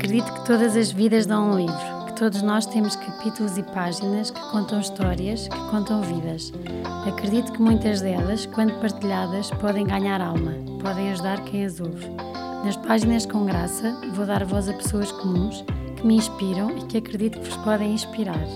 Acredito 0.00 0.32
que 0.32 0.46
todas 0.46 0.76
as 0.78 0.90
vidas 0.90 1.26
dão 1.26 1.50
um 1.50 1.58
livro, 1.58 2.06
que 2.06 2.14
todos 2.14 2.40
nós 2.40 2.64
temos 2.64 2.96
capítulos 2.96 3.58
e 3.58 3.62
páginas 3.62 4.30
que 4.30 4.40
contam 4.50 4.80
histórias, 4.80 5.46
que 5.46 5.70
contam 5.70 6.00
vidas. 6.00 6.54
Acredito 7.06 7.52
que 7.52 7.60
muitas 7.60 8.00
delas, 8.00 8.46
quando 8.46 8.72
partilhadas, 8.80 9.50
podem 9.50 9.84
ganhar 9.84 10.22
alma, 10.22 10.54
podem 10.80 11.12
ajudar 11.12 11.44
quem 11.44 11.66
as 11.66 11.80
ouve. 11.80 12.08
Nas 12.64 12.78
páginas 12.78 13.26
com 13.26 13.44
graça, 13.44 13.94
vou 14.14 14.24
dar 14.24 14.42
voz 14.42 14.70
a 14.70 14.72
pessoas 14.72 15.12
comuns 15.12 15.62
que 15.96 16.06
me 16.06 16.16
inspiram 16.16 16.78
e 16.78 16.86
que 16.86 16.96
acredito 16.96 17.38
que 17.38 17.50
vos 17.50 17.58
podem 17.58 17.92
inspirar. 17.92 18.46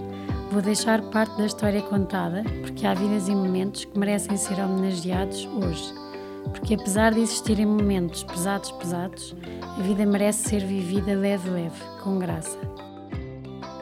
Vou 0.50 0.62
deixar 0.62 1.02
parte 1.10 1.36
da 1.36 1.44
história 1.44 1.82
contada, 1.82 2.42
porque 2.62 2.86
há 2.86 2.94
vidas 2.94 3.28
e 3.28 3.34
momentos 3.34 3.84
que 3.84 3.98
merecem 3.98 4.38
ser 4.38 4.58
homenageados 4.60 5.46
hoje 5.60 6.04
porque 6.54 6.74
apesar 6.74 7.12
de 7.12 7.20
existirem 7.20 7.66
momentos 7.66 8.22
pesados, 8.22 8.70
pesados, 8.72 9.34
a 9.76 9.82
vida 9.82 10.06
merece 10.06 10.48
ser 10.48 10.64
vivida 10.64 11.14
leve, 11.16 11.50
leve, 11.50 11.80
com 12.00 12.16
graça. 12.18 12.56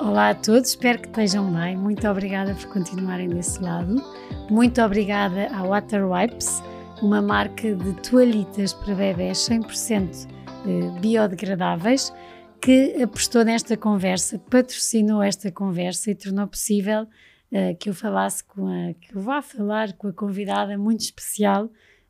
Olá 0.01 0.31
a 0.31 0.35
todos, 0.35 0.71
espero 0.71 0.99
que 0.99 1.09
estejam 1.09 1.53
bem. 1.53 1.77
Muito 1.77 2.09
obrigada 2.09 2.55
por 2.55 2.67
continuarem 2.73 3.29
desse 3.29 3.61
lado. 3.61 4.03
Muito 4.51 4.81
obrigada 4.81 5.49
à 5.55 5.63
Water 5.63 6.11
Wipes, 6.11 6.63
uma 7.03 7.21
marca 7.21 7.75
de 7.75 7.93
toalhitas 8.01 8.73
para 8.73 8.95
bebés 8.95 9.39
100% 9.47 10.29
eh, 10.67 11.01
biodegradáveis, 11.01 12.11
que 12.59 13.03
apostou 13.03 13.45
nesta 13.45 13.77
conversa, 13.77 14.39
patrocinou 14.39 15.23
esta 15.23 15.53
conversa 15.53 16.11
e 16.11 16.15
tornou 16.15 16.47
possível 16.47 17.03
uh, 17.03 17.77
que 17.79 17.91
eu 17.91 17.95
falasse 17.95 18.43
com 18.45 18.67
a, 18.67 18.95
que 18.95 19.15
eu 19.15 19.21
vá 19.21 19.43
falar 19.43 19.93
com 19.93 20.09
a 20.09 20.13
convidada 20.13 20.79
muito 20.79 21.01
especial, 21.01 21.69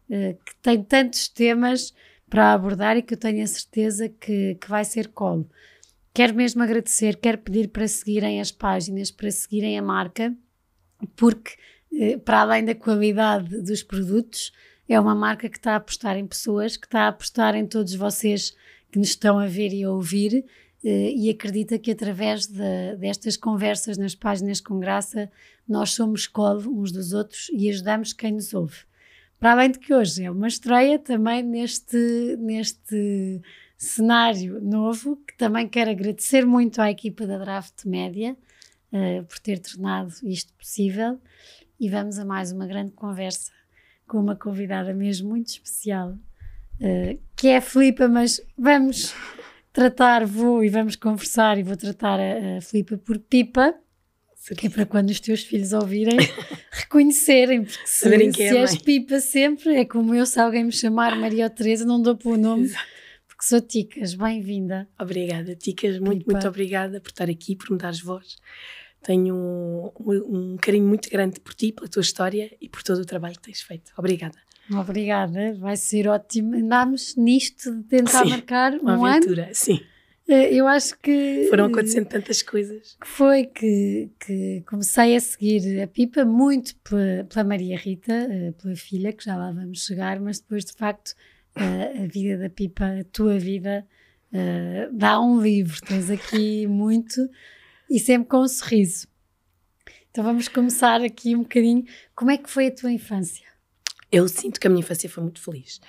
eh, 0.08 0.36
que 0.46 0.54
tem 0.62 0.84
tantos 0.84 1.26
temas 1.26 1.92
para 2.32 2.54
abordar 2.54 2.96
e 2.96 3.02
que 3.02 3.12
eu 3.12 3.18
tenho 3.18 3.44
a 3.44 3.46
certeza 3.46 4.08
que, 4.08 4.54
que 4.54 4.66
vai 4.66 4.86
ser 4.86 5.08
colo. 5.08 5.46
Quero 6.14 6.34
mesmo 6.34 6.62
agradecer, 6.62 7.16
quero 7.16 7.36
pedir 7.36 7.68
para 7.68 7.86
seguirem 7.86 8.40
as 8.40 8.50
páginas, 8.50 9.10
para 9.10 9.30
seguirem 9.30 9.78
a 9.78 9.82
marca, 9.82 10.34
porque 11.14 11.50
eh, 11.92 12.16
para 12.16 12.40
além 12.40 12.64
da 12.64 12.74
qualidade 12.74 13.60
dos 13.60 13.82
produtos, 13.82 14.50
é 14.88 14.98
uma 14.98 15.14
marca 15.14 15.46
que 15.46 15.58
está 15.58 15.74
a 15.74 15.76
apostar 15.76 16.16
em 16.16 16.26
pessoas, 16.26 16.74
que 16.74 16.86
está 16.86 17.00
a 17.00 17.08
apostar 17.08 17.54
em 17.54 17.66
todos 17.66 17.94
vocês 17.94 18.56
que 18.90 18.98
nos 18.98 19.08
estão 19.08 19.38
a 19.38 19.46
ver 19.46 19.70
e 19.74 19.84
a 19.84 19.90
ouvir 19.90 20.42
eh, 20.82 21.12
e 21.14 21.28
acredita 21.28 21.78
que 21.78 21.90
através 21.90 22.46
de, 22.46 22.96
destas 22.96 23.36
conversas 23.36 23.98
nas 23.98 24.14
páginas 24.14 24.58
com 24.58 24.80
graça 24.80 25.30
nós 25.68 25.90
somos 25.90 26.26
colo 26.26 26.62
uns 26.80 26.92
dos 26.92 27.12
outros 27.12 27.50
e 27.52 27.68
ajudamos 27.68 28.14
quem 28.14 28.32
nos 28.32 28.54
ouve. 28.54 28.90
Para 29.42 29.54
além 29.54 29.72
de 29.72 29.80
que 29.80 29.92
hoje 29.92 30.22
é 30.22 30.30
uma 30.30 30.46
estreia 30.46 31.00
também 31.00 31.42
neste, 31.42 32.36
neste 32.38 33.42
cenário 33.76 34.60
novo, 34.60 35.16
que 35.26 35.36
também 35.36 35.66
quero 35.66 35.90
agradecer 35.90 36.46
muito 36.46 36.80
à 36.80 36.88
equipa 36.88 37.26
da 37.26 37.38
Draft 37.38 37.84
Média 37.84 38.36
uh, 38.92 39.24
por 39.24 39.40
ter 39.40 39.58
tornado 39.58 40.14
isto 40.22 40.52
possível. 40.52 41.20
E 41.80 41.90
vamos 41.90 42.20
a 42.20 42.24
mais 42.24 42.52
uma 42.52 42.68
grande 42.68 42.92
conversa 42.92 43.50
com 44.06 44.20
uma 44.20 44.36
convidada 44.36 44.94
mesmo 44.94 45.30
muito 45.30 45.48
especial, 45.48 46.10
uh, 46.10 47.20
que 47.34 47.48
é 47.48 47.56
a 47.56 47.60
Filipa, 47.60 48.06
mas 48.06 48.40
vamos 48.56 49.12
tratar, 49.72 50.24
vou 50.24 50.62
e 50.62 50.68
vamos 50.68 50.94
conversar 50.94 51.58
e 51.58 51.64
vou 51.64 51.76
tratar 51.76 52.20
a, 52.20 52.58
a 52.58 52.60
Filipa 52.60 52.96
por 52.96 53.18
Pipa, 53.18 53.74
que 54.56 54.66
é 54.66 54.70
para 54.70 54.84
quando 54.84 55.10
os 55.10 55.20
teus 55.20 55.42
filhos 55.44 55.72
ouvirem 55.72 56.16
reconhecerem, 56.70 57.64
porque 57.64 57.86
se, 57.86 58.08
se 58.08 58.42
é 58.42 58.56
és 58.56 58.76
pipa 58.76 59.20
sempre, 59.20 59.76
é 59.76 59.84
como 59.84 60.14
eu, 60.14 60.26
se 60.26 60.40
alguém 60.40 60.64
me 60.64 60.72
chamar 60.72 61.16
Maria 61.16 61.48
Teresa, 61.48 61.84
não 61.84 62.02
dou 62.02 62.16
pelo 62.16 62.36
nome, 62.36 62.68
porque 63.28 63.44
sou 63.44 63.60
Ticas, 63.60 64.14
bem-vinda. 64.14 64.88
Obrigada, 65.00 65.54
Ticas, 65.54 65.98
muito, 65.98 66.20
pipa. 66.20 66.32
muito 66.32 66.48
obrigada 66.48 67.00
por 67.00 67.10
estar 67.10 67.30
aqui, 67.30 67.54
por 67.54 67.70
me 67.70 67.78
dares 67.78 68.00
voz. 68.00 68.36
Tenho 69.02 69.34
um, 69.34 69.90
um, 70.00 70.52
um 70.52 70.56
carinho 70.56 70.86
muito 70.86 71.08
grande 71.08 71.40
por 71.40 71.54
ti, 71.54 71.72
pela 71.72 71.88
tua 71.88 72.02
história 72.02 72.54
e 72.60 72.68
por 72.68 72.82
todo 72.82 72.98
o 72.98 73.04
trabalho 73.04 73.34
que 73.34 73.42
tens 73.42 73.62
feito. 73.62 73.92
Obrigada. 73.96 74.38
Obrigada, 74.70 75.54
vai 75.54 75.76
ser 75.76 76.08
ótimo. 76.08 76.54
Andámos 76.54 77.16
nisto 77.16 77.74
de 77.76 77.82
tentar 77.84 78.24
sim, 78.24 78.30
marcar 78.30 78.74
uma 78.74 78.96
um 78.96 79.04
aventura, 79.04 79.44
ano. 79.44 79.54
sim. 79.54 79.80
Eh, 80.28 80.54
eu 80.54 80.66
acho 80.66 80.98
que. 80.98 81.46
Foram 81.50 81.66
acontecendo 81.66 82.06
tantas 82.06 82.42
coisas. 82.42 82.96
Que 83.00 83.08
foi 83.08 83.46
que, 83.46 84.10
que 84.24 84.62
comecei 84.68 85.16
a 85.16 85.20
seguir 85.20 85.80
a 85.80 85.86
Pipa 85.86 86.24
muito 86.24 86.76
pela, 86.76 87.24
pela, 87.24 87.44
Maria 87.44 87.76
Rita, 87.76 88.12
eh, 88.12 88.52
pela 88.52 88.76
filha, 88.76 89.12
que 89.12 89.24
já 89.24 89.36
lá 89.36 89.50
vamos 89.52 89.84
chegar, 89.84 90.20
mas 90.20 90.40
depois, 90.40 90.64
de 90.64 90.72
facto, 90.72 91.14
a, 91.54 92.02
a 92.02 92.06
vida 92.06 92.38
da 92.38 92.48
Pipa, 92.48 93.00
a 93.00 93.04
tua 93.04 93.38
vida, 93.38 93.86
uh, 94.32 94.92
dá 94.92 95.20
um 95.20 95.40
livro. 95.40 95.80
Tens 95.82 96.10
aqui 96.10 96.66
muito 96.66 97.28
e 97.90 97.98
sempre 97.98 98.28
com 98.28 98.38
um 98.38 98.48
sorriso. 98.48 99.06
Então 100.10 100.24
vamos 100.24 100.48
começar 100.48 101.02
aqui 101.02 101.34
um 101.34 101.42
bocadinho. 101.42 101.84
Como 102.14 102.30
é 102.30 102.36
que 102.36 102.50
foi 102.50 102.66
a 102.66 102.70
tua 102.70 102.92
infância? 102.92 103.46
Eu 104.10 104.28
sinto 104.28 104.60
que 104.60 104.66
a 104.66 104.70
minha 104.70 104.80
infância 104.80 105.08
foi 105.08 105.22
muito 105.22 105.40
feliz. 105.40 105.80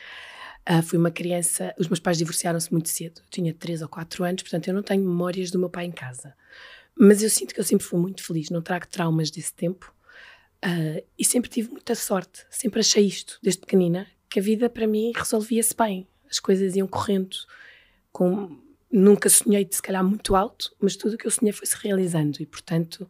Uh, 0.69 0.81
fui 0.81 0.97
uma 0.97 1.12
criança, 1.12 1.74
os 1.78 1.88
meus 1.88 2.00
pais 2.00 2.18
divorciaram-se 2.18 2.72
muito 2.72 2.88
cedo, 2.88 3.19
eu 3.19 3.29
tinha 3.29 3.53
3 3.53 3.81
ou 3.81 3.90
4 3.90 4.24
anos, 4.24 4.44
portanto 4.44 4.68
eu 4.69 4.74
não 4.74 4.81
tenho 4.81 5.03
memórias 5.03 5.51
do 5.51 5.59
meu 5.59 5.69
pai 5.69 5.85
em 5.85 5.91
casa. 5.91 6.34
Mas 6.96 7.22
eu 7.22 7.29
sinto 7.29 7.53
que 7.53 7.59
eu 7.59 7.63
sempre 7.63 7.85
fui 7.85 8.00
muito 8.00 8.24
feliz, 8.24 8.50
não 8.50 8.62
trago 8.62 8.88
traumas 8.88 9.29
desse 9.29 9.53
tempo 9.53 9.94
uh, 10.63 11.03
e 11.18 11.25
sempre 11.25 11.50
tive 11.50 11.69
muita 11.69 11.96
sorte. 11.96 12.46
Sempre 12.50 12.79
achei 12.79 13.06
isto, 13.06 13.40
desde 13.41 13.62
pequenina, 13.62 14.07
que 14.29 14.40
a 14.40 14.41
vida 14.41 14.69
para 14.69 14.88
mim 14.88 15.12
resolvia-se 15.13 15.75
bem, 15.75 16.07
as 16.29 16.40
coisas 16.40 16.75
iam 16.75 16.88
correndo. 16.88 17.35
Com, 18.12 18.57
nunca 18.91 19.28
sonhei 19.28 19.66
de 19.66 19.75
se 19.75 19.81
calhar 19.81 20.03
muito 20.03 20.35
alto, 20.35 20.73
mas 20.79 20.96
tudo 20.96 21.16
o 21.16 21.18
que 21.18 21.25
eu 21.25 21.31
sonhei 21.31 21.52
foi 21.52 21.66
se 21.66 21.75
realizando 21.75 22.41
e, 22.41 22.46
portanto, 22.46 23.09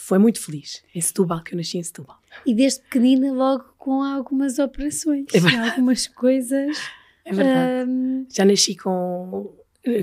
foi 0.00 0.18
muito 0.18 0.40
feliz. 0.40 0.82
Em 0.94 1.00
Setúbal, 1.00 1.42
que 1.44 1.52
eu 1.54 1.58
nasci 1.58 1.76
em 1.76 1.82
Setúbal. 1.82 2.18
E 2.46 2.54
desde 2.54 2.80
pequenina, 2.80 3.32
logo 3.32 3.64
com 3.76 4.02
algumas 4.02 4.58
operações, 4.58 5.26
é 5.34 5.56
algumas 5.70 6.06
coisas. 6.06 6.78
É 7.24 7.32
verdade. 7.32 7.90
Um... 7.90 8.26
Já 8.32 8.44
nasci 8.46 8.74
com, 8.74 9.54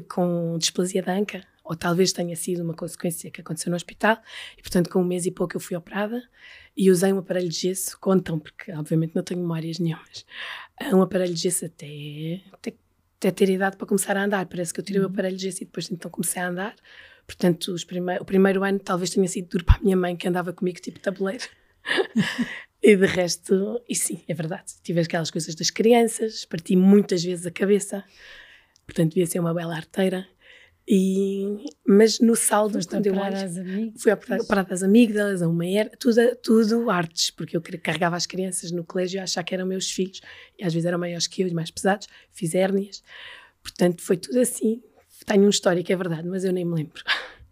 com 0.07 0.56
displasia 0.59 1.02
da 1.02 1.13
anca, 1.13 1.44
ou 1.63 1.75
talvez 1.75 2.13
tenha 2.13 2.36
sido 2.36 2.63
uma 2.63 2.75
consequência 2.75 3.31
que 3.31 3.41
aconteceu 3.41 3.72
no 3.72 3.75
hospital, 3.75 4.22
e 4.57 4.62
portanto, 4.62 4.90
com 4.90 5.02
um 5.02 5.03
mês 5.03 5.25
e 5.25 5.31
pouco 5.31 5.57
eu 5.57 5.59
fui 5.59 5.75
operada 5.75 6.24
e 6.75 6.91
usei 6.91 7.12
um 7.12 7.18
aparelho 7.18 7.50
de 7.50 7.56
gesso, 7.56 7.97
contam, 8.00 8.38
porque 8.40 8.72
obviamente 8.72 9.16
não 9.16 9.24
tenho 9.24 9.41
memórias 9.41 9.80
nenhumas, 9.80 10.25
um 10.94 11.02
aparelho 11.02 11.34
de 11.34 11.41
gesso 11.41 11.66
até, 11.66 12.40
até, 12.53 12.74
até 13.18 13.31
ter 13.31 13.50
idade 13.50 13.75
para 13.75 13.88
começar 13.88 14.16
a 14.16 14.24
andar. 14.24 14.46
Parece 14.46 14.72
que 14.74 14.80
eu 14.80 14.84
tirei 14.84 15.02
uhum. 15.02 15.07
o 15.07 15.12
aparelho 15.12 15.36
de 15.36 15.44
gesso 15.44 15.63
e 15.63 15.66
depois 15.66 15.91
então 15.91 16.09
comecei 16.09 16.41
a 16.41 16.47
andar. 16.47 16.75
Portanto, 17.28 17.76
prime 17.86 18.18
o 18.20 18.26
primeiro 18.26 18.64
ano 18.64 18.80
talvez 18.80 19.10
tenha 19.10 19.28
sido 19.28 19.50
duro 19.50 19.66
para 19.66 19.76
a 19.76 19.84
minha 19.84 19.98
mãe, 19.98 20.16
que 20.16 20.28
andava 20.28 20.54
comigo 20.54 20.80
tipo 20.80 21.00
tabuleiro. 21.00 21.44
e 22.82 22.96
de 22.96 23.06
resto, 23.06 23.82
e 23.88 23.94
sim, 23.94 24.24
é 24.28 24.34
verdade. 24.34 24.74
Tive 24.82 25.02
aquelas 25.02 25.30
coisas 25.30 25.54
das 25.54 25.70
crianças, 25.70 26.46
parti 26.46 26.76
muitas 26.76 27.24
vezes 27.24 27.46
a 27.46 27.52
cabeça, 27.52 28.04
portanto, 28.86 29.10
devia 29.10 29.28
ser 29.28 29.40
uma 29.40 29.54
bela 29.54 29.76
arteira. 29.76 30.26
E, 30.90 31.66
mas 31.86 32.22
no 32.22 32.34
saldo, 32.34 32.76
Foste 32.76 32.90
quando 32.90 33.08
eu 33.08 33.16
olho, 33.18 33.92
fui 33.98 34.10
a 34.10 34.16
parada 34.16 34.70
das 34.70 34.84
amígdalas, 34.84 35.42
a 35.42 35.48
uma 35.50 35.68
era, 35.68 35.90
tudo, 36.00 36.34
tudo 36.42 36.90
artes, 36.90 37.30
porque 37.30 37.58
eu 37.58 37.62
carregava 37.84 38.16
as 38.16 38.26
crianças 38.26 38.72
no 38.72 38.86
colégio 38.86 39.20
a 39.20 39.24
achar 39.24 39.44
que 39.44 39.54
eram 39.54 39.66
meus 39.66 39.92
filhos, 39.92 40.22
e 40.58 40.64
às 40.64 40.74
vezes 40.74 40.88
eram 40.88 40.98
maiores 40.98 41.28
que 41.28 41.42
eu 41.42 41.48
e 41.50 41.54
mais 41.54 41.70
pesados, 41.70 42.08
fiz 42.32 42.56
hérnias, 42.56 43.04
portanto 43.62 44.02
foi 44.02 44.16
tudo 44.16 44.40
assim. 44.40 44.82
Tenho 45.28 45.46
um 45.46 45.50
histórico, 45.50 45.92
é 45.92 45.96
verdade, 45.96 46.28
mas 46.28 46.46
eu 46.46 46.54
nem 46.54 46.64
me 46.64 46.74
lembro. 46.74 47.04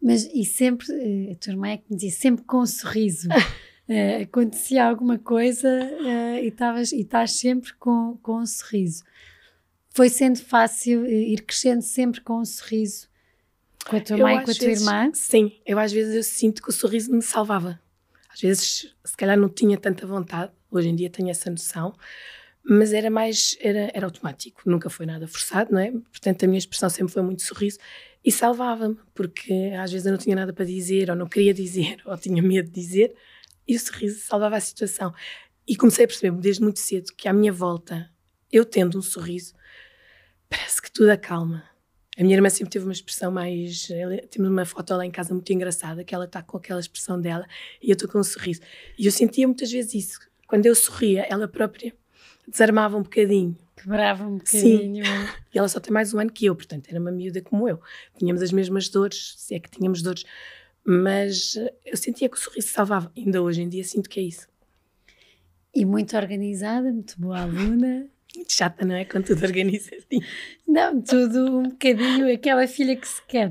Mas 0.01 0.25
e 0.33 0.45
sempre, 0.45 0.87
eh, 0.91 1.33
a 1.33 1.35
tua 1.35 1.51
irmã 1.51 1.67
é 1.67 1.77
que 1.77 1.83
me 1.89 1.97
dizia, 1.97 2.11
sempre 2.11 2.45
com 2.45 2.61
um 2.61 2.65
sorriso. 2.65 3.27
uh, 3.29 4.23
acontecia 4.23 4.85
alguma 4.85 5.19
coisa 5.19 5.67
uh, 5.67 6.37
e 6.41 6.47
estavas 6.47 6.93
e 6.93 7.01
estás 7.01 7.33
sempre 7.33 7.73
com, 7.73 8.17
com 8.23 8.39
um 8.39 8.45
sorriso. 8.45 9.03
Foi 9.89 10.07
sendo 10.07 10.39
fácil 10.39 11.05
ir 11.05 11.41
crescendo 11.41 11.81
sempre 11.81 12.21
com 12.21 12.39
um 12.39 12.45
sorriso 12.45 13.09
com 13.85 13.97
a 13.97 14.01
tua 14.01 14.17
eu 14.17 14.25
mãe 14.25 14.37
e 14.37 14.43
com 14.43 14.51
a 14.51 14.53
tua 14.53 14.67
vezes, 14.67 14.87
irmã? 14.87 15.11
Sim, 15.13 15.51
eu 15.65 15.77
às 15.77 15.91
vezes 15.91 16.15
eu 16.15 16.23
sinto 16.23 16.61
que 16.61 16.69
o 16.69 16.73
sorriso 16.73 17.11
me 17.11 17.21
salvava. 17.21 17.79
Às 18.33 18.41
vezes, 18.41 18.95
se 19.03 19.17
calhar 19.17 19.37
não 19.37 19.49
tinha 19.49 19.77
tanta 19.77 20.07
vontade, 20.07 20.51
hoje 20.71 20.89
em 20.89 20.95
dia 20.95 21.09
tenho 21.09 21.29
essa 21.29 21.49
noção, 21.49 21.93
mas 22.67 22.93
era 22.93 23.11
mais, 23.11 23.55
era, 23.59 23.91
era 23.93 24.05
automático, 24.07 24.61
nunca 24.65 24.89
foi 24.89 25.05
nada 25.05 25.27
forçado, 25.27 25.71
não 25.71 25.79
é? 25.79 25.91
Portanto, 25.91 26.43
a 26.43 26.47
minha 26.47 26.57
expressão 26.57 26.89
sempre 26.89 27.13
foi 27.13 27.21
muito 27.21 27.43
sorriso 27.43 27.77
e 28.23 28.31
salvava-me, 28.31 28.97
porque 29.13 29.71
às 29.79 29.91
vezes 29.91 30.07
eu 30.07 30.11
não 30.11 30.17
tinha 30.17 30.35
nada 30.35 30.51
para 30.51 30.65
dizer, 30.65 31.11
ou 31.11 31.15
não 31.15 31.27
queria 31.27 31.53
dizer, 31.53 32.01
ou 32.05 32.17
tinha 32.17 32.41
medo 32.41 32.67
de 32.67 32.73
dizer, 32.73 33.13
e 33.67 33.75
o 33.75 33.79
sorriso 33.79 34.19
salvava 34.19 34.55
a 34.57 34.59
situação. 34.59 35.13
E 35.67 35.75
comecei 35.75 36.05
a 36.05 36.07
perceber 36.07 36.35
desde 36.39 36.61
muito 36.61 36.79
cedo 36.79 37.13
que 37.15 37.27
à 37.27 37.33
minha 37.33 37.53
volta, 37.53 38.09
eu 38.51 38.65
tendo 38.65 38.97
um 38.97 39.01
sorriso, 39.01 39.53
parece 40.49 40.81
que 40.81 40.91
tudo 40.91 41.09
acalma. 41.09 41.63
A 42.17 42.23
minha 42.23 42.35
irmã 42.35 42.49
sempre 42.49 42.71
teve 42.71 42.85
uma 42.85 42.93
expressão 42.93 43.31
mais. 43.31 43.89
Temos 44.31 44.49
uma 44.49 44.63
foto 44.63 44.95
lá 44.95 45.05
em 45.05 45.11
casa 45.11 45.33
muito 45.33 45.51
engraçada, 45.51 46.03
que 46.03 46.15
ela 46.15 46.25
está 46.25 46.41
com 46.41 46.57
aquela 46.57 46.79
expressão 46.79 47.19
dela 47.19 47.45
e 47.81 47.89
eu 47.89 47.93
estou 47.93 48.07
com 48.07 48.19
um 48.19 48.23
sorriso. 48.23 48.61
E 48.97 49.05
eu 49.05 49.11
sentia 49.11 49.45
muitas 49.45 49.69
vezes 49.69 49.93
isso. 49.93 50.19
Quando 50.47 50.65
eu 50.65 50.75
sorria, 50.75 51.23
ela 51.29 51.47
própria 51.47 51.93
desarmava 52.47 52.97
um 52.97 53.03
bocadinho. 53.03 53.55
Quebrava 53.75 54.25
um 54.25 54.37
bocadinho. 54.37 55.05
Sim. 55.05 55.11
E 55.53 55.57
ela 55.57 55.69
só 55.69 55.79
tem 55.79 55.93
mais 55.93 56.13
um 56.13 56.19
ano 56.19 56.31
que 56.31 56.45
eu, 56.45 56.55
portanto 56.55 56.89
era 56.89 56.99
uma 56.99 57.11
miúda 57.11 57.41
como 57.41 57.69
eu. 57.69 57.79
Tínhamos 58.17 58.41
as 58.41 58.51
mesmas 58.51 58.89
dores, 58.89 59.35
se 59.37 59.55
é 59.55 59.59
que 59.59 59.69
tínhamos 59.69 60.01
dores, 60.01 60.25
mas 60.83 61.55
eh, 61.55 61.73
eu 61.85 61.95
sentia 61.95 62.27
que 62.27 62.35
o 62.35 62.39
sorriso 62.39 62.67
salvava. 62.67 63.09
Ainda 63.15 63.41
hoje 63.41 63.61
em 63.61 63.69
dia 63.69 63.83
sinto 63.85 64.09
que 64.09 64.19
é 64.19 64.23
isso. 64.23 64.47
E 65.73 65.85
muito 65.85 66.15
organizada, 66.17 66.91
muito 66.91 67.19
boa 67.19 67.41
aluna. 67.41 68.07
Muito 68.35 68.51
chata, 68.51 68.83
não 68.83 68.95
é? 68.95 69.05
Quando 69.05 69.27
tudo 69.27 69.45
organizadinho. 69.45 70.21
Não, 70.67 71.01
tudo 71.01 71.57
um 71.57 71.69
bocadinho, 71.69 72.33
aquela 72.33 72.67
filha 72.67 72.93
que 72.93 73.07
se 73.07 73.25
quer. 73.25 73.49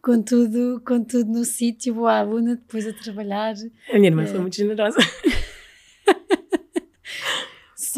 Com 0.00 0.22
tudo, 0.22 0.80
com 0.86 1.02
tudo 1.02 1.32
no 1.32 1.44
sítio, 1.44 1.94
boa 1.94 2.16
aluna, 2.16 2.54
depois 2.54 2.86
a 2.86 2.92
trabalhar. 2.92 3.56
A 3.90 3.94
minha 3.94 4.06
irmã 4.06 4.22
é... 4.22 4.26
foi 4.26 4.38
muito 4.38 4.54
generosa. 4.54 4.98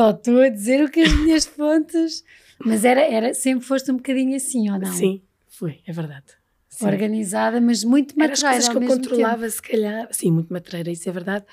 Só 0.01 0.13
estou 0.13 0.41
a 0.41 0.49
dizer 0.49 0.83
o 0.83 0.91
que 0.91 1.03
as 1.03 1.13
minhas 1.13 1.45
fontes. 1.45 2.25
Mas 2.65 2.87
era, 2.87 3.03
era, 3.03 3.35
sempre 3.35 3.67
foste 3.67 3.91
um 3.91 3.97
bocadinho 3.97 4.35
assim, 4.35 4.71
ou 4.71 4.79
não? 4.79 4.91
Sim, 4.95 5.21
foi, 5.47 5.83
é 5.87 5.93
verdade. 5.93 6.25
Sim. 6.71 6.87
Organizada, 6.87 7.61
mas 7.61 7.85
muito 7.85 8.19
matreira. 8.19 8.33
As 8.33 8.67
coisas 8.67 8.69
que 8.71 8.77
eu 8.79 8.97
controlava, 8.97 9.43
tempo. 9.43 9.51
se 9.51 9.61
calhar. 9.61 10.09
Sim, 10.11 10.31
muito 10.31 10.51
matreira, 10.51 10.91
isso 10.91 11.07
é 11.07 11.13
verdade. 11.13 11.45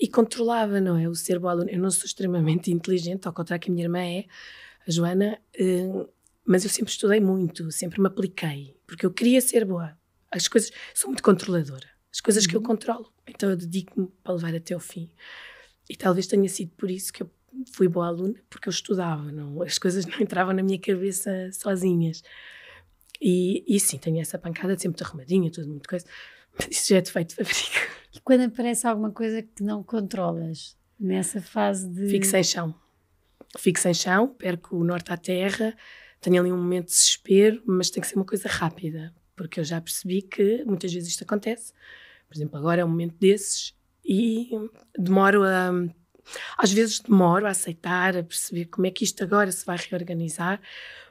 E 0.00 0.08
controlava, 0.08 0.80
não 0.80 0.96
é? 0.96 1.06
O 1.10 1.14
ser 1.14 1.38
boa 1.38 1.52
aluna. 1.52 1.70
Eu 1.70 1.78
não 1.78 1.90
sou 1.90 2.06
extremamente 2.06 2.70
inteligente, 2.72 3.26
ao 3.26 3.34
contrário 3.34 3.62
que 3.62 3.70
a 3.70 3.74
minha 3.74 3.84
irmã 3.84 4.00
é, 4.00 4.24
a 4.88 4.90
Joana, 4.90 5.38
uh, 5.60 6.08
mas 6.46 6.64
eu 6.64 6.70
sempre 6.70 6.92
estudei 6.92 7.20
muito, 7.20 7.70
sempre 7.70 8.00
me 8.00 8.06
apliquei, 8.06 8.78
porque 8.86 9.04
eu 9.04 9.10
queria 9.10 9.42
ser 9.42 9.66
boa. 9.66 9.94
As 10.30 10.48
coisas. 10.48 10.72
Sou 10.94 11.10
muito 11.10 11.22
controladora. 11.22 11.86
As 12.10 12.22
coisas 12.22 12.44
uhum. 12.44 12.50
que 12.50 12.56
eu 12.56 12.60
uhum. 12.60 12.66
controlo. 12.66 13.12
Então 13.28 13.50
eu 13.50 13.56
dedico-me 13.56 14.08
para 14.24 14.32
levar 14.32 14.54
até 14.54 14.74
o 14.74 14.80
fim. 14.80 15.10
E 15.86 15.94
talvez 15.94 16.26
tenha 16.26 16.48
sido 16.48 16.70
por 16.78 16.90
isso 16.90 17.12
que 17.12 17.22
eu 17.22 17.30
fui 17.72 17.88
boa 17.88 18.06
aluna, 18.08 18.40
porque 18.48 18.68
eu 18.68 18.70
estudava, 18.70 19.30
não, 19.32 19.62
as 19.62 19.78
coisas 19.78 20.04
não 20.06 20.20
entravam 20.20 20.54
na 20.54 20.62
minha 20.62 20.78
cabeça 20.78 21.50
sozinhas. 21.52 22.22
E, 23.20 23.64
e 23.66 23.78
sim, 23.78 23.98
tenho 23.98 24.20
essa 24.20 24.38
pancada 24.38 24.78
sempre 24.78 24.98
de 24.98 25.04
arrumadinha, 25.04 25.50
tudo 25.50 25.68
muito 25.68 25.88
coisa, 25.88 26.06
mas 26.58 26.68
isso 26.70 26.88
já 26.88 26.96
é 26.96 27.00
defeito 27.00 27.30
de 27.30 27.34
fábrica. 27.36 28.00
E 28.14 28.20
quando 28.20 28.42
aparece 28.42 28.86
alguma 28.86 29.10
coisa 29.10 29.42
que 29.42 29.62
não 29.62 29.82
controlas, 29.82 30.76
nessa 30.98 31.40
fase 31.40 31.88
de. 31.88 32.08
Fico 32.08 32.26
sem 32.26 32.42
chão. 32.44 32.74
Fico 33.58 33.80
sem 33.80 33.94
chão, 33.94 34.28
perco 34.28 34.76
o 34.76 34.84
norte 34.84 35.12
à 35.12 35.16
terra, 35.16 35.76
tenho 36.20 36.40
ali 36.40 36.52
um 36.52 36.56
momento 36.56 36.86
de 36.86 36.92
desespero, 36.92 37.62
mas 37.66 37.90
tem 37.90 38.00
que 38.00 38.06
ser 38.06 38.16
uma 38.16 38.24
coisa 38.24 38.48
rápida, 38.48 39.12
porque 39.34 39.58
eu 39.58 39.64
já 39.64 39.80
percebi 39.80 40.22
que 40.22 40.64
muitas 40.64 40.92
vezes 40.92 41.08
isto 41.08 41.24
acontece. 41.24 41.72
Por 42.28 42.36
exemplo, 42.36 42.56
agora 42.56 42.82
é 42.82 42.84
um 42.84 42.88
momento 42.88 43.16
desses 43.18 43.74
e 44.04 44.50
demoro 44.96 45.42
a 45.42 45.72
às 46.56 46.72
vezes 46.72 47.00
demoro 47.00 47.46
a 47.46 47.50
aceitar, 47.50 48.16
a 48.16 48.22
perceber 48.22 48.66
como 48.66 48.86
é 48.86 48.90
que 48.90 49.04
isto 49.04 49.22
agora 49.22 49.50
se 49.50 49.64
vai 49.64 49.76
reorganizar, 49.76 50.60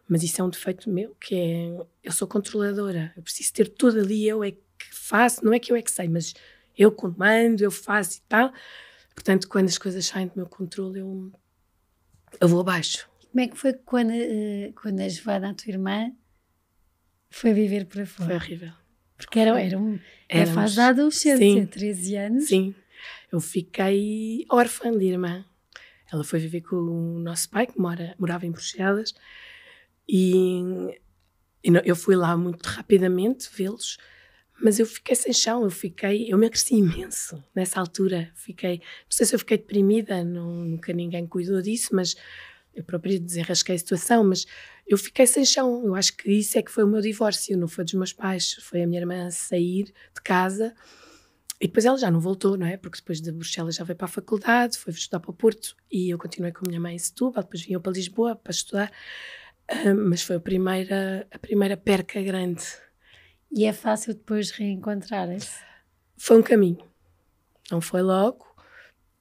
mas 0.08 0.24
isso 0.24 0.42
é 0.42 0.44
um 0.44 0.50
defeito 0.50 0.90
meu, 0.90 1.16
que 1.20 1.36
é, 1.36 1.86
eu 2.04 2.12
sou 2.12 2.28
controladora, 2.28 3.14
eu 3.16 3.22
preciso 3.22 3.54
ter 3.54 3.70
tudo 3.70 4.00
ali, 4.00 4.28
eu 4.28 4.44
é 4.44 4.52
que 4.52 4.60
faço, 4.92 5.46
não 5.46 5.54
é 5.54 5.60
que 5.60 5.72
eu 5.72 5.76
é 5.76 5.82
que 5.82 5.92
sei, 5.92 6.08
mas 6.08 6.34
eu 6.78 6.92
comando, 6.92 7.62
eu 7.62 7.70
faço 7.70 8.18
e 8.18 8.22
tal. 8.28 8.52
Portanto, 9.14 9.48
quando 9.50 9.68
as 9.68 9.78
coisas 9.78 10.06
saem 10.06 10.28
do 10.28 10.34
meu 10.36 10.46
controle, 10.46 11.00
eu, 11.00 11.32
eu 12.40 12.48
vou 12.48 12.62
abaixo. 12.62 13.10
Como 13.30 13.42
é 13.42 13.48
que 13.48 13.58
foi 13.58 13.74
quando, 13.74 14.12
uh, 14.12 14.74
quando 14.82 15.02
a 15.02 15.10
Joana, 15.10 15.52
a 15.52 15.54
tua 15.54 15.70
irmã, 15.70 16.12
foi 17.30 17.54
viver 17.54 17.86
para 17.86 18.06
fora? 18.06 18.30
Foi 18.30 18.36
horrível. 18.38 18.72
Porque 19.18 19.38
era, 19.38 19.62
era, 19.62 19.78
um, 19.78 20.00
era 20.30 20.50
fase 20.52 20.78
da 20.78 20.88
adolescência, 20.88 21.68
13 21.68 22.16
anos. 22.16 22.48
Sim, 22.48 22.74
eu 23.32 23.40
fiquei 23.40 24.46
órfã 24.50 24.92
de 24.92 25.06
irmã. 25.06 25.46
Ela 26.12 26.24
foi 26.24 26.40
viver 26.40 26.62
com 26.62 26.76
o 26.76 27.20
nosso 27.20 27.50
pai, 27.50 27.68
que 27.68 27.80
mora, 27.80 28.16
morava 28.18 28.46
em 28.46 28.52
Bruxelas, 28.52 29.14
e, 30.08 30.60
e 31.64 31.70
eu 31.86 31.96
fui 31.96 32.16
lá 32.16 32.36
muito 32.36 32.66
rapidamente 32.66 33.48
vê-los, 33.54 33.98
mas 34.62 34.80
eu 34.80 34.86
fiquei 34.86 35.16
sem 35.16 35.32
chão, 35.32 35.64
eu 35.64 35.70
fiquei, 35.70 36.32
eu 36.32 36.38
me 36.38 36.50
cresci 36.50 36.76
imenso 36.76 37.42
nessa 37.56 37.80
altura. 37.80 38.32
Fiquei, 38.36 38.80
não 38.80 39.12
sei 39.12 39.26
se 39.26 39.36
eu 39.36 39.40
fiquei 39.40 39.58
deprimida, 39.58 40.24
não, 40.24 40.66
nunca 40.66 40.92
ninguém 40.92 41.26
cuidou 41.28 41.62
disso, 41.62 41.96
mas 41.96 42.16
eu 42.74 42.84
própria 42.84 43.20
desenrasquei 43.20 43.76
a 43.76 43.80
situação, 43.80 44.24
mas 44.24 44.46
eu 44.88 44.98
fiquei 44.98 45.28
sem 45.28 45.46
chão. 45.46 45.86
Eu 45.86 45.96
acho 45.96 46.18
que 46.18 46.30
isso 46.32 46.58
é 46.58 46.62
que 46.62 46.72
foi 46.72 46.84
o 46.84 46.88
meu 46.88 47.02
divórcio, 47.02 47.58
não 47.58 47.68
foi 47.68 47.86
dos 47.86 47.94
meus 47.94 48.12
pais, 48.12 48.56
foi 48.62 48.82
a 48.82 48.88
minha 48.88 49.00
irmã 49.00 49.30
sair 49.30 49.86
de 49.86 50.22
casa 50.24 50.76
e 51.62 51.68
depois 51.68 51.86
ela 51.86 51.98
já 51.98 52.10
não 52.10 52.22
voltou, 52.22 52.58
não 52.58 52.66
é? 52.66 52.78
Porque 52.78 53.00
depois 53.00 53.20
de 53.20 53.32
Bruxelas 53.32 53.76
já 53.76 53.84
veio 53.84 53.98
para 53.98 54.06
a 54.06 54.10
faculdade, 54.10 54.78
foi 54.78 54.94
estudar 54.94 55.20
para 55.20 55.32
o 55.32 55.34
Porto 55.34 55.76
e 55.92 56.10
eu 56.10 56.18
continuei 56.18 56.54
com 56.54 56.66
a 56.66 56.70
minha 56.70 56.80
mãe 56.80 56.96
em 56.96 57.00
Setúbal, 57.00 57.44
depois 57.44 57.64
vim 57.64 57.78
para 57.80 57.92
Lisboa 57.92 58.36
para 58.36 58.52
estudar. 58.52 58.92
Uh, 59.70 59.94
mas 59.96 60.22
foi 60.22 60.38
a 60.38 60.40
primeira, 60.40 61.28
a 61.30 61.38
primeira 61.38 61.76
perca 61.76 62.22
grande. 62.22 62.64
E 63.52 63.66
é 63.66 63.74
fácil 63.74 64.14
depois 64.14 64.52
reencontrar-se? 64.52 65.60
Foi 66.18 66.40
um 66.40 66.42
caminho. 66.42 66.84
Não 67.70 67.82
foi 67.82 68.02
logo. 68.02 68.48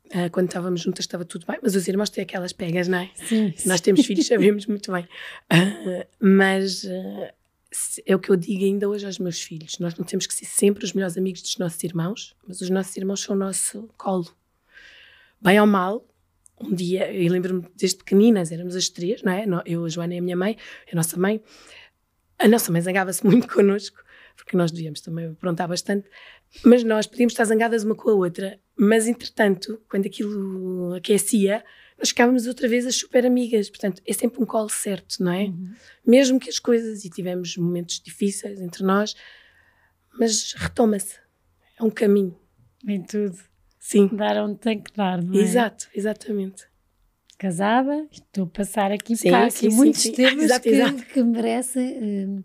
Uh, 0.07 0.31
quando 0.31 0.47
estávamos 0.47 0.81
juntas 0.81 1.05
estava 1.05 1.25
tudo 1.25 1.45
bem, 1.45 1.59
mas 1.63 1.75
os 1.75 1.87
irmãos 1.89 2.09
têm 2.09 2.23
aquelas 2.23 2.53
pegas, 2.53 2.89
não 2.89 2.99
é? 2.99 3.11
Sim. 3.15 3.53
Nós 3.67 3.81
temos 3.81 4.07
filhos, 4.07 4.27
sabemos 4.27 4.65
muito 4.67 4.93
bem. 4.93 5.05
Uh, 5.53 6.07
mas 6.21 6.85
é 8.07 8.15
o 8.15 8.19
que 8.19 8.31
eu 8.31 8.37
digo 8.37 8.65
ainda 8.65 8.89
hoje 8.89 9.07
aos 9.07 9.19
meus 9.19 9.41
filhos. 9.41 9.79
Nós 9.79 9.95
não 9.97 10.05
temos 10.05 10.27
que 10.27 10.35
ser 10.35 10.45
sempre 10.45 10.85
os 10.85 10.93
melhores 10.93 11.17
amigos 11.17 11.43
dos 11.43 11.57
nossos 11.59 11.83
irmãos, 11.83 12.37
mas 12.47 12.61
os 12.61 12.71
nossos 12.71 12.97
irmãos 12.97 13.21
são 13.21 13.35
o 13.35 13.39
nosso 13.39 13.89
colo. 13.97 14.29
Bem 15.41 15.61
ou 15.61 15.67
mal, 15.67 16.05
um 16.61 16.75
dia, 16.75 17.13
eu 17.13 17.31
lembro-me 17.31 17.65
desde 17.77 17.99
pequeninas, 17.99 18.51
éramos 18.51 18.75
as 18.75 18.89
três, 18.89 19.23
não 19.23 19.33
é? 19.33 19.45
Eu, 19.65 19.85
a 19.85 19.89
Joana 19.89 20.15
e 20.15 20.19
a 20.19 20.23
minha 20.23 20.37
mãe, 20.37 20.57
a 20.93 20.97
nossa 20.97 21.19
mãe. 21.19 21.43
A 22.39 22.49
nossa 22.49 22.71
mãe 22.71 22.81
zangava-se 22.81 23.25
muito 23.27 23.49
connosco, 23.49 23.99
porque 24.37 24.57
nós 24.57 24.71
devíamos 24.71 25.01
também 25.01 25.27
aprontar 25.27 25.69
bastante, 25.69 26.09
mas 26.65 26.83
nós 26.85 27.07
podíamos 27.07 27.33
estar 27.33 27.45
zangadas 27.45 27.85
uma 27.85 27.95
com 27.95 28.11
a 28.11 28.15
outra. 28.15 28.59
Mas, 28.77 29.07
entretanto, 29.07 29.81
quando 29.89 30.07
aquilo 30.07 30.95
aquecia, 30.95 31.65
nós 31.99 32.11
ficávamos 32.11 32.47
outra 32.47 32.69
vez 32.69 32.87
as 32.87 32.95
super 32.95 33.27
amigas. 33.27 33.69
Portanto, 33.69 34.01
é 34.07 34.13
sempre 34.13 34.41
um 34.41 34.47
colo 34.47 34.69
certo, 34.69 35.23
não 35.23 35.33
é? 35.33 35.45
Uhum. 35.45 35.75
Mesmo 36.07 36.39
que 36.39 36.49
as 36.49 36.59
coisas, 36.59 37.05
e 37.05 37.11
tivemos 37.11 37.57
momentos 37.57 38.01
difíceis 38.01 38.61
entre 38.61 38.85
nós, 38.85 39.17
mas 40.19 40.53
retoma-se. 40.53 41.17
É 41.79 41.83
um 41.83 41.91
caminho. 41.91 42.39
Em 42.87 43.03
tudo. 43.03 43.39
Sim. 43.79 44.09
Dar 44.13 44.37
onde 44.43 44.59
tem 44.59 44.81
que 44.81 44.93
dar, 44.93 45.23
não 45.23 45.35
é? 45.35 45.43
Exato, 45.43 45.89
exatamente. 45.95 46.67
Casada, 47.39 48.07
estou 48.11 48.45
a 48.45 48.49
passar 48.49 48.91
aqui, 48.91 49.17
sim, 49.17 49.31
cá, 49.31 49.45
aqui 49.45 49.53
sim, 49.53 49.69
muitos 49.71 50.01
sim, 50.01 50.13
temas 50.13 50.45
exato, 50.45 50.63
que, 50.63 50.69
exato. 50.71 51.05
que 51.05 51.23
merecem. 51.23 51.99
Hum, 52.03 52.45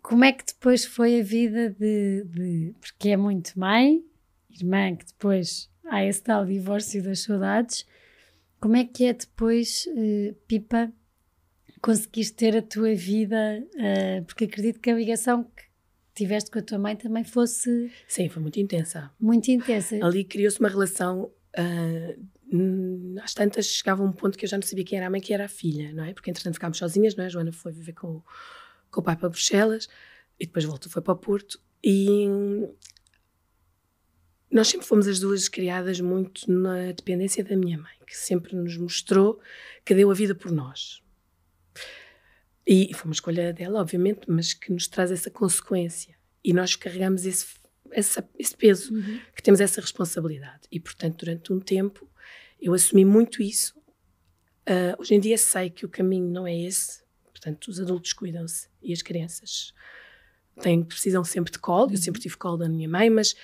como 0.00 0.24
é 0.24 0.32
que 0.32 0.46
depois 0.46 0.84
foi 0.84 1.20
a 1.20 1.22
vida 1.22 1.70
de, 1.70 2.24
de. 2.24 2.74
Porque 2.80 3.10
é 3.10 3.16
muito 3.16 3.58
mãe, 3.58 4.02
irmã, 4.48 4.94
que 4.94 5.06
depois 5.06 5.68
há 5.84 6.04
esse 6.04 6.22
tal 6.22 6.46
divórcio 6.46 7.02
das 7.02 7.20
saudades. 7.20 7.84
Como 8.60 8.76
é 8.76 8.84
que 8.84 9.06
é 9.06 9.14
depois, 9.14 9.86
uh, 9.86 10.34
Pipa, 10.46 10.92
conseguiste 11.80 12.34
ter 12.34 12.56
a 12.56 12.62
tua 12.62 12.94
vida? 12.94 13.64
Uh, 13.74 14.24
porque 14.26 14.44
acredito 14.44 14.78
que 14.78 14.90
a 14.90 14.94
ligação 14.94 15.44
que 15.44 15.64
tiveste 16.14 16.50
com 16.50 16.58
a 16.58 16.62
tua 16.62 16.78
mãe 16.78 16.94
também 16.94 17.24
fosse. 17.24 17.90
Sim, 18.06 18.28
foi 18.28 18.42
muito 18.42 18.60
intensa. 18.60 19.10
Muito 19.18 19.50
intensa. 19.50 19.98
Ali 20.04 20.24
criou-se 20.24 20.60
uma 20.60 20.68
relação. 20.68 21.32
Uh, 21.58 22.30
às 23.22 23.32
tantas 23.32 23.66
chegava 23.66 24.02
um 24.02 24.12
ponto 24.12 24.36
que 24.36 24.44
eu 24.44 24.48
já 24.48 24.58
não 24.58 24.62
sabia 24.62 24.84
quem 24.84 24.98
era 24.98 25.06
a 25.06 25.10
mãe, 25.10 25.20
quem 25.20 25.34
era 25.34 25.44
a 25.44 25.48
filha, 25.48 25.92
não 25.92 26.04
é? 26.04 26.12
Porque 26.12 26.30
entretanto 26.30 26.54
ficámos 26.54 26.78
sozinhas, 26.78 27.14
não 27.14 27.24
é? 27.24 27.28
A 27.28 27.30
Joana 27.30 27.52
foi 27.52 27.72
viver 27.72 27.92
com, 27.92 28.20
com 28.90 29.00
o 29.00 29.04
pai 29.04 29.16
para 29.16 29.28
Bruxelas 29.28 29.88
e 30.38 30.46
depois 30.46 30.64
voltou, 30.64 30.90
foi 30.90 31.00
para 31.00 31.12
o 31.12 31.16
Porto. 31.16 31.60
E 31.82 32.26
nós 34.50 34.68
sempre 34.68 34.86
fomos 34.86 35.06
as 35.06 35.20
duas 35.20 35.48
criadas 35.48 36.00
muito 36.00 36.50
na 36.50 36.92
dependência 36.92 37.44
da 37.44 37.56
minha 37.56 37.78
mãe, 37.78 37.94
que 38.06 38.16
sempre 38.16 38.56
nos 38.56 38.76
mostrou 38.76 39.40
que 39.84 39.94
deu 39.94 40.10
a 40.10 40.14
vida 40.14 40.34
por 40.34 40.50
nós. 40.50 41.02
E 42.66 42.92
foi 42.94 43.06
uma 43.06 43.14
escolha 43.14 43.52
dela, 43.52 43.80
obviamente, 43.80 44.22
mas 44.28 44.52
que 44.52 44.72
nos 44.72 44.86
traz 44.88 45.10
essa 45.10 45.30
consequência. 45.30 46.16
E 46.42 46.52
nós 46.52 46.76
carregamos 46.76 47.24
esse, 47.24 47.46
essa, 47.90 48.28
esse 48.38 48.56
peso, 48.56 48.94
uhum. 48.94 49.20
que 49.34 49.42
temos 49.42 49.60
essa 49.60 49.80
responsabilidade. 49.80 50.62
E, 50.70 50.78
portanto, 50.78 51.24
durante 51.24 51.52
um 51.52 51.60
tempo, 51.60 52.08
eu 52.60 52.74
assumi 52.74 53.04
muito 53.04 53.42
isso. 53.42 53.78
Uh, 54.68 54.94
hoje 54.98 55.14
em 55.14 55.20
dia 55.20 55.38
sei 55.38 55.70
que 55.70 55.84
o 55.84 55.88
caminho 55.88 56.28
não 56.28 56.46
é 56.46 56.56
esse. 56.56 57.02
Portanto, 57.24 57.68
os 57.68 57.80
adultos 57.80 58.12
cuidam-se 58.12 58.68
e 58.82 58.92
as 58.92 59.00
crianças 59.00 59.72
têm, 60.60 60.84
precisam 60.84 61.24
sempre 61.24 61.50
de 61.50 61.58
colo. 61.58 61.88
Eu 61.88 61.90
uhum. 61.92 61.96
sempre 61.96 62.20
tive 62.20 62.36
colo 62.36 62.58
da 62.58 62.68
minha 62.68 62.88
mãe, 62.88 63.08
mas 63.08 63.34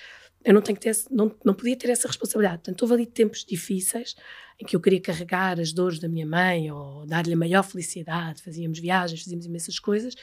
eu 0.43 0.53
não 0.53 0.61
tenho 0.61 0.77
que 0.77 0.83
ter, 0.83 0.95
não, 1.11 1.35
não 1.43 1.53
podia 1.53 1.75
ter 1.75 1.89
essa 1.89 2.07
responsabilidade. 2.07 2.59
Portanto, 2.59 2.81
houve 2.83 2.93
ali 2.93 3.05
tempos 3.05 3.43
difíceis 3.43 4.15
em 4.59 4.65
que 4.65 4.75
eu 4.75 4.79
queria 4.79 5.01
carregar 5.01 5.59
as 5.59 5.71
dores 5.71 5.99
da 5.99 6.07
minha 6.07 6.25
mãe 6.25 6.71
ou 6.71 7.05
dar-lhe 7.05 7.33
a 7.33 7.37
maior 7.37 7.63
felicidade. 7.63 8.41
Fazíamos 8.41 8.79
viagens, 8.79 9.21
fazíamos 9.23 9.45
imensas 9.45 9.77
coisas, 9.77 10.15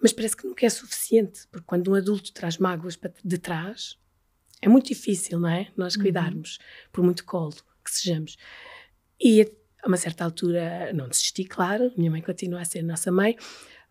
mas 0.00 0.12
parece 0.12 0.36
que 0.36 0.46
nunca 0.46 0.66
é 0.66 0.70
suficiente, 0.70 1.46
porque 1.50 1.66
quando 1.66 1.90
um 1.90 1.94
adulto 1.94 2.32
traz 2.32 2.58
mágoas 2.58 2.98
de 3.24 3.38
trás, 3.38 3.96
é 4.60 4.68
muito 4.68 4.88
difícil, 4.88 5.38
não 5.38 5.48
é? 5.48 5.68
Nós 5.76 5.94
uhum. 5.94 6.02
cuidarmos, 6.02 6.58
por 6.92 7.02
muito 7.04 7.24
colo 7.24 7.54
que 7.84 7.90
sejamos. 7.90 8.36
E 9.20 9.42
A 9.82 9.88
uma 9.88 9.96
certa 9.96 10.24
altura 10.24 10.92
não 10.92 11.08
desisti, 11.08 11.44
claro, 11.44 11.92
minha 11.96 12.10
mãe 12.10 12.20
continua 12.20 12.60
a 12.60 12.64
ser 12.64 12.82
nossa 12.82 13.10
mãe, 13.12 13.36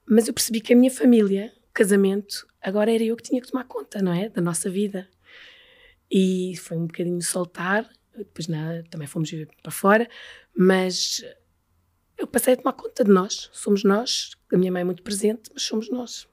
mas 0.06 0.28
eu 0.28 0.34
percebi 0.34 0.62
que 0.62 0.74
a 0.74 0.76
minha 0.76 0.92
família, 0.92 1.54
o 1.70 1.74
casamento, 1.74 2.46
agora 2.62 2.94
era 2.94 3.04
eu 3.04 3.16
que 3.16 3.24
tinha 3.24 3.42
que 3.42 3.50
tomar 3.50 3.64
conta, 3.64 4.02
não 4.02 4.14
é? 4.14 4.30
Da 4.30 4.42
nossa 4.42 4.70
vida. 4.70 5.08
E 6.12 6.56
foi 6.58 6.78
um 6.78 6.88
bocadinho 6.88 7.22
soltar, 7.22 7.90
depois 8.18 8.48
nada, 8.48 8.84
também 8.90 9.08
fomos 9.08 9.30
viver 9.30 9.50
para 9.62 9.72
fora, 9.72 10.10
mas 10.56 11.22
eu 12.18 12.26
passei 12.26 12.54
a 12.54 12.58
tomar 12.58 12.74
conta 12.74 13.04
de 13.04 13.12
nós. 13.12 13.50
Somos 13.52 13.84
nós, 13.84 14.32
a 14.52 14.58
minha 14.58 14.72
mãe 14.72 14.82
é 14.82 14.86
muito 14.86 15.04
presente, 15.04 15.50
mas 15.54 15.64
somos 15.64 15.90
nós. 15.90 16.28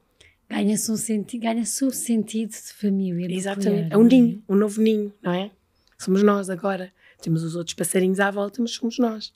Ganha-se 0.49 0.91
um 0.91 0.97
sentido, 0.97 1.43
ganha-se 1.43 1.85
o 1.85 1.91
sentido 1.91 2.51
de 2.51 2.73
família. 2.75 3.35
Exatamente, 3.35 3.93
é 3.93 3.97
um 3.97 4.07
é? 4.07 4.09
ninho, 4.09 4.45
um 4.49 4.55
novo 4.55 4.81
ninho, 4.81 5.13
não 5.23 5.33
é? 5.33 5.51
Somos 5.99 6.23
nós 6.23 6.51
agora. 6.51 6.93
Temos 7.21 7.43
os 7.43 7.57
outros 7.57 7.75
passarinhos 7.75 8.21
à 8.21 8.31
volta, 8.31 8.61
mas 8.61 8.73
somos 8.73 8.99
nós. 8.99 9.33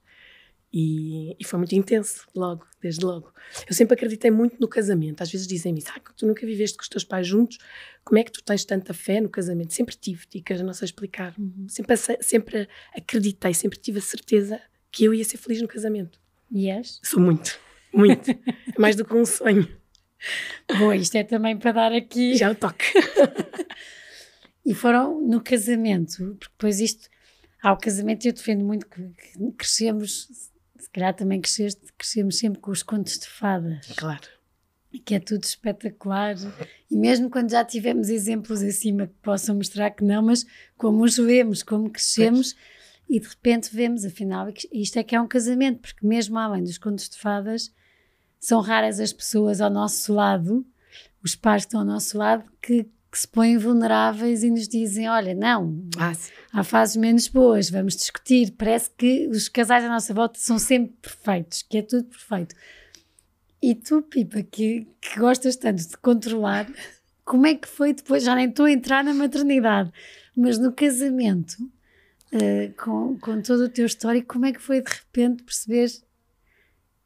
E, 0.73 1.35
e, 1.41 1.45
foi 1.45 1.59
muito 1.59 1.75
intenso, 1.75 2.27
logo, 2.35 2.67
desde 2.81 3.03
logo. 3.03 3.33
Eu 3.67 3.75
sempre 3.75 3.95
acreditei 3.95 4.31
muito 4.31 4.61
no 4.61 4.69
casamento. 4.69 5.23
Às 5.23 5.31
vezes 5.31 5.47
dizem-me, 5.47 5.83
ah, 5.89 6.01
tu 6.15 6.27
nunca 6.27 6.47
viveste 6.47 6.77
com 6.77 6.83
os 6.83 6.89
teus 6.89 7.05
pais 7.05 7.27
juntos, 7.27 7.59
como 8.05 8.19
é 8.19 8.25
que 8.25 8.31
tu 8.31 8.43
tens 8.43 8.65
tanta 8.65 8.93
fé 8.93 9.21
no 9.21 9.31
casamento? 9.31 9.73
Sempre 9.73 9.97
tive, 9.97 10.27
dicas, 10.31 10.61
não 10.61 10.75
sei 10.75 10.87
explicar. 10.87 11.35
Uhum. 11.39 11.67
Sempre, 11.69 11.97
sempre 12.21 12.69
acreditei, 12.95 13.55
sempre 13.55 13.79
tive 13.79 13.99
a 13.99 14.03
certeza 14.03 14.61
que 14.91 15.05
eu 15.05 15.15
ia 15.15 15.25
ser 15.25 15.39
feliz 15.39 15.63
no 15.63 15.69
casamento. 15.69 16.21
E 16.51 16.69
és? 16.69 17.01
Sou 17.03 17.21
muito, 17.21 17.59
muito. 17.93 18.31
É 18.77 18.81
mais 18.81 18.95
do 18.95 19.05
que 19.05 19.15
um 19.15 19.25
sonho. 19.25 19.69
Bom, 20.79 20.93
isto 20.93 21.17
é 21.17 21.25
também 21.25 21.57
para 21.57 21.73
dar 21.73 21.93
aqui. 21.93 22.37
Já 22.37 22.51
o 22.51 22.55
toque. 22.55 22.85
e 24.65 24.75
foram 24.75 25.21
no 25.21 25.41
casamento, 25.41 26.17
porque 26.39 26.53
depois 26.53 26.81
isto, 26.81 27.09
ao 27.63 27.79
casamento 27.79 28.27
eu 28.27 28.33
defendo 28.33 28.65
muito 28.65 28.87
que, 28.87 29.03
que 29.03 29.53
crescemos, 29.53 30.29
se 30.79 30.91
calhar 30.91 31.15
também 31.15 31.41
cresceste, 31.41 31.81
crescemos 31.97 32.39
sempre 32.39 32.61
com 32.61 32.71
os 32.71 32.83
contos 32.83 33.19
de 33.19 33.27
fadas. 33.27 33.87
Claro. 33.97 34.27
Que 35.05 35.17
é 35.17 35.21
tudo 35.21 35.45
espetacular. 35.45 36.35
E 36.91 36.97
mesmo 36.97 37.29
quando 37.29 37.51
já 37.51 37.65
tivemos 37.65 38.09
exemplos 38.09 38.63
acima 38.63 39.07
que 39.07 39.15
possam 39.23 39.57
mostrar 39.57 39.91
que 39.91 40.03
não, 40.03 40.23
mas 40.23 40.47
como 40.77 41.05
os 41.05 41.17
vemos, 41.17 41.63
como 41.63 41.91
crescemos. 41.91 42.55
Pois 42.55 42.79
e 43.09 43.19
de 43.19 43.27
repente 43.27 43.75
vemos, 43.75 44.05
afinal, 44.05 44.49
isto 44.71 44.99
é 44.99 45.03
que 45.03 45.17
é 45.17 45.21
um 45.21 45.27
casamento, 45.27 45.81
porque 45.81 46.07
mesmo 46.07 46.39
além 46.39 46.63
dos 46.63 46.77
contos 46.77 47.09
de 47.09 47.17
fadas, 47.17 47.73
são 48.39 48.61
raras 48.61 49.01
as 49.01 49.13
pessoas 49.13 49.61
ao 49.61 49.71
nosso 49.71 50.13
lado, 50.13 50.67
os 51.25 51.35
pais 51.35 51.63
que 51.65 51.69
estão 51.69 51.81
ao 51.81 51.87
nosso 51.87 52.19
lado, 52.19 52.45
que, 52.61 52.87
que 53.11 53.19
se 53.19 53.27
põem 53.27 53.57
vulneráveis 53.57 54.43
e 54.43 54.51
nos 54.51 54.69
dizem: 54.69 55.09
Olha, 55.09 55.35
não, 55.35 55.83
ah, 55.99 56.13
há 56.53 56.65
fases 56.65 56.97
menos 56.97 57.29
boas, 57.29 57.71
vamos 57.71 57.97
discutir. 57.97 58.53
Parece 58.53 58.91
que 58.97 59.29
os 59.29 59.49
casais 59.49 59.85
à 59.85 59.89
nossa 59.89 60.13
volta 60.13 60.39
são 60.39 60.59
sempre 60.59 60.95
perfeitos, 61.01 61.63
que 61.63 61.79
é 61.79 61.83
tudo 61.83 62.05
perfeito. 62.05 62.55
E 63.61 63.75
tu, 63.75 64.03
Pipa, 64.03 64.43
que, 64.43 64.87
que 65.01 65.19
gostas 65.19 65.57
tanto 65.57 65.87
de 65.89 65.97
controlar, 65.97 66.71
como 67.25 67.47
é 67.47 67.55
que 67.55 67.67
foi 67.67 67.93
depois? 67.93 68.23
Já 68.23 68.35
nem 68.35 68.49
estou 68.49 68.67
a 68.67 68.71
entrar 68.71 69.03
na 69.03 69.13
maternidade, 69.13 69.91
mas 70.37 70.59
no 70.59 70.73
casamento 70.73 71.57
uh, 72.33 72.73
com, 72.77 73.19
com 73.19 73.43
todo 73.43 73.65
o 73.65 73.69
teu 73.69 73.87
histórico, 73.87 74.33
como 74.35 74.47
é 74.47 74.53
que 74.53 74.61
foi 74.61 74.81
de 74.81 74.91
repente 74.91 75.43
perceber 75.43 75.87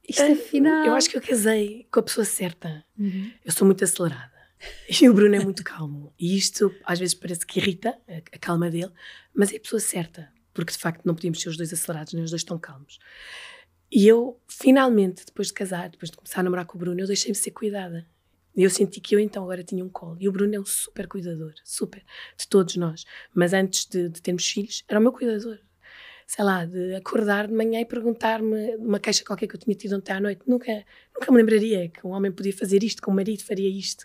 isto 0.08 0.22
uh, 0.22 0.32
afinal? 0.32 0.84
Eu 0.84 0.94
acho 0.94 1.08
que 1.08 1.16
eu 1.16 1.22
casei 1.22 1.86
com 1.90 2.00
a 2.00 2.02
pessoa 2.02 2.24
certa. 2.24 2.84
Uhum. 2.98 3.30
Eu 3.44 3.52
sou 3.52 3.66
muito 3.66 3.82
acelerada. 3.82 4.31
E 5.00 5.08
o 5.08 5.14
Bruno 5.14 5.34
é 5.34 5.40
muito 5.40 5.64
calmo. 5.64 6.12
E 6.18 6.36
isto 6.36 6.74
às 6.84 6.98
vezes 6.98 7.14
parece 7.14 7.46
que 7.46 7.58
irrita 7.58 7.98
a, 8.08 8.38
calma 8.38 8.70
dele, 8.70 8.92
mas 9.34 9.52
é 9.52 9.56
a 9.56 9.60
pessoa 9.60 9.80
certa. 9.80 10.30
Porque 10.54 10.72
de 10.72 10.78
facto 10.78 11.04
não 11.04 11.14
podíamos 11.14 11.40
ser 11.40 11.48
os 11.48 11.56
dois 11.56 11.72
acelerados, 11.72 12.12
nem 12.12 12.22
os 12.22 12.30
dois 12.30 12.44
tão 12.44 12.58
calmos. 12.58 12.98
E 13.90 14.06
eu, 14.06 14.40
finalmente, 14.48 15.24
depois 15.26 15.48
de 15.48 15.54
casar, 15.54 15.90
depois 15.90 16.10
de 16.10 16.16
começar 16.16 16.40
a 16.40 16.42
namorar 16.42 16.66
com 16.66 16.76
o 16.76 16.80
Bruno, 16.80 17.00
eu 17.00 17.06
deixei-me 17.06 17.34
ser 17.34 17.50
cuidada. 17.50 18.06
E 18.54 18.62
eu 18.62 18.70
senti 18.70 19.00
que 19.00 19.14
eu 19.14 19.20
então 19.20 19.42
agora 19.42 19.62
tinha 19.62 19.84
um 19.84 19.88
colo. 19.88 20.16
E 20.20 20.28
o 20.28 20.32
Bruno 20.32 20.54
é 20.54 20.60
um 20.60 20.64
super 20.64 21.06
cuidador, 21.06 21.54
super, 21.64 22.04
de 22.36 22.46
todos 22.48 22.76
nós. 22.76 23.04
Mas 23.34 23.52
antes 23.52 23.86
de, 23.86 24.08
de 24.08 24.20
termos 24.20 24.46
filhos, 24.46 24.84
era 24.88 25.00
o 25.00 25.02
meu 25.02 25.12
cuidador. 25.12 25.58
Sei 26.26 26.44
lá, 26.44 26.64
de 26.64 26.94
acordar 26.94 27.46
de 27.48 27.54
manhã 27.54 27.80
e 27.80 27.84
perguntar-me 27.84 28.76
uma 28.76 28.98
queixa 28.98 29.24
qualquer 29.24 29.46
que 29.46 29.56
eu 29.56 29.60
tinha 29.60 29.74
tido 29.74 29.96
ontem 29.96 30.12
à 30.12 30.20
noite. 30.20 30.42
Nunca, 30.46 30.84
nunca 31.14 31.30
me 31.30 31.38
lembraria 31.38 31.88
que 31.88 32.06
um 32.06 32.10
homem 32.10 32.32
podia 32.32 32.52
fazer 32.52 32.82
isto, 32.82 33.02
que 33.02 33.10
um 33.10 33.14
marido 33.14 33.42
faria 33.42 33.68
isto. 33.68 34.04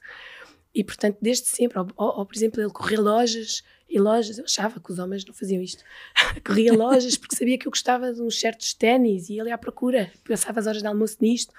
E 0.78 0.84
portanto, 0.84 1.18
desde 1.20 1.48
sempre, 1.48 1.80
ou, 1.80 1.88
ou, 1.98 2.20
ou 2.20 2.26
por 2.28 2.36
exemplo, 2.36 2.62
ele 2.62 2.70
corria 2.70 3.02
lojas 3.02 3.64
e 3.90 4.00
lojas, 4.00 4.38
eu 4.38 4.44
achava 4.44 4.80
que 4.80 4.92
os 4.92 5.00
homens 5.00 5.26
não 5.26 5.34
faziam 5.34 5.60
isto. 5.60 5.84
corria 6.46 6.72
lojas 6.72 7.18
porque 7.18 7.36
sabia 7.36 7.58
que 7.58 7.68
eu 7.68 7.72
gostava 7.72 8.14
de 8.14 8.22
uns 8.22 8.40
certos 8.40 8.76
ténis 8.76 9.28
e 9.28 9.34
ia 9.34 9.42
ali 9.42 9.52
à 9.52 9.58
procura. 9.58 10.12
Passava 10.24 10.60
as 10.60 10.68
horas 10.68 10.84
de 10.84 10.88
almoço 10.88 11.18
nisto 11.20 11.52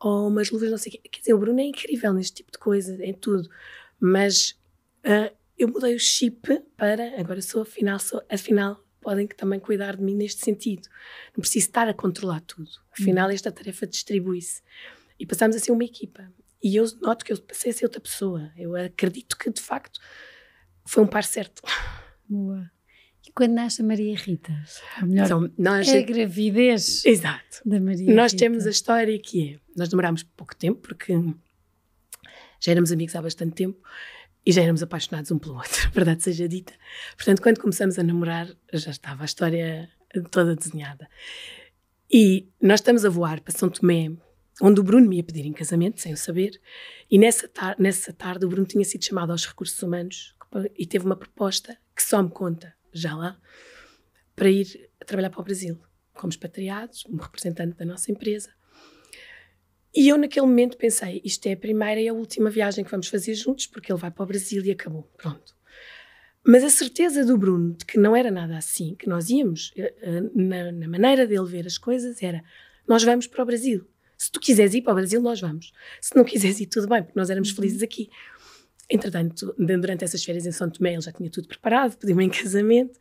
ou 0.00 0.26
umas 0.26 0.50
luvas, 0.50 0.72
não 0.72 0.76
sei 0.76 0.90
o 0.90 0.92
quê. 0.94 1.08
Quer 1.08 1.20
dizer, 1.20 1.34
o 1.34 1.38
Bruno 1.38 1.60
é 1.60 1.66
incrível 1.66 2.12
neste 2.12 2.38
tipo 2.38 2.50
de 2.50 2.58
coisa, 2.58 2.98
em 3.04 3.14
tudo. 3.14 3.48
Mas 4.00 4.58
uh, 5.06 5.32
eu 5.56 5.68
mudei 5.68 5.94
o 5.94 6.00
chip 6.00 6.60
para 6.76 7.20
agora 7.20 7.40
sou, 7.40 7.62
afinal, 7.62 8.00
sou, 8.00 8.20
afinal, 8.28 8.84
podem 9.00 9.28
também 9.28 9.60
cuidar 9.60 9.94
de 9.94 10.02
mim 10.02 10.16
neste 10.16 10.44
sentido. 10.44 10.88
Não 11.28 11.42
preciso 11.42 11.66
estar 11.66 11.88
a 11.88 11.94
controlar 11.94 12.40
tudo. 12.40 12.70
Afinal, 12.90 13.28
hum. 13.28 13.32
esta 13.32 13.52
tarefa 13.52 13.86
distribui-se. 13.86 14.62
E 15.16 15.24
passamos 15.24 15.54
a 15.54 15.60
ser 15.60 15.70
uma 15.70 15.84
equipa. 15.84 16.28
E 16.62 16.76
eu 16.76 16.84
noto 17.00 17.24
que 17.24 17.32
eu 17.32 17.40
passei 17.40 17.70
a 17.70 17.74
ser 17.74 17.84
outra 17.84 18.00
pessoa. 18.00 18.50
Eu 18.56 18.74
acredito 18.74 19.36
que, 19.36 19.50
de 19.50 19.60
facto, 19.60 20.00
foi 20.84 21.04
um 21.04 21.06
par 21.06 21.24
certo. 21.24 21.62
Boa. 22.28 22.70
E 23.26 23.32
quando 23.32 23.52
nasce 23.52 23.82
a 23.82 23.84
Maria 23.84 24.16
Rita? 24.16 24.52
Ou 25.02 25.08
melhor, 25.08 25.26
então, 25.26 25.52
nós, 25.58 25.88
é 25.88 25.98
a 25.98 26.02
gravidez 26.02 27.04
exato. 27.04 27.60
da 27.64 27.78
Maria 27.78 28.14
Nós 28.14 28.32
Rita. 28.32 28.44
temos 28.44 28.66
a 28.66 28.70
história 28.70 29.18
que 29.18 29.54
é, 29.54 29.60
nós 29.76 29.88
demorámos 29.88 30.22
pouco 30.22 30.56
tempo, 30.56 30.80
porque 30.80 31.12
já 32.60 32.72
éramos 32.72 32.90
amigos 32.90 33.14
há 33.14 33.22
bastante 33.22 33.54
tempo 33.54 33.78
e 34.44 34.52
já 34.52 34.62
éramos 34.62 34.82
apaixonados 34.82 35.30
um 35.30 35.38
pelo 35.38 35.56
outro, 35.56 35.90
verdade 35.92 36.22
seja 36.22 36.48
dita. 36.48 36.72
Portanto, 37.16 37.42
quando 37.42 37.60
começamos 37.60 37.98
a 37.98 38.02
namorar, 38.02 38.48
já 38.72 38.90
estava 38.90 39.22
a 39.22 39.26
história 39.26 39.90
toda 40.30 40.56
desenhada. 40.56 41.08
E 42.10 42.48
nós 42.60 42.80
estamos 42.80 43.04
a 43.04 43.10
voar 43.10 43.42
para 43.42 43.52
São 43.52 43.68
Tomé, 43.68 44.10
onde 44.60 44.80
o 44.80 44.82
Bruno 44.82 45.08
me 45.08 45.16
ia 45.16 45.24
pedir 45.24 45.46
em 45.46 45.52
casamento, 45.52 46.00
sem 46.00 46.12
o 46.12 46.16
saber, 46.16 46.60
e 47.10 47.18
nessa, 47.18 47.48
tar 47.48 47.76
nessa 47.78 48.12
tarde 48.12 48.44
o 48.44 48.48
Bruno 48.48 48.66
tinha 48.66 48.84
sido 48.84 49.04
chamado 49.04 49.30
aos 49.30 49.46
recursos 49.46 49.80
humanos 49.82 50.34
e 50.76 50.86
teve 50.86 51.04
uma 51.04 51.16
proposta 51.16 51.76
que 51.94 52.02
só 52.02 52.22
me 52.22 52.30
conta 52.30 52.74
já 52.92 53.14
lá, 53.14 53.38
para 54.34 54.50
ir 54.50 54.90
trabalhar 55.04 55.30
para 55.30 55.40
o 55.40 55.44
Brasil, 55.44 55.78
como 56.14 56.30
expatriados, 56.30 57.04
um 57.06 57.16
representante 57.16 57.76
da 57.76 57.84
nossa 57.84 58.10
empresa. 58.10 58.50
E 59.94 60.08
eu, 60.08 60.16
naquele 60.16 60.46
momento, 60.46 60.76
pensei: 60.76 61.20
isto 61.24 61.46
é 61.46 61.52
a 61.52 61.56
primeira 61.56 62.00
e 62.00 62.08
a 62.08 62.12
última 62.12 62.50
viagem 62.50 62.84
que 62.84 62.90
vamos 62.90 63.08
fazer 63.08 63.34
juntos, 63.34 63.66
porque 63.66 63.90
ele 63.90 64.00
vai 64.00 64.10
para 64.10 64.22
o 64.22 64.26
Brasil 64.26 64.62
e 64.64 64.70
acabou. 64.70 65.10
Pronto. 65.16 65.56
Mas 66.46 66.62
a 66.62 66.70
certeza 66.70 67.24
do 67.24 67.36
Bruno 67.36 67.74
de 67.74 67.84
que 67.84 67.98
não 67.98 68.14
era 68.14 68.30
nada 68.30 68.56
assim, 68.56 68.94
que 68.94 69.08
nós 69.08 69.28
íamos, 69.28 69.72
eh, 69.76 69.94
eh, 70.00 70.20
na, 70.34 70.72
na 70.72 70.88
maneira 70.88 71.26
dele 71.26 71.44
ver 71.44 71.66
as 71.66 71.78
coisas, 71.78 72.22
era: 72.22 72.42
nós 72.86 73.02
vamos 73.02 73.26
para 73.26 73.42
o 73.42 73.46
Brasil. 73.46 73.86
Se 74.18 74.32
tu 74.32 74.40
quiseres 74.40 74.74
ir 74.74 74.82
para 74.82 74.92
o 74.92 74.96
Brasil, 74.96 75.22
nós 75.22 75.40
vamos. 75.40 75.72
Se 76.00 76.14
não 76.16 76.24
quiseres 76.24 76.58
ir, 76.58 76.66
tudo 76.66 76.88
bem, 76.88 77.04
porque 77.04 77.18
nós 77.18 77.30
éramos 77.30 77.50
uhum. 77.50 77.54
felizes 77.54 77.82
aqui. 77.82 78.10
Entretanto, 78.90 79.54
durante 79.56 80.02
essas 80.02 80.24
férias 80.24 80.44
em 80.44 80.50
São 80.50 80.68
Tomé, 80.68 80.94
ele 80.94 81.00
já 81.00 81.12
tinha 81.12 81.30
tudo 81.30 81.46
preparado, 81.46 81.96
pediu-me 81.96 82.24
em 82.26 82.28
casamento. 82.28 82.98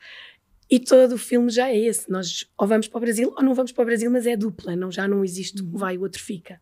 E 0.69 0.79
todo 0.79 1.13
o 1.13 1.17
filme 1.17 1.49
já 1.49 1.69
é 1.69 1.77
esse. 1.77 2.09
Nós 2.11 2.45
ou 2.57 2.67
vamos 2.67 2.87
para 2.87 2.97
o 2.97 3.01
Brasil 3.01 3.33
ou 3.35 3.43
não 3.43 3.55
vamos 3.55 3.71
para 3.71 3.81
o 3.81 3.85
Brasil, 3.85 4.11
mas 4.11 4.27
é 4.27 4.37
dupla, 4.37 4.75
não, 4.75 4.91
já 4.91 5.07
não 5.07 5.23
existe 5.23 5.63
um 5.63 5.71
vai 5.71 5.95
e 5.95 5.97
o 5.97 6.01
outro 6.01 6.21
fica. 6.21 6.61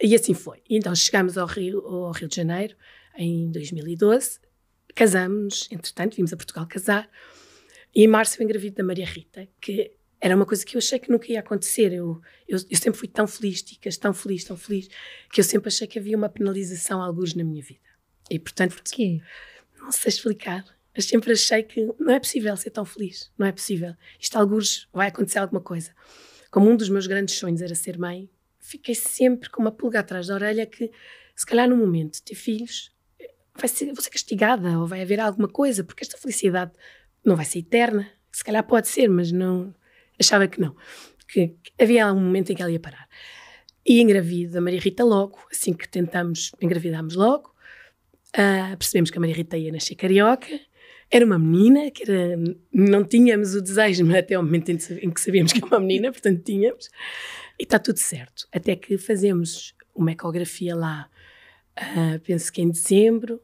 E 0.00 0.14
assim 0.14 0.34
foi. 0.34 0.62
E 0.68 0.76
então 0.76 0.94
chegámos 0.94 1.36
ao 1.36 1.46
Rio, 1.46 1.80
ao 1.80 2.12
Rio 2.12 2.28
de 2.28 2.36
Janeiro 2.36 2.76
em 3.16 3.50
2012, 3.50 4.40
casamos-nos, 4.94 5.68
entretanto, 5.70 6.16
vimos 6.16 6.32
a 6.32 6.36
Portugal 6.36 6.66
casar. 6.68 7.08
E 7.94 8.04
em 8.04 8.08
março 8.08 8.40
eu 8.40 8.44
engravido 8.44 8.76
da 8.76 8.84
Maria 8.84 9.06
Rita, 9.06 9.48
que 9.60 9.92
era 10.24 10.34
uma 10.34 10.46
coisa 10.46 10.64
que 10.64 10.74
eu 10.74 10.78
achei 10.78 10.98
que 10.98 11.10
nunca 11.10 11.30
ia 11.30 11.40
acontecer. 11.40 11.92
Eu, 11.92 12.18
eu, 12.48 12.58
eu 12.70 12.76
sempre 12.78 12.98
fui 12.98 13.06
tão 13.06 13.26
feliz, 13.26 13.60
ticas, 13.60 13.98
tão 13.98 14.14
feliz, 14.14 14.42
tão 14.42 14.56
feliz, 14.56 14.88
que 15.30 15.38
eu 15.38 15.44
sempre 15.44 15.68
achei 15.68 15.86
que 15.86 15.98
havia 15.98 16.16
uma 16.16 16.30
penalização, 16.30 17.02
alguns, 17.02 17.34
na 17.34 17.44
minha 17.44 17.62
vida. 17.62 17.82
E 18.30 18.38
portanto. 18.38 18.74
Porquê? 18.74 19.20
Não 19.78 19.92
sei 19.92 20.08
explicar. 20.08 20.64
Eu 20.94 21.02
sempre 21.02 21.30
achei 21.30 21.62
que 21.62 21.92
não 22.00 22.14
é 22.14 22.18
possível 22.18 22.56
ser 22.56 22.70
tão 22.70 22.86
feliz. 22.86 23.30
Não 23.36 23.46
é 23.46 23.52
possível. 23.52 23.94
Isto, 24.18 24.38
alguns, 24.38 24.88
vai 24.94 25.08
acontecer 25.08 25.40
alguma 25.40 25.60
coisa. 25.60 25.94
Como 26.50 26.70
um 26.70 26.76
dos 26.76 26.88
meus 26.88 27.06
grandes 27.06 27.34
sonhos 27.34 27.60
era 27.60 27.74
ser 27.74 27.98
mãe, 27.98 28.30
fiquei 28.58 28.94
sempre 28.94 29.50
com 29.50 29.60
uma 29.60 29.72
pulga 29.72 30.00
atrás 30.00 30.28
da 30.28 30.34
orelha 30.36 30.64
que, 30.64 30.90
se 31.36 31.44
calhar, 31.44 31.68
no 31.68 31.76
momento 31.76 32.14
de 32.14 32.22
ter 32.22 32.34
filhos, 32.34 32.90
vai 33.54 33.68
ser, 33.68 33.92
vou 33.92 34.00
ser 34.00 34.08
castigada 34.08 34.78
ou 34.78 34.86
vai 34.86 35.02
haver 35.02 35.20
alguma 35.20 35.48
coisa, 35.48 35.84
porque 35.84 36.02
esta 36.02 36.16
felicidade 36.16 36.72
não 37.22 37.36
vai 37.36 37.44
ser 37.44 37.58
eterna. 37.58 38.10
Se 38.32 38.42
calhar 38.42 38.66
pode 38.66 38.88
ser, 38.88 39.06
mas 39.06 39.30
não 39.30 39.74
achava 40.18 40.46
que 40.48 40.60
não, 40.60 40.74
que, 41.28 41.54
havia 41.80 42.12
um 42.12 42.20
momento 42.20 42.50
em 42.50 42.54
que 42.54 42.62
ela 42.62 42.70
ia 42.70 42.80
parar. 42.80 43.08
E 43.86 44.00
engravida 44.00 44.58
a 44.58 44.60
Maria 44.60 44.80
Rita 44.80 45.04
logo, 45.04 45.38
assim 45.50 45.72
que 45.72 45.88
tentamos, 45.88 46.52
engravidámos 46.60 47.14
logo, 47.14 47.54
uh, 48.36 48.76
percebemos 48.78 49.10
que 49.10 49.18
a 49.18 49.20
Maria 49.20 49.36
Rita 49.36 49.58
ia 49.58 49.72
nascer 49.72 49.94
carioca, 49.94 50.48
era 51.10 51.24
uma 51.24 51.38
menina, 51.38 51.90
que 51.90 52.02
era, 52.02 52.36
não 52.72 53.04
tínhamos 53.04 53.54
o 53.54 53.62
desejo 53.62 54.04
até 54.16 54.38
o 54.38 54.42
momento 54.42 54.70
em 54.70 54.76
que 55.10 55.20
sabíamos 55.20 55.52
que 55.52 55.58
era 55.58 55.66
uma 55.66 55.80
menina, 55.80 56.10
portanto 56.10 56.42
tínhamos, 56.42 56.88
e 57.58 57.62
está 57.62 57.78
tudo 57.78 57.98
certo. 57.98 58.48
Até 58.52 58.74
que 58.74 58.96
fazemos 58.98 59.74
uma 59.94 60.12
ecografia 60.12 60.74
lá, 60.74 61.08
uh, 61.78 62.18
penso 62.20 62.52
que 62.52 62.62
em 62.62 62.70
dezembro. 62.70 63.40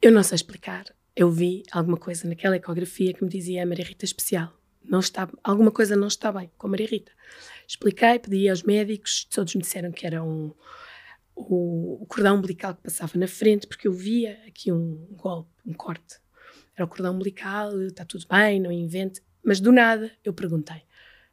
Eu 0.00 0.12
não 0.12 0.22
sei 0.22 0.36
explicar. 0.36 0.84
Eu 1.16 1.30
vi 1.30 1.62
alguma 1.72 1.96
coisa 1.96 2.28
naquela 2.28 2.56
ecografia 2.56 3.12
que 3.12 3.24
me 3.24 3.30
dizia 3.30 3.62
a 3.62 3.66
Maria 3.66 3.84
Rita 3.84 4.04
especial. 4.04 4.57
Não 4.88 5.00
está, 5.00 5.28
alguma 5.44 5.70
coisa 5.70 5.94
não 5.94 6.08
está 6.08 6.32
bem 6.32 6.50
com 6.56 6.66
a 6.66 6.70
Maria 6.70 6.86
Rita. 6.86 7.12
Expliquei, 7.66 8.18
pedi 8.18 8.48
aos 8.48 8.62
médicos, 8.62 9.24
todos 9.24 9.54
me 9.54 9.60
disseram 9.60 9.92
que 9.92 10.06
era 10.06 10.24
um, 10.24 10.54
o, 11.36 12.02
o, 12.02 12.06
cordão 12.06 12.36
umbilical 12.36 12.74
que 12.74 12.82
passava 12.82 13.18
na 13.18 13.28
frente, 13.28 13.66
porque 13.66 13.86
eu 13.86 13.92
via 13.92 14.40
aqui 14.46 14.72
um 14.72 15.06
golpe, 15.12 15.50
um 15.66 15.74
corte. 15.74 16.18
Era 16.74 16.86
o 16.86 16.88
cordão 16.88 17.14
umbilical, 17.14 17.78
está 17.82 18.04
tudo 18.04 18.26
bem, 18.28 18.60
não 18.60 18.72
invente. 18.72 19.20
Mas 19.44 19.60
do 19.60 19.70
nada 19.70 20.10
eu 20.24 20.32
perguntei: 20.32 20.82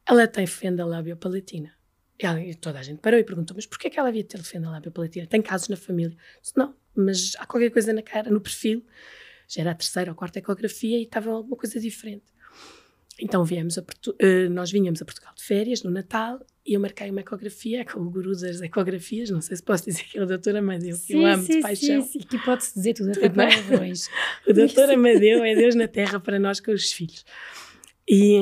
ela 0.05 0.27
tem 0.27 0.45
fenda 0.45 0.85
labiopalatina? 0.85 1.73
E 2.19 2.55
toda 2.55 2.79
a 2.79 2.83
gente 2.83 2.99
parou 2.99 3.19
e 3.19 3.23
perguntou: 3.23 3.55
mas 3.55 3.65
porquê 3.65 3.89
que 3.89 3.97
ela 3.97 4.09
havia 4.09 4.23
de 4.23 4.29
ter 4.29 4.43
fenda 4.43 4.69
labiopalatina? 4.69 5.27
Tem 5.27 5.41
casos 5.41 5.69
na 5.69 5.77
família? 5.77 6.15
Disse, 6.41 6.57
não, 6.57 6.75
mas 6.93 7.33
há 7.37 7.45
qualquer 7.45 7.71
coisa 7.71 7.93
na 7.93 8.01
cara, 8.01 8.29
no 8.29 8.41
perfil. 8.41 8.85
Já 9.47 9.61
era 9.61 9.71
a 9.71 9.75
terceira 9.75 10.11
ou 10.11 10.15
quarta 10.15 10.39
ecografia 10.39 10.97
e 10.97 11.03
estava 11.03 11.31
alguma 11.31 11.55
coisa 11.55 11.79
diferente. 11.79 12.34
Então 13.19 13.43
viemos 13.45 13.77
uh, 13.77 13.83
nós 14.51 14.71
vinhamos 14.71 15.01
a 15.01 15.05
Portugal 15.05 15.33
de 15.35 15.43
férias 15.43 15.83
no 15.83 15.91
Natal 15.91 16.45
e 16.65 16.73
eu 16.73 16.79
marquei 16.79 17.09
uma 17.09 17.21
ecografia 17.21 17.85
com 17.85 17.99
o 18.01 18.09
guru 18.09 18.31
das 18.31 18.59
ecografias, 18.61 19.29
não 19.29 19.39
sei 19.39 19.55
se 19.55 19.63
posso 19.63 19.85
dizer 19.85 20.03
que 20.03 20.17
é 20.17 20.23
o 20.23 20.25
doutor 20.25 20.55
Amadeu, 20.55 20.97
que 20.97 21.13
eu 21.13 21.25
amo 21.25 21.43
sim, 21.43 21.57
de 21.57 21.61
paixão. 21.61 22.01
Sim, 22.01 22.19
sim, 22.19 22.27
que 22.27 22.37
pode-se 22.39 22.73
dizer 22.73 22.93
tudo, 22.93 23.11
até 23.11 23.29
palavrões. 23.29 24.09
o 24.47 24.51
doutor 24.51 24.89
Amadeu 24.89 25.43
é 25.43 25.55
Deus 25.55 25.75
na 25.75 25.87
Terra 25.87 26.19
para 26.19 26.39
nós 26.39 26.59
com 26.59 26.71
os 26.71 26.91
filhos. 26.91 27.23
E 28.07 28.37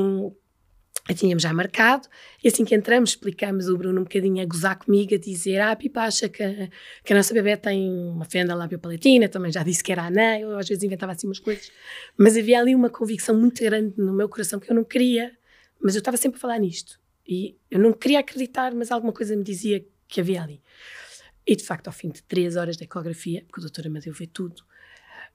a 1.07 1.13
tínhamos 1.13 1.43
já 1.43 1.51
marcado, 1.51 2.07
e 2.41 2.48
assim 2.48 2.63
que 2.63 2.74
entramos, 2.74 3.12
explicamos 3.12 3.67
o 3.67 3.77
Bruno 3.77 4.00
um 4.00 4.03
bocadinho 4.03 4.41
a 4.41 4.45
gozar 4.45 4.77
comigo, 4.77 5.13
a 5.13 5.17
dizer: 5.17 5.60
Ah, 5.60 5.75
Pipa 5.75 6.01
acha 6.01 6.29
que, 6.29 6.69
que 7.03 7.13
a 7.13 7.15
nossa 7.15 7.33
bebê 7.33 7.57
tem 7.57 7.89
uma 7.89 8.24
fenda 8.24 8.55
labiopalatina, 8.55 9.27
também 9.27 9.51
já 9.51 9.63
disse 9.63 9.83
que 9.83 9.91
era 9.91 10.03
anã, 10.03 10.39
eu 10.39 10.57
às 10.57 10.67
vezes 10.67 10.83
inventava 10.83 11.12
assim 11.12 11.27
umas 11.27 11.39
coisas, 11.39 11.72
mas 12.17 12.38
havia 12.38 12.60
ali 12.60 12.74
uma 12.74 12.89
convicção 12.89 13.38
muito 13.38 13.62
grande 13.62 13.93
no 13.98 14.13
meu 14.13 14.29
coração 14.29 14.60
que 14.60 14.72
eu 14.72 14.75
não 14.75 14.83
queria, 14.83 15.31
mas 15.81 15.95
eu 15.95 16.00
estava 16.00 16.15
sempre 16.15 16.38
a 16.38 16.41
falar 16.41 16.57
nisto, 16.57 16.98
e 17.27 17.57
eu 17.69 17.79
não 17.79 17.91
queria 17.91 18.19
acreditar, 18.19 18.74
mas 18.74 18.89
alguma 18.89 19.12
coisa 19.12 19.36
me 19.36 19.43
dizia 19.43 19.86
que 20.07 20.22
havia 20.22 20.41
ali. 20.41 20.62
E 21.45 21.55
de 21.55 21.63
facto, 21.65 21.88
ao 21.88 21.93
fim 21.93 22.10
de 22.10 22.24
três 22.24 22.55
horas 22.55 22.77
de 22.77 22.86
ecografia, 22.86 23.43
porque 23.45 23.60
o 23.60 23.63
doutor 23.63 23.88
Amadeu 23.88 24.13
vê 24.13 24.25
tudo, 24.25 24.62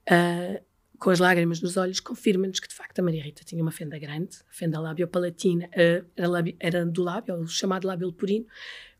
uh, 0.09 0.63
com 0.99 1.09
as 1.09 1.19
lágrimas 1.19 1.61
nos 1.61 1.77
olhos, 1.77 1.99
confirma-nos 1.99 2.59
que 2.59 2.67
de 2.67 2.75
facto 2.75 2.99
a 2.99 3.01
Maria 3.01 3.23
Rita 3.23 3.43
tinha 3.43 3.61
uma 3.61 3.71
fenda 3.71 3.97
grande, 3.97 4.37
a 4.49 4.53
fenda 4.53 4.79
labiopalatina, 4.79 5.67
uh, 5.67 6.05
era, 6.15 6.55
era 6.59 6.85
do 6.85 7.01
lábio, 7.01 7.35
o 7.35 7.47
chamado 7.47 7.87
lábio 7.87 8.07
leporino, 8.07 8.45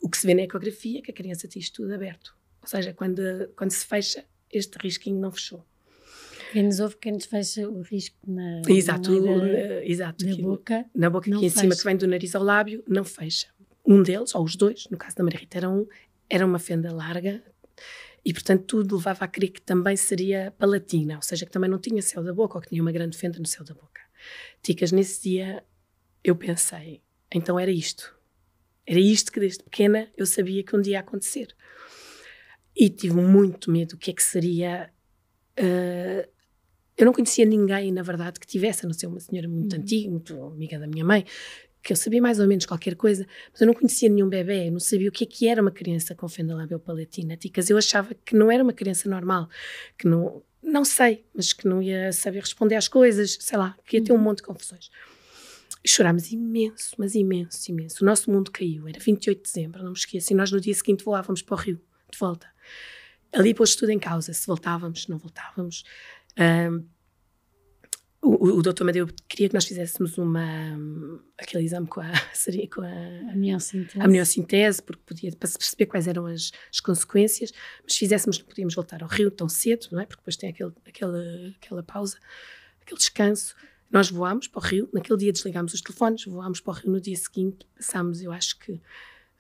o 0.02 0.10
que 0.10 0.18
se 0.18 0.26
vê 0.26 0.34
na 0.34 0.44
ecografia, 0.44 1.02
que 1.02 1.12
a 1.12 1.14
criança 1.14 1.48
tinha 1.48 1.62
isto 1.62 1.82
tudo 1.82 1.94
aberto. 1.94 2.36
Ou 2.62 2.68
seja, 2.68 2.94
quando, 2.94 3.22
quando 3.56 3.72
se 3.72 3.86
fecha, 3.86 4.24
este 4.52 4.78
risquinho 4.82 5.20
não 5.20 5.32
fechou. 5.32 5.66
Quem 6.52 6.64
nos 6.64 6.80
ouve, 6.80 6.96
quem 6.96 7.12
nos 7.12 7.26
fecha 7.26 7.70
o 7.70 7.82
risco 7.82 8.18
na, 8.26 8.62
exato, 8.68 9.12
na, 9.22 9.36
na, 9.36 9.86
exato, 9.86 10.26
na 10.26 10.36
boca. 10.38 10.86
Na 10.96 11.10
boca 11.10 11.30
aqui 11.30 11.46
em 11.46 11.50
cima, 11.50 11.76
que 11.76 11.84
vem 11.84 11.96
do 11.96 12.08
nariz 12.08 12.34
ao 12.34 12.44
lábio, 12.44 12.84
não 12.88 13.04
fecha. 13.04 13.48
Um 13.86 14.02
deles, 14.02 14.34
ou 14.34 14.44
os 14.44 14.56
dois, 14.56 14.88
no 14.90 14.98
caso 14.98 15.16
da 15.16 15.24
Maria 15.24 15.40
Rita 15.40 15.58
era 15.58 15.70
um, 15.70 15.86
era 16.30 16.46
uma 16.46 16.60
fenda 16.60 16.92
larga, 16.92 17.44
e, 18.24 18.34
portanto, 18.34 18.66
tudo 18.66 18.98
levava 18.98 19.26
a 19.26 19.28
crer 19.28 19.50
que 19.50 19.62
também 19.62 19.96
seria 19.96 20.54
palatina, 20.58 21.16
ou 21.16 21.22
seja, 21.22 21.46
que 21.46 21.52
também 21.52 21.70
não 21.70 21.80
tinha 21.80 22.02
céu 22.02 22.24
da 22.24 22.34
boca 22.34 22.58
ou 22.58 22.62
que 22.62 22.70
tinha 22.70 22.82
uma 22.82 22.92
grande 22.92 23.18
fenda 23.18 23.40
no 23.40 23.46
céu 23.46 23.64
da 23.64 23.74
boca. 23.74 24.02
Ticas, 24.62 24.92
nesse 24.92 25.24
dia 25.30 25.64
eu 26.24 26.36
pensei, 26.36 27.02
então 27.34 27.60
era 27.60 27.72
isto. 27.72 28.16
Era 28.86 29.00
isto 29.00 29.32
que 29.32 29.40
desde 29.40 29.64
pequena 29.64 30.10
eu 30.18 30.26
sabia 30.26 30.64
que 30.64 30.76
um 30.76 30.82
dia 30.82 30.94
ia 30.94 31.00
acontecer. 31.00 31.56
E 32.76 32.90
tive 32.90 33.16
muito 33.16 33.72
medo 33.72 33.90
do 33.92 33.98
que 33.98 34.12
é 34.12 34.14
que 34.14 34.24
seria. 34.24 34.92
Uh, 35.60 36.28
eu 36.98 37.06
não 37.06 37.14
conhecia 37.14 37.46
ninguém, 37.46 37.92
na 37.92 38.02
verdade, 38.02 38.40
que 38.40 38.48
tivesse, 38.48 38.86
a 38.86 38.88
não 38.88 38.94
ser 38.94 39.08
uma 39.08 39.20
senhora 39.20 39.48
muito 39.48 39.74
uhum. 39.74 39.82
antiga, 39.82 40.10
muito 40.10 40.44
amiga 40.44 40.80
da 40.80 40.88
minha 40.88 41.06
mãe, 41.06 41.26
que 41.90 41.94
eu 41.94 41.98
sabia 41.98 42.22
mais 42.22 42.40
ou 42.40 42.46
menos 42.46 42.68
qualquer 42.68 42.96
coisa, 42.96 43.26
mas 43.52 43.60
eu 43.60 43.66
não 43.66 43.74
conhecia 43.74 44.08
nenhum 44.08 44.30
bebê, 44.30 44.70
não 44.70 44.80
sabia 44.80 45.10
o 45.10 45.12
que 45.12 45.24
é 45.24 45.28
que 45.28 45.48
era 45.48 45.60
uma 45.60 45.72
criança 45.72 46.14
com 46.14 46.30
fenda 46.30 46.54
labiopalatina. 46.54 47.36
Ticas, 47.36 47.68
eu 47.68 47.80
achava 47.80 48.14
que 48.14 48.36
não 48.36 48.52
era 48.52 48.64
uma 48.64 48.74
criança 48.74 49.10
normal, 49.10 49.50
que 49.98 50.08
não, 50.08 50.44
não 50.62 50.86
sei, 50.86 51.26
mas 51.34 51.52
que 51.52 51.68
não 51.68 51.82
ia 51.82 52.14
saber 52.14 52.42
responder 52.42 52.76
às 52.76 52.88
coisas, 52.88 53.40
sei 53.40 53.58
lá, 53.58 53.76
que 53.88 53.98
ia 53.98 54.04
ter 54.04 54.12
um 54.12 54.18
uhum. 54.18 54.22
monte 54.22 54.38
de 54.38 54.44
confusões. 54.44 54.92
E 55.84 55.90
chorámos 55.90 56.32
imenso, 56.32 56.94
mas 56.96 57.16
imenso, 57.16 57.72
imenso. 57.72 58.04
O 58.04 58.06
nosso 58.06 58.30
mundo 58.30 58.52
caiu, 58.52 58.88
era 58.88 59.00
28 59.00 59.38
de 59.38 59.44
dezembro, 59.44 59.82
não 59.82 59.90
me 59.90 59.98
esqueço, 59.98 60.32
e 60.32 60.36
nós 60.36 60.52
no 60.52 60.62
dia 60.62 60.76
seguinte 60.76 61.04
voávamos 61.04 61.42
para 61.42 61.56
o 61.56 61.58
Rio, 61.58 61.82
de 62.12 62.20
volta. 62.20 62.46
Ali 63.34 63.56
pôs 63.56 63.76
tudo 63.76 63.90
em 63.90 63.98
causa, 63.98 64.32
se 64.32 64.46
voltávamos, 64.46 65.04
se 65.04 65.10
não 65.10 65.18
voltávamos. 65.18 65.84
Um, 66.38 66.86
o, 68.22 68.58
o 68.58 68.62
doutor 68.62 68.84
Madeu 68.84 69.08
queria 69.28 69.48
que 69.48 69.54
nós 69.54 69.66
fizéssemos 69.66 70.18
uma, 70.18 70.44
aquele 71.38 71.64
exame 71.64 71.88
com 71.88 72.02
a, 72.02 72.12
com 72.74 72.82
a, 72.82 72.88
a 74.02 74.06
amniocintese, 74.06 74.82
porque 74.84 75.02
podia, 75.06 75.32
para 75.32 75.50
perceber 75.50 75.86
quais 75.86 76.08
eram 76.08 76.26
as, 76.26 76.52
as, 76.72 76.80
consequências, 76.80 77.54
mas 77.84 77.94
se 77.94 78.00
fizéssemos 78.00 78.40
não 78.40 78.46
podíamos 78.46 78.76
voltar 78.76 79.02
ao 79.02 79.10
Rio 79.10 79.32
tão 79.32 79.48
cedo, 79.48 79.88
não 79.92 80.02
é? 80.02 80.06
Porque 80.06 80.20
depois 80.22 80.36
tem 80.36 80.50
aquele, 80.50 80.74
aquela, 80.86 81.24
aquela 81.56 81.84
pausa, 81.84 82.18
aquele 82.82 82.98
descanso. 82.98 83.56
Nós 83.90 84.10
voámos 84.10 84.48
para 84.48 84.60
o 84.60 84.64
Rio, 84.64 84.90
naquele 84.94 85.18
dia 85.18 85.32
desligámos 85.32 85.74
os 85.74 85.82
telefones, 85.82 86.26
voámos 86.26 86.60
para 86.60 86.72
o 86.72 86.76
Rio 86.76 86.92
no 86.92 87.02
dia 87.02 87.16
seguinte, 87.16 87.66
passámos, 87.76 88.22
eu 88.22 88.32
acho 88.32 88.60
que, 88.60 88.82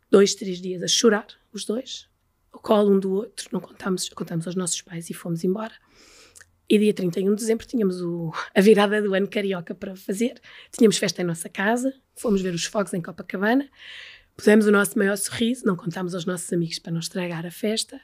dois, 0.09 0.33
três 0.35 0.61
dias 0.61 0.81
a 0.81 0.87
chorar, 0.87 1.27
os 1.51 1.65
dois, 1.65 2.07
o 2.53 2.57
colo 2.57 2.95
um 2.95 2.99
do 2.99 3.11
outro, 3.11 3.49
não 3.51 3.59
contámos, 3.59 4.07
contámos 4.09 4.47
aos 4.47 4.55
nossos 4.55 4.81
pais 4.81 5.09
e 5.09 5.13
fomos 5.13 5.43
embora. 5.43 5.73
E 6.69 6.77
dia 6.77 6.93
31 6.93 7.33
de 7.33 7.41
dezembro 7.41 7.65
tínhamos 7.65 7.99
o, 7.99 8.31
a 8.53 8.61
virada 8.61 9.01
do 9.01 9.15
ano 9.15 9.27
carioca 9.27 9.73
para 9.73 9.95
fazer. 9.95 10.39
Tínhamos 10.71 10.97
festa 10.97 11.23
em 11.23 11.25
nossa 11.25 11.49
casa, 11.49 11.91
fomos 12.15 12.41
ver 12.41 12.53
os 12.53 12.65
fogos 12.65 12.93
em 12.93 13.01
Copacabana, 13.01 13.67
pusemos 14.37 14.67
o 14.67 14.71
nosso 14.71 14.95
maior 14.95 15.17
sorriso, 15.17 15.65
não 15.65 15.75
contámos 15.75 16.13
aos 16.13 16.25
nossos 16.25 16.53
amigos 16.53 16.77
para 16.77 16.91
não 16.91 16.99
estragar 16.99 17.43
a 17.43 17.49
festa. 17.49 17.99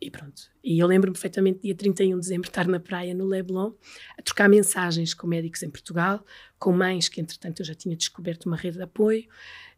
E 0.00 0.10
pronto. 0.10 0.42
E 0.64 0.78
eu 0.80 0.88
lembro-me 0.88 1.12
perfeitamente, 1.12 1.60
dia 1.60 1.74
31 1.74 2.16
de 2.16 2.20
dezembro, 2.22 2.48
estar 2.48 2.66
na 2.66 2.80
praia, 2.80 3.14
no 3.14 3.26
Leblon, 3.26 3.74
a 4.18 4.22
trocar 4.22 4.48
mensagens 4.48 5.14
com 5.14 5.28
médicos 5.28 5.62
em 5.62 5.70
Portugal, 5.70 6.24
com 6.58 6.72
mães 6.72 7.08
que, 7.08 7.20
entretanto, 7.20 7.60
eu 7.60 7.66
já 7.66 7.74
tinha 7.74 7.94
descoberto 7.94 8.46
uma 8.46 8.56
rede 8.56 8.78
de 8.78 8.82
apoio, 8.82 9.28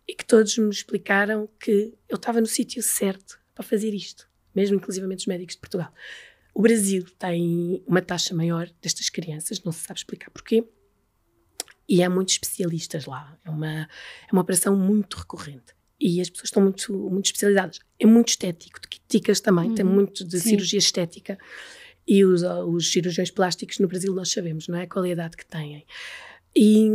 e 0.06 0.14
que 0.14 0.24
todos 0.24 0.56
me 0.56 0.70
explicaram 0.70 1.48
que 1.60 1.92
eu 2.08 2.16
estava 2.16 2.40
no 2.40 2.46
sítio 2.46 2.82
certo 2.82 3.38
para 3.54 3.64
fazer 3.64 3.92
isto, 3.92 4.28
mesmo 4.54 4.76
inclusivamente 4.76 5.20
os 5.20 5.26
médicos 5.26 5.56
de 5.56 5.60
Portugal. 5.60 5.92
O 6.54 6.60
Brasil 6.60 7.04
tem 7.18 7.82
uma 7.86 8.02
taxa 8.02 8.34
maior 8.34 8.68
destas 8.80 9.08
crianças, 9.08 9.62
não 9.62 9.72
se 9.72 9.80
sabe 9.80 10.00
explicar 10.00 10.30
porquê, 10.30 10.64
e 11.88 12.02
há 12.02 12.10
muitos 12.10 12.34
especialistas 12.34 13.06
lá. 13.06 13.38
É 13.44 13.50
uma, 13.50 13.82
é 13.82 14.32
uma 14.32 14.42
operação 14.42 14.76
muito 14.76 15.16
recorrente. 15.16 15.74
E 16.00 16.20
as 16.20 16.28
pessoas 16.28 16.48
estão 16.48 16.62
muito, 16.62 16.92
muito 17.10 17.26
especializadas. 17.26 17.78
É 17.98 18.06
muito 18.06 18.28
estético, 18.28 18.80
de 18.80 19.00
ticas 19.08 19.40
também, 19.40 19.68
uhum. 19.68 19.74
tem 19.74 19.84
muito 19.84 20.24
de 20.24 20.40
Sim. 20.40 20.50
cirurgia 20.50 20.78
estética. 20.78 21.38
E 22.06 22.24
os, 22.24 22.42
os 22.42 22.90
cirurgiões 22.90 23.30
plásticos 23.30 23.78
no 23.78 23.86
Brasil 23.86 24.12
nós 24.14 24.30
sabemos, 24.30 24.66
não 24.68 24.76
é? 24.76 24.82
A 24.82 24.88
qualidade 24.88 25.36
que 25.36 25.46
têm. 25.46 25.86
E, 26.56 26.88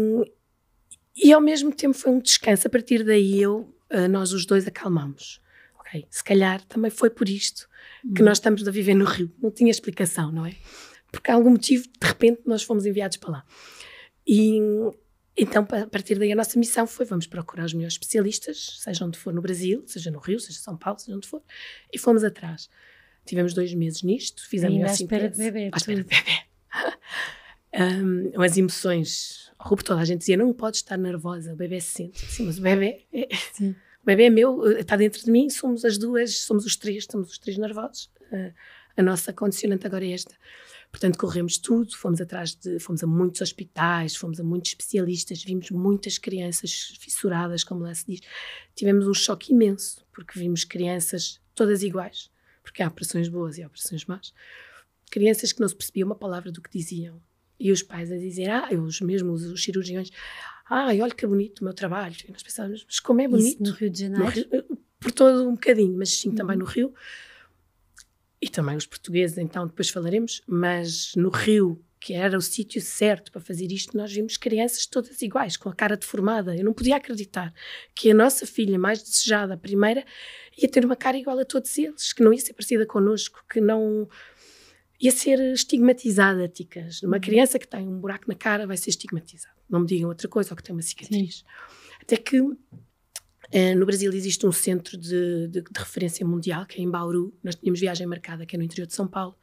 e 1.16 1.32
ao 1.32 1.42
mesmo 1.42 1.74
tempo 1.74 1.96
foi 1.96 2.12
um 2.12 2.20
descanso. 2.20 2.68
A 2.68 2.70
partir 2.70 3.04
daí 3.04 3.42
eu, 3.42 3.74
eh, 3.90 4.08
nós 4.08 4.34
os 4.34 4.46
dois 4.46 4.68
acalmamos. 4.68 5.42
Ok, 5.88 6.06
se 6.10 6.24
calhar 6.24 6.62
também 6.66 6.92
foi 6.92 7.10
por 7.10 7.30
isto 7.30 7.68
que 8.16 8.22
nós 8.22 8.38
estamos 8.38 8.68
a 8.68 8.72
viver 8.72 8.94
no 8.94 9.06
Rio. 9.06 9.32
Não 9.42 9.50
tinha 9.50 9.72
explicação, 9.72 10.32
não 10.32 10.46
é? 10.46 10.56
Porque 11.12 11.32
há 11.32 11.36
algum 11.36 11.52
motivo, 11.52 11.88
de 12.00 12.08
repente, 12.08 12.42
nós 12.46 12.64
fomos 12.64 12.86
enviados 12.86 13.18
para 13.18 13.32
lá. 13.32 13.46
E 14.26 14.60
então, 15.38 15.66
a 15.72 15.88
partir 15.88 16.20
daí, 16.20 16.32
a 16.32 16.36
nossa 16.36 16.60
missão 16.60 16.86
foi: 16.86 17.06
vamos 17.06 17.26
procurar 17.28 17.66
os 17.66 17.74
melhores 17.74 17.94
especialistas, 17.94 18.80
seja 18.82 19.06
onde 19.06 19.18
for 19.18 19.34
no 19.34 19.42
Brasil, 19.42 19.84
seja 19.86 20.12
no 20.12 20.20
Rio, 20.20 20.40
seja 20.40 20.60
em 20.60 20.62
São 20.62 20.76
Paulo, 20.76 21.00
seja 21.00 21.16
onde 21.16 21.28
for, 21.28 21.42
e 21.94 21.98
fomos 21.98 22.24
atrás. 22.24 22.70
Tivemos 23.26 23.54
dois 23.54 23.74
meses 23.74 24.04
nisto, 24.04 24.48
fizemos 24.48 24.84
a 24.84 24.92
espera 24.92 25.30
de 25.30 25.38
bebê. 25.38 25.70
À 25.72 25.78
espera 25.78 26.04
de 26.04 26.10
bebê. 26.10 26.42
um, 28.04 28.32
as 28.44 28.58
emoções. 28.58 29.52
Rupo, 29.60 29.84
toda 29.84 30.02
a 30.02 30.06
gente 30.06 30.20
dizia: 30.20 30.36
não 30.36 30.52
pode 30.54 30.78
estar 30.78 30.98
nervosa, 30.98 31.54
o 31.54 31.56
bebê 31.56 31.80
se 31.80 31.92
sente. 31.94 32.26
Sim, 32.26 32.46
mas 32.46 32.58
o 32.58 32.62
bebê. 32.62 33.06
É, 33.14 33.28
Sim 33.54 33.76
bebê 34.08 34.24
é 34.24 34.30
meu, 34.30 34.66
eh, 34.66 34.80
está 34.80 34.96
dentro 34.96 35.24
de 35.24 35.30
mim, 35.30 35.50
somos 35.50 35.84
as 35.84 35.98
duas, 35.98 36.40
somos 36.40 36.66
os 36.66 36.76
três, 36.76 37.00
estamos 37.00 37.30
os 37.30 37.38
três 37.38 37.58
nervosos. 37.58 38.10
Uh, 38.32 38.54
a 38.96 39.04
nossa 39.04 39.34
condicionante 39.34 39.86
agora 39.86 40.06
é 40.06 40.12
esta. 40.12 40.36
Portanto, 40.90 41.18
corremos 41.18 41.58
tudo, 41.58 41.96
fomos 41.96 42.22
atrás 42.22 42.56
de, 42.56 42.80
fomos 42.80 43.04
a 43.04 43.08
muitos 43.08 43.42
hospitais, 43.42 44.16
fomos 44.16 44.40
a 44.40 44.44
muitos 44.44 44.72
especialistas, 44.72 45.44
vimos 45.44 45.70
muitas 45.70 46.18
crianças 46.18 46.98
fissuradas, 47.00 47.64
como 47.64 47.84
lá 47.84 47.94
se 47.94 48.06
diz. 48.08 48.22
Tivemos 48.74 49.06
um 49.06 49.14
choque 49.14 49.52
imenso, 49.52 50.04
porque 50.14 50.40
vimos 50.40 50.64
crianças 50.64 51.40
todas 51.54 51.84
iguais, 51.84 52.32
porque 52.64 52.82
há 52.82 52.88
operações 52.88 53.28
boas 53.28 53.58
e 53.58 53.64
há 53.64 53.68
operações 53.68 54.06
más. 54.06 54.34
crianças 55.12 55.52
que 55.52 55.60
não 55.60 55.68
se 55.68 55.76
percebia 55.76 56.06
uma 56.06 56.16
palavra 56.16 56.52
do 56.52 56.62
que 56.62 56.72
diziam. 56.72 57.22
E 57.60 57.72
os 57.72 57.82
pais 57.82 58.12
a 58.12 58.18
dizer, 58.18 58.50
ah, 58.50 58.70
os 58.72 59.02
mesmos, 59.02 59.44
os 59.44 59.64
cirurgiões, 59.64 60.12
ai, 60.70 61.02
olha 61.02 61.14
que 61.14 61.26
bonito 61.26 61.60
o 61.60 61.64
meu 61.64 61.74
trabalho. 61.74 62.16
E 62.28 62.32
nós 62.32 62.44
pensávamos, 62.44 62.86
mas 62.86 63.00
como 63.00 63.22
é 63.22 63.28
bonito? 63.28 63.62
Isso 63.62 63.64
no 63.64 63.72
Rio 63.72 63.90
de 63.90 64.00
Janeiro? 64.00 64.30
Rio, 64.30 64.48
eh, 64.52 64.64
por 65.00 65.12
todo 65.12 65.48
um 65.48 65.54
bocadinho, 65.54 65.98
mas 65.98 66.10
sim, 66.10 66.30
uhum. 66.30 66.36
também 66.36 66.58
no 66.58 66.66
Rio. 66.66 66.94
E 68.42 68.50
também 68.50 68.76
os 68.76 68.86
portugueses, 68.86 69.38
então 69.38 69.66
depois 69.66 69.90
falaremos, 69.90 70.42
mas 70.46 71.14
no 71.16 71.30
Rio, 71.30 71.84
que 72.00 72.14
era 72.14 72.38
o 72.38 72.42
sítio 72.42 72.80
certo 72.80 73.32
para 73.32 73.42
fazer 73.42 73.72
isto, 73.72 73.98
nós 73.98 74.14
vimos 74.14 74.38
crianças 74.38 74.86
todas 74.86 75.22
iguais, 75.22 75.58
com 75.58 75.70
a 75.70 75.74
cara 75.74 75.98
deformada. 75.98 76.56
Eu 76.56 76.64
não 76.64 76.74
podia 76.74 76.98
acreditar 76.98 77.52
que 77.96 78.12
a 78.12 78.14
nossa 78.14 78.46
filha 78.46 78.78
mais 78.78 79.02
desejada, 79.02 79.56
a 79.56 79.58
primeira, 79.58 80.06
ia 80.58 80.70
ter 80.70 80.86
uma 80.86 80.96
cara 80.96 81.18
igual 81.18 81.40
a 81.40 81.46
todos 81.46 81.76
eles, 81.78 82.14
que 82.14 82.24
não 82.24 82.32
ia 82.32 82.40
ser 82.40 82.54
parecida 82.54 82.86
connosco, 82.86 83.44
que 83.50 83.60
não 83.60 84.08
ia 85.00 85.12
ser 85.12 85.40
estigmatizada, 85.54 86.48
ticas. 86.48 87.02
Uma 87.04 87.18
uhum. 87.18 87.22
criança 87.22 87.60
que 87.60 87.68
tem 87.68 87.88
um 87.88 88.00
buraco 88.00 88.26
na 88.28 88.36
cara 88.36 88.66
vai 88.66 88.78
ser 88.78 88.90
estigmatizada. 88.90 89.56
Não 89.70 89.82
me 89.82 89.88
digam 89.88 90.10
outra 90.10 90.28
coisa, 90.28 90.52
ou 90.52 90.58
que 90.58 90.64
tem 90.64 90.74
uma 90.76 90.82
cicatriz. 90.82 91.38
Sim. 91.38 91.44
Até 92.02 92.18
que 92.18 92.42
eh, 93.52 93.76
no 93.76 93.86
Brasil 93.86 94.12
existe 94.12 94.46
um 94.46 94.52
centro 94.52 94.98
de, 94.98 95.48
de, 95.48 95.62
de, 95.62 95.72
referência 95.76 96.26
mundial, 96.26 96.66
que 96.66 96.80
é 96.80 96.84
em 96.84 96.90
Bauru. 96.90 97.34
Nós 97.44 97.56
tínhamos 97.56 97.80
viagem 97.80 98.08
marcada, 98.08 98.46
que 98.46 98.56
é 98.56 98.60
no 98.60 98.64
interior 98.64 98.88
de 98.88 98.94
São 98.94 99.08
Paulo. 99.08 99.36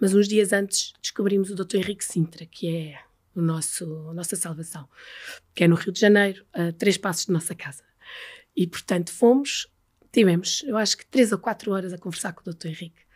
Mas 0.00 0.14
uns 0.14 0.28
dias 0.28 0.52
antes 0.52 0.92
descobrimos 1.02 1.50
o 1.50 1.54
Dr. 1.54 1.76
Henrique 1.76 2.04
Sintra, 2.04 2.46
que 2.46 2.68
é 2.68 2.98
o 3.34 3.40
nosso, 3.40 4.08
a 4.08 4.14
nossa 4.14 4.36
salvação, 4.36 4.88
que 5.54 5.64
é 5.64 5.68
no 5.68 5.76
Rio 5.76 5.92
de 5.92 6.00
Janeiro, 6.00 6.44
a 6.52 6.72
três 6.72 6.96
passos 6.96 7.26
de 7.26 7.32
nossa 7.32 7.54
casa. 7.54 7.82
E, 8.56 8.66
portanto, 8.66 9.12
fomos, 9.12 9.68
tivemos, 10.12 10.62
eu 10.66 10.76
acho 10.76 10.96
que 10.96 11.06
três 11.06 11.32
ou 11.32 11.38
quatro 11.38 11.72
horas 11.72 11.92
a 11.92 11.98
conversar 11.98 12.32
com 12.32 12.48
o 12.48 12.52
Dr. 12.52 12.68
Henrique 12.68 13.09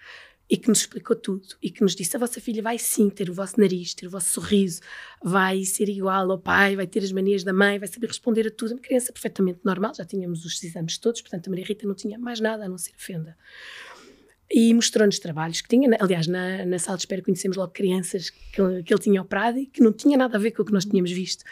e 0.48 0.56
que 0.56 0.68
nos 0.68 0.80
explicou 0.80 1.16
tudo 1.16 1.46
e 1.62 1.70
que 1.70 1.82
nos 1.82 1.94
disse: 1.94 2.16
a 2.16 2.18
vossa 2.18 2.40
filha 2.40 2.62
vai 2.62 2.78
sim 2.78 3.08
ter 3.08 3.30
o 3.30 3.34
vosso 3.34 3.58
nariz, 3.58 3.94
ter 3.94 4.06
o 4.06 4.10
vosso 4.10 4.28
sorriso, 4.28 4.80
vai 5.22 5.64
ser 5.64 5.88
igual 5.88 6.30
ao 6.30 6.38
pai, 6.38 6.76
vai 6.76 6.86
ter 6.86 7.02
as 7.02 7.12
manias 7.12 7.42
da 7.42 7.52
mãe, 7.52 7.78
vai 7.78 7.88
saber 7.88 8.06
responder 8.08 8.46
a 8.46 8.50
tudo. 8.50 8.72
Uma 8.72 8.80
criança 8.80 9.12
perfeitamente 9.12 9.60
normal, 9.64 9.94
já 9.94 10.04
tínhamos 10.04 10.44
os 10.44 10.62
exames 10.62 10.98
todos, 10.98 11.22
portanto 11.22 11.46
a 11.46 11.50
Maria 11.50 11.64
Rita 11.64 11.86
não 11.86 11.94
tinha 11.94 12.18
mais 12.18 12.40
nada 12.40 12.64
a 12.66 12.68
não 12.68 12.78
ser 12.78 12.92
fenda. 12.96 13.36
E 14.50 14.72
mostrou-nos 14.74 15.18
trabalhos 15.18 15.62
que 15.62 15.68
tinha, 15.68 15.96
aliás, 15.98 16.26
na, 16.26 16.66
na 16.66 16.78
sala 16.78 16.98
de 16.98 17.02
espera 17.02 17.22
conhecemos 17.22 17.56
logo 17.56 17.72
crianças 17.72 18.28
que, 18.28 18.82
que 18.82 18.94
ele 18.94 19.00
tinha 19.00 19.22
operado 19.22 19.58
e 19.58 19.66
que 19.66 19.82
não 19.82 19.92
tinha 19.92 20.18
nada 20.18 20.36
a 20.36 20.40
ver 20.40 20.50
com 20.52 20.62
o 20.62 20.64
que 20.64 20.72
nós 20.72 20.84
tínhamos 20.84 21.10
visto 21.10 21.44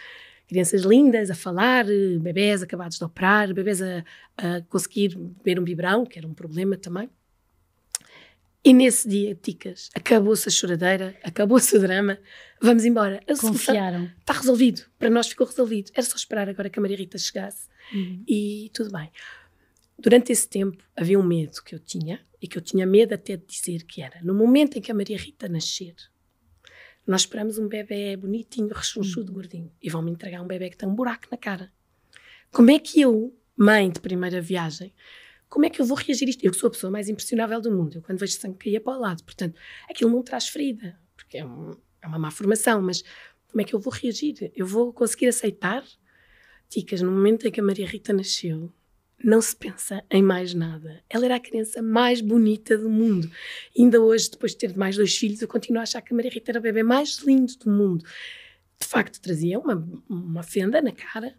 crianças 0.47 0.83
lindas 0.83 1.31
a 1.31 1.35
falar, 1.35 1.87
bebés 2.21 2.63
acabados 2.63 2.99
de 2.99 3.05
operar, 3.05 3.55
bebés 3.55 3.81
a, 3.81 4.05
a 4.37 4.61
conseguir 4.69 5.17
beber 5.17 5.59
um 5.59 5.65
biberão, 5.65 6.05
que 6.05 6.19
era 6.19 6.29
um 6.29 6.35
problema 6.35 6.77
também. 6.77 7.09
E 8.65 8.73
nesse 8.73 9.09
dia, 9.09 9.35
Ticas, 9.35 9.91
acabou-se 9.93 10.49
a 10.49 10.53
choradeira, 10.53 11.17
acabou-se 11.25 11.77
o 11.77 11.81
drama, 11.81 12.19
vamos 12.61 12.85
embora. 12.85 13.21
A 13.27 13.37
Confiaram. 13.37 14.09
Está 14.21 14.35
resolvido, 14.35 14.83
para 14.99 15.11
nós 15.11 15.27
ficou 15.27 15.47
resolvido. 15.47 15.91
Era 15.95 16.07
só 16.07 16.15
esperar 16.15 16.49
agora 16.49 16.71
que 16.71 16.79
a 16.79 16.83
Maria 16.83 16.97
Rita 16.97 17.19
chegasse 17.19 17.69
uhum. 17.93 18.23
e 18.27 18.71
tudo 18.73 18.93
bem. 18.93 19.11
Durante 19.99 20.31
esse 20.31 20.49
tempo 20.49 20.83
havia 20.97 21.19
um 21.19 21.25
medo 21.25 21.61
que 21.65 21.75
eu 21.75 21.81
tinha, 21.81 22.21
e 22.41 22.49
que 22.49 22.59
eu 22.59 22.63
tinha 22.63 22.85
medo 22.85 23.15
até 23.15 23.37
de 23.37 23.47
dizer 23.47 23.85
que 23.85 24.03
era. 24.03 24.21
No 24.23 24.35
momento 24.35 24.77
em 24.77 24.81
que 24.81 24.91
a 24.91 24.95
Maria 24.95 25.17
Rita 25.17 25.49
nascer, 25.49 25.95
nós 27.07 27.23
esperamos 27.23 27.59
um 27.59 27.69
bebê 27.69 28.17
bonitinho, 28.17 28.69
rechonchudo, 28.69 29.29
uhum. 29.31 29.35
gordinho, 29.35 29.73
e 29.81 29.89
vão-me 29.89 30.11
entregar 30.11 30.41
um 30.41 30.47
bebê 30.47 30.71
que 30.71 30.77
tem 30.77 30.89
um 30.89 30.95
buraco 30.95 31.27
na 31.31 31.37
cara. 31.37 31.73
Como 32.51 32.71
é 32.71 32.79
que 32.79 33.01
eu, 33.01 33.37
mãe 33.57 33.91
de 33.91 34.01
primeira 34.01 34.41
viagem, 34.41 34.93
como 35.53 35.67
é 35.67 35.71
que 35.71 35.83
eu 35.83 35.85
vou 35.85 35.99
reagir 35.99 36.27
a 36.27 36.31
isto? 36.31 36.43
Eu 36.43 36.55
sou 36.55 36.69
a 36.69 36.71
pessoa 36.71 36.91
mais 36.91 37.11
impressionável 37.11 37.61
do 37.61 37.71
mundo, 37.71 37.97
eu 37.97 38.03
quando 38.03 38.19
vejo 38.19 38.33
sangue 38.33 38.57
cair 38.57 38.81
para 38.81 38.97
o 38.97 38.99
lado, 38.99 39.23
portanto, 39.23 39.61
aquilo 39.89 40.11
não 40.11 40.23
traz 40.23 40.49
ferida, 40.49 40.99
porque 41.15 41.37
é, 41.37 41.45
um, 41.45 41.77
é 42.01 42.07
uma 42.07 42.19
má 42.19 42.31
formação, 42.31 42.81
mas 42.81 43.05
como 43.49 43.61
é 43.61 43.65
que 43.65 43.75
eu 43.75 43.79
vou 43.79 43.93
reagir? 43.93 44.51
Eu 44.57 44.67
vou 44.67 44.95
conseguir 44.95 45.27
aceitar? 45.27 45.85
Ticas, 46.71 47.03
no 47.03 47.13
momento 47.13 47.47
em 47.47 47.51
que 47.51 47.61
a 47.61 47.63
Maria 47.63 47.87
Rita 47.87 48.15
nasceu, 48.15 48.73
não 49.23 49.43
se 49.43 49.55
pensa 49.55 50.03
em 50.11 50.23
mais 50.23 50.55
nada. 50.55 51.05
Ela 51.11 51.27
era 51.27 51.37
a 51.37 51.41
criança 51.41 51.83
mais 51.83 52.23
bonita 52.23 52.79
do 52.79 52.89
mundo. 52.89 53.31
E 53.77 53.83
ainda 53.83 54.01
hoje, 54.01 54.31
depois 54.31 54.53
de 54.53 54.59
ter 54.59 54.75
mais 54.75 54.97
dois 54.97 55.15
filhos, 55.15 55.43
eu 55.43 55.49
continuo 55.49 55.81
a 55.81 55.83
achar 55.83 56.01
que 56.01 56.15
a 56.15 56.17
Maria 56.17 56.31
Rita 56.31 56.51
era 56.51 56.61
o 56.61 56.63
bebê 56.63 56.83
mais 56.83 57.19
lindo 57.19 57.55
do 57.59 57.71
mundo. 57.71 58.03
De 58.81 58.87
facto, 58.87 59.21
trazia 59.21 59.59
uma, 59.59 59.87
uma 60.09 60.43
fenda 60.43 60.81
na 60.81 60.93
cara, 60.93 61.37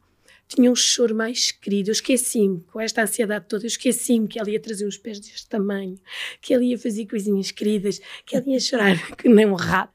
tinha 0.48 0.72
um 0.72 0.76
choro 0.76 1.16
mais 1.16 1.52
querido. 1.52 1.90
Eu 1.90 1.94
esqueci-me, 1.94 2.62
com 2.72 2.80
esta 2.80 3.02
ansiedade 3.04 3.46
toda, 3.48 3.64
eu 3.64 3.68
esqueci-me 3.68 4.28
que 4.28 4.40
ela 4.40 4.50
ia 4.50 4.60
trazer 4.60 4.86
uns 4.86 4.98
pés 4.98 5.20
deste 5.20 5.48
tamanho, 5.48 6.00
que 6.42 6.54
ela 6.54 6.64
ia 6.64 6.78
fazer 6.78 7.06
coisinhas 7.08 7.52
queridas, 7.52 8.00
que 8.26 8.36
ela 8.36 8.48
ia 8.48 8.60
chorar 8.60 8.96
que 9.18 9.30
nem 9.30 9.46
um 9.46 9.56
rato. 9.56 9.94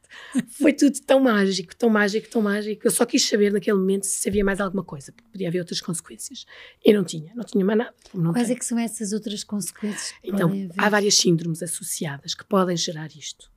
Foi 0.49 0.73
tudo 0.73 0.99
tão 1.01 1.21
mágico, 1.21 1.77
tão 1.77 1.91
mágico, 1.91 2.29
tão 2.29 2.43
mágico. 2.43 2.87
Eu 2.87 2.91
só 2.91 3.05
quis 3.05 3.27
saber 3.29 3.53
naquele 3.53 3.77
momento 3.77 4.05
se 4.05 4.29
havia 4.29 4.45
mais 4.45 4.61
alguma 4.61 4.83
coisa, 4.83 5.13
porque 5.13 5.31
podia 5.31 5.49
haver 5.49 5.61
outras 5.61 5.81
consequências. 5.81 6.47
E 6.85 6.93
não 6.93 7.05
tinha, 7.05 7.33
não 7.35 7.45
tinha 7.45 7.65
mais 7.65 7.79
nada. 7.79 7.95
Quais 8.33 8.51
é 8.51 8.55
que 8.55 8.65
são 8.65 8.79
essas 8.79 9.13
outras 9.13 9.45
consequências? 9.45 10.15
então, 10.25 10.51
há 10.77 10.89
várias 10.89 11.15
síndromes 11.15 11.63
associadas 11.63 12.35
que 12.35 12.45
podem 12.45 12.77
gerar 12.77 13.09
isto. 13.15 13.51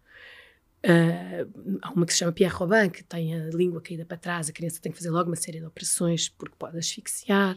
Uh, 0.83 1.79
há 1.81 1.91
uma 1.91 2.05
que 2.05 2.13
se 2.13 2.19
chama 2.19 2.31
Pierre 2.31 2.55
Robin, 2.55 2.89
que 2.89 3.03
tem 3.03 3.35
a 3.35 3.49
língua 3.49 3.81
caída 3.81 4.03
para 4.03 4.17
trás, 4.17 4.49
a 4.49 4.51
criança 4.51 4.81
tem 4.81 4.91
que 4.91 4.97
fazer 4.97 5.11
logo 5.11 5.29
uma 5.29 5.35
série 5.35 5.59
de 5.59 5.65
operações 5.65 6.29
porque 6.29 6.55
pode 6.57 6.77
asfixiar. 6.77 7.55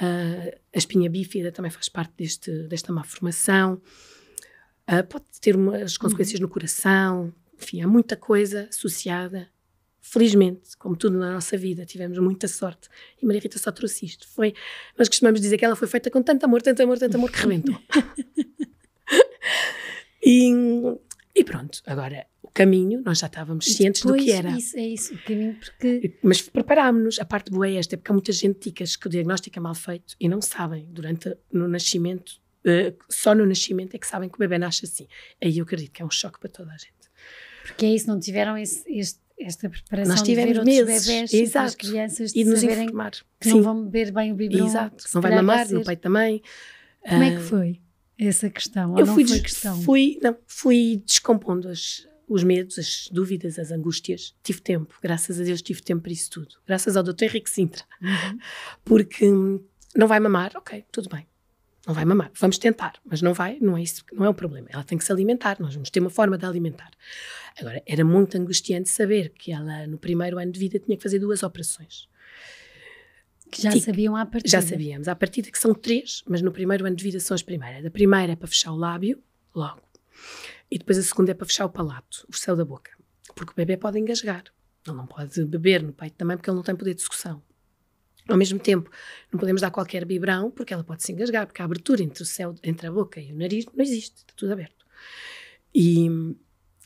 Uh, 0.00 0.56
a 0.74 0.78
espinha 0.78 1.10
bífida 1.10 1.50
também 1.50 1.70
faz 1.70 1.88
parte 1.88 2.12
deste, 2.16 2.50
desta 2.68 2.92
má 2.92 3.02
formação. 3.02 3.80
Uh, 4.88 5.04
pode 5.08 5.24
ter 5.40 5.56
umas 5.56 5.96
consequências 5.96 6.38
no 6.38 6.48
coração. 6.48 7.32
Enfim, 7.60 7.82
há 7.82 7.88
muita 7.88 8.16
coisa 8.16 8.68
associada. 8.70 9.48
Felizmente, 10.00 10.76
como 10.78 10.94
tudo 10.94 11.18
na 11.18 11.32
nossa 11.32 11.56
vida, 11.56 11.84
tivemos 11.84 12.16
muita 12.18 12.46
sorte. 12.46 12.88
E 13.20 13.26
Maria 13.26 13.40
Rita 13.40 13.58
só 13.58 13.72
trouxe 13.72 14.06
isto. 14.06 14.28
Foi, 14.28 14.54
nós 14.96 15.08
costumamos 15.08 15.40
dizer 15.40 15.58
que 15.58 15.64
ela 15.64 15.74
foi 15.74 15.88
feita 15.88 16.10
com 16.10 16.22
tanto 16.22 16.44
amor, 16.44 16.62
tanto 16.62 16.80
amor, 16.80 16.96
tanto 16.96 17.16
amor 17.16 17.32
que 17.32 17.40
rebentou. 17.40 17.76
e, 20.24 20.52
e 21.34 21.42
pronto, 21.42 21.82
agora 21.86 22.24
caminho, 22.56 23.02
nós 23.04 23.18
já 23.18 23.26
estávamos 23.26 23.66
cientes 23.66 24.00
do 24.00 24.14
que 24.14 24.32
era. 24.32 24.50
Isso, 24.56 24.78
é 24.78 24.86
isso, 24.86 25.14
o 25.14 25.18
caminho, 25.18 25.54
porque. 25.60 26.14
Mas 26.22 26.40
preparámos-nos. 26.40 27.20
A 27.20 27.24
parte 27.26 27.50
boa 27.50 27.68
é 27.68 27.74
esta, 27.74 27.94
é 27.94 27.96
porque 27.98 28.10
há 28.10 28.14
muita 28.14 28.32
gente 28.32 28.58
ticas 28.58 28.96
que 28.96 29.06
o 29.06 29.10
diagnóstico 29.10 29.58
é 29.58 29.60
mal 29.60 29.74
feito 29.74 30.16
e 30.18 30.26
não 30.26 30.40
sabem 30.40 30.86
durante 30.90 31.36
no 31.52 31.68
nascimento, 31.68 32.40
uh, 32.64 32.96
só 33.10 33.34
no 33.34 33.44
nascimento 33.44 33.94
é 33.94 33.98
que 33.98 34.06
sabem 34.06 34.30
que 34.30 34.36
o 34.36 34.38
bebê 34.38 34.58
nasce 34.58 34.86
assim. 34.86 35.06
Aí 35.42 35.58
eu 35.58 35.64
acredito 35.64 35.92
que 35.92 36.00
é 36.00 36.04
um 36.04 36.10
choque 36.10 36.40
para 36.40 36.48
toda 36.48 36.72
a 36.72 36.76
gente. 36.78 36.94
Porque 37.62 37.84
é 37.84 37.94
isso, 37.94 38.06
não 38.06 38.18
tiveram 38.18 38.56
esse, 38.56 38.90
este, 38.90 39.20
esta 39.38 39.68
preparação 39.68 40.14
Nós 40.14 40.22
tivemos 40.22 40.54
de 40.54 40.60
ver 40.60 40.64
meses, 40.64 41.06
bebés 41.06 41.34
exato, 41.34 41.66
as 41.66 41.74
crianças 41.74 42.34
e 42.34 42.44
nos 42.44 42.62
informar 42.62 43.10
que 43.38 43.50
Sim. 43.50 43.56
não 43.56 43.62
vão 43.62 43.84
beber 43.84 44.12
bem 44.12 44.32
o 44.32 44.34
biberon. 44.34 44.66
Exato, 44.66 45.04
não 45.14 45.20
vai 45.20 45.34
mamar 45.34 45.70
no 45.70 45.84
peito 45.84 46.00
também. 46.00 46.42
Como 47.06 47.22
é 47.22 47.30
que 47.30 47.36
ah, 47.36 47.40
foi 47.40 47.80
essa 48.18 48.48
questão? 48.48 48.98
Eu 48.98 49.06
fui, 49.06 49.24
fui, 49.84 50.18
não, 50.22 50.36
fui 50.46 51.02
descompondo 51.04 51.68
as, 51.68 52.06
os 52.28 52.42
medos, 52.42 52.78
as 52.78 53.08
dúvidas, 53.12 53.58
as 53.58 53.70
angústias. 53.70 54.34
Tive 54.42 54.60
tempo, 54.60 54.94
graças 55.02 55.40
a 55.40 55.44
Deus 55.44 55.62
tive 55.62 55.82
tempo 55.82 56.02
para 56.02 56.12
isso 56.12 56.30
tudo. 56.30 56.56
Graças 56.66 56.96
ao 56.96 57.02
Dr. 57.02 57.24
Henrique 57.24 57.50
Sintra. 57.50 57.84
Uhum. 58.02 58.38
Porque 58.84 59.26
não 59.94 60.06
vai 60.06 60.20
mamar, 60.20 60.52
ok, 60.56 60.84
tudo 60.90 61.08
bem. 61.08 61.26
Não 61.86 61.94
vai 61.94 62.04
mamar, 62.04 62.32
vamos 62.34 62.58
tentar, 62.58 62.94
mas 63.04 63.22
não 63.22 63.32
vai, 63.32 63.58
não 63.60 63.76
é 63.76 63.82
isso, 63.82 64.04
não 64.12 64.26
é 64.26 64.28
o 64.28 64.34
problema. 64.34 64.66
Ela 64.72 64.82
tem 64.82 64.98
que 64.98 65.04
se 65.04 65.12
alimentar, 65.12 65.56
nós 65.60 65.72
vamos 65.72 65.88
ter 65.88 66.00
uma 66.00 66.10
forma 66.10 66.36
de 66.36 66.44
alimentar. 66.44 66.90
Agora, 67.56 67.80
era 67.86 68.04
muito 68.04 68.36
angustiante 68.36 68.88
saber 68.88 69.28
que 69.30 69.52
ela, 69.52 69.86
no 69.86 69.96
primeiro 69.96 70.36
ano 70.36 70.50
de 70.50 70.58
vida, 70.58 70.80
tinha 70.80 70.96
que 70.96 71.02
fazer 71.02 71.20
duas 71.20 71.44
operações. 71.44 72.08
Que 73.52 73.62
já 73.62 73.70
sabiam 73.78 74.16
à 74.16 74.26
partida. 74.26 74.50
Já 74.50 74.60
sabíamos, 74.60 75.06
à 75.06 75.14
partida 75.14 75.48
que 75.48 75.58
são 75.58 75.72
três, 75.72 76.24
mas 76.26 76.42
no 76.42 76.50
primeiro 76.50 76.84
ano 76.84 76.96
de 76.96 77.04
vida 77.04 77.20
são 77.20 77.36
as 77.36 77.42
primeiras. 77.42 77.86
A 77.86 77.90
primeira 77.90 78.32
é 78.32 78.36
para 78.36 78.48
fechar 78.48 78.72
o 78.72 78.76
lábio, 78.76 79.22
logo. 79.54 79.80
E 80.70 80.78
depois 80.78 80.98
a 80.98 81.02
segunda 81.02 81.30
é 81.30 81.34
para 81.34 81.46
fechar 81.46 81.66
o 81.66 81.70
palato, 81.70 82.26
o 82.28 82.34
céu 82.34 82.56
da 82.56 82.64
boca. 82.64 82.90
Porque 83.34 83.52
o 83.52 83.56
bebê 83.56 83.76
pode 83.76 83.98
engasgar. 83.98 84.44
Ele 84.86 84.96
não 84.96 85.06
pode 85.06 85.44
beber 85.44 85.82
no 85.82 85.92
peito 85.92 86.14
também 86.16 86.36
porque 86.36 86.48
ele 86.48 86.56
não 86.56 86.62
tem 86.62 86.76
poder 86.76 86.94
de 86.94 87.02
sucção. 87.02 87.42
Ao 88.28 88.36
mesmo 88.36 88.58
tempo, 88.58 88.90
não 89.32 89.38
podemos 89.38 89.62
dar 89.62 89.70
qualquer 89.70 90.04
biberão 90.04 90.50
porque 90.50 90.74
ela 90.74 90.82
pode 90.82 91.02
se 91.02 91.12
engasgar, 91.12 91.46
porque 91.46 91.62
a 91.62 91.64
abertura 91.64 92.02
entre 92.02 92.22
o 92.22 92.26
céu, 92.26 92.54
entre 92.62 92.86
a 92.86 92.92
boca 92.92 93.20
e 93.20 93.32
o 93.32 93.36
nariz 93.36 93.66
não 93.66 93.84
existe, 93.84 94.16
está 94.16 94.32
tudo 94.36 94.52
aberto. 94.52 94.84
E 95.72 96.08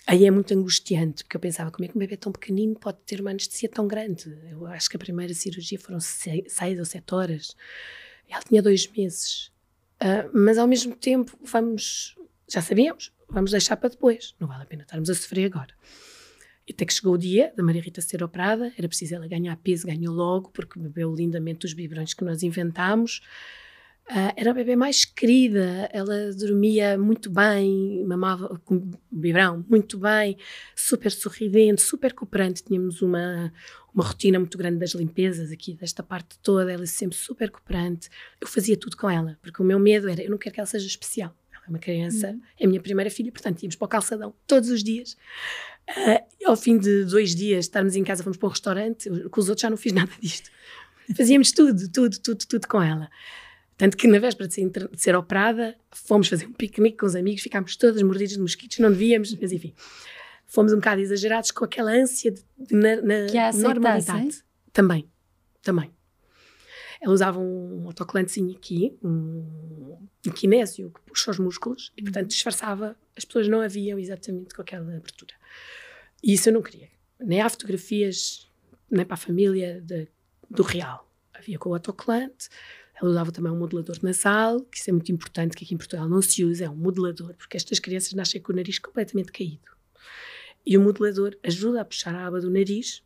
aí 0.06 0.26
é 0.26 0.30
muito 0.30 0.52
angustiante, 0.52 1.24
porque 1.24 1.36
eu 1.36 1.40
pensava 1.40 1.70
como 1.70 1.84
é 1.84 1.88
que 1.88 1.96
um 1.96 1.98
bebê 1.98 2.16
tão 2.16 2.30
pequenino 2.30 2.74
pode 2.78 2.98
ter 3.06 3.20
uma 3.20 3.30
anestesia 3.30 3.70
tão 3.70 3.86
grande. 3.86 4.36
Eu 4.50 4.66
acho 4.66 4.90
que 4.90 4.96
a 4.96 4.98
primeira 4.98 5.32
cirurgia 5.32 5.78
foram 5.78 6.00
seis, 6.00 6.78
ou 6.78 6.84
sete 6.84 7.14
horas. 7.14 7.56
Ela 8.28 8.42
tinha 8.42 8.62
dois 8.62 8.86
meses. 8.88 9.50
Uh, 10.02 10.30
mas 10.34 10.58
ao 10.58 10.66
mesmo 10.66 10.94
tempo, 10.94 11.38
vamos, 11.42 12.16
já 12.48 12.60
sabíamos, 12.60 13.12
vamos 13.30 13.50
deixar 13.50 13.76
para 13.76 13.88
depois, 13.88 14.34
não 14.38 14.48
vale 14.48 14.62
a 14.62 14.66
pena 14.66 14.82
estarmos 14.82 15.10
a 15.10 15.14
sofrer 15.14 15.46
agora. 15.46 15.74
E 16.66 16.72
até 16.72 16.84
que 16.84 16.94
chegou 16.94 17.14
o 17.14 17.18
dia 17.18 17.52
da 17.56 17.62
Maria 17.62 17.82
Rita 17.82 18.00
ser 18.00 18.22
operada, 18.22 18.72
era 18.78 18.86
preciso 18.86 19.16
ela 19.16 19.26
ganhar 19.26 19.56
peso, 19.56 19.86
ganhou 19.86 20.14
logo, 20.14 20.50
porque 20.50 20.78
bebeu 20.78 21.12
lindamente 21.14 21.66
os 21.66 21.72
biberões 21.72 22.14
que 22.14 22.24
nós 22.24 22.42
inventámos. 22.42 23.20
Uh, 24.08 24.34
era 24.36 24.50
a 24.50 24.54
bebê 24.54 24.74
mais 24.74 25.04
querida, 25.04 25.88
ela 25.92 26.32
dormia 26.32 26.98
muito 26.98 27.30
bem, 27.30 28.04
mamava 28.04 28.60
com 28.64 28.90
biberão 29.10 29.64
muito 29.68 29.98
bem, 29.98 30.36
super 30.74 31.12
sorridente, 31.12 31.80
super 31.80 32.12
cooperante. 32.12 32.62
Tínhamos 32.64 33.02
uma, 33.02 33.52
uma 33.94 34.04
rotina 34.04 34.38
muito 34.38 34.58
grande 34.58 34.78
das 34.78 34.94
limpezas 34.94 35.52
aqui, 35.52 35.74
desta 35.74 36.02
parte 36.02 36.38
toda, 36.40 36.72
ela 36.72 36.86
sempre 36.86 37.16
super 37.16 37.50
cooperante. 37.50 38.08
Eu 38.40 38.48
fazia 38.48 38.76
tudo 38.76 38.96
com 38.96 39.08
ela, 39.08 39.38
porque 39.40 39.62
o 39.62 39.64
meu 39.64 39.78
medo 39.78 40.08
era, 40.08 40.22
eu 40.22 40.30
não 40.30 40.38
quero 40.38 40.54
que 40.54 40.60
ela 40.60 40.66
seja 40.66 40.86
especial. 40.86 41.32
É 41.70 41.72
uma 41.72 41.78
criança, 41.78 42.30
uhum. 42.30 42.40
é 42.58 42.64
a 42.64 42.68
minha 42.68 42.80
primeira 42.80 43.08
filha, 43.10 43.30
portanto 43.30 43.62
íamos 43.62 43.76
para 43.76 43.86
o 43.86 43.88
calçadão 43.88 44.34
todos 44.46 44.68
os 44.70 44.82
dias. 44.82 45.16
Uh, 45.88 46.46
ao 46.46 46.56
fim 46.56 46.76
de 46.76 47.04
dois 47.04 47.34
dias, 47.34 47.66
estarmos 47.66 47.94
em 47.94 48.02
casa, 48.02 48.24
fomos 48.24 48.36
para 48.36 48.46
o 48.46 48.50
restaurante, 48.50 49.08
com 49.08 49.40
os 49.40 49.48
outros 49.48 49.62
já 49.62 49.70
não 49.70 49.76
fiz 49.76 49.92
nada 49.94 50.10
disto. 50.20 50.50
Fazíamos 51.16 51.52
tudo, 51.52 51.88
tudo, 51.90 52.18
tudo, 52.18 52.46
tudo 52.46 52.68
com 52.68 52.82
ela. 52.82 53.08
Tanto 53.76 53.96
que 53.96 54.06
na 54.06 54.18
véspera 54.18 54.48
de 54.48 54.54
ser, 54.54 54.68
de 54.68 55.00
ser, 55.00 55.16
operada, 55.16 55.76
fomos 55.90 56.28
fazer 56.28 56.46
um 56.46 56.52
piquenique 56.52 56.98
com 56.98 57.06
os 57.06 57.16
amigos, 57.16 57.42
ficámos 57.42 57.76
todas 57.76 58.02
mordidas 58.02 58.34
de 58.34 58.40
mosquitos, 58.40 58.78
não 58.78 58.90
devíamos, 58.90 59.34
mas 59.40 59.52
enfim. 59.52 59.72
Fomos 60.46 60.72
um 60.72 60.76
bocado 60.76 61.00
exagerados 61.00 61.50
com 61.50 61.64
aquela 61.64 61.92
ânsia 61.92 62.32
de, 62.32 62.42
de 62.58 62.74
na, 62.74 62.96
na 62.96 63.52
normalidade. 63.52 64.42
Também, 64.72 65.08
também. 65.62 65.90
Ela 67.00 67.14
usava 67.14 67.38
um 67.38 67.86
autocolantezinho 67.86 68.54
aqui, 68.54 68.96
um, 69.02 69.96
um 70.26 70.30
kinésio 70.30 70.90
que 70.90 71.00
puxa 71.00 71.30
os 71.30 71.38
músculos 71.38 71.92
e, 71.96 72.02
portanto, 72.02 72.28
disfarçava. 72.28 72.96
As 73.16 73.24
pessoas 73.24 73.48
não 73.48 73.60
a 73.60 73.68
viam 73.68 73.98
exatamente 73.98 74.54
com 74.54 74.62
aquela 74.62 74.96
abertura. 74.96 75.34
E 76.22 76.34
isso 76.34 76.48
eu 76.48 76.52
não 76.52 76.62
queria. 76.62 76.88
Nem 77.18 77.40
há 77.40 77.48
fotografias, 77.48 78.50
nem 78.90 79.04
para 79.04 79.14
a 79.14 79.18
família 79.18 79.80
de, 79.80 80.08
do 80.48 80.62
real. 80.62 81.08
Havia 81.32 81.58
com 81.58 81.70
o 81.70 81.74
autocolante, 81.74 82.48
ela 83.00 83.10
usava 83.10 83.32
também 83.32 83.50
um 83.50 83.58
modelador 83.58 83.96
nasal, 84.02 84.60
que 84.60 84.76
isso 84.76 84.90
é 84.90 84.92
muito 84.92 85.10
importante, 85.10 85.56
que 85.56 85.64
aqui 85.64 85.74
em 85.74 85.78
Portugal 85.78 86.06
não 86.06 86.20
se 86.20 86.44
usa, 86.44 86.66
é 86.66 86.70
um 86.70 86.76
modelador, 86.76 87.34
porque 87.34 87.56
estas 87.56 87.78
crianças 87.78 88.12
nascem 88.12 88.40
com 88.40 88.52
o 88.52 88.56
nariz 88.56 88.78
completamente 88.78 89.32
caído. 89.32 89.70
E 90.66 90.76
o 90.76 90.82
modelador 90.82 91.36
ajuda 91.42 91.80
a 91.80 91.84
puxar 91.84 92.14
a 92.14 92.26
aba 92.26 92.40
do 92.40 92.50
nariz 92.50 93.02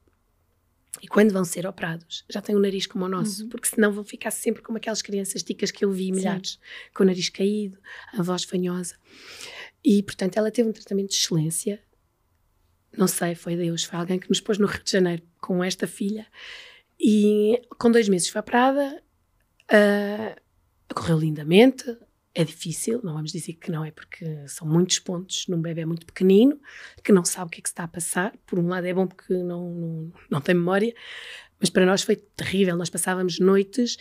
e 1.02 1.08
quando 1.08 1.32
vão 1.32 1.44
ser 1.44 1.66
operados, 1.66 2.24
já 2.30 2.40
têm 2.40 2.54
o 2.54 2.58
nariz 2.58 2.86
como 2.86 3.04
o 3.04 3.08
nosso, 3.08 3.44
uhum. 3.44 3.48
porque 3.48 3.68
senão 3.68 3.92
vão 3.92 4.04
ficar 4.04 4.30
sempre 4.30 4.62
como 4.62 4.78
aquelas 4.78 5.02
crianças 5.02 5.42
ticas 5.42 5.70
que 5.70 5.84
eu 5.84 5.90
vi, 5.90 6.12
milhares, 6.12 6.52
Sim. 6.52 6.58
com 6.94 7.02
o 7.02 7.06
nariz 7.06 7.28
caído, 7.28 7.78
a 8.12 8.22
voz 8.22 8.44
fanhosa. 8.44 8.96
E, 9.84 10.02
portanto, 10.02 10.36
ela 10.36 10.50
teve 10.50 10.68
um 10.68 10.72
tratamento 10.72 11.10
de 11.10 11.16
excelência. 11.16 11.82
Não 12.96 13.06
sei, 13.06 13.34
foi 13.34 13.56
Deus, 13.56 13.84
foi 13.84 13.98
alguém 13.98 14.18
que 14.18 14.28
nos 14.28 14.40
pôs 14.40 14.56
no 14.56 14.66
Rio 14.66 14.82
de 14.82 14.90
Janeiro 14.90 15.22
com 15.40 15.62
esta 15.62 15.86
filha. 15.86 16.26
E 16.98 17.60
com 17.78 17.90
dois 17.90 18.08
meses 18.08 18.28
foi 18.28 18.40
operada, 18.40 19.02
Uh, 19.64 20.36
correu 20.94 21.18
lindamente, 21.18 21.84
é 22.34 22.42
difícil, 22.42 23.00
não 23.04 23.14
vamos 23.14 23.30
dizer 23.30 23.52
que 23.52 23.70
não 23.70 23.84
é, 23.84 23.92
porque 23.92 24.26
são 24.48 24.66
muitos 24.66 24.98
pontos 24.98 25.46
num 25.46 25.60
bebê 25.60 25.86
muito 25.86 26.04
pequenino, 26.04 26.60
que 27.02 27.12
não 27.12 27.24
sabe 27.24 27.46
o 27.46 27.50
que 27.50 27.60
é 27.60 27.62
que 27.62 27.68
está 27.68 27.84
a 27.84 27.88
passar. 27.88 28.36
Por 28.44 28.58
um 28.58 28.66
lado 28.66 28.86
é 28.86 28.92
bom 28.92 29.06
porque 29.06 29.32
não, 29.34 29.70
não, 29.70 30.12
não 30.28 30.40
tem 30.40 30.54
memória, 30.54 30.92
mas 31.60 31.70
para 31.70 31.86
nós 31.86 32.02
foi 32.02 32.16
terrível. 32.16 32.76
Nós 32.76 32.90
passávamos 32.90 33.38
noites, 33.38 33.96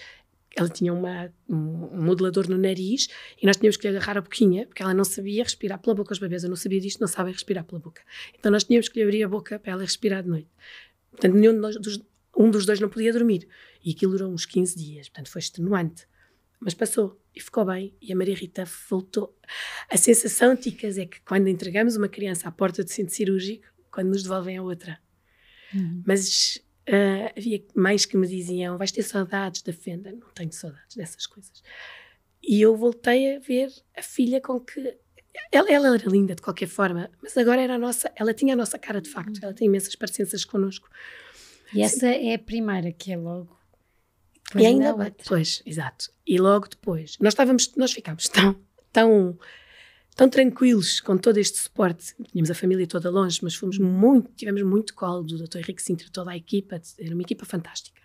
ela 0.56 0.68
tinha 0.68 0.92
uma, 0.92 1.32
um 1.48 2.04
modelador 2.04 2.50
no 2.50 2.58
nariz 2.58 3.08
e 3.40 3.46
nós 3.46 3.58
tínhamos 3.58 3.78
que 3.78 3.88
lhe 3.88 3.96
agarrar 3.96 4.18
a 4.18 4.22
boquinha, 4.22 4.66
porque 4.66 4.82
ela 4.82 4.96
não 4.96 5.04
sabia 5.04 5.44
respirar 5.44 5.80
pela 5.80 5.96
boca. 5.96 6.12
Os 6.12 6.20
bebês, 6.20 6.44
eu 6.44 6.50
não 6.50 6.56
sabia 6.56 6.80
disto, 6.80 7.00
não 7.00 7.08
sabem 7.08 7.34
respirar 7.34 7.64
pela 7.64 7.80
boca. 7.80 8.02
Então 8.38 8.52
nós 8.52 8.64
tínhamos 8.64 8.90
que 8.90 8.98
lhe 8.98 9.04
abrir 9.04 9.24
a 9.24 9.28
boca 9.28 9.60
para 9.60 9.74
ela 9.74 9.82
respirar 9.84 10.24
de 10.24 10.30
noite. 10.30 10.50
Portanto, 11.12 11.36
nenhum 11.36 11.54
nós, 11.54 11.76
dos, 11.80 12.02
um 12.36 12.50
dos 12.50 12.66
dois 12.66 12.80
não 12.80 12.90
podia 12.90 13.14
dormir. 13.14 13.48
E 13.86 13.92
aquilo 13.92 14.14
durou 14.14 14.32
uns 14.32 14.48
15 14.48 14.76
dias, 14.76 15.08
portanto 15.08 15.30
foi 15.32 15.40
extenuante. 15.40 16.08
Mas 16.60 16.74
passou 16.74 17.23
e 17.36 17.42
ficou 17.42 17.66
bem. 17.66 17.96
E 18.02 18.12
a 18.14 18.16
Maria 18.16 18.36
Rita 18.36 18.64
voltou. 18.90 19.38
A 19.90 19.98
sensação, 19.98 20.56
Ticas, 20.56 20.98
é 20.98 21.06
que 21.06 21.22
quando 21.22 21.48
entregamos 21.48 21.96
uma 21.96 22.08
criança 22.08 22.48
à 22.48 22.52
porta 22.52 22.84
do 22.84 22.90
centro 22.90 23.14
cirúrgico, 23.14 23.66
quando 23.92 24.10
nos 24.10 24.24
devolvem 24.24 24.58
a 24.58 24.64
outra. 24.64 25.00
Uhum. 25.74 26.04
Mas 26.06 26.62
uh, 26.90 27.34
havia 27.38 27.64
mães 27.76 28.06
que 28.06 28.18
me 28.18 28.28
diziam: 28.28 28.78
vais 28.78 28.92
ter 28.92 29.04
saudades 29.04 29.62
da 29.62 29.74
fenda. 29.74 30.12
Não 30.12 30.30
tenho 30.34 30.52
saudades 30.52 30.96
dessas 30.96 31.26
coisas. 31.26 31.64
E 32.42 32.62
eu 32.62 32.76
voltei 32.76 33.36
a 33.36 33.40
ver 33.40 33.72
a 33.96 34.02
filha 34.02 34.42
com 34.42 34.60
que. 34.60 34.98
Ela, 35.52 35.72
ela, 35.72 35.96
era 35.96 36.08
linda 36.08 36.36
de 36.36 36.44
qualquer 36.44 36.68
forma, 36.68 37.10
mas 37.22 37.36
agora 37.38 37.62
era 37.62 37.76
a 37.76 37.78
nossa. 37.78 38.12
Ela 38.16 38.34
tinha 38.34 38.54
a 38.54 38.58
nossa 38.58 38.78
cara 38.78 39.02
de 39.02 39.10
facto. 39.10 39.38
Uhum. 39.38 39.44
Ela 39.44 39.54
tem 39.54 39.68
imensas 39.68 39.96
parecenças 39.96 40.46
connosco. 40.46 40.90
E 41.74 41.82
essa 41.82 42.08
é 42.08 42.36
a 42.36 42.40
primeira, 42.40 42.92
que 42.92 43.12
é 43.12 43.18
logo. 43.18 43.58
E 44.62 44.66
ainda 44.66 44.94
bem. 44.94 45.14
Pois, 45.26 45.62
exato. 45.66 46.12
E 46.26 46.40
logo 46.40 46.68
depois. 46.68 47.18
Nós 47.20 47.34
estávamos, 47.34 47.74
nós 47.76 47.92
ficámos 47.92 48.28
tão, 48.30 48.56
tão, 48.92 49.38
tão 50.16 50.30
tranquilos 50.30 51.00
com 51.00 51.18
todo 51.18 51.38
este 51.38 51.58
suporte. 51.60 52.16
Tínhamos 52.32 52.52
a 52.52 52.56
família 52.56 52.88
toda 52.88 53.10
longe, 53.10 53.40
mas 53.42 53.56
fomos 53.56 53.78
muito, 53.78 54.32
tivemos 54.36 54.62
muito 54.64 54.94
colo 54.94 55.24
do 55.24 55.38
Dr. 55.38 55.60
Henrique 55.60 55.82
Sintra, 55.82 56.08
toda 56.12 56.32
a 56.32 56.38
equipa, 56.38 56.82
era 57.00 57.14
uma 57.14 57.24
equipa 57.24 57.46
fantástica. 57.46 58.02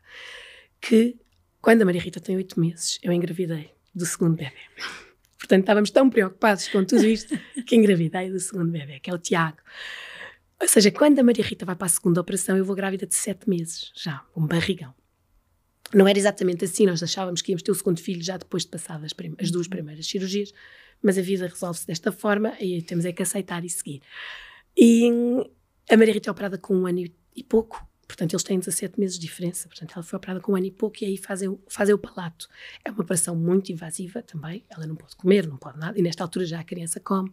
Que 0.81 1.17
quando 1.61 1.83
a 1.83 1.85
Maria 1.85 2.01
Rita 2.01 2.21
tem 2.21 2.37
oito 2.37 2.59
meses, 2.59 2.99
eu 3.03 3.13
engravidei 3.13 3.73
do 3.95 4.07
segundo 4.07 4.37
bebê. 4.37 4.53
Portanto, 5.39 5.61
estávamos 5.61 5.91
tão 5.91 6.11
preocupados 6.11 6.69
com 6.69 6.85
tudo 6.85 7.07
isto 7.07 7.39
que 7.67 7.77
engravidei 7.77 8.31
do 8.31 8.39
segundo 8.39 8.71
bebê, 8.71 8.99
que 9.01 9.11
é 9.11 9.15
o 9.15 9.19
Tiago. 9.19 9.59
Ou 10.61 10.67
seja, 10.67 10.91
quando 10.91 11.19
a 11.21 11.23
Maria 11.23 11.45
Rita 11.45 11.65
vai 11.65 11.77
para 11.77 11.87
a 11.87 11.91
segunda 11.91 12.21
operação, 12.21 12.57
eu 12.57 12.65
vou 12.65 12.75
grávida 12.75 13.07
de 13.07 13.15
sete 13.15 13.49
meses, 13.49 13.93
já, 13.95 14.25
um 14.37 14.47
barrigão. 14.47 14.93
Não 15.95 16.07
era 16.07 16.19
exatamente 16.19 16.65
assim, 16.65 16.87
nós 16.87 17.03
achávamos 17.03 17.41
que 17.41 17.53
íamos 17.53 17.63
ter 17.63 17.71
o 17.71 17.75
segundo 17.75 18.01
filho 18.01 18.23
já 18.23 18.37
depois 18.37 18.65
de 18.65 18.69
passadas 18.69 19.13
as, 19.13 19.45
as 19.45 19.51
duas 19.51 19.67
primeiras 19.67 20.07
cirurgias, 20.07 20.53
mas 21.03 21.17
a 21.17 21.23
vida 21.23 21.47
resolve-se 21.47 21.87
desta 21.87 22.13
forma 22.13 22.55
e 22.61 22.83
temos 22.83 23.05
é 23.05 23.13
que 23.13 23.23
aceitar 23.23 23.65
e 23.65 23.71
seguir. 23.71 24.03
E 24.77 25.09
a 25.91 25.97
Maria 25.97 26.15
Rita 26.15 26.29
é 26.29 26.33
operada 26.33 26.59
com 26.59 26.75
um 26.75 26.87
ano 26.87 27.05
e 27.35 27.43
pouco, 27.43 27.87
portanto 28.07 28.35
eles 28.35 28.43
têm 28.43 28.59
17 28.59 29.01
meses 29.01 29.19
de 29.19 29.27
diferença, 29.27 29.67
portanto 29.69 29.93
ela 29.95 30.03
foi 30.03 30.17
operada 30.19 30.41
com 30.41 30.53
um 30.53 30.57
ano 30.57 30.67
e 30.67 30.71
pouco 30.71 30.97
e 31.03 31.07
aí 31.07 31.17
fazem, 31.17 31.59
fazem 31.69 31.95
o 31.95 31.99
palato. 31.99 32.49
É 32.85 32.91
uma 32.91 33.01
operação 33.01 33.35
muito 33.35 33.73
invasiva 33.73 34.23
também, 34.23 34.65
ela 34.69 34.87
não 34.87 34.97
pode 34.97 35.17
comer, 35.17 35.47
não 35.47 35.57
pode 35.57 35.79
nada, 35.79 35.99
e 35.99 36.03
nesta 36.03 36.23
altura 36.23 36.45
já 36.45 36.61
a 36.61 36.65
criança 36.65 37.01
come. 37.01 37.33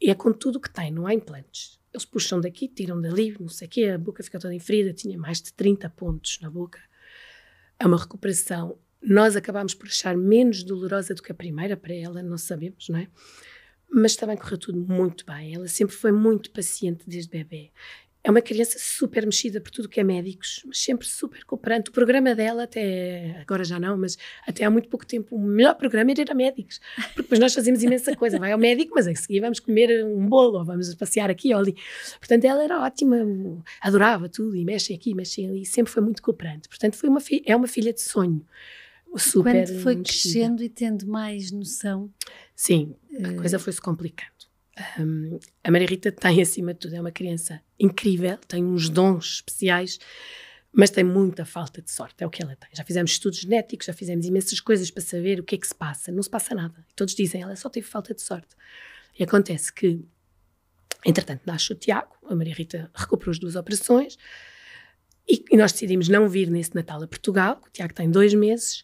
E 0.00 0.10
é 0.10 0.14
com 0.14 0.32
tudo 0.32 0.60
que 0.60 0.70
tem, 0.70 0.92
não 0.92 1.06
há 1.06 1.14
implantes 1.14 1.78
eles 1.92 2.04
puxam 2.04 2.40
daqui, 2.40 2.68
tiram 2.68 3.00
dali, 3.00 3.34
não 3.40 3.48
sei 3.48 3.66
o 3.66 3.70
quê, 3.70 3.84
a 3.86 3.98
boca 3.98 4.22
fica 4.22 4.38
toda 4.38 4.54
enferida, 4.54 4.92
tinha 4.92 5.18
mais 5.18 5.40
de 5.40 5.52
30 5.52 5.88
pontos 5.90 6.38
na 6.40 6.50
boca. 6.50 6.80
É 7.78 7.86
uma 7.86 7.98
recuperação. 7.98 8.78
Nós 9.00 9.36
acabámos 9.36 9.74
por 9.74 9.86
achar 9.86 10.16
menos 10.16 10.64
dolorosa 10.64 11.14
do 11.14 11.22
que 11.22 11.30
a 11.30 11.34
primeira 11.34 11.76
para 11.76 11.94
ela, 11.94 12.22
não 12.22 12.36
sabemos, 12.36 12.88
não 12.88 12.98
é? 12.98 13.08
Mas 13.90 14.16
também 14.16 14.36
correu 14.36 14.58
tudo 14.58 14.78
muito 14.78 15.24
bem. 15.24 15.54
Ela 15.54 15.68
sempre 15.68 15.94
foi 15.94 16.12
muito 16.12 16.50
paciente 16.50 17.04
desde 17.06 17.30
bebê 17.30 17.70
é 18.28 18.30
uma 18.30 18.42
criança 18.42 18.78
super 18.78 19.24
mexida 19.24 19.58
por 19.58 19.70
tudo 19.70 19.88
que 19.88 19.98
é 19.98 20.04
médicos, 20.04 20.62
mas 20.66 20.80
sempre 20.80 21.08
super 21.08 21.42
cooperante. 21.46 21.88
O 21.88 21.92
programa 21.94 22.34
dela, 22.34 22.64
até 22.64 23.38
agora 23.40 23.64
já 23.64 23.80
não, 23.80 23.96
mas 23.96 24.18
até 24.46 24.64
há 24.64 24.70
muito 24.70 24.86
pouco 24.86 25.06
tempo, 25.06 25.34
o 25.34 25.38
melhor 25.38 25.74
programa 25.74 26.12
era 26.12 26.34
médicos, 26.34 26.78
porque 26.94 27.22
depois 27.22 27.40
nós 27.40 27.54
fazíamos 27.54 27.82
imensa 27.82 28.14
coisa. 28.14 28.38
Vai 28.38 28.52
ao 28.52 28.58
médico, 28.58 28.92
mas 28.94 29.06
a 29.06 29.14
seguir 29.14 29.40
vamos 29.40 29.60
comer 29.60 30.04
um 30.04 30.26
bolo, 30.26 30.58
ou 30.58 30.64
vamos 30.64 30.94
passear 30.94 31.30
aqui 31.30 31.54
ou 31.54 31.60
ali. 31.60 31.74
Portanto, 32.18 32.44
ela 32.44 32.62
era 32.62 32.82
ótima, 32.82 33.16
adorava 33.80 34.28
tudo, 34.28 34.54
e 34.54 34.62
mexe 34.62 34.92
aqui, 34.92 35.14
mexe 35.14 35.46
ali, 35.46 35.64
sempre 35.64 35.90
foi 35.90 36.02
muito 36.02 36.20
cooperante. 36.20 36.68
Portanto, 36.68 36.96
foi 36.96 37.08
uma 37.08 37.22
é 37.46 37.56
uma 37.56 37.66
filha 37.66 37.94
de 37.94 38.02
sonho. 38.02 38.44
Super 39.16 39.66
Quando 39.66 39.80
foi 39.80 39.96
crescendo 40.02 40.62
e 40.62 40.68
tendo 40.68 41.06
mais 41.06 41.50
noção. 41.50 42.12
Sim, 42.54 42.94
a 43.24 43.30
uh... 43.30 43.36
coisa 43.36 43.58
foi-se 43.58 43.80
complicando. 43.80 44.37
Um, 44.98 45.38
a 45.62 45.70
Maria 45.70 45.88
Rita 45.88 46.12
tem, 46.12 46.40
acima 46.42 46.72
de 46.74 46.80
tudo, 46.80 46.94
é 46.94 47.00
uma 47.00 47.12
criança 47.12 47.60
incrível, 47.78 48.36
tem 48.48 48.64
uns 48.64 48.88
dons 48.88 49.36
especiais, 49.36 49.98
mas 50.72 50.90
tem 50.90 51.02
muita 51.02 51.44
falta 51.44 51.80
de 51.80 51.90
sorte, 51.90 52.22
é 52.22 52.26
o 52.26 52.30
que 52.30 52.42
ela 52.42 52.54
tem. 52.56 52.68
Já 52.72 52.84
fizemos 52.84 53.12
estudos 53.12 53.40
genéticos, 53.40 53.86
já 53.86 53.92
fizemos 53.92 54.26
imensas 54.26 54.60
coisas 54.60 54.90
para 54.90 55.02
saber 55.02 55.40
o 55.40 55.42
que 55.42 55.54
é 55.54 55.58
que 55.58 55.66
se 55.66 55.74
passa. 55.74 56.12
Não 56.12 56.22
se 56.22 56.30
passa 56.30 56.54
nada. 56.54 56.86
Todos 56.94 57.14
dizem, 57.14 57.42
ela 57.42 57.56
só 57.56 57.68
teve 57.68 57.86
falta 57.86 58.14
de 58.14 58.22
sorte. 58.22 58.54
E 59.18 59.22
acontece 59.22 59.72
que, 59.72 60.04
entretanto, 61.04 61.42
nasce 61.46 61.72
o 61.72 61.74
Tiago, 61.74 62.14
a 62.28 62.34
Maria 62.34 62.54
Rita 62.54 62.90
recuperou 62.94 63.32
as 63.32 63.38
duas 63.38 63.56
operações, 63.56 64.16
e, 65.28 65.44
e 65.50 65.56
nós 65.56 65.72
decidimos 65.72 66.08
não 66.08 66.28
vir 66.28 66.50
nesse 66.50 66.74
Natal 66.74 67.02
a 67.02 67.06
Portugal, 67.06 67.60
o 67.66 67.70
Tiago 67.70 67.92
tem 67.92 68.10
dois 68.10 68.32
meses, 68.32 68.82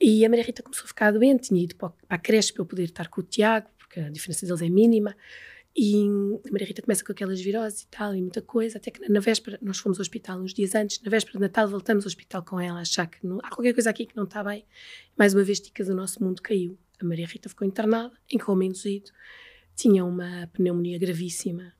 e 0.00 0.24
a 0.24 0.28
Maria 0.28 0.44
Rita 0.44 0.62
começou 0.62 0.84
a 0.84 0.88
ficar 0.88 1.12
doente, 1.12 1.48
tinha 1.48 1.62
ido 1.62 1.76
para 1.76 1.92
a 2.08 2.18
creche 2.18 2.52
para 2.52 2.62
eu 2.62 2.66
poder 2.66 2.84
estar 2.84 3.06
com 3.08 3.20
o 3.20 3.24
Tiago, 3.24 3.68
porque 3.92 4.00
a 4.00 4.08
diferença 4.08 4.46
deles 4.46 4.62
é 4.62 4.68
mínima. 4.70 5.14
E 5.76 6.04
a 6.46 6.52
Maria 6.52 6.66
Rita 6.66 6.82
começa 6.82 7.04
com 7.04 7.12
aquelas 7.12 7.40
viroses 7.40 7.82
e 7.82 7.86
tal, 7.88 8.14
e 8.14 8.20
muita 8.20 8.42
coisa, 8.42 8.76
até 8.76 8.90
que 8.90 9.08
na 9.08 9.20
véspera, 9.20 9.58
nós 9.62 9.78
fomos 9.78 9.98
ao 9.98 10.02
hospital 10.02 10.38
uns 10.38 10.52
dias 10.52 10.74
antes, 10.74 11.00
na 11.02 11.10
véspera 11.10 11.38
de 11.38 11.40
Natal 11.40 11.66
voltamos 11.66 12.04
ao 12.04 12.08
hospital 12.08 12.42
com 12.42 12.60
ela, 12.60 12.78
a 12.78 12.82
achar 12.82 13.06
que 13.06 13.26
não, 13.26 13.38
há 13.42 13.48
qualquer 13.48 13.72
coisa 13.72 13.88
aqui 13.88 14.04
que 14.04 14.14
não 14.14 14.24
está 14.24 14.44
bem. 14.44 14.66
Mais 15.16 15.34
uma 15.34 15.42
vez, 15.42 15.60
ticas, 15.60 15.88
o 15.88 15.94
nosso 15.94 16.22
mundo 16.22 16.42
caiu. 16.42 16.78
A 17.00 17.04
Maria 17.04 17.26
Rita 17.26 17.48
ficou 17.48 17.66
internada, 17.66 18.12
em 18.30 18.38
coma 18.38 18.64
induzido, 18.66 19.10
tinha 19.74 20.04
uma 20.04 20.46
pneumonia 20.52 20.98
gravíssima 20.98 21.72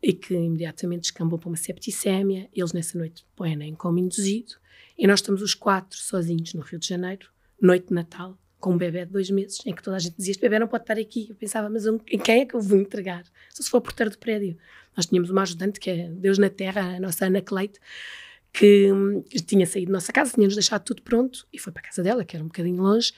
e 0.00 0.12
que 0.12 0.34
imediatamente 0.34 1.02
descambou 1.02 1.40
para 1.40 1.48
uma 1.48 1.56
septicémia. 1.56 2.48
Eles 2.54 2.72
nessa 2.72 2.96
noite 2.96 3.26
põem 3.34 3.60
em 3.64 3.74
coma 3.74 3.98
induzido 3.98 4.54
e 4.96 5.08
nós 5.08 5.18
estamos 5.18 5.42
os 5.42 5.54
quatro 5.54 5.98
sozinhos 5.98 6.54
no 6.54 6.62
Rio 6.62 6.78
de 6.78 6.86
Janeiro, 6.86 7.28
noite 7.60 7.88
de 7.88 7.94
Natal, 7.94 8.38
com 8.62 8.74
um 8.74 8.78
bebê 8.78 9.04
de 9.04 9.10
dois 9.10 9.28
meses, 9.28 9.58
em 9.66 9.74
que 9.74 9.82
toda 9.82 9.96
a 9.96 9.98
gente 9.98 10.16
dizia: 10.16 10.30
Este 10.30 10.40
bebê 10.40 10.58
não 10.60 10.68
pode 10.68 10.84
estar 10.84 10.96
aqui. 10.96 11.26
Eu 11.28 11.34
pensava, 11.34 11.68
mas 11.68 11.84
em 11.84 12.18
quem 12.18 12.42
é 12.42 12.46
que 12.46 12.54
eu 12.54 12.60
vou 12.60 12.78
entregar? 12.78 13.24
Só 13.50 13.62
se 13.62 13.68
for 13.68 13.80
porteiro 13.80 14.10
do 14.10 14.16
prédio. 14.16 14.56
Nós 14.96 15.06
tínhamos 15.06 15.30
uma 15.30 15.42
ajudante, 15.42 15.80
que 15.80 15.90
é 15.90 16.08
Deus 16.08 16.38
na 16.38 16.48
Terra, 16.48 16.96
a 16.96 17.00
nossa 17.00 17.26
Ana 17.26 17.42
Cleite, 17.42 17.80
que 18.52 18.92
hum, 18.92 19.22
tinha 19.46 19.66
saído 19.66 19.86
da 19.86 19.94
nossa 19.94 20.12
casa, 20.12 20.34
tinha-nos 20.34 20.54
deixado 20.54 20.84
tudo 20.84 21.02
pronto 21.02 21.46
e 21.52 21.58
foi 21.58 21.72
para 21.72 21.80
a 21.80 21.84
casa 21.86 22.02
dela, 22.02 22.24
que 22.24 22.36
era 22.36 22.44
um 22.44 22.48
bocadinho 22.48 22.80
longe. 22.80 23.12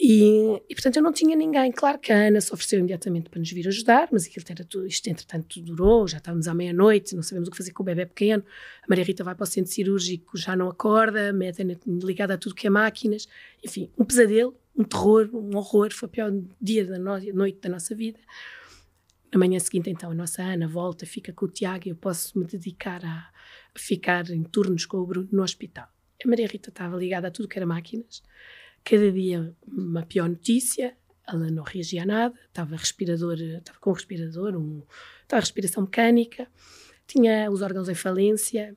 E, 0.00 0.62
e, 0.68 0.74
portanto 0.76 0.96
eu 0.96 1.02
não 1.02 1.12
tinha 1.12 1.34
ninguém. 1.34 1.72
Claro 1.72 1.98
que 1.98 2.12
a 2.12 2.28
Ana 2.28 2.40
se 2.40 2.54
ofereceu 2.54 2.78
imediatamente 2.78 3.28
para 3.28 3.40
nos 3.40 3.50
vir 3.50 3.66
ajudar, 3.66 4.08
mas 4.12 4.26
aquilo 4.26 4.44
era 4.48 4.64
tudo, 4.64 4.86
isto 4.86 5.08
entretanto 5.08 5.60
durou, 5.60 6.06
já 6.06 6.18
estávamos 6.18 6.46
à 6.46 6.54
meia-noite, 6.54 7.16
não 7.16 7.22
sabemos 7.22 7.48
o 7.48 7.50
que 7.50 7.56
fazer 7.56 7.72
com 7.72 7.82
o 7.82 7.86
bebê 7.86 8.06
pequeno. 8.06 8.44
A 8.82 8.86
Maria 8.88 9.04
Rita 9.04 9.24
vai 9.24 9.34
para 9.34 9.42
o 9.42 9.46
centro 9.46 9.72
cirúrgico, 9.72 10.38
já 10.38 10.54
não 10.54 10.68
acorda, 10.68 11.32
mete 11.32 11.64
ligada 11.86 12.34
a 12.34 12.38
tudo 12.38 12.54
que 12.54 12.68
é 12.68 12.70
máquinas. 12.70 13.26
Enfim, 13.64 13.90
um 13.98 14.04
pesadelo, 14.04 14.54
um 14.76 14.84
terror, 14.84 15.28
um 15.32 15.56
horror. 15.56 15.92
Foi 15.92 16.06
o 16.06 16.10
pior 16.10 16.32
dia 16.60 16.86
da 16.86 16.96
no 16.96 17.18
noite 17.34 17.58
da 17.60 17.68
nossa 17.68 17.92
vida. 17.92 18.20
Na 19.32 19.38
manhã 19.38 19.58
seguinte, 19.58 19.90
então, 19.90 20.12
a 20.12 20.14
nossa 20.14 20.42
Ana 20.42 20.68
volta, 20.68 21.04
fica 21.06 21.32
com 21.32 21.46
o 21.46 21.48
Tiago 21.48 21.88
e 21.88 21.90
eu 21.90 21.96
posso 21.96 22.38
me 22.38 22.46
dedicar 22.46 23.04
a, 23.04 23.30
a 23.74 23.78
ficar 23.78 24.30
em 24.30 24.44
turnos 24.44 24.86
com 24.86 24.98
o 24.98 25.06
Bruno 25.06 25.28
no 25.32 25.42
hospital. 25.42 25.88
A 26.24 26.28
Maria 26.28 26.46
Rita 26.46 26.70
estava 26.70 26.96
ligada 26.96 27.28
a 27.28 27.30
tudo 27.30 27.48
que 27.48 27.58
era 27.58 27.66
máquinas 27.66 28.22
cada 28.84 29.10
dia 29.12 29.54
uma 29.66 30.02
pior 30.02 30.28
notícia, 30.28 30.96
ela 31.26 31.50
não 31.50 31.62
reagia 31.62 32.02
a 32.02 32.06
nada, 32.06 32.34
estava 32.46 32.76
respirador, 32.76 33.38
estava 33.38 33.78
com 33.78 33.92
respirador, 33.92 34.56
um, 34.56 34.82
estava 35.22 35.40
respiração 35.40 35.82
mecânica, 35.82 36.48
tinha 37.06 37.50
os 37.50 37.62
órgãos 37.62 37.88
em 37.88 37.94
falência, 37.94 38.76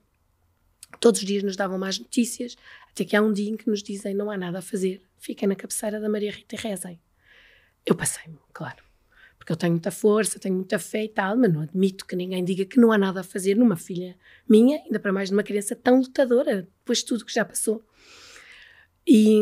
todos 0.99 1.21
os 1.21 1.27
dias 1.27 1.43
nos 1.43 1.55
davam 1.55 1.77
mais 1.77 1.97
notícias, 1.97 2.55
até 2.89 3.05
que 3.05 3.15
há 3.15 3.21
um 3.21 3.31
dia 3.31 3.49
em 3.49 3.57
que 3.57 3.69
nos 3.69 3.81
dizem 3.81 4.13
não 4.13 4.29
há 4.29 4.37
nada 4.37 4.59
a 4.59 4.61
fazer, 4.61 5.01
fiquem 5.17 5.47
na 5.47 5.55
cabeceira 5.55 5.99
da 5.99 6.09
Maria 6.09 6.31
Rita 6.31 6.55
e 6.55 6.57
rezem. 6.57 6.99
Eu 7.85 7.95
passei-me, 7.95 8.37
claro, 8.53 8.83
porque 9.37 9.51
eu 9.51 9.57
tenho 9.57 9.73
muita 9.73 9.91
força, 9.91 10.39
tenho 10.39 10.55
muita 10.55 10.77
fé 10.77 11.05
e 11.05 11.09
tal, 11.09 11.37
mas 11.37 11.51
não 11.51 11.61
admito 11.61 12.05
que 12.05 12.15
ninguém 12.15 12.43
diga 12.43 12.65
que 12.65 12.79
não 12.79 12.91
há 12.91 12.97
nada 12.97 13.21
a 13.21 13.23
fazer 13.23 13.55
numa 13.55 13.75
filha 13.75 14.15
minha, 14.47 14.81
ainda 14.83 14.99
para 14.99 15.13
mais 15.13 15.31
numa 15.31 15.43
criança 15.43 15.75
tão 15.75 15.99
lutadora, 15.99 16.63
depois 16.79 16.99
de 16.99 17.05
tudo 17.05 17.25
que 17.25 17.33
já 17.33 17.45
passou. 17.45 17.83
E, 19.07 19.41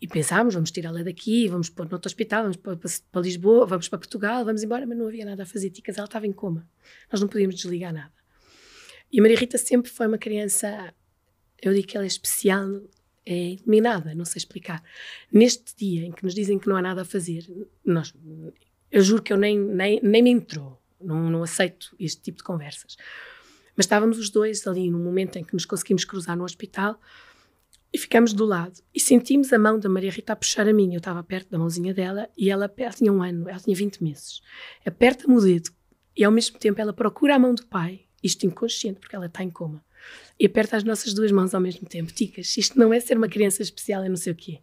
e 0.00 0.08
pensámos, 0.08 0.54
vamos 0.54 0.70
tirá-la 0.70 1.02
daqui, 1.02 1.48
vamos 1.48 1.68
pôr 1.68 1.86
no 1.86 1.92
outro 1.92 2.08
hospital, 2.08 2.42
vamos 2.42 2.56
para, 2.56 2.76
para, 2.76 3.22
Lisboa, 3.22 3.66
vamos 3.66 3.88
para 3.88 3.98
Portugal, 3.98 4.44
vamos 4.44 4.62
embora, 4.62 4.86
mas 4.86 4.98
não 4.98 5.06
havia 5.06 5.24
nada 5.24 5.44
a 5.44 5.46
fazer. 5.46 5.70
Ticas, 5.70 5.96
ela 5.96 6.06
estava 6.06 6.26
em 6.26 6.32
coma. 6.32 6.68
Nós 7.10 7.20
não 7.20 7.28
podíamos 7.28 7.56
desligar 7.56 7.92
nada. 7.92 8.12
E 9.12 9.20
a 9.20 9.22
Maria 9.22 9.36
Rita 9.36 9.58
sempre 9.58 9.90
foi 9.90 10.06
uma 10.06 10.18
criança, 10.18 10.92
eu 11.60 11.72
digo 11.74 11.86
que 11.86 11.96
ela 11.96 12.04
é 12.04 12.08
especial, 12.08 12.82
é 13.24 13.52
iluminada, 13.52 14.14
não 14.14 14.24
sei 14.24 14.38
explicar. 14.38 14.82
Neste 15.30 15.76
dia 15.76 16.06
em 16.06 16.12
que 16.12 16.24
nos 16.24 16.34
dizem 16.34 16.58
que 16.58 16.68
não 16.68 16.76
há 16.76 16.82
nada 16.82 17.02
a 17.02 17.04
fazer, 17.04 17.46
nós, 17.84 18.14
eu 18.90 19.02
juro 19.02 19.22
que 19.22 19.32
eu 19.32 19.36
nem, 19.36 19.58
nem, 19.58 20.00
nem 20.02 20.22
me 20.22 20.30
entrou, 20.30 20.80
não, 21.00 21.30
não 21.30 21.42
aceito 21.42 21.94
este 21.98 22.22
tipo 22.22 22.38
de 22.38 22.44
conversas. 22.44 22.96
Mas 23.76 23.86
estávamos 23.86 24.18
os 24.18 24.30
dois 24.30 24.66
ali 24.66 24.90
no 24.90 24.98
momento 24.98 25.36
em 25.36 25.44
que 25.44 25.54
nos 25.54 25.64
conseguimos 25.64 26.04
cruzar 26.04 26.36
no 26.36 26.44
hospital, 26.44 26.98
e 27.92 27.98
ficamos 27.98 28.32
do 28.32 28.44
lado 28.44 28.80
e 28.94 28.98
sentimos 28.98 29.52
a 29.52 29.58
mão 29.58 29.78
da 29.78 29.88
Maria 29.88 30.10
Rita 30.10 30.32
a 30.32 30.36
puxar 30.36 30.66
a 30.66 30.72
minha. 30.72 30.94
Eu 30.94 30.98
estava 30.98 31.22
perto 31.22 31.50
da 31.50 31.58
mãozinha 31.58 31.92
dela 31.92 32.28
e 32.36 32.48
ela, 32.48 32.72
ela 32.76 32.92
tinha 32.92 33.12
um 33.12 33.22
ano, 33.22 33.48
ela 33.48 33.60
tinha 33.60 33.76
20 33.76 34.02
meses. 34.02 34.40
Aperta-me 34.84 35.36
o 35.36 35.40
dedo 35.40 35.70
e 36.16 36.24
ao 36.24 36.32
mesmo 36.32 36.58
tempo 36.58 36.80
ela 36.80 36.92
procura 36.92 37.36
a 37.36 37.38
mão 37.38 37.54
do 37.54 37.66
pai, 37.66 38.06
isto 38.22 38.46
inconsciente, 38.46 38.98
porque 38.98 39.14
ela 39.14 39.26
está 39.26 39.42
em 39.44 39.50
coma. 39.50 39.84
E 40.40 40.46
aperta 40.46 40.76
as 40.76 40.84
nossas 40.84 41.12
duas 41.12 41.30
mãos 41.30 41.54
ao 41.54 41.60
mesmo 41.60 41.86
tempo. 41.86 42.12
Ticas, 42.12 42.56
isto 42.56 42.78
não 42.78 42.92
é 42.92 42.98
ser 42.98 43.16
uma 43.16 43.28
criança 43.28 43.62
especial, 43.62 44.02
eu 44.02 44.08
não 44.08 44.16
sei 44.16 44.32
o 44.32 44.36
quê. 44.36 44.60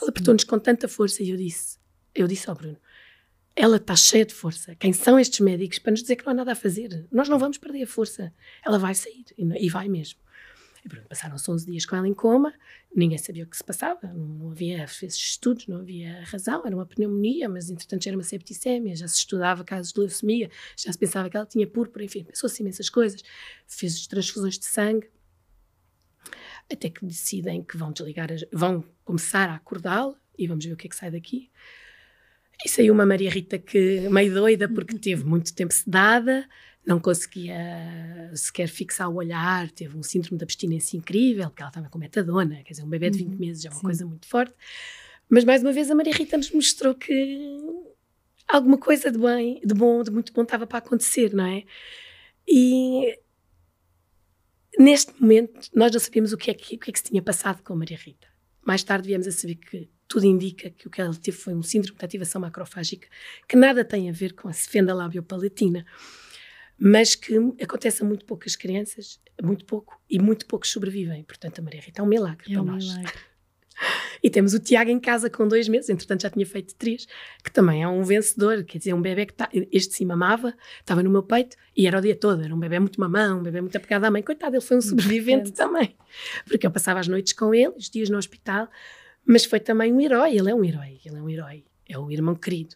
Ela 0.00 0.10
apertou-nos 0.10 0.44
com 0.44 0.58
tanta 0.58 0.88
força 0.88 1.22
e 1.22 1.30
eu 1.30 1.36
disse, 1.36 1.78
eu 2.14 2.26
disse 2.26 2.48
ao 2.48 2.56
Bruno, 2.56 2.78
ela 3.54 3.76
está 3.76 3.96
cheia 3.96 4.24
de 4.24 4.32
força. 4.32 4.76
Quem 4.76 4.92
são 4.92 5.18
estes 5.18 5.40
médicos 5.40 5.80
para 5.80 5.90
nos 5.90 6.02
dizer 6.02 6.14
que 6.14 6.24
não 6.24 6.30
há 6.30 6.34
nada 6.36 6.52
a 6.52 6.54
fazer? 6.54 7.06
Nós 7.10 7.28
não 7.28 7.40
vamos 7.40 7.58
perder 7.58 7.82
a 7.82 7.86
força. 7.88 8.32
Ela 8.64 8.78
vai 8.78 8.94
sair 8.94 9.24
e 9.36 9.68
vai 9.68 9.88
mesmo. 9.88 10.20
E 10.84 10.88
pronto, 10.88 11.08
passaram-se 11.08 11.50
11 11.50 11.66
dias 11.66 11.86
com 11.86 11.96
ela 11.96 12.06
em 12.06 12.14
coma, 12.14 12.52
ninguém 12.94 13.18
sabia 13.18 13.44
o 13.44 13.46
que 13.46 13.56
se 13.56 13.64
passava, 13.64 14.12
não, 14.12 14.50
havia 14.50 14.84
esses 14.84 15.14
estudos, 15.14 15.66
não 15.66 15.78
havia 15.78 16.22
razão, 16.24 16.64
era 16.64 16.74
uma 16.74 16.86
pneumonia, 16.86 17.48
mas 17.48 17.70
entretanto 17.70 18.04
já 18.04 18.10
era 18.10 18.16
uma 18.16 18.22
septicemia, 18.22 18.94
já 18.94 19.08
se 19.08 19.16
estudava 19.16 19.64
casos 19.64 19.92
de 19.92 20.00
leucemia, 20.00 20.50
já 20.76 20.92
se 20.92 20.98
pensava 20.98 21.28
que 21.28 21.36
ela 21.36 21.46
tinha 21.46 21.66
púrpura, 21.66 22.04
enfim, 22.04 22.24
pensou-se 22.24 22.62
imensas 22.62 22.88
coisas, 22.88 23.22
fez 23.66 24.06
transfusões 24.06 24.58
de 24.58 24.66
sangue, 24.66 25.08
até 26.70 26.90
que 26.90 27.04
decidem 27.04 27.62
que 27.62 27.76
vão 27.76 27.92
desligar, 27.92 28.28
vão 28.52 28.84
começar 29.04 29.48
a 29.48 29.54
acordá-la 29.54 30.14
e 30.38 30.46
vamos 30.46 30.64
ver 30.64 30.72
o 30.72 30.76
que 30.76 30.86
é 30.86 30.90
que 30.90 30.96
sai 30.96 31.10
daqui. 31.10 31.50
E 32.64 32.68
saiu 32.68 32.92
uma 32.92 33.06
Maria 33.06 33.30
Rita 33.30 33.58
que 33.58 34.08
meio 34.10 34.34
doida 34.34 34.68
porque 34.68 34.98
teve 34.98 35.24
muito 35.24 35.54
tempo 35.54 35.72
sedada, 35.72 36.48
não 36.88 36.98
conseguia 36.98 37.54
sequer 38.34 38.66
fixar 38.66 39.10
o 39.10 39.16
olhar, 39.16 39.70
teve 39.72 39.94
um 39.94 40.02
síndrome 40.02 40.38
de 40.38 40.44
abstinência 40.44 40.96
incrível, 40.96 41.50
porque 41.50 41.60
ela 41.60 41.68
estava 41.68 41.90
com 41.90 41.98
metadona, 41.98 42.62
quer 42.64 42.70
dizer, 42.70 42.82
um 42.82 42.88
bebê 42.88 43.10
de 43.10 43.18
20 43.18 43.28
uhum, 43.28 43.38
meses 43.38 43.64
é 43.66 43.68
uma 43.68 43.76
sim. 43.76 43.82
coisa 43.82 44.06
muito 44.06 44.26
forte. 44.26 44.54
Mas 45.28 45.44
mais 45.44 45.60
uma 45.60 45.70
vez 45.70 45.90
a 45.90 45.94
Maria 45.94 46.14
Rita 46.14 46.38
nos 46.38 46.50
mostrou 46.50 46.94
que 46.94 47.58
alguma 48.48 48.78
coisa 48.78 49.12
de 49.12 49.18
bem, 49.18 49.60
de 49.62 49.74
bom, 49.74 50.02
de 50.02 50.10
muito 50.10 50.32
bom 50.32 50.42
estava 50.44 50.66
para 50.66 50.78
acontecer, 50.78 51.34
não 51.34 51.44
é? 51.44 51.64
E 52.48 53.18
neste 54.78 55.12
momento 55.20 55.68
nós 55.74 55.92
não 55.92 56.00
sabíamos 56.00 56.32
o 56.32 56.38
que 56.38 56.50
é 56.50 56.54
que, 56.54 56.76
o 56.76 56.78
que, 56.78 56.88
é 56.88 56.92
que 56.94 56.98
se 57.00 57.04
tinha 57.04 57.20
passado 57.20 57.62
com 57.62 57.74
a 57.74 57.76
Maria 57.76 57.98
Rita. 57.98 58.28
Mais 58.66 58.82
tarde 58.82 59.08
viemos 59.08 59.26
a 59.26 59.32
saber 59.32 59.56
que 59.56 59.90
tudo 60.08 60.24
indica 60.24 60.70
que 60.70 60.86
o 60.86 60.90
que 60.90 61.02
ela 61.02 61.14
teve 61.14 61.36
foi 61.36 61.54
um 61.54 61.62
síndrome 61.62 61.98
de 61.98 62.04
ativação 62.06 62.40
macrofágica, 62.40 63.06
que 63.46 63.56
nada 63.56 63.84
tem 63.84 64.08
a 64.08 64.12
ver 64.12 64.32
com 64.32 64.48
a 64.48 64.54
fenda 64.54 64.94
labiopalatina. 64.94 65.84
palatina 65.84 66.27
mas 66.78 67.14
que 67.14 67.36
acontece 67.60 68.02
a 68.02 68.06
muito 68.06 68.24
poucas 68.24 68.54
crianças, 68.54 69.20
muito 69.42 69.64
pouco, 69.64 70.00
e 70.08 70.18
muito 70.18 70.46
poucos 70.46 70.70
sobrevivem. 70.70 71.24
Portanto, 71.24 71.58
a 71.58 71.62
Maria 71.62 71.80
Rita 71.80 72.00
é 72.00 72.04
um 72.04 72.08
milagre 72.08 72.44
é 72.48 72.52
para 72.52 72.62
um 72.62 72.66
nós. 72.66 72.84
Milagre. 72.84 73.12
E 74.20 74.28
temos 74.28 74.52
o 74.52 74.58
Tiago 74.58 74.90
em 74.90 74.98
casa 74.98 75.30
com 75.30 75.46
dois 75.46 75.68
meses, 75.68 75.88
entretanto 75.88 76.22
já 76.22 76.30
tinha 76.30 76.44
feito 76.44 76.74
três, 76.74 77.06
que 77.44 77.52
também 77.52 77.84
é 77.84 77.88
um 77.88 78.02
vencedor, 78.02 78.64
quer 78.64 78.78
dizer, 78.78 78.92
um 78.92 79.00
bebê 79.00 79.26
que 79.26 79.32
tá, 79.32 79.48
este 79.70 79.94
sim 79.94 80.04
mamava, 80.04 80.52
estava 80.80 81.00
no 81.04 81.08
meu 81.08 81.22
peito 81.22 81.56
e 81.76 81.86
era 81.86 81.98
o 81.98 82.00
dia 82.00 82.16
todo, 82.16 82.42
era 82.42 82.52
um 82.52 82.58
bebê 82.58 82.80
muito 82.80 82.98
mamão, 82.98 83.38
um 83.38 83.42
bebê 83.44 83.60
muito 83.60 83.76
apegado 83.76 84.02
à 84.02 84.10
mãe. 84.10 84.20
Coitado, 84.20 84.56
ele 84.56 84.64
foi 84.64 84.78
um 84.78 84.80
sobrevivente 84.80 85.52
também, 85.52 85.94
porque 86.48 86.66
eu 86.66 86.70
passava 86.72 86.98
as 86.98 87.06
noites 87.06 87.32
com 87.32 87.54
ele, 87.54 87.72
os 87.76 87.88
dias 87.88 88.10
no 88.10 88.18
hospital, 88.18 88.68
mas 89.24 89.44
foi 89.44 89.60
também 89.60 89.92
um 89.92 90.00
herói, 90.00 90.36
ele 90.36 90.50
é 90.50 90.54
um 90.54 90.64
herói, 90.64 90.98
ele 91.04 91.16
é 91.16 91.22
um 91.22 91.30
herói, 91.30 91.64
é 91.88 91.96
um 91.96 92.10
irmão 92.10 92.34
querido 92.34 92.74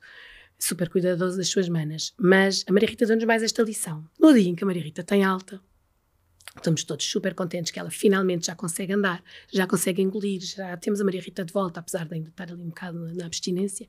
super 0.63 0.89
cuidadoso 0.89 1.37
das 1.37 1.49
suas 1.49 1.69
manas. 1.69 2.15
Mas 2.19 2.65
a 2.69 2.73
Maria 2.73 2.89
Rita 2.89 3.05
deu-nos 3.05 3.25
mais 3.25 3.43
esta 3.43 3.63
lição. 3.63 4.09
No 4.19 4.33
dia 4.33 4.49
em 4.49 4.55
que 4.55 4.63
a 4.63 4.67
Maria 4.67 4.83
Rita 4.83 5.03
tem 5.03 5.25
alta, 5.25 5.61
estamos 6.57 6.85
todos 6.85 7.05
super 7.05 7.35
contentes 7.35 7.73
que 7.73 7.81
ela 7.81 7.91
finalmente 7.91 8.47
já 8.47 8.55
consegue 8.55 8.93
andar, 8.93 9.23
já 9.53 9.67
consegue 9.67 10.01
engolir, 10.01 10.41
já 10.41 10.77
temos 10.77 11.01
a 11.01 11.05
Maria 11.05 11.21
Rita 11.21 11.45
de 11.45 11.53
volta, 11.53 11.81
apesar 11.81 12.07
de 12.07 12.15
ainda 12.15 12.29
estar 12.29 12.51
ali 12.51 12.63
um 12.63 12.69
bocado 12.69 13.13
na 13.15 13.27
abstinência. 13.27 13.89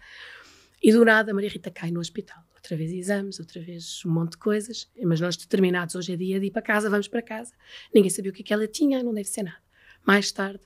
E 0.82 0.92
do 0.92 1.06
nada 1.06 1.32
a 1.32 1.34
Maria 1.34 1.50
Rita 1.50 1.70
cai 1.70 1.92
no 1.92 2.00
hospital. 2.00 2.44
Outra 2.56 2.76
vez 2.76 2.92
exames, 2.92 3.40
outra 3.40 3.62
vez 3.62 4.02
um 4.06 4.12
monte 4.12 4.32
de 4.32 4.38
coisas. 4.38 4.90
Mas 5.04 5.22
nós 5.22 5.38
determinados, 5.38 5.96
hoje 5.96 6.14
é 6.14 6.16
dia 6.16 6.40
de 6.40 6.48
ir 6.48 6.52
para 6.52 6.62
casa, 6.62 6.90
vamos 6.90 7.08
para 7.08 7.22
casa. 7.22 7.54
Ninguém 7.94 8.10
sabia 8.10 8.32
o 8.32 8.34
que, 8.34 8.42
é 8.42 8.46
que 8.46 8.54
ela 8.54 8.68
tinha, 8.68 9.04
não 9.04 9.14
deve 9.14 9.30
ser 9.30 9.44
nada. 9.44 9.62
Mais 10.06 10.32
tarde, 10.32 10.62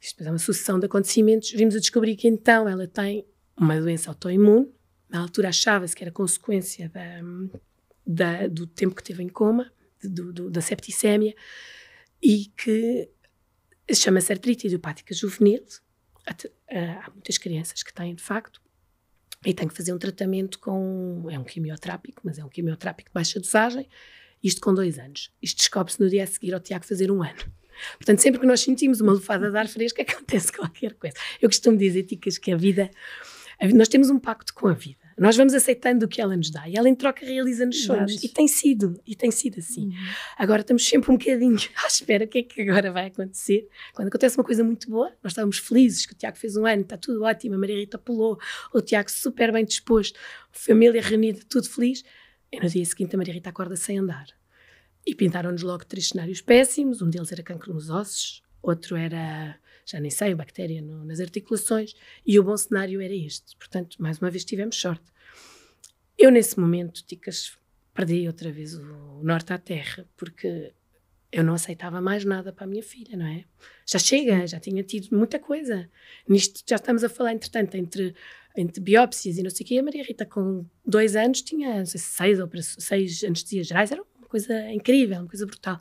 isto 0.00 0.22
é 0.24 0.30
uma 0.30 0.38
sucessão 0.38 0.80
de 0.80 0.86
acontecimentos, 0.86 1.50
vimos 1.50 1.76
a 1.76 1.78
descobrir 1.78 2.16
que 2.16 2.26
então 2.26 2.68
ela 2.68 2.88
tem 2.88 3.24
uma 3.56 3.80
doença 3.80 4.10
autoimune, 4.10 4.72
na 5.12 5.20
altura 5.20 5.50
achava-se 5.50 5.94
que 5.94 6.02
era 6.02 6.10
consequência 6.10 6.88
da, 6.88 7.20
da, 8.06 8.46
do 8.48 8.66
tempo 8.66 8.94
que 8.94 9.04
teve 9.04 9.22
em 9.22 9.28
coma, 9.28 9.70
do, 10.02 10.32
do, 10.32 10.50
da 10.50 10.62
septicémia, 10.62 11.34
e 12.22 12.46
que 12.56 13.10
chama-se 13.94 14.32
artrite 14.32 14.66
idiopática 14.66 15.14
juvenil. 15.14 15.62
Há 16.26 17.10
muitas 17.10 17.36
crianças 17.36 17.82
que 17.82 17.92
têm, 17.92 18.14
de 18.14 18.22
facto, 18.22 18.62
e 19.44 19.52
têm 19.52 19.68
que 19.68 19.74
fazer 19.74 19.92
um 19.92 19.98
tratamento 19.98 20.58
com. 20.58 21.26
É 21.28 21.38
um 21.38 21.44
quimiotrápico, 21.44 22.22
mas 22.24 22.38
é 22.38 22.44
um 22.44 22.48
quimiotrápico 22.48 23.10
de 23.10 23.14
baixa 23.14 23.38
dosagem, 23.38 23.86
isto 24.42 24.60
com 24.62 24.72
dois 24.72 24.98
anos. 24.98 25.30
Isto 25.42 25.58
descobre-se 25.58 26.00
no 26.00 26.08
dia 26.08 26.24
a 26.24 26.26
seguir 26.26 26.54
ao 26.54 26.60
Tiago 26.60 26.86
fazer 26.86 27.10
um 27.10 27.22
ano. 27.22 27.52
Portanto, 27.98 28.20
sempre 28.20 28.40
que 28.40 28.46
nós 28.46 28.60
sentimos 28.60 29.00
uma 29.00 29.12
lufada 29.12 29.50
de 29.50 29.56
ar 29.58 29.68
fresco, 29.68 30.00
acontece 30.02 30.52
qualquer 30.52 30.94
coisa. 30.94 31.16
Eu 31.40 31.50
costumo 31.50 31.76
dizer, 31.76 32.04
Ticas, 32.04 32.38
que 32.38 32.52
a 32.52 32.56
vida. 32.56 32.90
Nós 33.74 33.88
temos 33.88 34.10
um 34.10 34.18
pacto 34.18 34.54
com 34.54 34.68
a 34.68 34.72
vida. 34.72 35.01
Nós 35.18 35.36
vamos 35.36 35.54
aceitando 35.54 36.06
o 36.06 36.08
que 36.08 36.20
ela 36.20 36.36
nos 36.36 36.50
dá 36.50 36.68
e 36.68 36.76
ela 36.76 36.88
em 36.88 36.94
troca 36.94 37.24
realiza-nos 37.24 37.84
sonhos. 37.84 38.22
E 38.22 38.28
tem 38.28 38.48
sido, 38.48 39.00
e 39.06 39.14
tem 39.14 39.30
sido 39.30 39.58
assim. 39.58 39.86
Uhum. 39.86 39.92
Agora 40.36 40.62
estamos 40.62 40.86
sempre 40.86 41.10
um 41.10 41.16
bocadinho 41.16 41.56
à 41.84 41.86
espera 41.86 42.24
o 42.24 42.28
que 42.28 42.38
é 42.38 42.42
que 42.42 42.62
agora 42.62 42.92
vai 42.92 43.06
acontecer. 43.06 43.68
Quando 43.94 44.08
acontece 44.08 44.36
uma 44.36 44.44
coisa 44.44 44.64
muito 44.64 44.88
boa, 44.90 45.12
nós 45.22 45.32
estávamos 45.32 45.58
felizes 45.58 46.06
que 46.06 46.12
o 46.12 46.16
Tiago 46.16 46.36
fez 46.36 46.56
um 46.56 46.66
ano, 46.66 46.82
está 46.82 46.96
tudo 46.96 47.22
ótimo, 47.22 47.54
a 47.54 47.58
Maria 47.58 47.76
Rita 47.76 47.98
pulou, 47.98 48.38
o 48.72 48.80
Tiago 48.80 49.10
super 49.10 49.52
bem 49.52 49.64
disposto, 49.64 50.18
família 50.50 51.00
reunida, 51.00 51.40
tudo 51.48 51.68
feliz. 51.68 52.04
E 52.50 52.60
no 52.60 52.68
dia 52.68 52.84
seguinte 52.84 53.14
a 53.14 53.18
Maria 53.18 53.34
Rita 53.34 53.50
acorda 53.50 53.76
sem 53.76 53.98
andar. 53.98 54.26
E 55.06 55.14
pintaram-nos 55.14 55.62
logo 55.62 55.84
três 55.84 56.08
cenários 56.08 56.40
péssimos. 56.40 57.02
Um 57.02 57.10
deles 57.10 57.32
era 57.32 57.42
cancro 57.42 57.74
nos 57.74 57.90
ossos, 57.90 58.42
outro 58.62 58.96
era 58.96 59.58
já 59.84 60.00
nem 60.00 60.10
sei, 60.10 60.34
bactéria 60.34 60.80
no, 60.80 61.04
nas 61.04 61.20
articulações, 61.20 61.94
e 62.26 62.38
o 62.38 62.42
bom 62.42 62.56
cenário 62.56 63.00
era 63.00 63.14
este. 63.14 63.56
Portanto, 63.56 63.96
mais 64.00 64.18
uma 64.18 64.30
vez 64.30 64.44
tivemos 64.44 64.76
sorte. 64.76 65.04
Eu, 66.18 66.30
nesse 66.30 66.58
momento, 66.58 67.02
Ticas, 67.04 67.58
perdi 67.94 68.26
outra 68.26 68.50
vez 68.50 68.74
o 68.74 69.20
norte 69.22 69.52
à 69.52 69.58
terra, 69.58 70.06
porque 70.16 70.72
eu 71.32 71.42
não 71.42 71.54
aceitava 71.54 72.00
mais 72.00 72.24
nada 72.24 72.52
para 72.52 72.64
a 72.64 72.66
minha 72.66 72.82
filha, 72.82 73.16
não 73.16 73.26
é? 73.26 73.44
Já 73.86 73.98
chega, 73.98 74.46
já 74.46 74.60
tinha 74.60 74.82
tido 74.82 75.16
muita 75.16 75.38
coisa. 75.38 75.88
Nisto 76.28 76.62
já 76.68 76.76
estamos 76.76 77.02
a 77.02 77.08
falar, 77.08 77.32
entretanto, 77.32 77.74
entre, 77.74 78.14
entre 78.56 78.80
biópsias 78.80 79.38
e 79.38 79.42
não 79.42 79.50
sei 79.50 79.64
o 79.64 79.68
quê. 79.68 79.78
A 79.78 79.82
Maria 79.82 80.04
Rita, 80.04 80.26
com 80.26 80.66
dois 80.84 81.16
anos, 81.16 81.40
tinha 81.40 81.84
sei, 81.86 82.00
seis, 82.00 82.76
seis 82.78 83.24
anestesias 83.24 83.66
gerais. 83.66 83.90
Era 83.90 84.02
uma 84.02 84.28
coisa 84.28 84.70
incrível, 84.70 85.20
uma 85.20 85.28
coisa 85.28 85.46
brutal. 85.46 85.80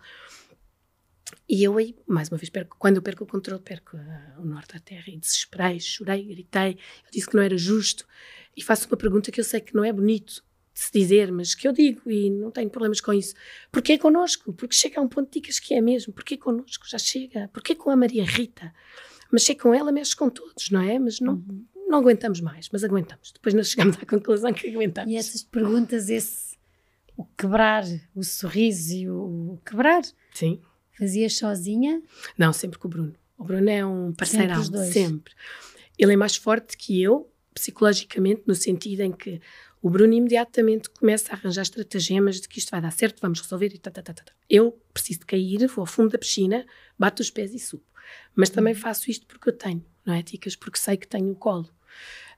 E 1.51 1.65
eu 1.65 1.77
aí, 1.77 1.93
mais 2.07 2.29
uma 2.29 2.37
vez, 2.37 2.49
perco, 2.49 2.77
quando 2.79 2.95
eu 2.95 3.01
perco 3.01 3.25
o 3.25 3.27
controle, 3.27 3.61
perco 3.61 3.97
uh, 3.97 4.41
o 4.41 4.45
norte 4.45 4.73
da 4.73 4.79
terra 4.79 5.03
e 5.07 5.17
desesperei, 5.17 5.81
chorei, 5.81 6.23
gritei. 6.23 6.77
Eu 7.03 7.11
disse 7.11 7.27
que 7.27 7.35
não 7.35 7.43
era 7.43 7.57
justo. 7.57 8.07
E 8.55 8.63
faço 8.63 8.87
uma 8.87 8.95
pergunta 8.95 9.29
que 9.33 9.41
eu 9.41 9.43
sei 9.43 9.59
que 9.59 9.75
não 9.75 9.83
é 9.83 9.91
bonito 9.91 10.45
de 10.73 10.79
se 10.79 10.89
dizer, 10.93 11.29
mas 11.29 11.53
que 11.53 11.67
eu 11.67 11.73
digo 11.73 12.09
e 12.09 12.29
não 12.29 12.51
tenho 12.51 12.69
problemas 12.69 13.01
com 13.01 13.11
isso. 13.11 13.35
Porquê 13.69 13.97
connosco? 13.97 14.53
Porque 14.53 14.73
chega 14.73 15.01
a 15.01 15.03
um 15.03 15.09
ponto 15.09 15.27
de 15.27 15.41
dicas 15.41 15.59
que 15.59 15.73
é 15.73 15.81
mesmo. 15.81 16.13
Porquê 16.13 16.37
connosco? 16.37 16.87
Já 16.87 16.97
chega. 16.97 17.49
Porquê 17.49 17.75
com 17.75 17.89
a 17.89 17.97
Maria 17.97 18.23
Rita? 18.23 18.73
Mas 19.29 19.41
chega 19.41 19.59
com 19.59 19.73
ela, 19.73 19.91
mexe 19.91 20.15
com 20.15 20.29
todos, 20.29 20.69
não 20.69 20.81
é? 20.81 20.97
Mas 20.99 21.19
não, 21.19 21.33
uhum. 21.33 21.65
não 21.89 21.99
aguentamos 21.99 22.39
mais, 22.39 22.69
mas 22.71 22.81
aguentamos. 22.85 23.29
Depois 23.33 23.53
nós 23.53 23.67
chegamos 23.67 23.97
à 24.01 24.05
conclusão 24.05 24.53
que 24.53 24.69
aguentamos. 24.73 25.11
E 25.11 25.17
essas 25.17 25.43
perguntas, 25.43 26.09
esse 26.09 26.57
o 27.17 27.25
quebrar, 27.37 27.83
o 28.15 28.23
sorriso 28.23 28.93
e 28.95 29.09
o, 29.09 29.55
o 29.55 29.61
quebrar. 29.65 30.01
Sim. 30.33 30.61
Fazias 31.01 31.35
sozinha? 31.35 31.99
Não, 32.37 32.53
sempre 32.53 32.77
com 32.77 32.87
o 32.87 32.91
Bruno. 32.91 33.15
O 33.35 33.43
Bruno 33.43 33.67
é 33.71 33.83
um 33.83 34.13
parceiro 34.13 34.63
sempre, 34.63 34.85
sempre. 34.91 35.33
Ele 35.97 36.13
é 36.13 36.15
mais 36.15 36.35
forte 36.35 36.77
que 36.77 37.01
eu, 37.01 37.27
psicologicamente, 37.55 38.43
no 38.45 38.53
sentido 38.53 38.99
em 38.99 39.11
que 39.11 39.41
o 39.81 39.89
Bruno 39.89 40.13
imediatamente 40.13 40.91
começa 40.91 41.31
a 41.31 41.35
arranjar 41.35 41.63
estratagemas 41.63 42.39
de 42.39 42.47
que 42.47 42.59
isto 42.59 42.69
vai 42.69 42.79
dar 42.79 42.91
certo, 42.91 43.19
vamos 43.19 43.41
resolver 43.41 43.73
e 43.73 43.79
tá, 43.79 43.89
tá, 43.89 44.03
tá, 44.03 44.13
tá. 44.13 44.23
Eu 44.47 44.79
preciso 44.93 45.21
de 45.21 45.25
cair, 45.25 45.65
vou 45.65 45.81
ao 45.81 45.87
fundo 45.87 46.11
da 46.11 46.19
piscina, 46.19 46.67
bato 46.99 47.23
os 47.23 47.31
pés 47.31 47.51
e 47.55 47.57
subo. 47.57 47.83
Mas 48.35 48.51
também 48.51 48.75
uhum. 48.75 48.79
faço 48.79 49.09
isto 49.09 49.25
porque 49.25 49.49
eu 49.49 49.53
tenho, 49.53 49.83
não 50.05 50.13
é, 50.13 50.21
Ticas? 50.21 50.55
Porque 50.55 50.77
sei 50.77 50.97
que 50.97 51.07
tenho 51.07 51.31
o 51.31 51.35
colo. 51.35 51.67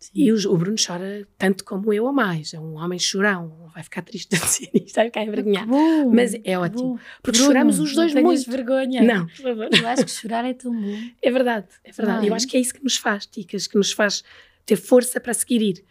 Sim. 0.04 0.12
E 0.14 0.34
o, 0.34 0.51
o, 0.51 0.58
Bruno 0.58 0.76
chora 0.76 1.26
tanto 1.38 1.64
como 1.64 1.93
eu 1.93 2.04
ou 2.04 2.12
mais. 2.12 2.54
É 2.54 2.60
um 2.60 2.76
homem 2.76 2.99
chorão. 2.99 3.70
Vai 3.74 3.84
ficar 3.84 4.01
triste 4.01 4.36
de 4.36 4.36
dizer 4.43 4.70
isto, 4.74 4.95
vai 4.95 5.06
ficar 5.06 5.24
envergonhado. 5.24 5.72
Mas 6.14 6.34
é 6.43 6.60
ótimo. 6.60 6.99
Porque 7.22 7.38
Bruno, 7.38 7.54
choramos 7.54 7.80
os 7.80 7.95
dois 7.95 8.14
não 8.14 8.24
muito. 8.24 8.51
vergonha. 8.51 9.01
Não, 9.01 9.26
por 9.28 9.36
favor. 9.38 9.70
Eu 9.72 9.88
acho 9.88 10.04
que 10.04 10.12
chorar 10.12 10.43
é 10.43 10.54
tão 10.54 10.74
bom. 10.74 10.99
É 11.22 11.32
verdade, 11.32 11.68
é 11.86 11.91
verdade. 11.91 12.28
Eu 12.28 12.34
acho 12.34 12.45
que 12.47 12.58
é 12.58 12.60
isso 12.60 12.74
que 12.74 12.84
nos 12.84 12.97
faz, 12.97 13.26
Ticas, 13.26 13.66
que 13.66 13.78
nos 13.78 13.93
faz 13.93 14.26
ter 14.66 14.76
força 14.76 15.22
para 15.22 15.34
seguir 15.34 15.62
ir 15.62 15.86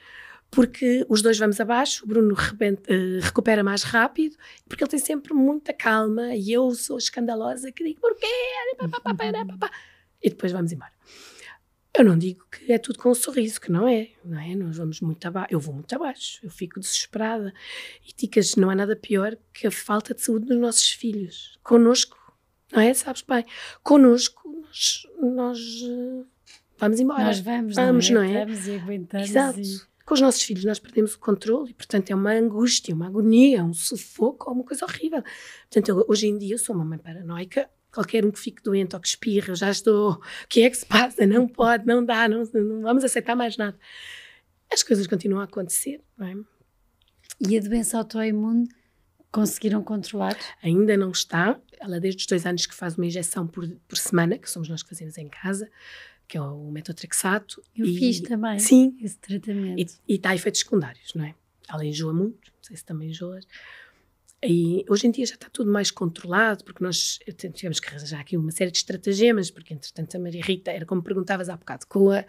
porque 0.51 1.07
os 1.09 1.23
dois 1.23 1.39
vamos 1.39 1.59
abaixo, 1.61 2.05
o 2.05 2.07
Bruno 2.07 2.35
rebenta, 2.35 2.93
uh, 2.93 3.21
recupera 3.23 3.65
mais 3.65 3.83
rápido, 3.83 4.37
porque 4.69 4.85
ele 4.85 4.91
tem 4.91 5.01
sempre 5.01 5.33
muita 5.33 5.73
calma 5.73 6.35
e 6.37 6.53
eu 6.53 6.71
sou 6.75 6.99
escandalosa 6.99 7.73
que 7.73 7.83
digo 7.83 7.99
porquê? 7.99 8.27
E 10.23 10.29
depois 10.29 10.53
vamos 10.53 10.71
embora. 10.71 10.93
Eu 11.95 12.05
não 12.05 12.17
digo 12.17 12.47
que 12.51 12.73
é 12.73 12.79
tudo 12.79 12.99
com 12.99 13.11
um 13.11 13.15
sorriso, 13.15 13.61
que 13.61 13.71
não 13.71 13.87
é, 13.87 14.11
não 14.25 14.41
é? 14.41 14.57
Nós 14.57 14.79
vamos 14.79 15.01
muito 15.03 15.27
abaixo, 15.29 15.53
eu 15.53 15.61
vou 15.61 15.75
muito 15.75 15.95
abaixo, 15.95 16.41
eu 16.43 16.51
fico 16.51 16.81
desesperada. 16.81 17.53
E 18.09 18.13
ticas, 18.13 18.55
não 18.57 18.71
há 18.71 18.75
nada 18.75 18.97
pior 18.97 19.37
que 19.53 19.67
a 19.67 19.71
falta 19.71 20.15
de 20.15 20.23
saúde 20.23 20.47
dos 20.47 20.59
nossos 20.59 20.91
filhos. 20.91 21.59
Connosco, 21.63 22.17
não 22.73 22.81
é? 22.81 22.95
Sabes 22.95 23.21
bem? 23.21 23.45
Connosco, 23.83 24.49
nós, 24.49 25.03
nós 25.21 25.59
uh, 25.83 26.27
vamos 26.79 26.99
embora. 26.99 27.25
Nós 27.25 27.41
vamos, 27.41 27.77
vamos 27.77 28.09
não 28.11 28.23
é? 28.23 28.27
Não 28.27 28.37
é? 28.37 28.45
Vamos 28.47 28.67
e 28.67 28.75
aguentamos. 28.75 29.29
Exato. 29.29 29.61
E 29.61 29.81
com 30.07 30.15
os 30.15 30.21
nossos 30.21 30.43
filhos 30.43 30.65
nós 30.65 30.79
perdemos 30.79 31.15
o 31.15 31.19
controle 31.19 31.71
e, 31.71 31.75
portanto, 31.75 32.11
é 32.11 32.15
uma 32.15 32.33
angústia, 32.33 32.95
uma 32.95 33.07
agonia, 33.07 33.63
um 33.63 33.75
sufoco, 33.75 34.51
uma 34.51 34.65
coisa 34.65 34.87
horrível. 34.87 35.23
Portanto, 35.71 35.89
eu, 35.91 36.07
hoje 36.09 36.27
em 36.27 36.39
dia 36.39 36.55
eu 36.55 36.59
sou 36.59 36.75
uma 36.75 36.87
mãe 36.87 36.99
paranoica. 36.99 37.69
Qualquer 37.93 38.25
um 38.25 38.31
que 38.31 38.39
fique 38.39 38.63
doente 38.63 38.95
ou 38.95 39.01
que 39.01 39.09
espirra, 39.09 39.51
eu 39.51 39.55
já 39.55 39.71
estou. 39.71 40.13
O 40.13 40.49
que 40.49 40.63
é 40.63 40.71
que 40.71 40.77
se 40.77 40.87
passa? 40.87 41.27
Não 41.27 41.47
pode, 41.47 41.87
não 41.87 42.05
dá, 42.05 42.27
não, 42.29 42.43
não 42.55 42.83
vamos 42.83 43.05
aceitar 43.05 43.37
mais 43.37 43.57
nada. 43.57 43.79
As 44.73 44.83
coisas 44.83 45.07
continuam 45.07 45.41
a 45.41 45.45
acontecer, 45.45 46.01
não 46.17 46.27
é? 46.27 46.35
E 47.41 47.59
a 47.59 47.61
doença 47.61 47.99
autoimune 47.99 48.67
conseguiram 49.31 49.83
controlar? 49.83 50.37
Ainda 50.63 50.97
não 50.97 51.11
está. 51.11 51.59
Ela, 51.81 51.99
desde 51.99 52.21
os 52.21 52.27
dois 52.27 52.47
anos 52.47 52.67
que 52.67 52.75
faz 52.75 52.97
uma 52.97 53.07
injeção 53.07 53.47
por, 53.47 53.69
por 53.89 53.99
semana, 53.99 54.39
que 54.39 54.49
somos 54.49 54.69
nós 54.69 54.83
que 54.83 54.89
fazemos 54.89 55.19
em 55.19 55.29
casa, 55.29 55.69
que 56.29 56.39
é 56.39 56.41
o 56.41 56.71
metotrexato. 56.71 57.63
Eu 57.75 57.87
e, 57.87 57.99
fiz 57.99 58.21
também 58.21 58.59
sim, 58.59 58.97
esse 59.01 59.19
tratamento. 59.19 59.99
E, 60.09 60.15
e 60.15 60.19
dá 60.19 60.35
efeitos 60.35 60.61
secundários, 60.61 61.13
não 61.15 61.25
é? 61.25 61.35
Ela 61.69 61.85
enjoa 61.85 62.13
muito, 62.13 62.53
não 62.53 62.63
sei 62.63 62.77
se 62.77 62.85
também 62.85 63.09
enjoa. 63.09 63.41
E 64.45 64.85
hoje 64.89 65.07
em 65.07 65.11
dia 65.11 65.25
já 65.25 65.35
está 65.35 65.49
tudo 65.49 65.71
mais 65.71 65.91
controlado, 65.91 66.65
porque 66.65 66.83
nós 66.83 67.19
tivemos 67.55 67.79
que 67.79 67.89
arranjar 67.89 68.21
aqui 68.21 68.37
uma 68.37 68.51
série 68.51 68.73
de 68.73 68.79
estratagemas, 68.79 69.51
porque 69.51 69.73
entretanto 69.73 70.17
a 70.17 70.21
Maria 70.21 70.43
Rita, 70.43 70.73
era 70.73 70.85
como 70.85 71.03
perguntavas 71.03 71.49
há 71.49 71.57
bocado, 71.57 71.87
com, 71.87 72.11
a, 72.11 72.25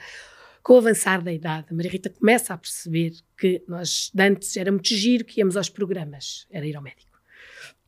com 0.62 0.74
o 0.74 0.78
avançar 0.78 1.24
da 1.24 1.34
idade, 1.34 1.68
a 1.72 1.74
Maria 1.74 1.92
Rita 1.92 2.12
começa 2.12 2.54
a 2.54 2.58
perceber 2.58 3.14
que 3.36 3.64
nós, 3.68 4.12
antes 4.18 4.56
era 4.56 4.72
muito 4.72 4.90
giro 4.90 5.26
que 5.26 5.40
íamos 5.40 5.58
aos 5.58 5.70
programas, 5.70 6.46
era 6.52 6.68
ir 6.68 6.76
ao 6.76 6.84
médico. 6.84 7.20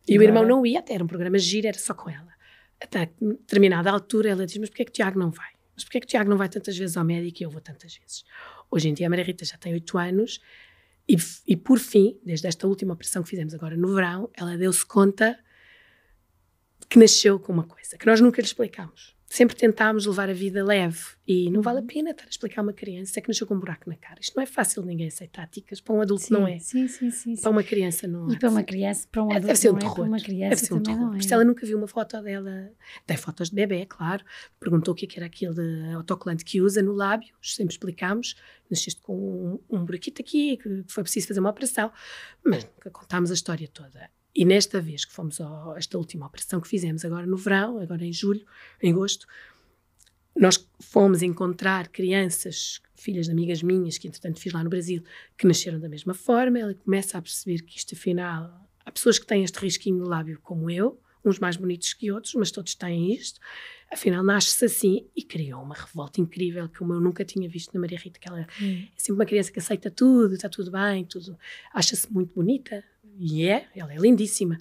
E 0.07 0.17
o 0.17 0.23
irmão 0.23 0.45
não 0.45 0.65
ia, 0.65 0.79
até 0.79 0.93
era 0.93 1.03
um 1.03 1.07
programa 1.07 1.37
giro, 1.37 1.67
era 1.67 1.77
só 1.77 1.93
com 1.93 2.09
ela. 2.09 2.33
Até 2.81 3.11
determinada 3.19 3.89
altura 3.89 4.29
ela 4.29 4.45
diz: 4.45 4.57
Mas 4.57 4.69
porquê 4.69 4.83
é 4.83 4.85
que 4.85 4.91
o 4.91 4.93
Tiago 4.93 5.17
não 5.17 5.31
vai? 5.31 5.55
mas 5.75 5.83
porquê 5.83 5.97
é 5.97 6.01
que 6.01 6.07
o 6.07 6.09
Tiago 6.09 6.29
não 6.29 6.37
vai 6.37 6.47
tantas 6.47 6.77
vezes 6.77 6.95
ao 6.95 7.03
médico 7.03 7.41
e 7.41 7.43
eu 7.43 7.49
vou 7.49 7.61
tantas 7.61 7.95
vezes? 7.97 8.23
Hoje 8.71 8.89
em 8.89 8.93
dia 8.93 9.07
a 9.07 9.09
Maria 9.09 9.25
Rita 9.25 9.43
já 9.43 9.57
tem 9.57 9.73
8 9.73 9.97
anos 9.97 10.39
e, 11.07 11.15
e 11.47 11.55
por 11.55 11.79
fim, 11.79 12.19
desde 12.23 12.47
esta 12.47 12.67
última 12.67 12.93
operação 12.93 13.23
que 13.23 13.29
fizemos 13.29 13.53
agora 13.53 13.77
no 13.77 13.93
verão, 13.93 14.29
ela 14.33 14.57
deu-se 14.57 14.85
conta 14.85 15.39
que 16.89 16.99
nasceu 16.99 17.39
com 17.39 17.53
uma 17.53 17.65
coisa 17.65 17.97
que 17.97 18.05
nós 18.05 18.21
nunca 18.21 18.41
lhe 18.41 18.47
explicámos 18.47 19.14
sempre 19.35 19.55
tentámos 19.55 20.05
levar 20.05 20.29
a 20.29 20.33
vida 20.33 20.63
leve 20.63 20.99
e 21.27 21.49
não 21.51 21.61
vale 21.61 21.79
a 21.79 21.81
pena 21.81 22.11
estar 22.11 22.23
a 22.23 22.29
explicar 22.29 22.61
a 22.61 22.63
uma 22.63 22.71
criança 22.71 23.19
que 23.19 23.27
nasceu 23.27 23.45
com 23.45 23.55
um 23.55 23.59
buraco 23.59 23.89
na 23.89 23.97
cara. 23.97 24.17
Isto 24.21 24.33
não 24.35 24.43
é 24.43 24.45
fácil 24.45 24.81
ninguém 24.83 25.07
aceitar, 25.07 25.45
ticas. 25.47 25.81
Para 25.81 25.93
um 25.93 26.01
adulto 26.01 26.23
sim, 26.23 26.33
não 26.33 26.47
é. 26.47 26.57
Sim, 26.59 26.87
sim, 26.87 27.11
sim. 27.11 27.35
Para 27.35 27.51
uma 27.51 27.63
criança 27.63 28.07
não 28.07 28.29
é. 28.29 28.33
E 28.33 28.39
para 28.39 28.49
uma 28.49 28.63
criança, 28.63 29.07
para 29.11 29.23
um 29.23 29.31
adulto 29.31 29.47
Deve 29.47 29.59
ser 29.59 29.69
um 29.69 29.73
não 29.73 29.79
é, 29.79 29.93
para 29.93 30.03
uma 30.03 30.19
criança 30.19 30.49
Deve 30.55 30.65
ser 30.65 30.73
um 30.73 30.81
terror. 30.81 31.17
Isso 31.17 31.33
ela 31.33 31.43
nunca 31.43 31.65
viu 31.65 31.77
uma 31.77 31.87
foto 31.87 32.21
dela. 32.21 32.71
Tem 33.05 33.17
fotos 33.17 33.49
de 33.49 33.55
bebê, 33.55 33.81
é 33.81 33.85
claro. 33.85 34.23
Perguntou 34.57 34.93
o 34.93 34.95
que, 34.95 35.05
é 35.05 35.07
que 35.07 35.19
era 35.19 35.25
aquilo 35.25 35.53
de 35.53 35.93
autocolante 35.93 36.45
que 36.45 36.61
usa 36.61 36.81
no 36.81 36.93
lábio. 36.93 37.35
Sempre 37.41 37.73
explicámos. 37.73 38.35
Nasceste 38.69 39.01
com 39.01 39.59
um, 39.69 39.77
um 39.77 39.83
buraquito 39.83 40.21
aqui, 40.21 40.55
que 40.57 40.83
foi 40.87 41.03
preciso 41.03 41.27
fazer 41.27 41.41
uma 41.41 41.49
operação. 41.49 41.91
Mas 42.41 42.63
nunca 42.63 42.89
contámos 42.89 43.31
a 43.31 43.33
história 43.33 43.67
toda. 43.67 44.09
E 44.35 44.43
nesta 44.43 44.81
vez 44.81 45.05
que 45.05 45.13
fomos 45.13 45.39
a 45.39 45.75
esta 45.77 45.97
última 45.97 46.25
operação 46.25 46.59
que 46.59 46.67
fizemos 46.67 47.05
agora 47.05 47.25
no 47.25 47.37
verão, 47.37 47.79
agora 47.79 48.05
em 48.05 48.11
julho, 48.11 48.45
em 48.81 48.91
agosto, 48.91 49.25
nós 50.35 50.67
fomos 50.81 51.21
encontrar 51.21 51.87
crianças, 51.87 52.81
filhas 52.93 53.27
de 53.27 53.31
amigas 53.31 53.63
minhas, 53.63 53.97
que 53.97 54.07
entretanto 54.07 54.41
fiz 54.41 54.51
lá 54.51 54.61
no 54.61 54.69
Brasil, 54.69 55.01
que 55.37 55.47
nasceram 55.47 55.79
da 55.79 55.87
mesma 55.87 56.13
forma. 56.13 56.59
Ela 56.59 56.73
começa 56.73 57.17
a 57.17 57.21
perceber 57.21 57.61
que 57.61 57.77
isto, 57.77 57.95
afinal, 57.95 58.69
há 58.85 58.91
pessoas 58.91 59.17
que 59.17 59.25
têm 59.25 59.45
este 59.45 59.57
risquinho 59.59 59.99
no 59.99 60.07
lábio 60.09 60.37
como 60.43 60.69
eu, 60.69 60.99
uns 61.23 61.39
mais 61.39 61.55
bonitos 61.55 61.93
que 61.93 62.11
outros, 62.11 62.33
mas 62.35 62.51
todos 62.51 62.75
têm 62.75 63.13
isto. 63.13 63.39
Afinal, 63.89 64.21
nasce-se 64.21 64.65
assim 64.65 65.07
e 65.15 65.23
criou 65.23 65.63
uma 65.63 65.75
revolta 65.75 66.19
incrível 66.19 66.67
que 66.67 66.81
eu 66.81 66.87
nunca 66.87 67.23
tinha 67.23 67.47
visto 67.47 67.73
na 67.73 67.79
Maria 67.79 67.97
Rita, 67.97 68.19
que 68.19 68.27
ela 68.27 68.45
hum. 68.61 68.87
é 68.93 68.99
sempre 68.99 69.21
uma 69.21 69.25
criança 69.25 69.51
que 69.51 69.59
aceita 69.59 69.89
tudo, 69.89 70.33
está 70.33 70.49
tudo 70.49 70.69
bem, 70.69 71.05
tudo, 71.05 71.37
acha-se 71.73 72.11
muito 72.11 72.33
bonita, 72.35 72.83
e 73.17 73.47
é, 73.47 73.67
ela 73.75 73.93
é 73.93 73.97
lindíssima. 73.97 74.57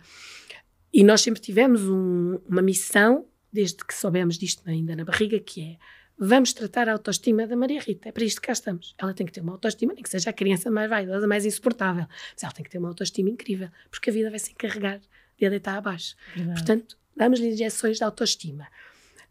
E 0.92 1.02
nós 1.02 1.20
sempre 1.20 1.40
tivemos 1.40 1.82
um, 1.82 2.38
uma 2.48 2.62
missão 2.62 3.26
desde 3.52 3.84
que 3.84 3.94
soubemos 3.94 4.38
disto 4.38 4.62
ainda 4.66 4.96
na 4.96 5.04
barriga, 5.04 5.38
que 5.38 5.62
é 5.62 5.76
vamos 6.18 6.52
tratar 6.52 6.88
a 6.88 6.92
autoestima 6.92 7.46
da 7.46 7.56
Maria 7.56 7.80
Rita. 7.80 8.08
É 8.08 8.12
para 8.12 8.24
isto 8.24 8.40
que 8.40 8.46
cá 8.46 8.52
estamos. 8.52 8.94
Ela 8.98 9.12
tem 9.12 9.26
que 9.26 9.32
ter 9.32 9.40
uma 9.40 9.52
autoestima, 9.52 9.92
nem 9.92 10.02
que 10.02 10.08
seja 10.08 10.30
a 10.30 10.32
criança 10.32 10.70
mais 10.70 10.88
vaidosa, 10.88 11.26
mais 11.26 11.44
insuportável, 11.44 12.06
mas 12.08 12.42
ela 12.42 12.52
tem 12.52 12.64
que 12.64 12.70
ter 12.70 12.78
uma 12.78 12.88
autoestima 12.88 13.30
incrível, 13.30 13.68
porque 13.90 14.10
a 14.10 14.12
vida 14.12 14.30
vai 14.30 14.38
se 14.38 14.52
encarregar 14.52 15.00
de 15.36 15.46
a 15.46 15.50
deitar 15.50 15.76
abaixo. 15.76 16.14
Verdade. 16.34 16.58
Portanto, 16.58 16.98
damos-lhe 17.16 17.48
injeções 17.48 17.96
de 17.96 18.04
autoestima. 18.04 18.68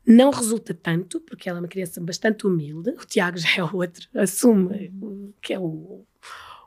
Não 0.05 0.31
resulta 0.31 0.73
tanto, 0.73 1.21
porque 1.21 1.47
ela 1.47 1.59
é 1.59 1.61
uma 1.61 1.67
criança 1.67 2.01
bastante 2.01 2.45
humilde, 2.45 2.89
o 2.89 3.05
Tiago 3.05 3.37
já 3.37 3.55
é 3.57 3.63
outro, 3.63 4.07
assume 4.13 4.93
que 5.41 5.53
é 5.53 5.59
o, 5.59 6.05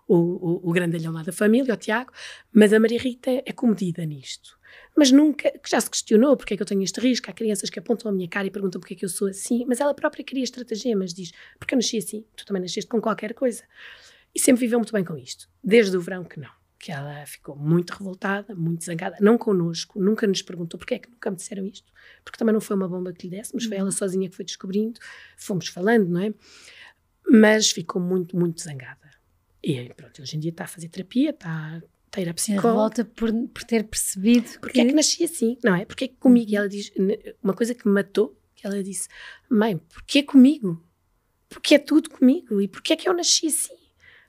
o, 0.06 0.16
o, 0.16 0.70
o 0.70 0.72
grandalhão 0.72 1.12
lá 1.12 1.22
da 1.22 1.32
família, 1.32 1.74
o 1.74 1.76
Tiago, 1.76 2.12
mas 2.52 2.72
a 2.72 2.80
Maria 2.80 2.98
Rita 2.98 3.30
é 3.44 3.52
comedida 3.52 4.04
nisto 4.04 4.56
mas 4.96 5.12
nunca, 5.12 5.50
que 5.50 5.70
já 5.70 5.80
se 5.80 5.90
questionou 5.90 6.36
porque 6.36 6.54
é 6.54 6.56
que 6.56 6.62
eu 6.62 6.66
tenho 6.66 6.82
este 6.82 6.98
risco. 7.00 7.30
Há 7.30 7.34
crianças 7.34 7.68
que 7.68 7.78
apontam 7.78 8.10
a 8.10 8.14
minha 8.14 8.28
cara 8.28 8.46
e 8.46 8.50
perguntam 8.50 8.80
porque 8.80 8.94
é 8.94 8.96
que 8.96 9.04
eu 9.04 9.08
sou 9.08 9.28
assim, 9.28 9.64
mas 9.66 9.78
ela 9.78 9.94
própria 9.94 10.24
cria 10.24 10.42
estratagemas, 10.42 11.12
diz, 11.12 11.32
porque 11.58 11.74
eu 11.74 11.76
nasci 11.76 11.98
assim, 11.98 12.24
tu 12.34 12.46
também 12.46 12.62
nasceste 12.62 12.88
com 12.88 13.00
qualquer 13.00 13.34
coisa. 13.34 13.62
E 14.34 14.40
sempre 14.40 14.60
viveu 14.60 14.78
muito 14.78 14.92
bem 14.92 15.04
com 15.04 15.16
isto, 15.16 15.48
desde 15.62 15.96
o 15.96 16.00
verão 16.00 16.24
que 16.24 16.40
não. 16.40 16.50
que 16.78 16.92
ela 16.92 17.24
ficou 17.26 17.56
muito 17.56 17.90
revoltada, 17.90 18.54
muito 18.54 18.84
zangada, 18.84 19.16
não 19.20 19.36
connosco, 19.36 20.00
nunca 20.00 20.26
nos 20.26 20.42
perguntou 20.42 20.78
porque 20.78 20.94
é 20.94 20.98
que 20.98 21.10
nunca 21.10 21.30
me 21.30 21.36
disseram 21.36 21.66
isto, 21.66 21.92
porque 22.24 22.38
também 22.38 22.52
não 22.52 22.60
foi 22.60 22.76
uma 22.76 22.88
bomba 22.88 23.12
que 23.12 23.28
lhe 23.28 23.36
dessemos, 23.36 23.64
foi 23.64 23.76
ela 23.76 23.86
uhum. 23.86 23.92
sozinha 23.92 24.28
que 24.28 24.36
foi 24.36 24.44
descobrindo, 24.44 25.00
fomos 25.36 25.68
falando, 25.68 26.08
não 26.08 26.20
é? 26.20 26.34
Mas 27.28 27.70
ficou 27.70 28.00
muito, 28.00 28.36
muito 28.36 28.62
zangada. 28.62 29.05
E 29.66 29.92
pronto, 29.94 30.22
hoje 30.22 30.36
em 30.36 30.40
dia 30.40 30.50
está 30.50 30.62
a 30.64 30.68
fazer 30.68 30.88
terapia, 30.88 31.30
está, 31.30 31.82
está 32.06 32.20
a 32.20 32.22
ir 32.22 32.28
à 32.28 32.34
psicóloga. 32.34 32.68
Revolta 32.68 33.04
por, 33.04 33.32
por 33.48 33.64
ter 33.64 33.82
percebido. 33.82 34.60
Porque 34.60 34.74
que... 34.74 34.80
é 34.80 34.86
que 34.86 34.92
nasci 34.92 35.24
assim, 35.24 35.58
não 35.64 35.74
é? 35.74 35.84
Porque 35.84 36.04
é 36.04 36.08
que 36.08 36.14
comigo? 36.14 36.48
E 36.48 36.56
ela 36.56 36.68
diz, 36.68 36.92
uma 37.42 37.52
coisa 37.52 37.74
que 37.74 37.86
me 37.88 37.92
matou, 37.92 38.38
que 38.54 38.64
ela 38.64 38.80
disse, 38.80 39.08
mãe, 39.50 39.76
porquê 39.76 40.22
comigo? 40.22 40.80
Porque 41.48 41.74
é 41.74 41.78
tudo 41.78 42.10
comigo. 42.10 42.60
E 42.60 42.68
porquê 42.68 42.92
é 42.92 42.96
que 42.96 43.08
eu 43.08 43.12
nasci 43.12 43.48
assim? 43.48 43.74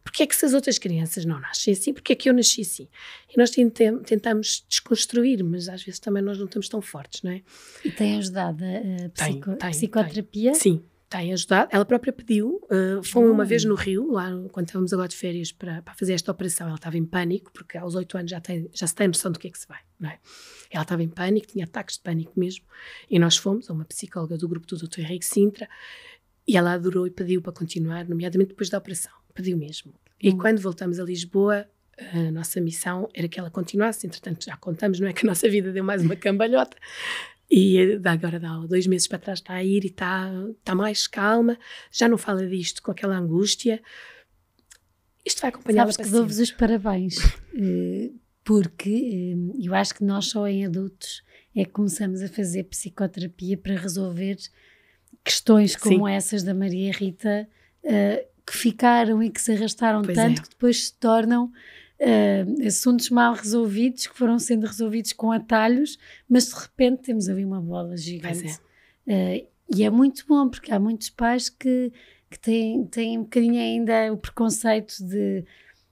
Porquê 0.03 0.23
é 0.23 0.27
que 0.27 0.35
se 0.35 0.45
as 0.45 0.53
outras 0.53 0.79
crianças 0.79 1.23
não 1.23 1.39
nascem 1.39 1.73
assim? 1.73 1.93
Porquê 1.93 2.13
é 2.13 2.15
que 2.15 2.29
eu 2.29 2.33
nasci 2.33 2.61
assim? 2.61 2.87
E 3.29 3.37
nós 3.37 3.51
tentamos 3.51 4.65
desconstruir, 4.67 5.43
mas 5.43 5.69
às 5.69 5.83
vezes 5.83 5.99
também 5.99 6.23
nós 6.23 6.37
não 6.39 6.45
estamos 6.45 6.67
tão 6.67 6.81
fortes, 6.81 7.21
não 7.21 7.31
é? 7.31 7.43
E 7.83 7.91
tem 7.91 8.17
ajudado 8.17 8.63
a 8.63 9.09
psico 9.09 9.49
tem, 9.49 9.57
tem, 9.57 9.69
psicoterapia? 9.71 10.51
Tem. 10.53 10.59
Sim, 10.61 10.83
tem 11.09 11.31
ajudado. 11.33 11.69
Ela 11.71 11.85
própria 11.85 12.11
pediu, 12.11 12.61
uh, 12.65 13.03
foi 13.03 13.29
uma 13.29 13.45
vez 13.45 13.63
no 13.63 13.75
Rio, 13.75 14.11
lá 14.11 14.29
quando 14.51 14.67
estávamos 14.67 14.91
agora 14.93 15.07
de 15.07 15.15
férias 15.15 15.51
para, 15.51 15.81
para 15.81 15.93
fazer 15.93 16.13
esta 16.13 16.31
operação. 16.31 16.67
Ela 16.67 16.75
estava 16.75 16.97
em 16.97 17.05
pânico, 17.05 17.51
porque 17.51 17.77
aos 17.77 17.95
oito 17.95 18.17
anos 18.17 18.31
já, 18.31 18.41
tem, 18.41 18.69
já 18.73 18.85
se 18.85 18.93
tem 18.93 19.07
noção 19.07 19.31
do 19.31 19.39
que 19.39 19.47
é 19.47 19.51
que 19.51 19.57
se 19.57 19.67
vai, 19.67 19.79
não 19.99 20.09
é? 20.09 20.19
Ela 20.69 20.83
estava 20.83 21.01
em 21.01 21.07
pânico, 21.07 21.47
tinha 21.47 21.65
ataques 21.65 21.95
de 21.95 22.01
pânico 22.01 22.33
mesmo. 22.37 22.65
E 23.09 23.17
nós 23.17 23.37
fomos 23.37 23.69
a 23.69 23.73
uma 23.73 23.85
psicóloga 23.85 24.37
do 24.37 24.47
grupo 24.47 24.67
do 24.67 24.77
Dr. 24.77 24.99
Henrique 24.99 25.25
Sintra 25.25 25.69
e 26.45 26.57
ela 26.57 26.73
adorou 26.73 27.07
e 27.07 27.11
pediu 27.11 27.41
para 27.41 27.53
continuar, 27.53 28.07
nomeadamente 28.07 28.49
depois 28.49 28.69
da 28.69 28.77
operação. 28.77 29.11
Pediu 29.33 29.57
mesmo. 29.57 29.93
E 30.21 30.29
hum. 30.29 30.37
quando 30.37 30.59
voltamos 30.59 30.99
a 30.99 31.03
Lisboa, 31.03 31.67
a 31.97 32.31
nossa 32.31 32.61
missão 32.61 33.09
era 33.13 33.27
que 33.27 33.39
ela 33.39 33.49
continuasse. 33.49 34.05
Entretanto, 34.05 34.45
já 34.45 34.57
contamos, 34.57 34.99
não 34.99 35.07
é? 35.07 35.13
Que 35.13 35.25
a 35.25 35.29
nossa 35.29 35.49
vida 35.49 35.71
deu 35.71 35.83
mais 35.83 36.03
uma 36.03 36.15
cambalhota. 36.15 36.77
E 37.49 37.99
agora 38.03 38.39
dá 38.39 38.57
dois 38.67 38.87
meses 38.87 39.07
para 39.07 39.19
trás 39.19 39.39
está 39.39 39.53
a 39.53 39.63
ir 39.63 39.85
e 39.85 39.87
está, 39.87 40.29
está 40.59 40.75
mais 40.75 41.07
calma, 41.07 41.57
já 41.91 42.07
não 42.07 42.17
fala 42.17 42.45
disto 42.45 42.81
com 42.81 42.91
aquela 42.91 43.17
angústia. 43.17 43.81
Isto 45.25 45.41
vai 45.41 45.49
acompanhá-la 45.49 45.93
para 45.93 46.03
que 46.03 46.09
dou-vos 46.09 46.39
os 46.39 46.51
parabéns, 46.51 47.15
eh, 47.55 48.11
porque 48.43 48.89
eh, 48.89 49.65
eu 49.65 49.73
acho 49.73 49.95
que 49.95 50.03
nós 50.03 50.25
só 50.27 50.47
em 50.47 50.65
adultos 50.65 51.23
é 51.55 51.65
que 51.65 51.71
começamos 51.71 52.21
a 52.21 52.27
fazer 52.27 52.65
psicoterapia 52.65 53.57
para 53.57 53.75
resolver 53.75 54.37
questões 55.23 55.75
como 55.75 56.07
Sim. 56.07 56.13
essas 56.13 56.43
da 56.43 56.53
Maria 56.53 56.91
Rita 56.91 57.49
eh, 57.83 58.27
que 58.45 58.55
ficaram 58.55 59.21
e 59.23 59.29
que 59.29 59.41
se 59.41 59.53
arrastaram 59.53 60.01
pois 60.01 60.15
tanto 60.15 60.39
é. 60.39 60.43
que 60.43 60.49
depois 60.49 60.85
se 60.85 60.93
tornam 60.93 61.51
uh, 61.99 62.67
assuntos 62.67 63.09
mal 63.09 63.33
resolvidos 63.33 64.07
que 64.07 64.17
foram 64.17 64.39
sendo 64.39 64.65
resolvidos 64.65 65.13
com 65.13 65.31
atalhos, 65.31 65.97
mas 66.29 66.47
de 66.47 66.55
repente 66.55 67.03
temos 67.03 67.27
ali 67.29 67.43
uma 67.43 67.61
bola 67.61 67.97
gigante. 67.97 68.59
É. 69.07 69.43
Uh, 69.43 69.47
e 69.75 69.83
é 69.83 69.89
muito 69.89 70.25
bom, 70.27 70.49
porque 70.49 70.71
há 70.71 70.79
muitos 70.79 71.09
pais 71.09 71.49
que, 71.49 71.91
que 72.29 72.39
têm, 72.39 72.85
têm 72.85 73.17
um 73.17 73.23
bocadinho 73.23 73.59
ainda 73.59 74.13
o 74.13 74.17
preconceito 74.17 75.03
de 75.03 75.43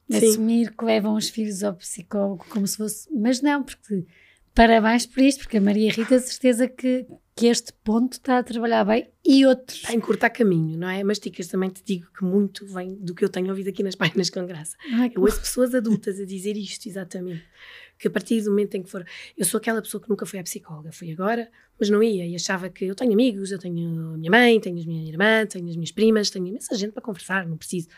Sim. 0.10 0.18
assumir 0.18 0.76
que 0.76 0.86
levam 0.86 1.16
os 1.16 1.30
filhos 1.30 1.64
ao 1.64 1.74
psicólogo 1.76 2.46
como 2.50 2.66
se 2.66 2.78
fosse. 2.78 3.10
Mas 3.14 3.42
não, 3.42 3.64
porque 3.64 4.06
parabéns 4.54 5.06
por 5.06 5.22
isto, 5.22 5.40
porque 5.40 5.58
a 5.58 5.62
Maria 5.62 5.92
Rita, 5.92 6.18
certeza 6.20 6.68
que, 6.68 7.06
que 7.36 7.48
este 7.48 7.74
ponto 7.84 8.14
está 8.14 8.38
a 8.38 8.44
trabalhar 8.44 8.86
bem 8.86 9.10
e 9.24 9.46
outros. 9.46 9.80
Está 9.80 9.90
a 9.92 9.94
encurtar 9.94 10.30
caminho, 10.30 10.78
não 10.78 10.88
é? 10.88 11.04
Mas, 11.04 11.20
Ticas, 11.20 11.48
também 11.48 11.70
te 11.70 11.84
digo 11.84 12.08
que 12.18 12.24
muito 12.24 12.66
vem 12.66 12.96
do 12.96 13.14
que 13.14 13.26
eu 13.26 13.30
tenho 13.30 13.50
ouvido 13.50 13.68
aqui 13.68 13.84
nas 13.84 13.94
páginas 13.96 14.30
com 14.30 14.46
graça. 14.46 14.78
Ai, 14.94 15.12
eu 15.14 15.22
ouço 15.22 15.42
pessoas 15.42 15.76
adultas 15.76 16.18
a 16.18 16.26
dizer 16.26 16.56
isto, 16.56 16.88
exatamente. 16.88 17.44
Que 18.00 18.08
a 18.08 18.12
partir 18.12 18.42
do 18.42 18.52
momento 18.52 18.76
em 18.76 18.84
que 18.84 18.90
for. 18.90 19.06
Eu 19.38 19.44
sou 19.44 19.58
aquela 19.58 19.82
pessoa 19.82 20.02
que 20.02 20.10
nunca 20.10 20.26
foi 20.26 20.40
à 20.40 20.44
psicóloga, 20.44 20.94
fui 20.94 21.12
agora, 21.12 21.52
mas 21.78 21.90
não 21.90 22.02
ia 22.02 22.26
e 22.26 22.36
achava 22.36 22.70
que 22.70 22.86
eu 22.86 22.96
tenho 22.96 23.12
amigos, 23.12 23.52
eu 23.52 23.60
tenho 23.60 24.14
a 24.14 24.18
minha 24.18 24.32
mãe, 24.32 24.60
tenho 24.62 24.82
a 24.82 24.86
minha 24.86 25.10
irmã, 25.10 25.46
tenho 25.46 25.68
as 25.68 25.76
minhas 25.76 25.92
primas, 25.92 26.30
tenho 26.30 26.48
imensa 26.48 26.74
gente 26.76 26.94
para 26.94 27.04
conversar, 27.04 27.46
não 27.46 27.58
preciso. 27.58 27.90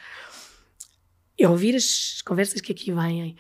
Eu 1.38 1.51
ouvir 1.51 1.75
as 1.75 2.23
conversas 2.23 2.59
que 2.59 2.71
aqui 2.71 2.91
vêm, 2.91 3.35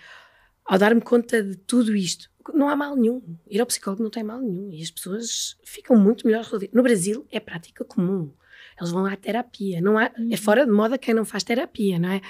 ao 0.63 0.77
dar-me 0.77 1.01
conta 1.01 1.41
de 1.41 1.55
tudo 1.55 1.95
isto, 1.95 2.29
não 2.53 2.69
há 2.69 2.75
mal 2.75 2.95
nenhum. 2.95 3.21
Ir 3.49 3.59
ao 3.59 3.65
psicólogo 3.65 4.03
não 4.03 4.09
tem 4.09 4.23
mal 4.23 4.39
nenhum. 4.39 4.71
E 4.71 4.81
as 4.81 4.91
pessoas 4.91 5.57
ficam 5.63 5.97
muito 5.97 6.25
melhor 6.25 6.43
resolvidas. 6.43 6.75
No 6.75 6.83
Brasil 6.83 7.25
é 7.31 7.39
prática 7.39 7.83
comum. 7.83 8.31
Eles 8.79 8.91
vão 8.91 9.05
à 9.05 9.15
terapia. 9.15 9.81
Não 9.81 9.97
há, 9.97 10.05
é 10.05 10.11
uhum. 10.19 10.37
fora 10.37 10.65
de 10.65 10.71
moda 10.71 10.97
quem 10.97 11.13
não 11.13 11.25
faz 11.25 11.43
terapia, 11.43 11.97
não 11.97 12.09
é? 12.09 12.21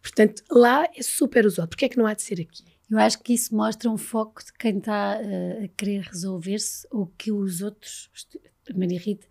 Portanto, 0.00 0.42
lá 0.50 0.86
é 0.94 1.02
super 1.02 1.44
usual. 1.44 1.66
Porquê 1.66 1.86
é 1.86 1.88
que 1.88 1.98
não 1.98 2.06
há 2.06 2.14
de 2.14 2.22
ser 2.22 2.40
aqui? 2.40 2.64
Eu 2.88 2.98
acho 2.98 3.18
que 3.20 3.32
isso 3.32 3.54
mostra 3.54 3.90
um 3.90 3.98
foco 3.98 4.44
de 4.44 4.52
quem 4.52 4.78
está 4.78 5.18
uh, 5.20 5.64
a 5.64 5.68
querer 5.68 6.02
resolver-se 6.02 6.86
ou 6.90 7.12
que 7.18 7.32
os 7.32 7.60
outros, 7.60 8.08
a 8.70 8.78
Maria 8.78 9.00
Rita, 9.00 9.26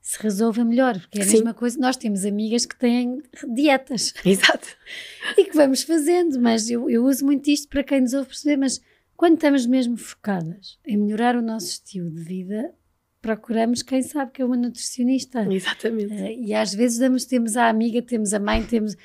se 0.00 0.20
resolva 0.20 0.64
melhor, 0.64 0.98
porque 0.98 1.20
é 1.20 1.22
a 1.22 1.24
Sim. 1.24 1.34
mesma 1.34 1.54
coisa. 1.54 1.78
Nós 1.78 1.96
temos 1.96 2.24
amigas 2.24 2.66
que 2.66 2.76
têm 2.76 3.22
dietas. 3.54 4.12
Exato. 4.24 4.68
e 5.38 5.44
que 5.44 5.56
vamos 5.56 5.82
fazendo, 5.82 6.40
mas 6.40 6.68
eu, 6.68 6.90
eu 6.90 7.04
uso 7.04 7.24
muito 7.24 7.48
isto 7.48 7.68
para 7.68 7.84
quem 7.84 8.00
nos 8.00 8.12
ouve 8.12 8.28
perceber, 8.28 8.56
mas 8.56 8.80
quando 9.20 9.34
estamos 9.34 9.66
mesmo 9.66 9.98
focadas 9.98 10.78
em 10.82 10.96
melhorar 10.96 11.36
o 11.36 11.42
nosso 11.42 11.66
estilo 11.66 12.10
de 12.10 12.22
vida, 12.22 12.72
procuramos 13.20 13.82
quem 13.82 14.00
sabe 14.00 14.32
que 14.32 14.40
é 14.40 14.44
uma 14.46 14.56
nutricionista. 14.56 15.46
Exatamente. 15.52 16.14
Uh, 16.14 16.42
e 16.42 16.54
às 16.54 16.72
vezes 16.72 16.98
damos, 16.98 17.26
temos 17.26 17.54
a 17.54 17.68
amiga, 17.68 18.00
temos 18.00 18.32
a 18.32 18.40
mãe, 18.40 18.64
temos 18.64 18.96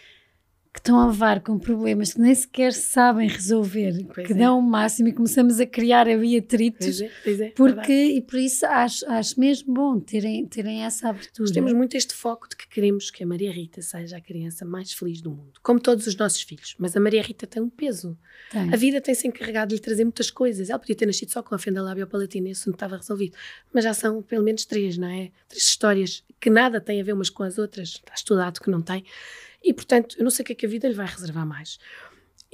que 0.75 0.79
estão 0.81 0.99
a 0.99 1.07
levar 1.07 1.39
com 1.39 1.57
problemas 1.57 2.13
que 2.13 2.19
nem 2.19 2.35
sequer 2.35 2.73
sabem 2.73 3.29
resolver, 3.29 3.93
pois 4.13 4.27
que 4.27 4.33
é. 4.33 4.35
dão 4.35 4.59
o 4.59 4.61
máximo 4.61 5.07
e 5.07 5.13
começamos 5.13 5.57
a 5.61 5.65
criar 5.65 6.05
ali 6.05 6.35
atritos. 6.35 6.97
Pois 6.97 7.01
é, 7.01 7.11
pois 7.23 7.39
é, 7.39 7.49
porque, 7.51 7.93
e 7.93 8.21
por 8.21 8.37
isso 8.37 8.65
acho, 8.65 9.09
acho 9.09 9.39
mesmo 9.39 9.73
bom 9.73 10.01
terem, 10.01 10.45
terem 10.45 10.83
essa 10.83 11.07
abertura. 11.07 11.39
Nós 11.39 11.51
temos 11.51 11.71
muito 11.71 11.95
este 11.95 12.13
foco 12.13 12.49
de 12.49 12.57
que 12.57 12.67
queremos 12.67 13.09
que 13.09 13.23
a 13.23 13.25
Maria 13.25 13.53
Rita 13.53 13.81
seja 13.81 14.17
a 14.17 14.21
criança 14.21 14.65
mais 14.65 14.91
feliz 14.91 15.21
do 15.21 15.31
mundo, 15.31 15.53
como 15.63 15.79
todos 15.79 16.07
os 16.07 16.15
nossos 16.17 16.41
filhos. 16.41 16.75
Mas 16.77 16.93
a 16.97 16.99
Maria 16.99 17.21
Rita 17.21 17.47
tem 17.47 17.63
um 17.63 17.69
peso. 17.69 18.17
Tem. 18.51 18.73
A 18.73 18.75
vida 18.75 18.99
tem-se 18.99 19.25
encarregado 19.29 19.69
de 19.69 19.75
lhe 19.75 19.81
trazer 19.81 20.03
muitas 20.03 20.29
coisas. 20.29 20.69
Ela 20.69 20.77
podia 20.77 20.95
ter 20.95 21.05
nascido 21.05 21.31
só 21.31 21.41
com 21.41 21.55
a 21.55 21.57
fenda 21.57 21.81
labiopalatina 21.81 22.49
e 22.49 22.51
isso 22.51 22.67
não 22.67 22.73
estava 22.73 22.97
resolvido. 22.97 23.37
Mas 23.73 23.85
já 23.85 23.93
são 23.93 24.21
pelo 24.21 24.43
menos 24.43 24.65
três, 24.65 24.97
não 24.97 25.07
é? 25.07 25.31
Três 25.47 25.63
histórias 25.63 26.21
que 26.41 26.49
nada 26.49 26.81
têm 26.81 26.99
a 26.99 27.03
ver 27.05 27.13
umas 27.13 27.29
com 27.29 27.43
as 27.43 27.57
outras. 27.57 27.91
Está 27.91 28.13
estudado 28.13 28.59
que 28.59 28.69
não 28.69 28.81
tem. 28.81 29.05
E, 29.65 29.73
portanto, 29.73 30.15
eu 30.19 30.23
não 30.23 30.29
sei 30.29 30.43
o 30.43 30.45
que 30.45 30.53
é 30.53 30.55
que 30.55 30.65
a 30.67 30.69
vida 30.69 30.87
lhe 30.87 30.93
vai 30.93 31.07
reservar 31.07 31.45
mais. 31.45 31.79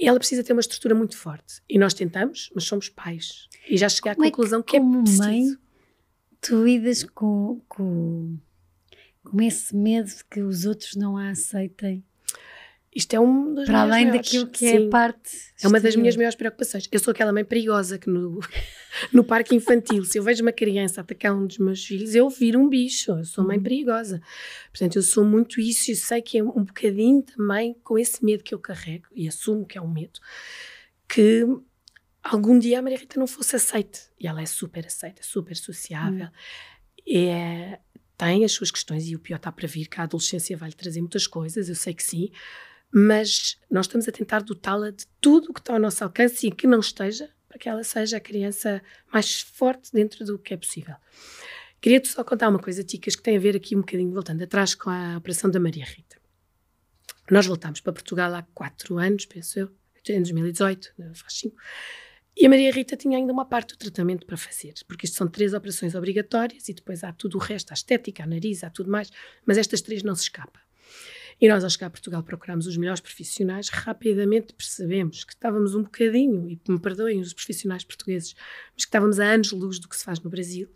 Ela 0.00 0.18
precisa 0.18 0.42
ter 0.42 0.54
uma 0.54 0.60
estrutura 0.60 0.94
muito 0.94 1.14
forte. 1.14 1.60
E 1.68 1.78
nós 1.78 1.92
tentamos, 1.92 2.50
mas 2.54 2.64
somos 2.64 2.88
pais. 2.88 3.48
E 3.68 3.76
já 3.76 3.88
cheguei 3.88 4.12
à 4.12 4.14
como 4.14 4.26
conclusão 4.26 4.60
é 4.60 4.62
que, 4.62 4.70
que 4.70 4.76
é 4.78 4.80
preciso. 4.80 5.18
mãe, 5.18 5.58
tu 6.40 6.64
lidas 6.64 7.04
com, 7.04 7.60
com, 7.68 8.38
com 9.22 9.42
esse 9.42 9.76
medo 9.76 10.08
de 10.08 10.24
que 10.24 10.40
os 10.40 10.64
outros 10.64 10.96
não 10.96 11.18
a 11.18 11.28
aceitem 11.28 12.02
isto 12.94 13.14
é 13.14 13.20
um 13.20 13.54
dos 13.54 13.64
Para 13.64 13.82
além 13.82 14.06
maiores. 14.06 14.30
daquilo 14.30 14.46
que 14.48 14.66
é 14.66 14.76
a 14.76 14.88
parte. 14.90 15.30
É 15.62 15.66
uma 15.66 15.80
das 15.80 15.96
minhas 15.96 16.14
maiores 16.14 16.36
preocupações. 16.36 16.86
Eu 16.92 17.00
sou 17.00 17.12
aquela 17.12 17.32
mãe 17.32 17.42
perigosa 17.42 17.98
que 17.98 18.10
no, 18.10 18.38
no 19.10 19.24
parque 19.24 19.54
infantil, 19.54 20.04
se 20.04 20.18
eu 20.18 20.22
vejo 20.22 20.42
uma 20.42 20.52
criança 20.52 21.00
atacar 21.00 21.34
um 21.34 21.46
dos 21.46 21.56
meus 21.56 21.82
filhos, 21.82 22.14
eu 22.14 22.28
viro 22.28 22.60
um 22.60 22.68
bicho. 22.68 23.12
Eu 23.12 23.24
sou 23.24 23.44
mãe 23.44 23.56
uhum. 23.56 23.62
perigosa. 23.62 24.20
Portanto, 24.70 24.96
eu 24.96 25.02
sou 25.02 25.24
muito 25.24 25.58
isso 25.58 25.90
e 25.90 25.96
sei 25.96 26.20
que 26.20 26.36
é 26.36 26.44
um 26.44 26.64
bocadinho 26.64 27.22
também 27.22 27.74
com 27.82 27.98
esse 27.98 28.22
medo 28.22 28.44
que 28.44 28.54
eu 28.54 28.58
carrego, 28.58 29.06
e 29.14 29.26
assumo 29.26 29.64
que 29.64 29.78
é 29.78 29.80
um 29.80 29.90
medo, 29.90 30.20
que 31.08 31.46
algum 32.22 32.58
dia 32.58 32.78
a 32.78 32.82
Maria 32.82 32.98
Rita 32.98 33.18
não 33.18 33.26
fosse 33.26 33.56
aceite. 33.56 34.00
E 34.20 34.26
ela 34.26 34.42
é 34.42 34.46
super 34.46 34.84
aceita, 34.84 35.22
super 35.22 35.56
sociável. 35.56 36.26
Uhum. 36.26 37.16
É, 37.16 37.80
tem 38.18 38.44
as 38.44 38.52
suas 38.52 38.70
questões 38.70 39.08
e 39.08 39.16
o 39.16 39.18
pior 39.18 39.36
está 39.36 39.50
para 39.50 39.66
vir, 39.66 39.88
que 39.88 39.98
a 39.98 40.04
adolescência 40.04 40.58
vai 40.58 40.68
lhe 40.68 40.76
trazer 40.76 41.00
muitas 41.00 41.26
coisas, 41.26 41.70
eu 41.70 41.74
sei 41.74 41.94
que 41.94 42.02
sim 42.02 42.30
mas 42.92 43.58
nós 43.70 43.86
estamos 43.86 44.06
a 44.06 44.12
tentar 44.12 44.42
dotá-la 44.42 44.90
de 44.90 45.06
tudo 45.20 45.50
o 45.50 45.54
que 45.54 45.60
está 45.60 45.72
ao 45.72 45.78
nosso 45.78 46.04
alcance 46.04 46.46
e 46.46 46.50
que 46.50 46.66
não 46.66 46.80
esteja, 46.80 47.30
para 47.48 47.58
que 47.58 47.68
ela 47.68 47.82
seja 47.82 48.18
a 48.18 48.20
criança 48.20 48.82
mais 49.12 49.40
forte 49.40 49.90
dentro 49.92 50.24
do 50.24 50.38
que 50.38 50.54
é 50.54 50.56
possível. 50.56 50.94
Queria-te 51.80 52.08
só 52.08 52.22
contar 52.22 52.48
uma 52.48 52.58
coisa, 52.58 52.84
Ticas, 52.84 53.16
que 53.16 53.22
tem 53.22 53.36
a 53.36 53.40
ver 53.40 53.56
aqui 53.56 53.74
um 53.74 53.80
bocadinho, 53.80 54.12
voltando 54.12 54.42
atrás, 54.42 54.74
com 54.74 54.90
a 54.90 55.16
operação 55.16 55.50
da 55.50 55.58
Maria 55.58 55.84
Rita. 55.84 56.16
Nós 57.30 57.46
voltámos 57.46 57.80
para 57.80 57.92
Portugal 57.92 58.34
há 58.34 58.42
quatro 58.54 58.98
anos, 58.98 59.26
penso 59.26 59.58
eu, 59.58 59.70
em 60.08 60.20
2018, 60.20 60.94
faz 61.14 61.32
cinco, 61.32 61.56
e 62.36 62.46
a 62.46 62.48
Maria 62.48 62.72
Rita 62.72 62.96
tinha 62.96 63.18
ainda 63.18 63.32
uma 63.32 63.44
parte 63.44 63.74
do 63.74 63.78
tratamento 63.78 64.26
para 64.26 64.36
fazer, 64.36 64.74
porque 64.86 65.06
isto 65.06 65.16
são 65.16 65.28
três 65.28 65.52
operações 65.52 65.94
obrigatórias 65.94 66.68
e 66.68 66.74
depois 66.74 67.04
há 67.04 67.12
tudo 67.12 67.36
o 67.36 67.40
resto, 67.40 67.72
a 67.72 67.74
estética, 67.74 68.24
a 68.24 68.26
nariz, 68.26 68.64
há 68.64 68.70
tudo 68.70 68.90
mais, 68.90 69.10
mas 69.46 69.58
estas 69.58 69.80
três 69.80 70.02
não 70.02 70.14
se 70.14 70.22
escapa. 70.22 70.60
E 71.42 71.48
nós, 71.48 71.64
ao 71.64 71.70
chegar 71.70 71.88
a 71.88 71.90
Portugal, 71.90 72.22
procuramos 72.22 72.68
os 72.68 72.76
melhores 72.76 73.00
profissionais. 73.00 73.68
Rapidamente 73.68 74.54
percebemos 74.54 75.24
que 75.24 75.32
estávamos 75.32 75.74
um 75.74 75.82
bocadinho, 75.82 76.48
e 76.48 76.60
me 76.68 76.78
perdoem 76.78 77.18
os 77.18 77.32
profissionais 77.32 77.82
portugueses, 77.82 78.36
mas 78.72 78.84
que 78.84 78.88
estávamos 78.88 79.18
a 79.18 79.24
anos-luz 79.24 79.80
do 79.80 79.88
que 79.88 79.96
se 79.96 80.04
faz 80.04 80.20
no 80.20 80.30
Brasil. 80.30 80.68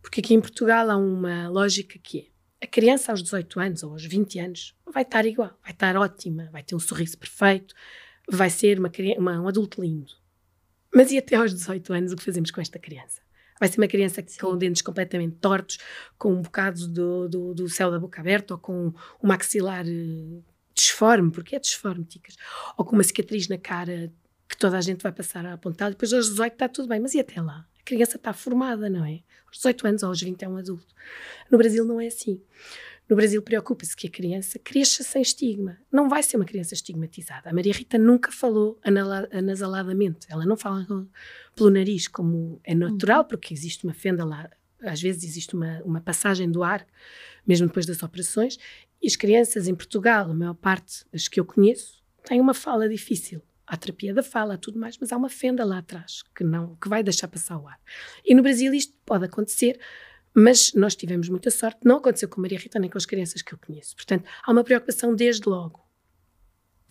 Porque 0.00 0.20
aqui 0.20 0.32
em 0.32 0.40
Portugal 0.40 0.88
há 0.88 0.96
uma 0.96 1.50
lógica 1.50 1.98
que 1.98 2.18
é: 2.20 2.64
a 2.64 2.66
criança 2.66 3.12
aos 3.12 3.22
18 3.22 3.60
anos 3.60 3.82
ou 3.82 3.92
aos 3.92 4.06
20 4.06 4.38
anos 4.38 4.74
vai 4.90 5.02
estar 5.02 5.26
igual, 5.26 5.54
vai 5.62 5.72
estar 5.72 5.94
ótima, 5.98 6.48
vai 6.50 6.62
ter 6.62 6.74
um 6.74 6.80
sorriso 6.80 7.18
perfeito, 7.18 7.74
vai 8.26 8.48
ser 8.48 8.78
uma, 8.78 8.90
uma, 9.18 9.40
um 9.42 9.48
adulto 9.48 9.82
lindo. 9.82 10.14
Mas 10.94 11.12
e 11.12 11.18
até 11.18 11.36
aos 11.36 11.52
18 11.52 11.92
anos 11.92 12.12
o 12.12 12.16
que 12.16 12.24
fazemos 12.24 12.50
com 12.50 12.62
esta 12.62 12.78
criança? 12.78 13.20
Vai 13.58 13.68
ser 13.68 13.80
uma 13.80 13.88
criança 13.88 14.22
Sim. 14.26 14.40
com 14.40 14.56
dentes 14.56 14.82
completamente 14.82 15.36
tortos, 15.36 15.78
com 16.16 16.32
um 16.32 16.42
bocado 16.42 16.86
do, 16.88 17.28
do, 17.28 17.54
do, 17.54 17.68
céu 17.68 17.90
da 17.90 17.98
boca 17.98 18.20
aberta, 18.20 18.54
ou 18.54 18.60
com 18.60 18.92
o 19.20 19.26
maxilar 19.26 19.84
uh, 19.86 20.44
disforme, 20.74 21.30
porque 21.30 21.56
é 21.56 21.58
disforme, 21.58 22.04
ticas, 22.04 22.36
ou 22.76 22.84
com 22.84 22.94
uma 22.94 23.02
cicatriz 23.02 23.48
na 23.48 23.58
cara 23.58 24.12
que 24.48 24.56
toda 24.56 24.78
a 24.78 24.80
gente 24.80 25.02
vai 25.02 25.12
passar 25.12 25.44
a 25.44 25.54
apontar, 25.54 25.90
depois 25.90 26.12
aos 26.12 26.30
18 26.30 26.52
está 26.52 26.68
tudo 26.68 26.88
bem, 26.88 27.00
mas 27.00 27.14
e 27.14 27.20
até 27.20 27.40
lá? 27.40 27.66
A 27.78 27.84
criança 27.84 28.16
está 28.16 28.32
formada, 28.32 28.88
não 28.88 29.04
é? 29.04 29.20
Aos 29.46 29.56
18 29.56 29.86
anos 29.86 30.02
ou 30.02 30.08
aos 30.08 30.20
20 30.20 30.42
é 30.42 30.48
um 30.48 30.56
adulto. 30.56 30.94
No 31.50 31.58
Brasil 31.58 31.84
não 31.84 32.00
é 32.00 32.06
assim. 32.06 32.40
No 33.08 33.16
Brasil 33.16 33.40
preocupa-se 33.40 33.96
que 33.96 34.06
a 34.06 34.10
criança 34.10 34.58
cresça 34.58 35.02
sem 35.02 35.22
estigma. 35.22 35.78
Não 35.90 36.10
vai 36.10 36.22
ser 36.22 36.36
uma 36.36 36.44
criança 36.44 36.74
estigmatizada. 36.74 37.48
A 37.48 37.54
Maria 37.54 37.72
Rita 37.72 37.96
nunca 37.96 38.30
falou 38.30 38.78
anasaladamente. 39.32 40.26
Ela 40.28 40.44
não 40.44 40.58
fala 40.58 40.86
pelo 41.54 41.70
nariz, 41.70 42.06
como 42.06 42.60
é 42.62 42.74
natural, 42.74 43.22
uhum. 43.22 43.28
porque 43.28 43.54
existe 43.54 43.84
uma 43.84 43.94
fenda 43.94 44.26
lá. 44.26 44.50
Às 44.82 45.00
vezes 45.00 45.24
existe 45.24 45.54
uma, 45.54 45.80
uma 45.84 46.00
passagem 46.02 46.50
do 46.50 46.62
ar, 46.62 46.86
mesmo 47.46 47.66
depois 47.66 47.86
das 47.86 48.02
operações. 48.02 48.58
E 49.00 49.06
as 49.06 49.16
crianças 49.16 49.68
em 49.68 49.74
Portugal, 49.74 50.30
a 50.30 50.34
maior 50.34 50.54
parte 50.54 51.06
das 51.10 51.28
que 51.28 51.40
eu 51.40 51.46
conheço, 51.46 52.02
têm 52.24 52.40
uma 52.42 52.52
fala 52.52 52.88
difícil. 52.88 53.40
Há 53.66 53.76
terapia 53.76 54.12
da 54.12 54.22
fala, 54.22 54.54
há 54.54 54.58
tudo 54.58 54.78
mais, 54.78 54.98
mas 54.98 55.12
há 55.12 55.16
uma 55.16 55.28
fenda 55.28 55.64
lá 55.64 55.78
atrás 55.78 56.22
que 56.34 56.44
não 56.44 56.74
que 56.76 56.88
vai 56.88 57.02
deixar 57.02 57.28
passar 57.28 57.58
o 57.58 57.68
ar. 57.68 57.78
E 58.24 58.34
no 58.34 58.42
Brasil 58.42 58.72
isto 58.74 58.94
pode 59.04 59.24
acontecer 59.24 59.78
mas 60.38 60.72
nós 60.74 60.94
tivemos 60.94 61.28
muita 61.28 61.50
sorte, 61.50 61.80
não 61.84 61.96
aconteceu 61.96 62.28
com 62.28 62.40
Maria 62.40 62.58
Rita 62.58 62.78
nem 62.78 62.88
com 62.88 62.96
as 62.96 63.04
crianças 63.04 63.42
que 63.42 63.52
eu 63.52 63.58
conheço. 63.58 63.96
Portanto, 63.96 64.24
há 64.44 64.52
uma 64.52 64.62
preocupação 64.62 65.14
desde 65.14 65.48
logo. 65.48 65.84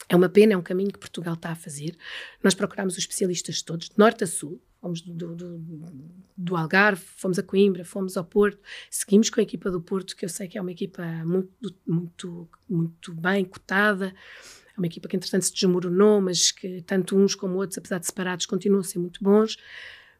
É 0.09 0.15
uma 0.15 0.29
pena, 0.29 0.53
é 0.53 0.57
um 0.57 0.61
caminho 0.61 0.91
que 0.91 0.99
Portugal 0.99 1.33
está 1.33 1.51
a 1.51 1.55
fazer. 1.55 1.97
Nós 2.43 2.53
procurámos 2.53 2.93
os 2.93 2.99
especialistas 2.99 3.61
todos, 3.61 3.89
de 3.89 3.97
norte 3.97 4.23
a 4.23 4.27
sul. 4.27 4.61
Fomos 4.81 5.01
do, 5.01 5.35
do, 5.35 5.57
do, 6.37 6.55
Algarve, 6.55 7.03
fomos 7.03 7.39
a 7.39 7.43
Coimbra, 7.43 7.83
fomos 7.83 8.15
ao 8.15 8.23
Porto, 8.23 8.59
seguimos 8.91 9.29
com 9.29 9.39
a 9.39 9.43
equipa 9.43 9.71
do 9.71 9.81
Porto, 9.81 10.15
que 10.15 10.23
eu 10.23 10.29
sei 10.29 10.47
que 10.47 10.57
é 10.57 10.61
uma 10.61 10.71
equipa 10.71 11.03
muito, 11.25 11.75
muito, 11.85 12.49
muito 12.69 13.13
bem 13.13 13.43
cotada. 13.43 14.13
É 14.75 14.79
uma 14.79 14.85
equipa 14.85 15.07
que, 15.07 15.15
entretanto, 15.15 15.43
se 15.43 15.53
desmoronou, 15.53 16.21
mas 16.21 16.51
que 16.51 16.81
tanto 16.83 17.17
uns 17.17 17.33
como 17.33 17.55
outros, 17.55 17.77
apesar 17.77 17.97
de 17.97 18.05
separados, 18.05 18.45
continuam 18.45 18.81
a 18.81 18.83
ser 18.83 18.99
muito 18.99 19.23
bons. 19.23 19.57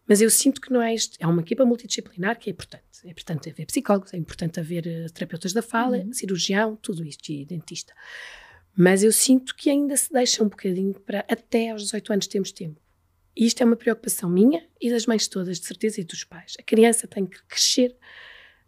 Mas 0.08 0.22
eu 0.22 0.30
sinto 0.30 0.62
que 0.62 0.72
não 0.72 0.82
é 0.82 0.94
isto. 0.94 1.18
É 1.20 1.28
uma 1.28 1.42
equipa 1.42 1.66
multidisciplinar 1.66 2.40
que 2.40 2.50
é 2.50 2.54
importante. 2.54 2.84
É 3.04 3.10
importante 3.10 3.50
haver 3.50 3.66
psicólogos, 3.66 4.14
é 4.14 4.18
importante 4.18 4.60
haver 4.60 4.86
uh, 4.88 5.12
terapeutas 5.12 5.52
da 5.52 5.62
fala, 5.62 5.98
uhum. 5.98 6.14
cirurgião, 6.14 6.78
tudo 6.78 7.04
isto, 7.04 7.30
e 7.30 7.46
dentista. 7.46 7.94
Mas 8.76 9.04
eu 9.04 9.12
sinto 9.12 9.56
que 9.56 9.70
ainda 9.70 9.98
se 9.98 10.12
deixa 10.12 10.44
um 10.44 10.48
bocadinho 10.48 10.94
para 10.94 11.26
até 11.30 11.72
aos 11.72 11.84
18 11.84 12.14
anos 12.14 12.28
temos 12.28 12.52
tempo. 12.52 12.80
E 13.36 13.46
isto 13.46 13.62
é 13.62 13.66
uma 13.66 13.76
preocupação 13.76 14.30
minha 14.30 14.66
e 14.80 14.90
das 14.90 15.06
mães 15.06 15.28
todas, 15.28 15.60
de 15.60 15.66
certeza, 15.66 16.00
e 16.00 16.04
dos 16.04 16.24
pais. 16.24 16.54
A 16.58 16.64
criança 16.64 17.08
tem 17.08 17.26
que 17.26 17.44
crescer 17.46 17.96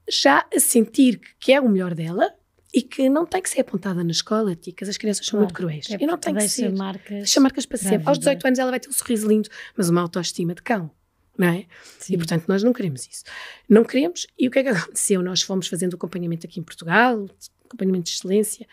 já 0.07 0.45
a 0.53 0.59
sentir 0.59 1.19
que 1.39 1.53
é 1.53 1.61
o 1.61 1.69
melhor 1.69 1.95
dela 1.95 2.33
e 2.73 2.81
que 2.81 3.09
não 3.09 3.25
tem 3.25 3.41
que 3.41 3.49
ser 3.49 3.61
apontada 3.61 4.03
na 4.03 4.11
escola, 4.11 4.55
ticas. 4.55 4.89
As 4.89 4.97
crianças 4.97 5.25
são 5.25 5.39
claro, 5.39 5.45
muito 5.45 5.55
cruéis. 5.55 5.89
É 5.89 5.97
e 5.99 6.05
não 6.05 6.17
tem 6.17 6.35
que 6.35 6.47
ser. 6.49 6.71
Marcas 6.75 7.17
deixa 7.17 7.39
marcas 7.39 7.65
para 7.65 7.77
sempre. 7.77 8.07
Aos 8.07 8.19
18 8.19 8.45
anos 8.45 8.59
ela 8.59 8.69
vai 8.69 8.79
ter 8.79 8.89
um 8.89 8.93
sorriso 8.93 9.27
lindo, 9.27 9.49
mas 9.75 9.89
uma 9.89 10.01
autoestima 10.01 10.53
de 10.53 10.61
cão 10.61 10.91
não 11.39 11.47
é? 11.47 11.65
Sim. 11.97 12.13
E 12.13 12.17
portanto 12.17 12.45
nós 12.47 12.61
não 12.61 12.73
queremos 12.73 13.07
isso. 13.07 13.23
Não 13.67 13.85
queremos, 13.85 14.27
e 14.37 14.49
o 14.49 14.51
que 14.51 14.59
é 14.59 14.63
que 14.63 14.69
aconteceu? 14.77 15.23
Nós 15.23 15.41
fomos 15.41 15.67
fazendo 15.67 15.95
acompanhamento 15.95 16.45
aqui 16.45 16.59
em 16.59 16.63
Portugal, 16.63 17.25
acompanhamento 17.65 18.03
de 18.03 18.11
excelência, 18.11 18.67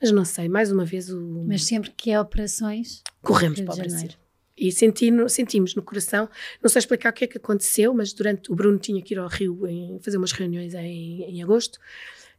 mas 0.00 0.10
não 0.10 0.24
sei, 0.24 0.48
mais 0.48 0.72
uma 0.72 0.84
vez 0.84 1.10
o. 1.10 1.44
Mas 1.46 1.64
sempre 1.64 1.92
que 1.96 2.10
é 2.10 2.20
operações. 2.20 3.02
Corremos 3.22 3.60
para 3.60 3.74
o 3.74 3.76
Brasil. 3.76 4.10
E 4.58 4.70
senti 4.70 5.10
sentimos 5.28 5.74
no 5.74 5.82
coração, 5.82 6.28
não 6.60 6.68
sei 6.68 6.80
explicar 6.80 7.10
o 7.10 7.12
que 7.12 7.24
é 7.24 7.26
que 7.26 7.38
aconteceu, 7.38 7.94
mas 7.94 8.12
durante 8.12 8.52
o 8.52 8.54
Bruno 8.54 8.78
tinha 8.78 9.00
que 9.00 9.14
ir 9.14 9.18
ao 9.18 9.28
Rio 9.28 9.66
em, 9.66 9.98
fazer 10.00 10.18
umas 10.18 10.32
reuniões 10.32 10.74
em, 10.74 11.22
em 11.22 11.42
agosto. 11.42 11.78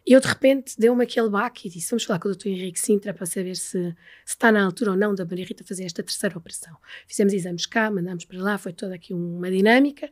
E 0.05 0.11
eu, 0.11 0.19
de 0.19 0.27
repente, 0.27 0.75
deu-me 0.77 1.03
aquele 1.03 1.29
baque 1.29 1.67
e 1.67 1.71
disse: 1.71 1.89
Vamos 1.89 2.03
falar 2.03 2.19
com 2.19 2.27
o 2.27 2.35
Dr. 2.35 2.47
Henrique 2.47 2.79
Sintra 2.79 3.13
para 3.13 3.25
saber 3.25 3.55
se, 3.55 3.71
se, 3.71 3.95
está 4.25 4.51
na 4.51 4.63
altura 4.63 4.91
ou 4.91 4.97
não 4.97 5.15
da 5.15 5.25
Maria 5.25 5.45
Rita 5.45 5.63
fazer 5.63 5.85
esta 5.85 6.03
terceira 6.03 6.37
operação. 6.37 6.75
Fizemos 7.07 7.33
exames 7.33 7.65
cá, 7.65 7.89
mandámos 7.89 8.25
para 8.25 8.41
lá, 8.41 8.57
foi 8.57 8.73
toda 8.73 8.95
aqui 8.95 9.13
uma 9.13 9.49
dinâmica. 9.49 10.09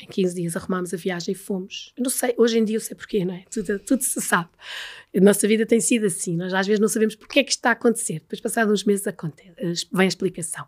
Em 0.00 0.06
15 0.08 0.34
dias 0.34 0.56
arrumámos 0.56 0.92
a 0.92 0.96
viagem 0.96 1.32
e 1.32 1.36
fomos. 1.36 1.92
Não 1.96 2.10
sei, 2.10 2.34
hoje 2.36 2.58
em 2.58 2.64
dia 2.64 2.76
eu 2.76 2.80
sei 2.80 2.96
porquê, 2.96 3.24
não 3.24 3.34
é? 3.34 3.44
Tudo, 3.48 3.78
tudo 3.78 4.02
se 4.02 4.20
sabe. 4.20 4.50
A 5.16 5.20
nossa 5.20 5.46
vida 5.46 5.64
tem 5.64 5.80
sido 5.80 6.06
assim, 6.06 6.36
nós 6.36 6.52
às 6.52 6.66
vezes 6.66 6.80
não 6.80 6.88
sabemos 6.88 7.14
porque 7.14 7.38
é 7.38 7.44
que 7.44 7.52
está 7.52 7.70
a 7.70 7.72
acontecer. 7.72 8.14
Depois, 8.14 8.40
passados 8.40 8.72
uns 8.72 8.84
meses, 8.84 9.06
acontece, 9.06 9.86
vem 9.92 10.04
a 10.04 10.08
explicação. 10.08 10.66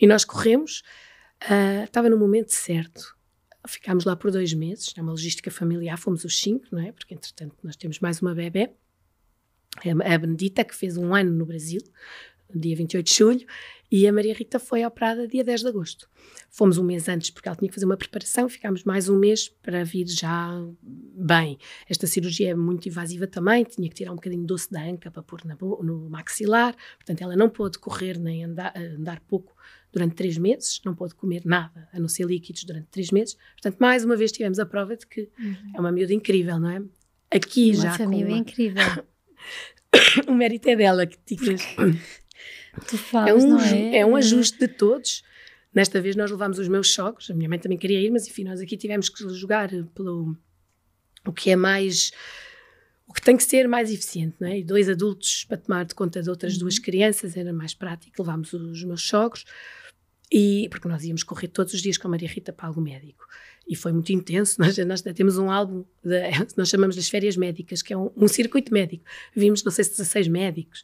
E 0.00 0.06
nós 0.06 0.24
corremos, 0.24 0.82
uh, 1.44 1.84
estava 1.84 2.08
no 2.08 2.16
momento 2.16 2.48
certo 2.48 3.14
Ficámos 3.66 4.04
lá 4.04 4.16
por 4.16 4.30
dois 4.30 4.52
meses, 4.52 4.92
é 4.96 5.02
uma 5.02 5.12
logística 5.12 5.50
familiar, 5.50 5.96
fomos 5.96 6.24
os 6.24 6.40
cinco, 6.40 6.66
não 6.72 6.80
é? 6.80 6.92
Porque 6.92 7.14
entretanto 7.14 7.54
nós 7.62 7.76
temos 7.76 8.00
mais 8.00 8.20
uma 8.20 8.34
bebê, 8.34 8.70
a 10.04 10.18
Benedita, 10.18 10.64
que 10.64 10.74
fez 10.74 10.96
um 10.96 11.14
ano 11.14 11.30
no 11.30 11.46
Brasil, 11.46 11.80
dia 12.54 12.76
28 12.76 13.06
de 13.06 13.14
julho, 13.14 13.46
e 13.92 14.08
a 14.08 14.12
Maria 14.12 14.32
Rita 14.32 14.58
foi 14.58 14.82
operada 14.86 15.28
dia 15.28 15.44
10 15.44 15.60
de 15.60 15.68
agosto. 15.68 16.08
Fomos 16.48 16.78
um 16.78 16.82
mês 16.82 17.10
antes 17.10 17.28
porque 17.28 17.46
ela 17.46 17.54
tinha 17.54 17.68
que 17.68 17.74
fazer 17.74 17.84
uma 17.84 17.96
preparação, 17.96 18.48
ficámos 18.48 18.84
mais 18.84 19.06
um 19.10 19.18
mês 19.18 19.50
para 19.50 19.84
vir 19.84 20.08
já 20.08 20.50
bem. 20.82 21.58
Esta 21.86 22.06
cirurgia 22.06 22.52
é 22.52 22.54
muito 22.54 22.88
invasiva 22.88 23.26
também, 23.26 23.64
tinha 23.64 23.86
que 23.90 23.94
tirar 23.94 24.12
um 24.12 24.14
bocadinho 24.14 24.46
doce 24.46 24.72
da 24.72 24.82
anca 24.82 25.10
para 25.10 25.22
pôr 25.22 25.42
no 25.44 26.08
maxilar, 26.08 26.74
portanto 26.96 27.20
ela 27.20 27.36
não 27.36 27.50
pôde 27.50 27.78
correr 27.78 28.18
nem 28.18 28.44
andar, 28.44 28.72
andar 28.74 29.20
pouco 29.20 29.54
durante 29.92 30.14
três 30.14 30.38
meses, 30.38 30.80
não 30.86 30.94
pôde 30.94 31.14
comer 31.14 31.42
nada, 31.44 31.86
a 31.92 32.00
não 32.00 32.08
ser 32.08 32.24
líquidos 32.24 32.64
durante 32.64 32.86
três 32.86 33.10
meses. 33.10 33.36
Portanto, 33.52 33.76
mais 33.78 34.06
uma 34.06 34.16
vez 34.16 34.32
tivemos 34.32 34.58
a 34.58 34.64
prova 34.64 34.96
de 34.96 35.06
que 35.06 35.28
uhum. 35.38 35.72
é 35.76 35.80
uma 35.80 35.92
miúda 35.92 36.14
incrível, 36.14 36.58
não 36.58 36.70
é? 36.70 36.82
Aqui 37.30 37.72
uma 37.74 37.82
já 37.82 37.92
família 37.92 38.28
uma... 38.28 38.38
incrível. 38.38 38.82
o 40.26 40.32
mérito 40.32 40.68
é 40.68 40.76
dela, 40.76 41.06
que 41.06 41.18
ticas. 41.18 41.62
tu 42.86 42.98
falas, 42.98 43.44
é, 43.44 43.46
um, 43.46 43.58
é? 43.60 43.96
é 43.98 44.06
um 44.06 44.16
ajuste 44.16 44.58
de 44.58 44.68
todos. 44.68 45.22
Nesta 45.74 46.00
vez 46.00 46.14
nós 46.16 46.30
levámos 46.30 46.58
os 46.58 46.68
meus 46.68 46.92
sogros, 46.92 47.30
a 47.30 47.34
minha 47.34 47.48
mãe 47.48 47.58
também 47.58 47.78
queria 47.78 48.00
ir, 48.00 48.10
mas 48.10 48.26
enfim, 48.26 48.44
nós 48.44 48.60
aqui 48.60 48.76
tivemos 48.76 49.08
que 49.08 49.26
jogar 49.30 49.70
pelo 49.94 50.36
o 51.24 51.32
que 51.32 51.50
é 51.50 51.56
mais 51.56 52.12
o 53.06 53.12
que 53.12 53.20
tem 53.20 53.36
que 53.36 53.44
ser 53.44 53.68
mais 53.68 53.90
eficiente, 53.90 54.36
não 54.40 54.48
é? 54.48 54.60
E 54.60 54.64
dois 54.64 54.88
adultos 54.88 55.44
para 55.44 55.58
tomar 55.58 55.84
de 55.84 55.94
conta 55.94 56.22
de 56.22 56.30
outras 56.30 56.54
uhum. 56.54 56.60
duas 56.60 56.78
crianças 56.78 57.36
era 57.36 57.52
mais 57.52 57.74
prático. 57.74 58.22
Levámos 58.22 58.52
os 58.54 58.82
meus 58.84 59.02
sogros 59.02 59.44
e, 60.32 60.66
porque 60.70 60.88
nós 60.88 61.04
íamos 61.04 61.22
correr 61.22 61.48
todos 61.48 61.74
os 61.74 61.82
dias 61.82 61.98
com 61.98 62.08
a 62.08 62.10
Maria 62.10 62.28
Rita 62.28 62.54
para 62.54 62.68
algo 62.68 62.80
médico. 62.80 63.26
E 63.68 63.76
foi 63.76 63.92
muito 63.92 64.10
intenso. 64.12 64.58
Nós, 64.60 64.76
nós 64.78 65.02
temos 65.02 65.36
um 65.36 65.50
álbum, 65.50 65.84
de, 66.02 66.22
nós 66.56 66.68
chamamos 66.68 66.96
das 66.96 67.08
férias 67.08 67.36
médicas, 67.36 67.82
que 67.82 67.92
é 67.92 67.96
um, 67.96 68.10
um 68.16 68.26
circuito 68.26 68.72
médico. 68.72 69.04
Vimos, 69.36 69.62
não 69.62 69.70
sei 69.70 69.84
se 69.84 69.90
16 69.90 70.28
médicos. 70.28 70.82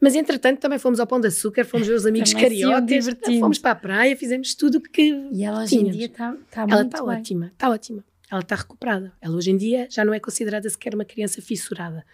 Mas 0.00 0.14
entretanto 0.14 0.60
também 0.60 0.78
fomos 0.78 1.00
ao 1.00 1.06
Pão 1.06 1.20
de 1.20 1.28
Açúcar, 1.28 1.64
fomos 1.64 1.86
ver 1.86 1.94
os 1.94 2.04
amigos 2.04 2.32
cariocas, 2.34 3.06
fomos 3.40 3.58
para 3.58 3.70
a 3.70 3.74
praia, 3.74 4.16
fizemos 4.16 4.54
tudo 4.54 4.78
o 4.78 4.80
que. 4.80 5.14
E 5.32 5.44
ela 5.44 5.62
hoje 5.62 5.76
em 5.76 5.90
dia 5.90 6.06
está 6.06 6.36
tá 6.50 6.60
muito 6.62 6.72
Ela 6.72 6.82
está 6.82 7.04
ótima, 7.04 7.46
está 7.46 7.70
ótima. 7.70 8.04
Ela 8.30 8.40
está 8.40 8.56
recuperada. 8.56 9.12
Ela 9.20 9.36
hoje 9.36 9.50
em 9.50 9.56
dia 9.56 9.86
já 9.90 10.04
não 10.04 10.12
é 10.12 10.20
considerada 10.20 10.68
sequer 10.68 10.94
uma 10.94 11.04
criança 11.04 11.40
fissurada. 11.40 12.04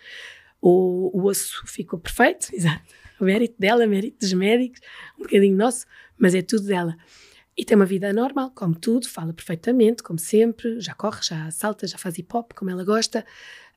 O, 0.60 1.10
o 1.18 1.24
osso 1.24 1.62
ficou 1.66 1.98
perfeito, 1.98 2.48
exato. 2.54 2.82
O 3.18 3.24
mérito 3.24 3.54
dela, 3.58 3.86
mérito 3.86 4.18
dos 4.20 4.32
médicos, 4.32 4.80
um 5.18 5.22
bocadinho 5.22 5.56
nosso, 5.56 5.86
mas 6.18 6.34
é 6.34 6.42
tudo 6.42 6.66
dela. 6.66 6.96
E 7.56 7.64
tem 7.64 7.76
uma 7.76 7.84
vida 7.84 8.12
normal, 8.12 8.50
come 8.54 8.74
tudo, 8.74 9.08
fala 9.08 9.32
perfeitamente, 9.34 10.02
como 10.02 10.18
sempre, 10.18 10.80
já 10.80 10.94
corre, 10.94 11.20
já 11.22 11.50
salta, 11.50 11.86
já 11.86 11.98
faz 11.98 12.16
hip 12.16 12.34
hop, 12.34 12.52
como 12.54 12.70
ela 12.70 12.84
gosta. 12.84 13.24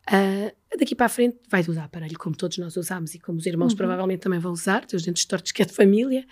Uh, 0.09 0.77
daqui 0.77 0.95
para 0.95 1.05
a 1.05 1.09
frente 1.09 1.37
vai 1.49 1.63
usar 1.67 1.85
aparelho, 1.85 2.17
como 2.19 2.35
todos 2.35 2.57
nós 2.57 2.75
usamos 2.75 3.15
e 3.15 3.19
como 3.19 3.37
os 3.37 3.45
irmãos 3.45 3.71
uhum. 3.71 3.77
provavelmente 3.77 4.19
também 4.19 4.39
vão 4.39 4.51
usar, 4.51 4.85
tem 4.85 4.97
os 4.97 5.03
dentes 5.03 5.23
tortos 5.25 5.51
que 5.51 5.61
é 5.61 5.65
de 5.65 5.73
família, 5.73 6.25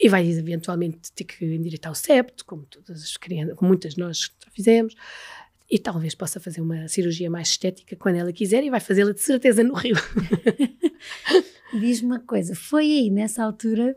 e 0.00 0.08
vai 0.08 0.28
eventualmente 0.28 1.12
ter 1.12 1.24
que 1.24 1.44
endireitar 1.44 1.90
o 1.90 1.94
septo, 1.94 2.44
como 2.44 2.64
todas 2.64 3.02
as 3.02 3.16
crianças, 3.16 3.56
como 3.56 3.68
muitas 3.68 3.96
nós 3.96 4.32
já 4.44 4.50
fizemos, 4.50 4.94
e 5.70 5.78
talvez 5.78 6.14
possa 6.14 6.40
fazer 6.40 6.60
uma 6.60 6.88
cirurgia 6.88 7.30
mais 7.30 7.48
estética 7.48 7.94
quando 7.96 8.16
ela 8.16 8.32
quiser 8.32 8.64
e 8.64 8.70
vai 8.70 8.80
fazê-la 8.80 9.12
de 9.12 9.20
certeza 9.20 9.62
no 9.62 9.74
Rio. 9.74 9.96
Diz-me 11.78 12.06
uma 12.06 12.20
coisa, 12.20 12.54
foi 12.54 12.84
aí 12.84 13.10
nessa 13.10 13.44
altura 13.44 13.96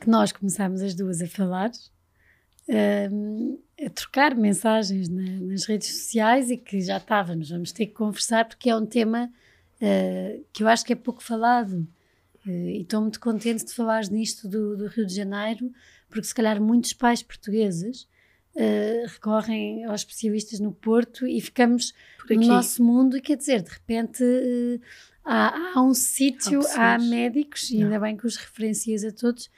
que 0.00 0.08
nós 0.08 0.32
começámos 0.32 0.80
as 0.80 0.94
duas 0.94 1.20
a 1.20 1.28
falar, 1.28 1.70
a 2.68 3.90
trocar 3.90 4.34
mensagens 4.36 5.08
na, 5.08 5.22
nas 5.40 5.64
redes 5.64 5.88
sociais 5.88 6.50
e 6.50 6.56
que 6.56 6.80
já 6.80 6.98
estávamos, 6.98 7.50
vamos 7.50 7.72
ter 7.72 7.86
que 7.86 7.92
conversar 7.92 8.46
porque 8.46 8.70
é 8.70 8.76
um 8.76 8.86
tema 8.86 9.30
uh, 9.82 10.44
que 10.52 10.62
eu 10.62 10.68
acho 10.68 10.84
que 10.84 10.92
é 10.92 10.96
pouco 10.96 11.22
falado. 11.22 11.86
Uh, 12.46 12.50
e 12.50 12.82
estou 12.82 13.00
muito 13.00 13.20
contente 13.20 13.64
de 13.64 13.74
falares 13.74 14.08
nisto 14.08 14.48
do, 14.48 14.76
do, 14.76 14.86
Rio 14.86 15.06
de 15.06 15.14
Janeiro, 15.14 15.70
porque 16.08 16.24
se 16.24 16.34
calhar 16.34 16.60
muitos 16.60 16.92
pais 16.92 17.22
portugueses 17.22 18.02
uh, 18.54 19.06
recorrem 19.08 19.84
aos 19.84 20.02
especialistas 20.02 20.60
no 20.60 20.72
Porto 20.72 21.26
e 21.26 21.40
ficamos 21.40 21.92
no 22.30 22.46
nosso 22.46 22.82
mundo, 22.84 23.16
e 23.16 23.20
quer 23.20 23.36
dizer, 23.36 23.62
de 23.62 23.70
repente 23.70 24.22
há, 25.24 25.74
há 25.74 25.82
um 25.82 25.94
sítio, 25.94 26.60
há, 26.76 26.94
há, 26.94 26.98
médicos, 26.98 27.70
e 27.70 27.82
ainda 27.82 27.98
bem 27.98 28.16
que 28.16 28.26
os 28.26 28.36
referencias 28.36 29.04
a 29.04 29.12
todos, 29.12 29.50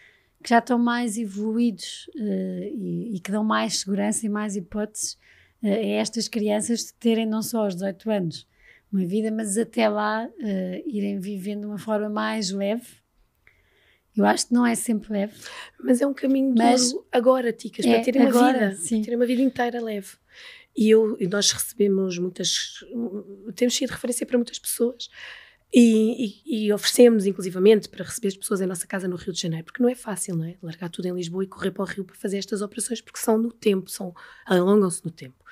que 0.45 0.51
já 0.51 0.59
estão 0.59 0.78
mais 0.78 1.16
evoluídos 1.16 2.07
uh, 2.16 2.64
e, 2.70 3.16
e, 3.16 3.20
que 3.20 3.32
dão 3.32 3.42
mais 3.42 3.78
segurança 3.78 4.26
e 4.26 4.28
mais 4.28 4.55
hipóteses 4.55 5.14
uh, 5.62 5.68
a 5.68 5.70
estas 5.70 6.28
crianças 6.28 6.80
de 6.80 6.92
terem 7.01 7.24
não 7.24 7.40
só 7.40 7.64
aos 7.64 7.74
18 7.74 8.11
anos 8.11 8.47
uma 8.92 9.07
vida, 9.07 9.30
mas 9.32 9.57
até 9.57 9.88
lá 9.88 10.28
uh, 10.28 10.82
irem 10.86 11.18
vivendo 11.18 11.61
de 11.62 11.66
uma 11.66 11.78
forma 11.78 12.11
mais 12.11 12.51
leve. 12.51 12.86
Eu 14.14 14.26
acho 14.26 14.47
que 14.47 14.53
não 14.53 14.66
é 14.66 14.74
sempre 14.74 15.12
leve. 15.14 15.34
Mas 15.82 16.03
é 16.03 16.07
um 16.07 16.14
caminho 16.14 16.55
mas 16.57 16.92
duro 16.92 17.07
agora, 17.11 17.51
Ticas, 17.51 17.86
é, 17.86 17.95
para 17.95 18.05
terem 18.05 18.20
uma 18.20 18.28
agora, 18.28 18.68
vida, 18.68 18.76
sim. 18.76 19.01
terem 19.01 19.16
uma 19.18 19.26
vida 19.26 19.40
inteira 19.40 19.82
leve. 19.82 20.11
E, 20.76 20.90
eu, 20.90 21.16
e 21.18 21.26
nós 21.26 21.51
recebemos 21.51 22.18
muitas, 22.18 22.84
temos 23.57 23.74
sido 23.74 23.90
referência 23.90 24.26
para 24.26 24.36
muitas 24.36 24.59
pessoas 24.59 25.09
e, 25.77 26.66
e, 26.66 26.72
oferecemos, 26.72 27.27
inclusivamente, 27.27 27.89
para 27.89 28.05
receber 28.05 28.29
as 28.29 28.37
pessoas 28.37 28.61
em 28.61 28.66
nossa 28.66 28.87
casa 28.87 29.09
no 29.09 29.16
Rio 29.16 29.33
de 29.33 29.41
Janeiro, 29.41 29.64
porque 29.64 29.83
não 29.83 29.91
é 29.91 29.95
fácil, 29.97 30.37
não 30.37 30.45
é? 30.45 30.57
Largar 30.62 30.89
tudo 30.89 31.07
em 31.07 31.12
Lisboa 31.12 31.43
e 31.43 31.49
correr 31.49 31.72
para 31.72 31.83
o 31.83 31.87
Rio 31.87 32.05
para 32.05 32.14
fazer 32.14 32.39
estas 32.39 32.62
operações, 32.62 33.01
porque 33.01 33.18
são 33.18 33.37
no 33.37 33.51
tempo, 33.51 33.91
são, 33.91 34.14
alongam-se 34.47 35.05
no 35.05 35.11
tempo, 35.11 35.45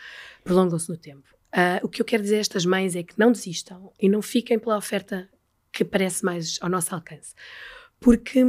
prolongam-se 0.44 0.88
no 0.88 0.96
tempo. 0.96 1.28
Uh, 1.52 1.84
o 1.84 1.88
que 1.88 2.00
eu 2.00 2.06
quero 2.06 2.22
dizer 2.22 2.36
a 2.36 2.40
estas 2.40 2.64
mães 2.64 2.94
é 2.94 3.02
que 3.02 3.18
não 3.18 3.32
desistam 3.32 3.92
e 4.00 4.08
não 4.08 4.22
fiquem 4.22 4.58
pela 4.58 4.76
oferta 4.76 5.28
que 5.72 5.84
parece 5.84 6.24
mais 6.24 6.56
ao 6.60 6.68
nosso 6.68 6.94
alcance. 6.94 7.34
Porque 7.98 8.44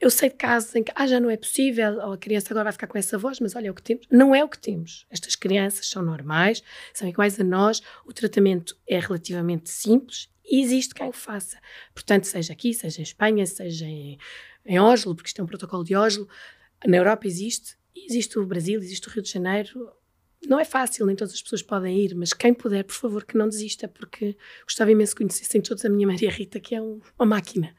eu 0.00 0.08
sei 0.08 0.30
de 0.30 0.36
casos 0.36 0.74
em 0.74 0.82
que 0.82 0.90
ah, 0.94 1.06
já 1.06 1.20
não 1.20 1.28
é 1.28 1.36
possível, 1.36 1.98
ou 1.98 2.12
a 2.14 2.18
criança 2.18 2.52
agora 2.52 2.64
vai 2.64 2.72
ficar 2.72 2.86
com 2.86 2.96
essa 2.96 3.18
voz, 3.18 3.38
mas 3.38 3.54
olha, 3.54 3.68
é 3.68 3.70
o 3.70 3.74
que 3.74 3.82
temos. 3.82 4.06
Não 4.10 4.34
é 4.34 4.42
o 4.42 4.48
que 4.48 4.58
temos. 4.58 5.06
Estas 5.10 5.36
crianças 5.36 5.86
são 5.86 6.02
normais, 6.02 6.62
são 6.94 7.06
iguais 7.06 7.38
a 7.38 7.44
nós, 7.44 7.82
o 8.06 8.12
tratamento 8.12 8.76
é 8.88 8.98
relativamente 8.98 9.68
simples 9.68 10.30
e 10.42 10.62
existe 10.62 10.94
quem 10.94 11.08
o 11.08 11.12
faça. 11.12 11.58
Portanto, 11.94 12.24
seja 12.24 12.52
aqui, 12.54 12.72
seja 12.72 13.00
em 13.00 13.02
Espanha, 13.02 13.44
seja 13.44 13.84
em, 13.84 14.18
em 14.64 14.80
Oslo, 14.80 15.14
porque 15.14 15.28
isto 15.28 15.40
é 15.40 15.44
um 15.44 15.46
protocolo 15.46 15.84
de 15.84 15.94
Oslo, 15.94 16.26
na 16.86 16.96
Europa 16.96 17.26
existe, 17.26 17.76
existe 17.94 18.38
o 18.38 18.46
Brasil, 18.46 18.80
existe 18.80 19.06
o 19.06 19.10
Rio 19.10 19.22
de 19.22 19.30
Janeiro. 19.30 19.92
Não 20.46 20.58
é 20.58 20.64
fácil, 20.64 21.04
nem 21.04 21.14
todas 21.14 21.34
as 21.34 21.42
pessoas 21.42 21.62
podem 21.62 21.98
ir, 21.98 22.14
mas 22.14 22.32
quem 22.32 22.54
puder, 22.54 22.84
por 22.84 22.94
favor, 22.94 23.24
que 23.24 23.36
não 23.36 23.46
desista, 23.46 23.86
porque 23.86 24.34
gostava 24.64 24.90
imenso 24.90 25.12
de 25.12 25.16
conhecessem 25.16 25.60
todos 25.60 25.84
a 25.84 25.90
minha 25.90 26.06
Maria 26.06 26.30
Rita, 26.30 26.58
que 26.58 26.74
é 26.74 26.80
um, 26.80 27.00
uma 27.18 27.26
máquina. 27.26 27.76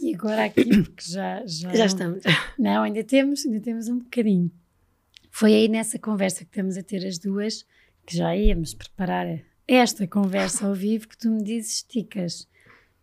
E 0.00 0.14
agora 0.14 0.44
aqui, 0.44 0.64
porque 0.64 1.10
já, 1.10 1.44
já, 1.44 1.74
já 1.74 1.86
estamos. 1.86 2.22
Não, 2.58 2.82
ainda 2.82 3.02
temos, 3.02 3.44
ainda 3.44 3.60
temos 3.60 3.88
um 3.88 3.98
bocadinho. 3.98 4.50
Foi 5.30 5.54
aí 5.54 5.68
nessa 5.68 5.98
conversa 5.98 6.44
que 6.44 6.50
estamos 6.50 6.76
a 6.76 6.82
ter 6.82 7.06
as 7.06 7.18
duas, 7.18 7.66
que 8.06 8.16
já 8.16 8.34
íamos 8.36 8.74
preparar 8.74 9.26
esta 9.66 10.06
conversa 10.06 10.66
ao 10.66 10.74
vivo 10.74 11.06
que 11.06 11.18
tu 11.18 11.30
me 11.30 11.42
dizes, 11.42 11.82
Ticas, 11.82 12.48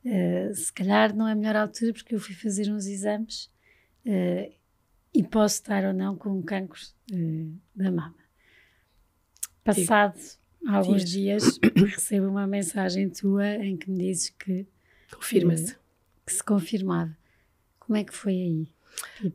uh, 0.04 0.54
se 0.54 0.74
calhar 0.74 1.16
não 1.16 1.28
é 1.28 1.34
a 1.34 1.36
melhor 1.36 1.56
altura 1.56 1.94
porque 1.94 2.16
eu 2.16 2.20
fui 2.20 2.34
fazer 2.34 2.72
uns 2.72 2.88
exames 2.88 3.52
uh, 4.06 4.52
e 5.14 5.24
posso 5.24 5.56
estar 5.56 5.86
ou 5.86 5.94
não 5.94 6.18
com 6.18 6.30
um 6.30 6.42
cancro 6.42 6.82
uh, 7.12 7.60
da 7.76 7.92
mama. 7.92 8.16
Passado 9.64 10.20
alguns 10.68 11.06
dias, 11.06 11.60
recebo 11.78 12.28
uma 12.28 12.48
mensagem 12.48 13.10
tua 13.10 13.56
em 13.58 13.78
que 13.78 13.90
me 13.92 14.00
dizes 14.00 14.30
que 14.32 14.66
confirma-se 15.14 15.78
que 16.26 16.34
se 16.34 16.44
confirmava. 16.44 17.16
Como 17.80 17.98
é 17.98 18.04
que 18.04 18.14
foi 18.14 18.34
aí? 18.34 18.68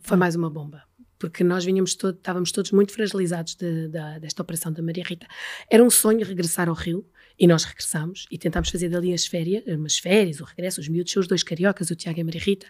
Foi 0.01 0.17
mais 0.17 0.35
uma 0.35 0.51
bomba 0.51 0.83
porque 1.21 1.45
nós 1.45 1.65
vinhamos 1.65 1.97
estávamos 2.03 2.51
todos 2.51 2.73
muito 2.73 2.93
fragilizados 2.93 3.55
de, 3.55 3.89
de, 3.89 4.21
desta 4.21 4.43
operação 4.43 4.73
da 4.73 4.83
Maria 4.83 5.05
Rita. 5.05 5.27
Era 5.71 5.85
um 5.85 5.91
sonho 5.91 6.27
regressar 6.27 6.67
ao 6.67 6.75
Rio 6.75 7.07
e 7.39 7.47
nós 7.47 7.63
regressamos 7.65 8.27
e 8.31 8.39
tentámos 8.39 8.71
fazer 8.71 8.89
dali 8.89 9.13
as 9.13 9.27
férias, 9.27 9.63
umas 9.67 9.99
férias, 9.99 10.41
o 10.41 10.45
regresso, 10.45 10.81
os 10.81 10.89
miúdos 10.89 11.15
os 11.15 11.29
dois 11.29 11.43
cariocas, 11.43 11.91
o 11.91 11.95
Tiago 11.95 12.19
e 12.19 12.23
a 12.23 12.25
Maria 12.25 12.41
Rita, 12.41 12.67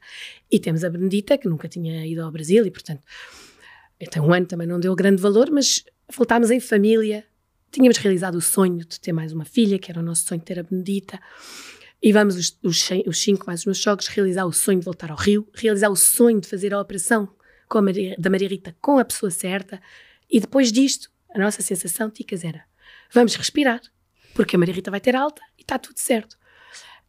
e 0.51 0.59
temos 0.59 0.83
a 0.83 0.91
Benedita, 0.91 1.39
que 1.39 1.49
nunca 1.49 1.69
tinha 1.69 2.05
ido 2.05 2.23
ao 2.23 2.31
Brasil 2.31 2.67
e, 2.67 2.71
portanto, 2.73 3.03
até 4.03 4.21
um 4.21 4.33
ano 4.35 4.47
também 4.47 4.67
não 4.67 4.81
deu 4.81 4.97
grande 4.97 5.23
valor, 5.23 5.49
mas 5.51 5.85
voltámos 6.13 6.51
em 6.51 6.59
família, 6.59 7.25
tínhamos 7.71 7.99
realizado 7.99 8.35
o 8.35 8.41
sonho 8.41 8.85
de 8.85 8.99
ter 8.99 9.13
mais 9.13 9.33
uma 9.33 9.45
filha, 9.45 9.79
que 9.79 9.93
era 9.93 10.01
o 10.01 10.03
nosso 10.03 10.27
sonho 10.27 10.41
de 10.41 10.47
ter 10.47 10.59
a 10.59 10.65
Benedita, 10.65 11.21
e 12.03 12.13
vamos 12.13 12.37
os, 12.37 12.59
os, 12.63 12.89
os 13.07 13.23
cinco 13.23 13.47
mais 13.47 13.61
os 13.61 13.67
meus 13.67 13.79
sogros 13.79 14.09
realizar 14.09 14.47
o 14.47 14.53
sonho 14.53 14.79
de 14.79 14.85
voltar 14.85 15.11
ao 15.11 15.17
Rio, 15.17 15.49
realizar 15.55 15.91
o 15.91 15.97
sonho 15.97 16.41
de 16.41 16.49
fazer 16.49 16.73
a 16.73 16.81
operação 16.81 17.29
com 17.69 17.81
Maria, 17.83 18.17
da 18.19 18.31
Maria 18.31 18.49
Rita 18.49 18.77
com 18.81 18.99
a 18.99 19.05
pessoa 19.05 19.31
certa. 19.31 19.81
E 20.31 20.41
depois 20.41 20.73
disto, 20.73 21.11
a 21.35 21.39
nossa 21.39 21.63
sensação, 21.63 22.11
Ticas, 22.11 22.45
era: 22.45 22.65
vamos 23.13 23.35
respirar, 23.35 23.81
porque 24.35 24.57
a 24.57 24.59
Maria 24.59 24.75
Rita 24.75 24.91
vai 24.91 25.01
ter 25.01 25.15
alta 25.15 25.43
e 25.59 25.63
está 25.63 25.79
tudo 25.79 25.99
certo. 25.99 26.37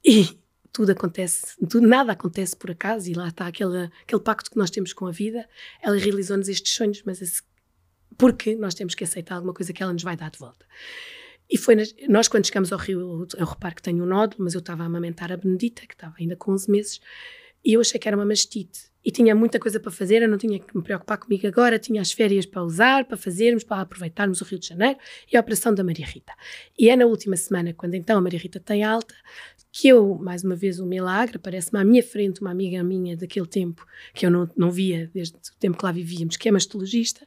E 0.04 0.40
tudo 0.72 0.92
acontece, 0.92 1.58
tudo, 1.70 1.86
nada 1.86 2.14
acontece 2.14 2.56
por 2.56 2.72
acaso, 2.72 3.10
e 3.10 3.14
lá 3.14 3.28
está 3.28 3.48
aquele, 3.48 3.90
aquele 4.02 4.22
pacto 4.22 4.50
que 4.50 4.58
nós 4.58 4.70
temos 4.70 4.94
com 4.94 5.06
a 5.06 5.12
vida. 5.12 5.48
Ela 5.82 5.98
realizou-nos 5.98 6.48
estes 6.48 6.74
sonhos, 6.74 7.02
mas 7.06 7.22
esse, 7.22 7.42
porque 8.18 8.56
nós 8.56 8.74
temos 8.74 8.96
que 8.96 9.04
aceitar 9.04 9.36
alguma 9.36 9.54
coisa 9.54 9.74
que 9.74 9.82
ela 9.82 9.94
nos 9.94 10.04
vai 10.04 10.16
dar 10.16 10.30
de 10.30 10.40
volta. 10.40 10.66
E 11.52 11.58
foi 11.58 11.76
nas, 11.76 11.94
nós, 12.08 12.28
quando 12.28 12.46
chegamos 12.46 12.72
ao 12.72 12.80
Rio, 12.80 13.28
eu, 13.38 13.46
reparo 13.46 13.76
que 13.76 13.82
tenho 13.82 14.04
um 14.04 14.08
nódulo, 14.08 14.44
mas 14.44 14.54
eu 14.54 14.60
estava 14.60 14.84
a 14.84 14.86
amamentar 14.86 15.32
a 15.32 15.38
Benedita, 15.38 15.86
que 15.86 15.94
estava 15.94 16.16
ainda 16.18 16.36
com 16.36 16.54
11 16.54 16.72
meses, 16.72 17.02
e 17.64 17.74
eu 17.74 17.82
achei 17.82 18.00
que 18.00 18.08
era 18.08 18.16
uma 18.16 18.26
mastite 18.26 18.92
e 19.04 19.12
tinha 19.12 19.34
muita 19.34 19.60
coisa 19.60 19.80
para 19.80 19.92
fazer, 19.92 20.22
eu 20.22 20.30
não 20.30 20.38
tinha 20.38 20.60
que 20.60 20.78
me 20.78 20.84
preocupar 20.84 21.18
comigo 21.18 21.46
agora, 21.48 21.80
tinha 21.80 22.02
as 22.02 22.12
férias 22.12 22.46
para 22.46 22.64
usar, 22.64 23.06
para 23.06 23.18
fazermos, 23.18 23.64
para 23.64 23.82
aproveitarmos 23.82 24.42
o 24.42 24.44
Rio 24.44 24.60
de 24.60 24.68
Janeiro 24.68 25.00
e 25.32 25.36
a 25.36 25.40
operação 25.40 25.74
da 25.74 25.84
Maria 25.84 26.06
Rita. 26.06 26.34
E 26.78 26.90
é 26.90 26.96
na 26.96 27.06
última 27.06 27.36
semana, 27.36 27.74
quando 27.74 27.96
então 27.96 28.20
a 28.20 28.22
Maria 28.22 28.40
Rita 28.40 28.60
tem 28.60 28.84
alta, 28.84 29.16
que 29.72 29.88
eu, 29.88 30.16
mais 30.16 30.44
uma 30.44 30.56
vez, 30.56 30.80
um 30.80 30.86
milagre, 30.86 31.38
aparece-me 31.38 31.80
à 31.80 31.86
minha 31.86 32.04
frente 32.04 32.42
uma 32.42 32.52
amiga 32.52 32.84
minha 32.84 33.16
daquele 33.16 33.46
tempo, 33.46 33.86
que 34.14 34.26
eu 34.26 34.32
não, 34.32 34.50
não 34.56 34.70
via 34.70 35.10
desde 35.14 35.36
o 35.36 35.60
tempo 35.60 35.78
que 35.78 35.86
lá 35.86 35.92
vivíamos, 35.92 36.36
que 36.36 36.50
é 36.50 36.52
mastologista, 36.52 37.26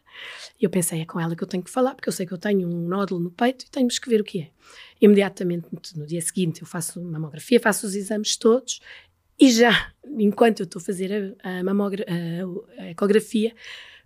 e 0.60 0.64
eu 0.64 0.70
pensei, 0.70 1.00
é 1.00 1.04
com 1.06 1.18
ela 1.18 1.34
que 1.34 1.42
eu 1.42 1.48
tenho 1.48 1.62
que 1.62 1.70
falar, 1.70 1.94
porque 1.94 2.08
eu 2.08 2.12
sei 2.12 2.26
que 2.26 2.32
eu 2.32 2.38
tenho 2.38 2.68
um 2.68 2.86
nódulo 2.86 3.20
no 3.20 3.30
peito 3.30 3.64
e 3.64 3.70
temos 3.70 3.98
que 3.98 4.08
ver 4.10 4.20
o 4.20 4.24
que 4.24 4.42
é. 4.42 4.50
Imediatamente, 5.00 5.68
no 5.96 6.06
dia 6.06 6.20
seguinte, 6.20 6.60
eu 6.60 6.66
faço 6.66 7.02
mamografia, 7.02 7.58
faço 7.58 7.86
os 7.86 7.94
exames 7.94 8.36
todos 8.36 8.80
e 9.38 9.50
já, 9.50 9.92
enquanto 10.06 10.60
eu 10.60 10.64
estou 10.64 10.80
a 10.80 10.84
fazer 10.84 11.36
a, 11.42 11.50
a, 11.50 11.60
a, 11.60 12.82
a 12.82 12.90
ecografia, 12.90 13.54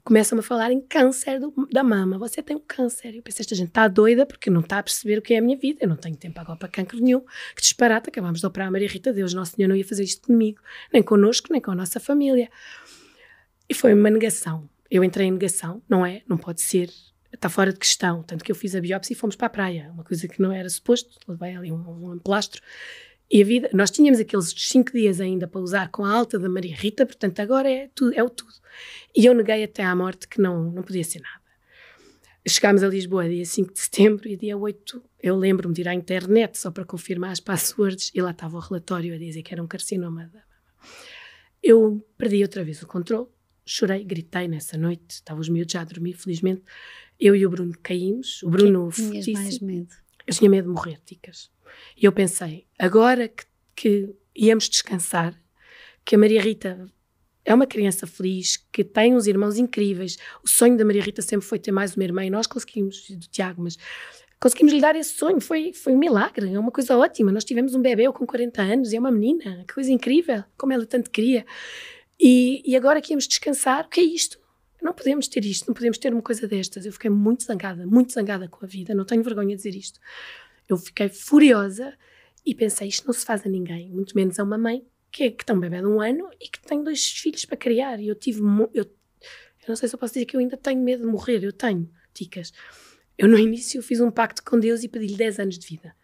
começam-me 0.09 0.41
a 0.41 0.43
falar 0.43 0.73
em 0.73 0.81
câncer 0.81 1.39
do, 1.39 1.53
da 1.71 1.85
mama. 1.85 2.17
Você 2.17 2.43
tem 2.43 2.57
um 2.57 2.63
câncer. 2.67 3.15
Eu 3.15 3.23
pensei, 3.23 3.43
esta 3.43 3.55
gente 3.55 3.69
está 3.69 3.87
doida 3.87 4.25
porque 4.25 4.49
não 4.49 4.63
está 4.63 4.79
a 4.79 4.83
perceber 4.83 5.19
o 5.19 5.23
que 5.23 5.35
é 5.35 5.37
a 5.39 5.43
minha 5.43 5.55
vida. 5.55 5.81
Eu 5.83 5.89
não 5.91 5.97
tenho 5.97 6.17
tempo 6.17 6.41
agora 6.41 6.59
para 6.59 6.67
cancro 6.67 6.99
nenhum. 6.99 7.21
Que 7.55 7.61
disparate, 7.61 8.09
acabámos 8.09 8.41
de 8.41 8.47
operar 8.47 8.69
a 8.69 8.71
Maria 8.71 8.89
Rita. 8.89 9.13
Deus, 9.13 9.35
Nosso 9.35 9.55
Senhor 9.55 9.69
não 9.69 9.77
ia 9.77 9.85
fazer 9.85 10.05
isto 10.05 10.27
comigo, 10.27 10.63
nem 10.91 11.03
connosco, 11.03 11.49
nem 11.53 11.61
com 11.61 11.73
a 11.73 11.75
nossa 11.75 12.01
família. 12.01 12.49
E 13.69 13.75
foi 13.75 13.93
uma 13.93 14.09
negação. 14.09 14.67
Eu 14.91 15.05
entrei 15.05 15.27
em 15.27 15.33
negação, 15.33 15.83
não 15.87 16.07
é? 16.07 16.23
Não 16.27 16.39
pode 16.39 16.63
ser. 16.63 16.89
Está 17.31 17.51
fora 17.51 17.71
de 17.71 17.79
questão. 17.79 18.23
Tanto 18.23 18.43
que 18.43 18.51
eu 18.51 18.57
fiz 18.57 18.75
a 18.75 18.81
biópsia 18.81 19.13
e 19.13 19.17
fomos 19.17 19.37
para 19.37 19.49
a 19.49 19.51
praia. 19.51 19.91
Uma 19.93 20.05
coisa 20.05 20.27
que 20.27 20.41
não 20.41 20.51
era 20.51 20.71
suposto. 20.71 21.19
Levei 21.29 21.55
ali 21.55 21.71
um, 21.71 22.13
um 22.13 22.19
plastro 22.19 22.63
e 23.31 23.43
a 23.43 23.45
vida, 23.45 23.71
nós 23.75 23.91
tínhamos 23.91 24.19
aqueles 24.19 24.55
cinco 24.57 24.93
dias 24.93 25.21
ainda 25.21 25.47
para 25.47 25.61
usar 25.61 25.91
com 25.91 26.05
a 26.05 26.11
alta 26.11 26.39
da 26.39 26.49
Maria 26.49 26.75
Rita, 26.75 27.05
portanto 27.05 27.41
agora 27.41 27.71
é, 27.71 27.91
tudo, 27.95 28.15
é 28.15 28.23
o 28.23 28.31
tudo. 28.31 28.55
E 29.15 29.27
eu 29.27 29.35
neguei 29.35 29.63
até 29.65 29.83
à 29.83 29.95
morte 29.95 30.27
que 30.27 30.41
não, 30.41 30.71
não 30.71 30.83
podia 30.83 31.05
ser 31.05 31.21
nada. 31.21 31.39
Chegámos 32.47 32.83
a 32.83 32.89
Lisboa 32.89 33.29
dia 33.29 33.45
5 33.45 33.75
de 33.75 33.81
setembro 33.81 34.29
e 34.29 34.37
dia 34.37 34.57
8 34.57 35.03
eu 35.21 35.37
lembro-me 35.37 35.75
de 35.75 35.83
ir 35.83 35.89
à 35.89 35.95
internet 35.95 36.57
só 36.57 36.71
para 36.71 36.85
confirmar 36.85 37.33
as 37.33 37.41
passwords 37.41 38.11
e 38.15 38.23
lá 38.23 38.31
estava 38.31 38.57
o 38.57 38.61
relatório 38.61 39.15
a 39.15 39.19
dizer 39.19 39.43
que 39.43 39.53
era 39.53 39.63
um 39.63 39.67
carcinoma 39.67 40.23
da 40.23 40.39
mama. 40.39 40.45
Eu 41.63 42.07
perdi 42.17 42.41
outra 42.43 42.65
vez 42.65 42.81
o 42.83 42.87
controle, 42.87 43.27
chorei, 43.67 44.05
gritei 44.05 44.49
nessa 44.49 44.79
noite, 44.79 45.11
estavam 45.11 45.41
os 45.41 45.49
miúdos 45.49 45.73
já 45.73 45.83
a 45.83 45.85
dormir, 45.85 46.15
felizmente. 46.15 46.63
Eu 47.21 47.35
e 47.35 47.45
o 47.45 47.51
Bruno 47.51 47.75
caímos, 47.83 48.43
o 48.45 48.49
Bruno 48.49 48.89
que 48.91 49.21
tinhas 49.21 49.27
mais 49.29 49.59
medo? 49.59 49.95
Eu 50.27 50.33
tinha 50.33 50.49
medo 50.49 50.69
de 50.69 50.75
morrer, 50.75 50.99
Ticas. 51.05 51.51
E 51.97 52.05
eu 52.05 52.13
pensei, 52.13 52.67
agora 52.79 53.29
que, 53.29 53.45
que 53.75 54.15
íamos 54.35 54.69
descansar, 54.69 55.35
que 56.05 56.15
a 56.15 56.19
Maria 56.19 56.41
Rita 56.41 56.91
é 57.45 57.55
uma 57.55 57.67
criança 57.67 58.07
feliz, 58.07 58.59
que 58.71 58.85
tem 58.85 59.15
uns 59.15 59.27
irmãos 59.27 59.57
incríveis. 59.57 60.19
O 60.45 60.49
sonho 60.49 60.77
da 60.77 60.85
Maria 60.85 61.03
Rita 61.03 61.23
sempre 61.23 61.47
foi 61.47 61.59
ter 61.59 61.73
mais 61.73 61.97
uma 61.97 62.05
irmã 62.05 62.25
e 62.25 62.31
nós 62.31 62.47
conseguimos, 62.47 63.09
do 63.09 63.27
Tiago, 63.29 63.63
mas 63.63 63.79
conseguimos 64.39 64.73
lhe 64.73 64.81
dar 64.81 64.95
esse 64.97 65.15
sonho. 65.15 65.41
Foi, 65.41 65.73
foi 65.73 65.95
um 65.95 65.99
milagre, 65.99 66.53
é 66.53 66.59
uma 66.59 66.71
coisa 66.71 66.97
ótima. 66.97 67.33
Nós 67.33 67.45
tivemos 67.45 67.75
um 67.75 67.81
bebê 67.81 68.11
com 68.13 68.27
40 68.27 68.61
anos 68.61 68.93
e 68.93 68.97
é 68.97 69.01
uma 69.01 69.11
menina, 69.11 69.65
que 69.67 69.75
coisa 69.75 69.91
incrível, 69.91 70.45
como 70.59 70.73
ela 70.75 70.85
tanto 70.85 71.11
queria. 71.11 71.47
E, 72.21 72.63
e 72.65 72.77
agora 72.77 73.01
que 73.01 73.13
íamos 73.13 73.27
descansar, 73.27 73.87
o 73.87 73.89
que 73.89 74.01
é 74.01 74.05
isto? 74.05 74.39
Não 74.83 74.93
podemos 74.93 75.27
ter 75.27 75.45
isto, 75.45 75.67
não 75.67 75.75
podemos 75.75 75.99
ter 75.99 76.13
uma 76.13 76.23
coisa 76.23 76.47
destas. 76.47 76.85
Eu 76.85 76.93
fiquei 76.93 77.11
muito 77.11 77.45
zangada, 77.45 77.87
muito 77.87 78.13
zangada 78.13 78.47
com 78.49 78.65
a 78.65 78.69
vida, 78.69 78.95
não 78.95 79.05
tenho 79.05 79.23
vergonha 79.23 79.57
de 79.57 79.57
dizer 79.57 79.75
isto. 79.75 79.99
Eu 80.69 80.77
fiquei 80.77 81.09
furiosa 81.09 81.97
e 82.45 82.55
pensei: 82.55 82.89
isto 82.89 83.07
não 83.07 83.13
se 83.13 83.25
faz 83.25 83.45
a 83.47 83.49
ninguém, 83.49 83.91
muito 83.91 84.15
menos 84.15 84.39
a 84.39 84.45
uma 84.45 84.59
mãe 84.59 84.87
que, 85.11 85.25
é, 85.25 85.31
que 85.31 85.45
tem 85.45 85.57
um 85.57 85.61
bebê 85.61 85.79
de 85.79 85.87
um 85.87 86.01
ano 86.01 86.29
e 86.41 86.49
que 86.49 86.61
tem 86.61 86.83
dois 86.83 87.07
filhos 87.07 87.45
para 87.45 87.57
criar. 87.57 88.01
E 88.01 88.09
eu 88.09 88.15
tive. 88.15 88.41
Eu, 88.75 88.85
eu 88.85 88.87
não 89.69 89.77
sei 89.77 89.89
se 89.89 89.95
eu 89.95 89.99
posso 89.99 90.15
dizer 90.15 90.27
que 90.27 90.37
eu 90.37 90.41
ainda 90.41 90.57
tenho 90.57 90.83
medo 90.83 91.05
de 91.05 91.11
morrer, 91.11 91.43
eu 91.43 91.53
tenho, 91.53 91.91
ticas. 92.15 92.53
Eu 93.17 93.29
no 93.29 93.39
início 93.39 93.83
fiz 93.83 94.01
um 94.01 94.11
pacto 94.11 94.43
com 94.45 94.59
Deus 94.59 94.83
e 94.85 94.89
pedi-lhe 94.89 95.17
10 95.17 95.41
anos 95.41 95.59
de 95.59 95.67
vida. 95.67 95.95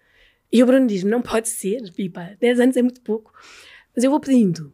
E 0.50 0.62
o 0.62 0.66
Bruno 0.66 0.86
diz: 0.86 1.04
Não 1.04 1.22
pode 1.22 1.48
ser, 1.48 1.92
Pipa, 1.92 2.36
10 2.40 2.60
anos 2.60 2.76
é 2.76 2.82
muito 2.82 3.00
pouco. 3.00 3.32
Mas 3.94 4.04
eu 4.04 4.10
vou 4.10 4.20
pedindo. 4.20 4.72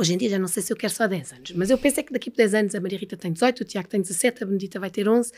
Hoje 0.00 0.14
em 0.14 0.16
dia 0.16 0.30
já 0.30 0.38
não 0.38 0.48
sei 0.48 0.62
se 0.62 0.72
eu 0.72 0.76
quero 0.78 0.94
só 0.94 1.06
10 1.06 1.32
anos, 1.34 1.52
mas 1.52 1.68
eu 1.68 1.76
pensei 1.76 2.02
que 2.02 2.10
daqui 2.10 2.30
a 2.30 2.32
10 2.34 2.54
anos 2.54 2.74
a 2.74 2.80
Maria 2.80 2.98
Rita 2.98 3.18
tem 3.18 3.30
18, 3.34 3.60
o 3.60 3.64
Tiago 3.66 3.86
tem 3.86 4.00
17, 4.00 4.42
a 4.42 4.46
Benedita 4.46 4.80
vai 4.80 4.88
ter 4.88 5.06
11. 5.06 5.30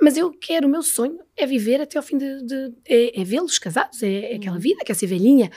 Mas 0.00 0.16
eu 0.16 0.30
quero, 0.30 0.68
o 0.68 0.70
meu 0.70 0.84
sonho 0.84 1.18
é 1.36 1.44
viver 1.44 1.80
até 1.80 1.98
ao 1.98 2.02
fim 2.04 2.16
de. 2.16 2.44
de 2.44 2.72
é, 2.86 3.20
é 3.20 3.24
vê-los 3.24 3.58
casados, 3.58 4.04
é, 4.04 4.34
é 4.34 4.36
aquela 4.36 4.54
uhum. 4.54 4.62
vida, 4.62 4.84
quer 4.84 4.94
ser 4.94 5.08
velhinha. 5.08 5.50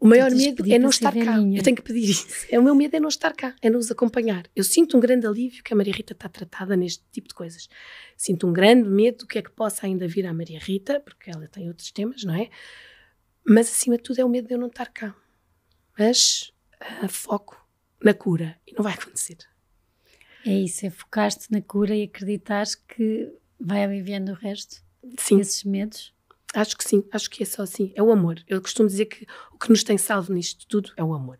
O 0.00 0.08
maior 0.08 0.30
medo 0.30 0.64
é 0.72 0.78
não 0.78 0.88
estar 0.88 1.12
cá. 1.12 1.36
Eu 1.36 1.62
tenho 1.62 1.76
que 1.76 1.82
pedir 1.82 2.08
isso. 2.08 2.46
É, 2.50 2.58
o 2.58 2.62
meu 2.62 2.74
medo 2.74 2.96
é 2.96 2.98
não 2.98 3.10
estar 3.10 3.34
cá, 3.34 3.54
é 3.60 3.68
nos 3.68 3.90
acompanhar. 3.90 4.44
Eu 4.56 4.64
sinto 4.64 4.96
um 4.96 5.00
grande 5.00 5.26
alívio 5.26 5.62
que 5.62 5.74
a 5.74 5.76
Maria 5.76 5.92
Rita 5.92 6.14
está 6.14 6.30
tratada 6.30 6.74
neste 6.74 7.04
tipo 7.12 7.28
de 7.28 7.34
coisas. 7.34 7.68
Sinto 8.16 8.46
um 8.46 8.54
grande 8.54 8.88
medo 8.88 9.18
do 9.18 9.26
que 9.26 9.38
é 9.38 9.42
que 9.42 9.50
possa 9.50 9.84
ainda 9.84 10.08
vir 10.08 10.26
à 10.26 10.32
Maria 10.32 10.58
Rita, 10.58 10.98
porque 10.98 11.30
ela 11.30 11.46
tem 11.46 11.68
outros 11.68 11.90
temas, 11.92 12.24
não 12.24 12.34
é? 12.34 12.48
Mas 13.46 13.68
acima 13.68 13.98
de 13.98 14.02
tudo 14.02 14.18
é 14.18 14.24
o 14.24 14.30
medo 14.30 14.48
de 14.48 14.54
eu 14.54 14.58
não 14.58 14.68
estar 14.68 14.86
cá. 14.86 15.14
Mas 15.98 16.54
uh, 17.04 17.08
foco 17.08 17.61
na 18.02 18.14
cura 18.14 18.56
e 18.66 18.72
não 18.74 18.82
vai 18.82 18.94
acontecer. 18.94 19.38
É 20.44 20.52
isso, 20.52 20.84
é 20.84 20.90
focar-te 20.90 21.50
na 21.52 21.60
cura 21.60 21.94
e 21.94 22.04
acreditares 22.04 22.74
que 22.74 23.32
vai 23.60 23.84
aliviando 23.84 24.32
o 24.32 24.34
resto 24.34 24.82
Sim. 25.18 25.38
desses 25.38 25.62
medos. 25.64 26.12
Acho 26.54 26.76
que 26.76 26.84
sim, 26.84 27.02
acho 27.10 27.30
que 27.30 27.42
é 27.42 27.46
só 27.46 27.62
assim. 27.62 27.92
É 27.94 28.02
o 28.02 28.12
amor. 28.12 28.42
Eu 28.46 28.60
costumo 28.60 28.86
dizer 28.86 29.06
que 29.06 29.26
o 29.52 29.58
que 29.58 29.70
nos 29.70 29.82
tem 29.82 29.96
salvo 29.96 30.34
nisto 30.34 30.66
tudo 30.66 30.92
é 30.98 31.02
o 31.02 31.14
amor. 31.14 31.38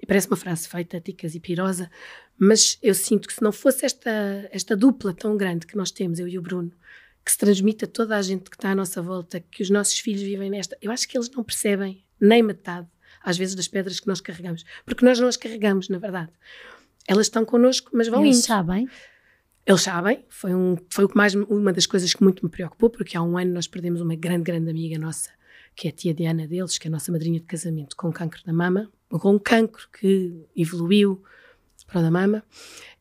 E 0.00 0.06
parece 0.06 0.26
uma 0.26 0.38
frase 0.38 0.66
feita, 0.66 1.00
ticas 1.00 1.34
e 1.34 1.40
pirosa, 1.40 1.90
mas 2.38 2.78
eu 2.82 2.94
sinto 2.94 3.28
que 3.28 3.34
se 3.34 3.42
não 3.42 3.52
fosse 3.52 3.84
esta, 3.84 4.10
esta 4.50 4.74
dupla 4.74 5.12
tão 5.12 5.36
grande 5.36 5.66
que 5.66 5.76
nós 5.76 5.90
temos, 5.90 6.18
eu 6.18 6.26
e 6.26 6.38
o 6.38 6.42
Bruno, 6.42 6.72
que 7.24 7.30
se 7.30 7.38
transmite 7.38 7.84
a 7.84 7.88
toda 7.88 8.16
a 8.16 8.22
gente 8.22 8.48
que 8.48 8.56
está 8.56 8.70
à 8.70 8.74
nossa 8.74 9.02
volta, 9.02 9.38
que 9.38 9.62
os 9.62 9.68
nossos 9.68 9.98
filhos 9.98 10.22
vivem 10.22 10.48
nesta, 10.48 10.78
eu 10.80 10.90
acho 10.90 11.06
que 11.06 11.16
eles 11.16 11.30
não 11.30 11.44
percebem 11.44 12.02
nem 12.18 12.42
metade, 12.42 12.88
às 13.24 13.38
vezes, 13.38 13.54
das 13.54 13.66
pedras 13.66 13.98
que 13.98 14.06
nós 14.06 14.20
carregamos. 14.20 14.64
Porque 14.84 15.04
nós 15.04 15.18
não 15.18 15.28
as 15.28 15.36
carregamos, 15.36 15.88
na 15.88 15.98
verdade. 15.98 16.30
Elas 17.06 17.26
estão 17.26 17.44
connosco, 17.44 17.90
mas 17.92 18.08
vão 18.08 18.24
eles 18.24 18.38
indo. 18.38 18.46
sabem? 18.46 18.88
Eles 19.66 19.80
sabem, 19.80 20.24
foi, 20.28 20.54
um, 20.54 20.76
foi 20.90 21.06
o 21.06 21.08
que 21.08 21.16
mais, 21.16 21.34
uma 21.34 21.72
das 21.72 21.86
coisas 21.86 22.12
que 22.12 22.22
muito 22.22 22.44
me 22.44 22.50
preocupou, 22.50 22.90
porque 22.90 23.16
há 23.16 23.22
um 23.22 23.38
ano 23.38 23.52
nós 23.52 23.66
perdemos 23.66 24.02
uma 24.02 24.14
grande, 24.14 24.44
grande 24.44 24.68
amiga 24.70 24.98
nossa, 24.98 25.30
que 25.74 25.88
é 25.88 25.90
a 25.90 25.92
tia 25.92 26.12
Diana 26.12 26.46
deles, 26.46 26.76
que 26.76 26.86
é 26.86 26.90
a 26.90 26.92
nossa 26.92 27.10
madrinha 27.10 27.40
de 27.40 27.46
casamento, 27.46 27.96
com 27.96 28.12
câncer 28.12 28.42
da 28.44 28.52
mama, 28.52 28.90
com 29.08 29.32
um 29.32 29.38
cancro 29.38 29.88
que 29.98 30.44
evoluiu 30.54 31.22
para 31.86 32.02
da 32.02 32.10
mama. 32.10 32.42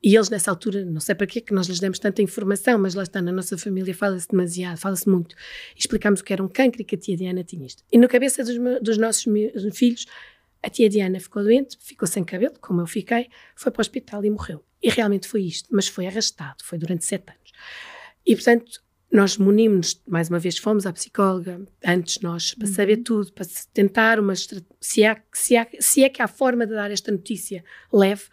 E 0.01 0.15
eles, 0.15 0.29
nessa 0.29 0.51
altura, 0.51 0.83
não 0.83 0.99
sei 0.99 1.15
para 1.15 1.25
quê 1.25 1.39
que 1.39 1.53
nós 1.53 1.67
lhes 1.67 1.79
demos 1.79 1.97
tanta 1.97 2.21
informação, 2.21 2.77
mas 2.77 2.93
lá 2.93 3.03
está, 3.03 3.21
na 3.21 3.31
nossa 3.31 3.57
família 3.57 3.93
fala-se 3.95 4.27
demasiado, 4.27 4.77
fala-se 4.77 5.07
muito. 5.07 5.35
Explicámos 5.75 6.19
o 6.19 6.23
que 6.23 6.33
era 6.33 6.43
um 6.43 6.49
cancro 6.49 6.81
e 6.81 6.85
que 6.85 6.95
a 6.95 6.97
tia 6.97 7.15
Diana 7.15 7.43
tinha 7.43 7.65
isto. 7.65 7.83
E 7.91 7.97
na 7.97 8.07
cabeça 8.07 8.43
dos, 8.43 8.57
dos 8.81 8.97
nossos 8.97 9.25
filhos, 9.73 10.05
a 10.61 10.69
tia 10.69 10.89
Diana 10.89 11.19
ficou 11.19 11.43
doente, 11.43 11.77
ficou 11.79 12.07
sem 12.07 12.23
cabelo, 12.23 12.55
como 12.59 12.81
eu 12.81 12.87
fiquei, 12.87 13.29
foi 13.55 13.71
para 13.71 13.79
o 13.79 13.81
hospital 13.81 14.23
e 14.25 14.29
morreu. 14.29 14.63
E 14.81 14.89
realmente 14.89 15.27
foi 15.27 15.43
isto, 15.43 15.69
mas 15.71 15.87
foi 15.87 16.05
arrastado, 16.05 16.63
foi 16.63 16.77
durante 16.77 17.05
sete 17.05 17.29
anos. 17.29 17.51
E 18.25 18.35
portanto, 18.35 18.83
nós 19.13 19.37
munimos 19.37 20.01
mais 20.07 20.27
uma 20.27 20.39
vez, 20.39 20.57
fomos 20.57 20.85
à 20.85 20.91
psicóloga 20.91 21.61
antes 21.85 22.19
nós, 22.21 22.55
para 22.55 22.67
uhum. 22.67 22.73
saber 22.73 22.97
tudo, 22.97 23.31
para 23.31 23.45
tentar 23.71 24.19
uma 24.19 24.33
se, 24.35 25.05
há, 25.05 25.21
se, 25.31 25.55
há, 25.55 25.67
se 25.79 26.03
é 26.03 26.09
que 26.09 26.21
há 26.21 26.27
forma 26.27 26.65
de 26.65 26.73
dar 26.73 26.89
esta 26.89 27.11
notícia 27.11 27.63
leve, 27.91 28.23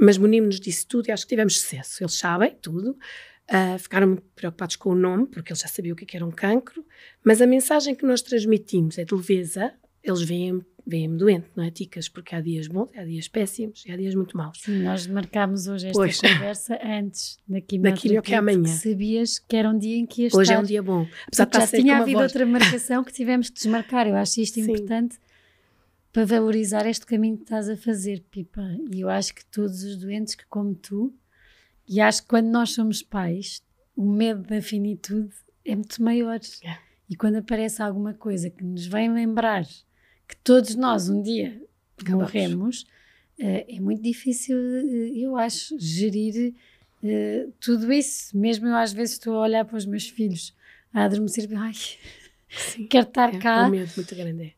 mas 0.00 0.16
munimos-nos 0.16 0.58
disso 0.58 0.86
tudo 0.88 1.08
e 1.08 1.12
acho 1.12 1.24
que 1.24 1.28
tivemos 1.28 1.60
sucesso. 1.60 2.02
Eles 2.02 2.14
sabem 2.14 2.56
tudo, 2.62 2.92
uh, 2.92 3.78
ficaram 3.78 4.08
muito 4.08 4.22
preocupados 4.34 4.76
com 4.76 4.90
o 4.90 4.94
nome, 4.94 5.26
porque 5.26 5.52
eles 5.52 5.60
já 5.60 5.68
sabiam 5.68 5.92
o 5.92 5.96
que, 5.96 6.04
é 6.04 6.06
que 6.06 6.16
era 6.16 6.24
um 6.24 6.30
cancro, 6.30 6.84
mas 7.22 7.42
a 7.42 7.46
mensagem 7.46 7.94
que 7.94 8.06
nós 8.06 8.22
transmitimos 8.22 8.96
é 8.98 9.04
de 9.04 9.14
leveza, 9.14 9.72
eles 10.02 10.22
veem 10.22 10.64
veem-me 10.86 11.18
doente, 11.18 11.46
não 11.54 11.62
é, 11.62 11.70
Ticas? 11.70 12.08
Porque 12.08 12.34
há 12.34 12.40
dias 12.40 12.66
bons, 12.66 12.90
há 12.96 13.04
dias 13.04 13.28
péssimos 13.28 13.84
e 13.86 13.92
há 13.92 13.96
dias 13.96 14.14
muito 14.14 14.36
maus. 14.36 14.58
Sim, 14.62 14.82
nós 14.82 15.06
marcámos 15.06 15.68
hoje 15.68 15.86
esta 15.88 15.98
pois. 15.98 16.20
conversa 16.20 16.80
antes 16.82 17.38
da 17.46 17.60
quimioterapia. 17.60 18.22
que 18.22 18.34
é 18.34 18.36
amanhã. 18.38 18.66
sabias 18.66 19.38
que 19.38 19.54
era 19.54 19.68
um 19.68 19.78
dia 19.78 19.96
em 19.96 20.06
que 20.06 20.22
ias 20.22 20.34
Hoje 20.34 20.50
estar. 20.50 20.54
é 20.54 20.58
um 20.58 20.64
dia 20.66 20.82
bom. 20.82 21.06
Apesar 21.28 21.44
de 21.44 21.58
já 21.58 21.66
tinha 21.66 21.98
havido 21.98 22.18
voz. 22.18 22.32
outra 22.32 22.46
marcação 22.46 23.04
que 23.04 23.12
tivemos 23.12 23.50
que 23.50 23.56
desmarcar. 23.56 24.08
Eu 24.08 24.16
acho 24.16 24.40
isto 24.40 24.54
Sim. 24.54 24.62
importante 24.62 25.18
para 26.12 26.24
valorizar 26.24 26.86
este 26.86 27.06
caminho 27.06 27.36
que 27.36 27.44
estás 27.44 27.68
a 27.68 27.76
fazer, 27.76 28.24
Pipa. 28.30 28.62
E 28.92 29.00
eu 29.00 29.08
acho 29.08 29.34
que 29.34 29.44
todos 29.46 29.82
os 29.84 29.96
doentes 29.96 30.34
que, 30.34 30.44
como 30.46 30.74
tu, 30.74 31.14
e 31.88 32.00
acho 32.00 32.22
que 32.22 32.28
quando 32.28 32.48
nós 32.48 32.70
somos 32.70 33.02
pais, 33.02 33.62
o 33.96 34.04
medo 34.04 34.42
da 34.42 34.60
finitude 34.60 35.34
é 35.64 35.74
muito 35.74 36.02
maior. 36.02 36.40
Yeah. 36.62 36.80
E 37.08 37.16
quando 37.16 37.36
aparece 37.36 37.82
alguma 37.82 38.14
coisa 38.14 38.48
que 38.48 38.64
nos 38.64 38.86
vem 38.86 39.12
lembrar 39.12 39.64
que 40.28 40.36
todos 40.44 40.76
nós 40.76 41.08
um 41.08 41.20
dia 41.20 41.60
Acabamos. 42.00 42.22
morremos, 42.22 42.82
uh, 43.40 43.64
é 43.68 43.80
muito 43.80 44.02
difícil, 44.02 44.56
uh, 44.56 45.16
eu 45.16 45.36
acho, 45.36 45.76
gerir 45.78 46.54
uh, 47.02 47.52
tudo 47.60 47.92
isso. 47.92 48.36
Mesmo 48.36 48.68
eu 48.68 48.76
às 48.76 48.92
vezes 48.92 49.14
estou 49.14 49.34
a 49.34 49.42
olhar 49.42 49.64
para 49.64 49.76
os 49.76 49.86
meus 49.86 50.08
filhos 50.08 50.54
a 50.92 51.04
adormecer, 51.04 51.48
ai, 51.56 51.72
Sim, 52.48 52.86
quero 52.86 53.08
estar 53.08 53.34
é, 53.34 53.38
cá. 53.38 53.64
É 53.64 53.66
um 53.66 53.70
medo 53.70 53.92
muito 53.96 54.14
grande. 54.14 54.54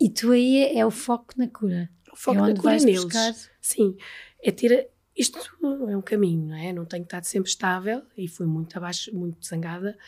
E 0.00 0.08
tu 0.08 0.32
aí 0.32 0.56
é, 0.56 0.78
é, 0.78 0.86
o 0.86 0.90
foco 0.90 1.34
na 1.36 1.46
cura. 1.46 1.90
O 2.10 2.16
foco 2.16 2.38
é 2.38 2.52
na 2.52 2.60
cura 2.60 2.78
neles. 2.78 3.04
Buscar... 3.04 3.34
Sim, 3.60 3.96
é 4.42 4.50
ter. 4.50 4.88
Isto 5.14 5.38
é 5.62 5.96
um 5.96 6.00
caminho, 6.00 6.46
não 6.46 6.56
é? 6.56 6.72
Não 6.72 6.86
tenho 6.86 7.02
estado 7.02 7.24
sempre 7.24 7.50
estável 7.50 8.02
e 8.16 8.26
fui 8.26 8.46
muito 8.46 8.76
abaixo, 8.78 9.14
muito 9.14 9.44
zangada 9.46 9.98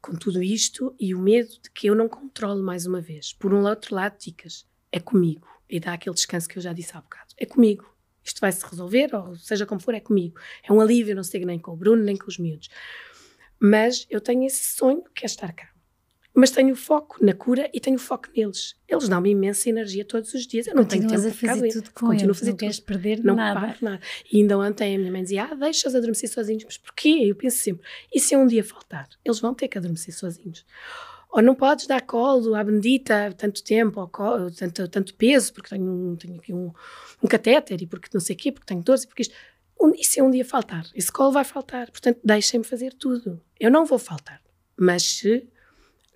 com 0.00 0.16
tudo 0.16 0.42
isto 0.42 0.94
e 0.98 1.14
o 1.14 1.18
medo 1.18 1.50
de 1.62 1.70
que 1.70 1.86
eu 1.86 1.94
não 1.94 2.08
controlo 2.08 2.62
mais 2.62 2.86
uma 2.86 3.00
vez. 3.00 3.32
Por 3.32 3.54
um 3.54 3.64
outro 3.64 3.94
lado, 3.94 4.18
dicas, 4.18 4.66
é 4.90 4.98
comigo. 4.98 5.46
E 5.70 5.78
dá 5.78 5.92
aquele 5.92 6.14
descanso 6.14 6.48
que 6.48 6.58
eu 6.58 6.62
já 6.62 6.72
disse 6.72 6.96
há 6.96 7.00
bocado. 7.00 7.34
É 7.36 7.46
comigo. 7.46 7.94
Isto 8.24 8.40
vai 8.40 8.50
se 8.50 8.64
resolver, 8.66 9.14
ou 9.14 9.36
seja 9.36 9.64
como 9.64 9.80
for, 9.80 9.94
é 9.94 10.00
comigo. 10.00 10.40
É 10.62 10.72
um 10.72 10.80
alívio, 10.80 11.14
não 11.14 11.22
sei 11.22 11.44
nem 11.44 11.58
com 11.58 11.72
o 11.72 11.76
Bruno, 11.76 12.02
nem 12.02 12.16
com 12.16 12.26
os 12.26 12.38
miúdos. 12.38 12.68
Mas 13.60 14.06
eu 14.10 14.20
tenho 14.20 14.44
esse 14.44 14.76
sonho 14.76 15.04
que 15.14 15.24
é 15.24 15.26
estar 15.26 15.52
cá 15.52 15.68
mas 16.38 16.52
tenho 16.52 16.76
foco 16.76 17.16
na 17.20 17.34
cura 17.34 17.68
e 17.74 17.80
tenho 17.80 17.98
foco 17.98 18.28
neles. 18.36 18.76
Eles 18.86 19.08
dão-me 19.08 19.30
imensa 19.30 19.68
energia 19.68 20.04
todos 20.04 20.32
os 20.34 20.46
dias. 20.46 20.68
Eu 20.68 20.74
não 20.76 20.84
Continuas 20.84 21.10
tenho 21.10 21.34
tempo 21.34 21.46
a 21.46 21.54
fazer 21.54 21.72
tudo 21.72 21.90
com 21.90 22.06
Continuo 22.06 22.26
eles, 22.26 22.36
a 22.36 22.38
fazer 22.38 22.50
não 22.50 22.56
tudo. 22.56 22.60
queres 22.60 22.80
perder 22.80 23.24
não 23.24 23.34
nada. 23.34 23.60
Paro, 23.60 23.76
nada. 23.82 24.00
E 24.30 24.40
ainda 24.40 24.56
ontem 24.56 24.94
a 24.94 24.98
minha 25.00 25.10
mãe 25.10 25.22
dizia, 25.22 25.44
ah, 25.50 25.54
deixa-os 25.56 25.96
adormecer 25.96 26.28
sozinhos. 26.28 26.62
Mas 26.64 26.78
porquê? 26.78 27.08
Eu 27.24 27.34
penso 27.34 27.56
sempre, 27.56 27.84
e 28.14 28.20
se 28.20 28.36
um 28.36 28.46
dia 28.46 28.62
faltar? 28.62 29.08
Eles 29.24 29.40
vão 29.40 29.52
ter 29.52 29.66
que 29.66 29.78
adormecer 29.78 30.14
sozinhos. 30.14 30.64
Ou 31.30 31.42
não 31.42 31.56
podes 31.56 31.88
dar 31.88 32.02
colo 32.02 32.54
à 32.54 32.62
bendita 32.62 33.34
tanto 33.36 33.62
tempo, 33.64 34.06
colo, 34.06 34.48
tanto, 34.52 34.86
tanto 34.86 35.14
peso, 35.16 35.52
porque 35.52 35.70
tenho, 35.70 36.16
tenho 36.16 36.36
aqui 36.36 36.54
um, 36.54 36.72
um 37.20 37.26
catéter, 37.26 37.82
e 37.82 37.86
porque 37.86 38.08
não 38.14 38.20
sei 38.20 38.36
o 38.36 38.38
quê, 38.38 38.52
porque 38.52 38.66
tenho 38.66 38.82
dores, 38.82 39.02
e 39.02 39.08
porque 39.08 39.22
isto... 39.22 39.34
e 39.96 40.04
se 40.04 40.22
um 40.22 40.30
dia 40.30 40.44
faltar? 40.44 40.86
Esse 40.94 41.10
colo 41.10 41.32
vai 41.32 41.44
faltar. 41.44 41.90
Portanto, 41.90 42.20
deixem-me 42.22 42.64
fazer 42.64 42.94
tudo. 42.94 43.42
Eu 43.58 43.72
não 43.72 43.84
vou 43.84 43.98
faltar. 43.98 44.40
Mas 44.76 45.02
se 45.02 45.48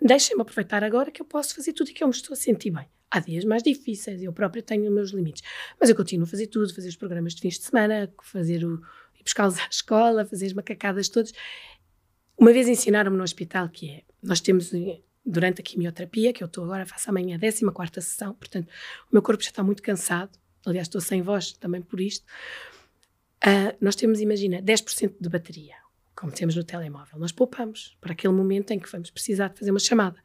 deixem-me 0.03 0.42
aproveitar 0.42 0.82
agora 0.82 1.11
que 1.11 1.22
eu 1.22 1.26
posso 1.26 1.55
fazer 1.55 1.72
tudo 1.72 1.90
e 1.90 1.92
que 1.92 2.03
eu 2.03 2.09
me 2.09 2.14
estou 2.14 2.34
a 2.34 2.36
sentir 2.36 2.70
bem. 2.70 2.86
Há 3.11 3.20
dias 3.20 3.44
mais 3.44 3.62
difíceis, 3.62 4.22
eu 4.22 4.32
própria 4.32 4.62
tenho 4.62 4.84
os 4.84 4.90
meus 4.90 5.11
limites, 5.11 5.42
mas 5.78 5.90
eu 5.90 5.96
continuo 5.96 6.24
a 6.24 6.26
fazer 6.26 6.46
tudo, 6.46 6.74
fazer 6.74 6.88
os 6.88 6.96
programas 6.96 7.34
de 7.34 7.42
fins 7.42 7.59
de 7.59 7.64
semana, 7.64 8.12
fazer 8.22 8.64
o, 8.64 8.82
ir 9.14 9.22
buscá-los 9.22 9.59
à 9.59 9.68
escola, 9.70 10.24
fazer 10.24 10.46
as 10.46 10.53
macacadas 10.55 11.09
todas. 11.09 11.32
Uma 12.38 12.53
vez 12.53 12.68
ensinaram-me 12.68 13.16
no 13.16 13.22
hospital 13.22 13.68
que 13.68 13.90
é, 13.90 14.03
nós 14.22 14.40
temos 14.40 14.72
eh, 14.72 15.00
durante 15.24 15.61
a 15.61 15.64
quimioterapia, 15.64 16.32
que 16.32 16.42
eu 16.42 16.46
estou 16.46 16.64
agora, 16.64 16.86
faço 16.86 17.11
amanhã 17.11 17.36
a 17.36 17.72
14 17.72 18.07
sessão, 18.09 18.34
portanto, 18.34 18.68
o 19.11 19.14
meu 19.14 19.22
corpo 19.22 19.42
já 19.42 19.50
está 19.50 19.62
muito 19.62 19.82
cansado, 19.82 20.30
aliás, 20.64 20.88
estou 20.88 21.00
sem 21.00 21.20
voz 21.20 21.53
também 21.53 21.82
por 21.82 22.00
isto. 22.00 22.24
Uh, 23.44 23.76
nós 23.80 23.94
temos, 23.94 24.20
imagina, 24.20 24.62
10% 24.62 25.16
de 25.20 25.28
bateria 25.28 25.82
como 26.23 26.33
temos 26.33 26.55
no 26.55 26.62
telemóvel. 26.62 27.18
Nós 27.18 27.33
poupamos 27.33 27.97
para 28.01 28.12
aquele 28.12 28.33
momento 28.33 28.70
em 28.70 28.79
que 28.79 28.89
vamos 28.89 29.11
precisar 29.11 29.49
de 29.49 29.59
fazer 29.59 29.73
uma 29.73 29.81
chamada. 29.81 30.23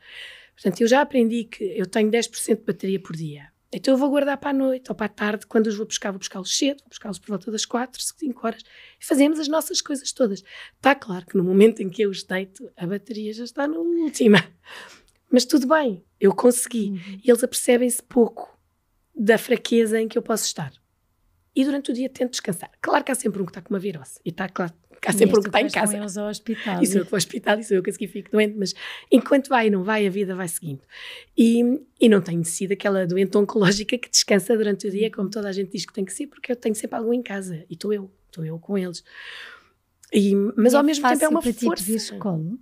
Portanto, 0.54 0.80
eu 0.80 0.88
já 0.88 1.02
aprendi 1.02 1.46
que 1.46 1.64
eu 1.64 1.88
tenho 1.88 2.12
10% 2.12 2.56
de 2.56 2.62
bateria 2.62 3.00
por 3.00 3.16
dia. 3.16 3.52
Então 3.74 3.96
eu 3.96 3.98
vou 3.98 4.08
guardar 4.08 4.38
para 4.38 4.52
a 4.52 4.54
noite 4.54 4.92
ou 4.92 4.96
para 4.96 5.08
a 5.08 5.10
tarde, 5.10 5.48
quando 5.48 5.66
os 5.66 5.76
vou 5.76 5.88
buscar, 5.88 6.12
vou 6.12 6.20
buscá-los 6.20 6.56
cedo, 6.56 6.82
vou 6.82 6.90
buscá-los 6.90 7.18
por 7.18 7.30
volta 7.30 7.50
das 7.50 7.66
4, 7.66 8.00
5 8.00 8.46
horas 8.48 8.62
e 9.02 9.06
fazemos 9.06 9.40
as 9.40 9.48
nossas 9.48 9.82
coisas 9.82 10.12
todas. 10.12 10.44
Está 10.76 10.94
claro 10.94 11.26
que 11.26 11.36
no 11.36 11.44
momento 11.44 11.82
em 11.82 11.90
que 11.90 12.04
eu 12.04 12.12
os 12.12 12.22
deito, 12.22 12.70
a 12.78 12.86
bateria 12.86 13.34
já 13.34 13.44
está 13.44 13.68
no 13.68 13.80
última. 13.80 14.38
Mas 15.32 15.46
tudo 15.46 15.68
bem, 15.68 16.04
eu 16.20 16.32
consegui. 16.32 16.92
Uhum. 16.92 17.22
E 17.24 17.32
eles 17.32 17.44
apercebem-se 17.44 18.04
pouco 18.04 18.56
da 19.16 19.40
fraqueza 19.40 20.00
em 20.00 20.08
que 20.08 20.16
eu 20.18 20.22
posso 20.22 20.46
estar. 20.46 20.72
E 21.58 21.66
durante 21.66 21.90
o 21.90 21.94
dia 21.94 22.08
tento 22.08 22.32
descansar. 22.32 22.70
Claro 22.80 23.04
que 23.04 23.12
há 23.12 23.16
sempre 23.16 23.42
um 23.42 23.46
que 23.46 23.50
está 23.50 23.62
com 23.62 23.74
uma 23.74 23.80
virose. 23.80 24.20
E 24.24 24.30
está 24.30 24.48
claro 24.48 24.74
Há 25.06 25.14
sempre 25.14 25.40
um 25.40 25.42
que 25.42 25.50
está 25.50 25.62
em 25.62 25.70
casa. 25.70 25.98
eles 25.98 26.18
ao 26.18 26.30
hospital. 26.30 26.82
Isso 26.82 26.98
eu 26.98 27.06
que 27.06 27.12
vou 27.12 27.16
ao 27.16 27.18
hospital, 27.18 27.60
isso 27.60 27.74
eu 27.74 27.84
que 27.84 27.90
a 27.90 27.94
fico 27.94 28.32
doente, 28.32 28.56
mas 28.58 28.74
enquanto 29.12 29.48
vai 29.48 29.68
e 29.68 29.70
não 29.70 29.84
vai, 29.84 30.06
a 30.08 30.10
vida 30.10 30.36
vai 30.36 30.48
seguindo. 30.48 30.82
E, 31.38 31.62
e 32.00 32.10
não 32.10 32.22
tenho 32.22 32.44
sido 32.44 32.74
aquela 32.74 33.06
doente 33.06 33.38
oncológica 33.38 33.98
que 33.98 34.10
descansa 34.10 34.56
durante 34.58 34.88
o 34.88 34.92
dia, 34.92 35.12
como 35.12 35.30
toda 35.30 35.50
a 35.50 35.52
gente 35.52 35.72
diz 35.72 35.86
que 35.86 35.94
tem 35.94 36.06
que 36.06 36.14
ser, 36.14 36.28
porque 36.28 36.52
eu 36.52 36.56
tenho 36.56 36.76
sempre 36.76 36.98
algum 36.98 37.14
em 37.14 37.22
casa 37.22 37.64
e 37.70 37.74
estou 37.74 37.94
eu, 37.94 38.12
estou 38.28 38.44
eu 38.44 38.58
com 38.60 38.78
eles. 38.78 39.04
E, 40.12 40.36
mas 40.56 40.74
e 40.74 40.76
ao 40.76 40.82
é 40.82 40.86
mesmo 40.86 41.08
tempo 41.08 41.26
é 41.26 41.28
uma 41.28 41.42
para 41.42 41.54
força. 41.54 41.84
Ti 41.84 41.96
escola? 41.96 42.58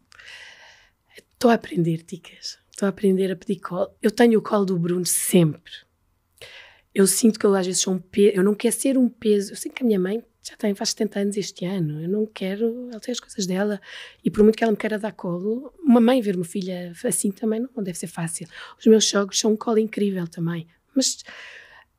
Estou 1.34 1.52
a 1.52 1.54
aprender, 1.54 2.04
Ticas. 2.04 2.60
Estou 2.72 2.86
a 2.86 2.90
aprender 2.90 3.32
a 3.32 3.36
pedir 3.36 3.60
colo. 3.60 3.96
Eu 4.02 4.12
tenho 4.12 4.40
o 4.40 4.42
colo 4.42 4.66
do 4.66 4.78
Bruno 4.78 5.06
sempre. 5.06 5.72
Eu 6.96 7.06
sinto 7.06 7.38
que 7.38 7.46
eu 7.46 7.54
às 7.54 7.66
vezes 7.66 7.82
sou 7.82 7.94
um 7.94 8.00
peso. 8.00 8.38
Eu 8.38 8.44
não 8.44 8.56
quero 8.56 8.74
ser 8.74 8.98
um 8.98 9.10
peso. 9.10 9.52
Eu 9.52 9.58
sei 9.58 9.70
que 9.70 9.84
a 9.84 9.86
minha 9.86 10.00
mãe 10.00 10.24
já 10.42 10.56
tem, 10.56 10.74
faz 10.74 10.92
70 10.92 11.20
anos 11.20 11.38
este 11.38 11.66
ano. 11.66 12.02
Eu 12.02 12.08
não 12.08 12.26
quero. 12.26 12.88
Ela 12.90 13.02
tem 13.02 13.12
as 13.12 13.20
coisas 13.20 13.46
dela. 13.46 13.82
E 14.24 14.32
por 14.32 14.44
muito 14.44 14.56
que 14.56 14.64
ela 14.64 14.72
me 14.72 14.78
queira 14.78 14.98
dar 14.98 15.12
colo, 15.12 15.74
uma 15.84 16.00
mãe 16.00 16.22
ver 16.22 16.38
uma 16.38 16.46
filha 16.46 16.94
assim 17.04 17.32
também 17.32 17.60
não, 17.60 17.70
não 17.76 17.84
deve 17.84 17.98
ser 17.98 18.08
fácil. 18.08 18.48
Os 18.80 18.86
meus 18.86 19.04
sogros 19.06 19.38
são 19.38 19.52
um 19.52 19.58
colo 19.58 19.78
incrível 19.78 20.26
também. 20.26 20.68
Mas 20.96 21.18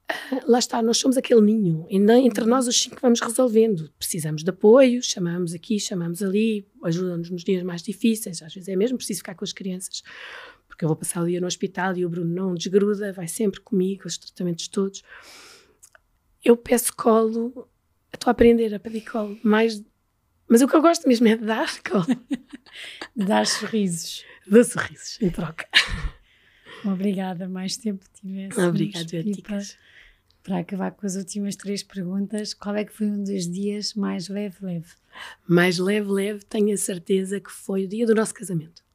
ah, 0.08 0.40
lá 0.46 0.58
está, 0.58 0.80
nós 0.80 0.96
somos 0.96 1.18
aquele 1.18 1.42
ninho. 1.42 1.86
E 1.90 1.96
entre 1.96 2.46
nós 2.46 2.66
os 2.66 2.80
cinco 2.80 2.96
vamos 3.02 3.20
resolvendo. 3.20 3.92
Precisamos 3.98 4.42
de 4.42 4.48
apoio, 4.48 5.02
chamamos 5.02 5.52
aqui, 5.52 5.78
chamamos 5.78 6.22
ali, 6.22 6.66
ajudam-nos 6.84 7.28
nos 7.28 7.44
dias 7.44 7.62
mais 7.62 7.82
difíceis. 7.82 8.40
Às 8.40 8.54
vezes 8.54 8.68
é 8.68 8.76
mesmo 8.76 8.96
preciso 8.96 9.18
ficar 9.18 9.34
com 9.34 9.44
as 9.44 9.52
crianças 9.52 10.02
porque 10.76 10.84
eu 10.84 10.88
vou 10.90 10.96
passar 10.96 11.22
o 11.22 11.26
dia 11.26 11.40
no 11.40 11.46
hospital 11.46 11.96
e 11.96 12.04
o 12.04 12.10
Bruno 12.10 12.34
não 12.34 12.54
desgruda, 12.54 13.10
vai 13.10 13.26
sempre 13.26 13.60
comigo, 13.60 14.02
os 14.06 14.18
tratamentos 14.18 14.68
todos. 14.68 15.02
Eu 16.44 16.54
peço 16.54 16.94
colo, 16.94 17.66
estou 18.12 18.28
a 18.28 18.32
aprender 18.32 18.74
a 18.74 18.78
pedir 18.78 19.00
colo, 19.00 19.38
mais, 19.42 19.82
mas 20.46 20.60
o 20.60 20.68
que 20.68 20.76
eu 20.76 20.82
gosto 20.82 21.08
mesmo 21.08 21.26
é 21.28 21.36
de 21.36 21.46
dar 21.46 21.66
colo. 21.82 22.04
dar 23.16 23.46
sorrisos. 23.46 24.22
Dou 24.46 24.62
sorrisos 24.62 25.18
em 25.22 25.30
troca. 25.30 25.66
Obrigada, 26.84 27.48
mais 27.48 27.78
tempo 27.78 28.04
tivesse. 28.12 28.60
Obrigada, 28.60 29.24
Ticas. 29.24 29.78
Para 30.42 30.58
acabar 30.58 30.90
com 30.92 31.06
as 31.06 31.16
últimas 31.16 31.56
três 31.56 31.82
perguntas, 31.82 32.52
qual 32.52 32.76
é 32.76 32.84
que 32.84 32.92
foi 32.92 33.06
um 33.06 33.24
dos 33.24 33.50
dias 33.50 33.94
mais 33.94 34.28
leve-leve? 34.28 34.92
Mais 35.48 35.78
leve-leve, 35.78 36.44
tenho 36.44 36.74
a 36.74 36.76
certeza 36.76 37.40
que 37.40 37.50
foi 37.50 37.86
o 37.86 37.88
dia 37.88 38.06
do 38.06 38.14
nosso 38.14 38.34
casamento. 38.34 38.85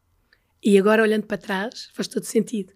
E 0.64 0.78
agora, 0.78 1.01
olhando 1.01 1.26
para 1.26 1.38
trás, 1.38 1.89
faz 1.93 2.07
todo 2.07 2.24
sentido, 2.24 2.72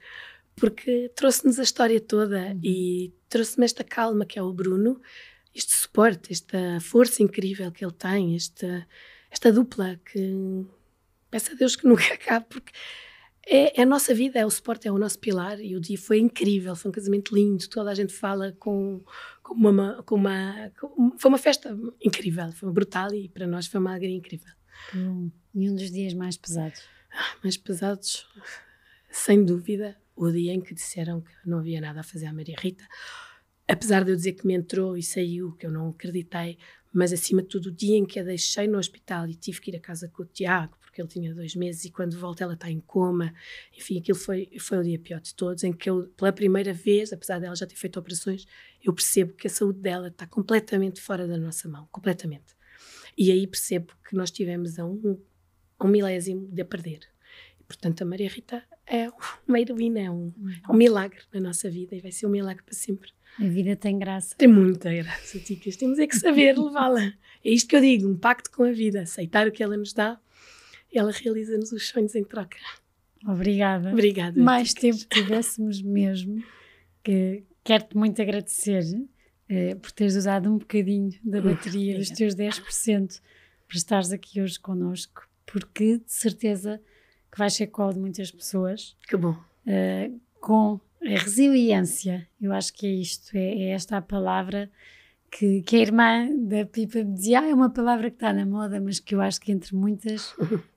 porque 0.56 1.12
trouxe-nos 1.16 1.60
a 1.60 1.64
história 1.64 2.00
toda 2.00 2.40
uhum. 2.40 2.60
e 2.64 3.14
trouxe-me 3.30 3.66
esta 3.66 3.84
calma 3.84 4.26
que 4.26 4.40
é 4.40 4.42
o 4.42 4.54
Bruno, 4.54 5.02
este 5.54 5.74
suporte, 5.74 6.34
esta 6.34 6.80
força 6.82 7.22
incrível 7.22 7.72
que 7.72 7.86
ele 7.86 7.94
tem, 7.94 8.36
esta, 8.36 8.88
esta 9.30 9.52
dupla 9.52 10.00
que 10.12 10.66
peço 11.30 11.52
a 11.52 11.56
Deus 11.56 11.76
que 11.76 11.86
nunca 11.88 12.14
acabe, 12.14 12.46
porque 12.50 12.72
é, 13.48 13.80
é, 13.80 13.84
a 13.84 13.86
nossa 13.86 14.14
vida, 14.14 14.40
é 14.40 14.46
o 14.46 14.50
suporte, 14.50 14.88
é 14.88 14.92
o 14.92 14.98
nosso 14.98 15.20
pilar. 15.20 15.60
E 15.60 15.76
o 15.76 15.80
dia 15.80 15.98
foi 15.98 16.20
incrível, 16.20 16.76
foi 16.76 16.90
um 16.90 16.92
casamento 16.92 17.36
lindo. 17.36 17.68
Toda 17.70 17.92
a 17.92 17.94
gente 17.94 18.12
fala 18.12 18.52
com, 18.54 19.04
com, 19.44 19.54
uma, 19.54 20.02
com 20.04 20.16
uma. 20.16 20.72
Com, 20.80 21.16
foi 21.18 21.30
uma 21.30 21.38
festa 21.38 21.78
incrível, 22.04 22.52
foi 22.54 22.72
brutal 22.72 23.14
e 23.14 23.30
para 23.30 23.46
nós 23.46 23.68
foi 23.68 23.80
uma 23.80 23.92
alegria 23.92 24.16
incrível. 24.16 24.52
Hum, 24.96 25.30
e 25.54 25.70
um 25.70 25.76
dos 25.76 25.92
dias 25.92 26.14
mais 26.14 26.38
pesados? 26.38 26.82
Mais 27.44 27.58
pesados, 27.58 28.28
sem 29.10 29.44
dúvida, 29.44 29.98
o 30.16 30.32
dia 30.32 30.54
em 30.54 30.62
que 30.62 30.74
disseram 30.74 31.22
que 31.22 31.32
não 31.46 31.60
havia 31.60 31.82
nada 31.82 32.00
a 32.00 32.04
fazer 32.04 32.26
à 32.26 32.34
Maria 32.34 32.56
Rita. 32.58 32.86
Apesar 33.68 34.04
de 34.04 34.12
eu 34.12 34.16
dizer 34.16 34.34
que 34.34 34.46
me 34.46 34.54
entrou 34.54 34.96
e 34.96 35.04
saiu, 35.04 35.54
que 35.54 35.66
eu 35.66 35.72
não 35.72 35.90
acreditei, 35.90 36.58
mas 36.94 37.12
acima 37.12 37.42
de 37.42 37.50
tudo, 37.50 37.68
o 37.68 37.72
dia 37.72 37.98
em 37.98 38.06
que 38.06 38.20
a 38.20 38.24
deixei 38.24 38.68
no 38.68 38.78
hospital 38.78 39.28
e 39.28 39.36
tive 39.36 39.60
que 39.60 39.72
ir 39.72 39.76
a 39.76 39.80
casa 39.80 40.08
com 40.08 40.24
o 40.24 40.26
Tiago, 40.26 40.78
porque 40.80 41.02
ele 41.02 41.10
tinha 41.10 41.36
dois 41.36 41.54
meses 41.54 41.84
e 41.84 41.92
quando 41.92 42.18
volta 42.18 42.46
ela 42.46 42.54
está 42.54 42.72
em 42.72 42.80
coma. 42.80 43.34
Enfim, 43.78 44.00
aquilo 44.00 44.18
foi, 44.18 44.50
foi 44.60 44.78
o 44.78 44.84
dia 44.84 44.98
pior 44.98 45.20
de 45.20 45.36
todos, 45.36 45.64
em 45.66 45.74
que 45.74 45.90
eu, 45.90 46.08
pela 46.16 46.32
primeira 46.32 46.72
vez, 46.72 47.12
apesar 47.12 47.40
dela 47.40 47.54
já 47.54 47.68
ter 47.68 47.76
feito 47.76 48.00
operações, 48.00 48.48
eu 48.82 48.94
percebo 48.94 49.34
que 49.34 49.48
a 49.48 49.50
saúde 49.50 49.80
dela 49.80 50.08
está 50.08 50.26
completamente 50.26 51.02
fora 51.02 51.28
da 51.28 51.38
nossa 51.38 51.68
mão, 51.68 51.86
completamente. 51.92 52.56
E 53.18 53.30
aí 53.30 53.46
percebo 53.46 53.94
que 54.08 54.16
nós 54.16 54.32
tivemos 54.32 54.80
a 54.80 54.86
um 54.86 55.20
um 55.84 55.88
milésimo 55.88 56.48
de 56.48 56.62
a 56.62 56.66
perder. 56.66 57.00
E, 57.60 57.64
portanto, 57.64 58.02
a 58.02 58.06
Maria 58.06 58.30
Rita 58.30 58.64
é 58.88 59.10
uma 59.48 59.60
heroína, 59.60 60.00
é 60.00 60.12
um, 60.12 60.32
é 60.68 60.72
um 60.72 60.76
milagre 60.76 61.20
na 61.34 61.40
nossa 61.40 61.70
vida 61.70 61.96
e 61.96 62.02
vai 62.02 62.12
ser 62.12 62.28
um 62.28 62.30
milagre 62.30 62.64
para 62.64 62.74
sempre. 62.74 63.12
A 63.40 63.48
vida 63.48 63.76
tem 63.76 64.00
graça. 64.00 64.36
Tem 64.38 64.48
muita 64.48 64.94
graça, 64.94 65.40
ticas. 65.40 65.76
Temos 65.76 66.00
é 66.00 66.08
que 66.08 66.16
saber 66.16 66.56
levá-la. 66.58 67.14
É 67.44 67.50
isto 67.50 67.68
que 67.68 67.76
eu 67.76 67.82
digo, 67.82 68.08
um 68.08 68.16
pacto 68.16 68.50
com 68.52 68.64
a 68.64 68.72
vida. 68.72 69.02
Aceitar 69.02 69.48
o 69.48 69.52
que 69.52 69.62
ela 69.62 69.76
nos 69.76 69.92
dá, 69.92 70.20
ela 70.94 71.12
realiza-nos 71.12 71.72
os 71.72 71.88
sonhos 71.90 72.16
em 72.16 72.24
troca. 72.24 72.58
Obrigada. 73.28 73.92
Obrigada. 73.92 74.42
Mais 74.42 74.74
ticas. 74.74 75.04
tempo 75.04 75.16
tivéssemos 75.16 75.82
mesmo. 75.82 76.42
Que 77.04 77.44
quero-te 77.64 77.98
muito 77.98 78.22
agradecer 78.22 78.84
eh, 79.50 79.76
por 79.76 79.92
teres 79.92 80.16
usado 80.16 80.50
um 80.50 80.58
bocadinho 80.58 81.12
da 81.24 81.42
bateria 81.42 81.98
dos 81.98 82.10
teus 82.10 82.36
10% 82.36 83.22
para 83.68 83.78
estares 83.78 84.12
aqui 84.12 84.42
hoje 84.42 84.60
connosco 84.60 85.28
porque 85.56 86.00
de 86.00 86.12
certeza 86.12 86.82
que 87.32 87.38
vai 87.38 87.50
ser 87.50 87.68
colo 87.68 87.94
de 87.94 88.00
muitas 88.00 88.30
pessoas. 88.30 88.94
Que 89.08 89.16
bom. 89.16 89.32
Uh, 89.66 90.20
com 90.42 90.82
a 91.02 91.18
resiliência, 91.18 92.28
eu 92.42 92.52
acho 92.52 92.74
que 92.74 92.86
é 92.86 92.90
isto, 92.90 93.34
é, 93.38 93.40
é 93.40 93.70
esta 93.70 93.96
a 93.96 94.02
palavra 94.02 94.70
que, 95.32 95.62
que, 95.62 95.78
a 95.78 95.80
irmã 95.80 96.28
da 96.36 96.66
Pipa 96.66 97.02
me 97.06 97.14
dizia, 97.14 97.40
ah, 97.40 97.48
é 97.48 97.54
uma 97.54 97.70
palavra 97.70 98.10
que 98.10 98.18
está 98.18 98.34
na 98.34 98.46
moda, 98.46 98.82
mas 98.82 99.00
que 99.00 99.16
eu 99.16 99.22
acho 99.22 99.40
que 99.40 99.50
entre 99.50 99.74
muitas 99.74 100.36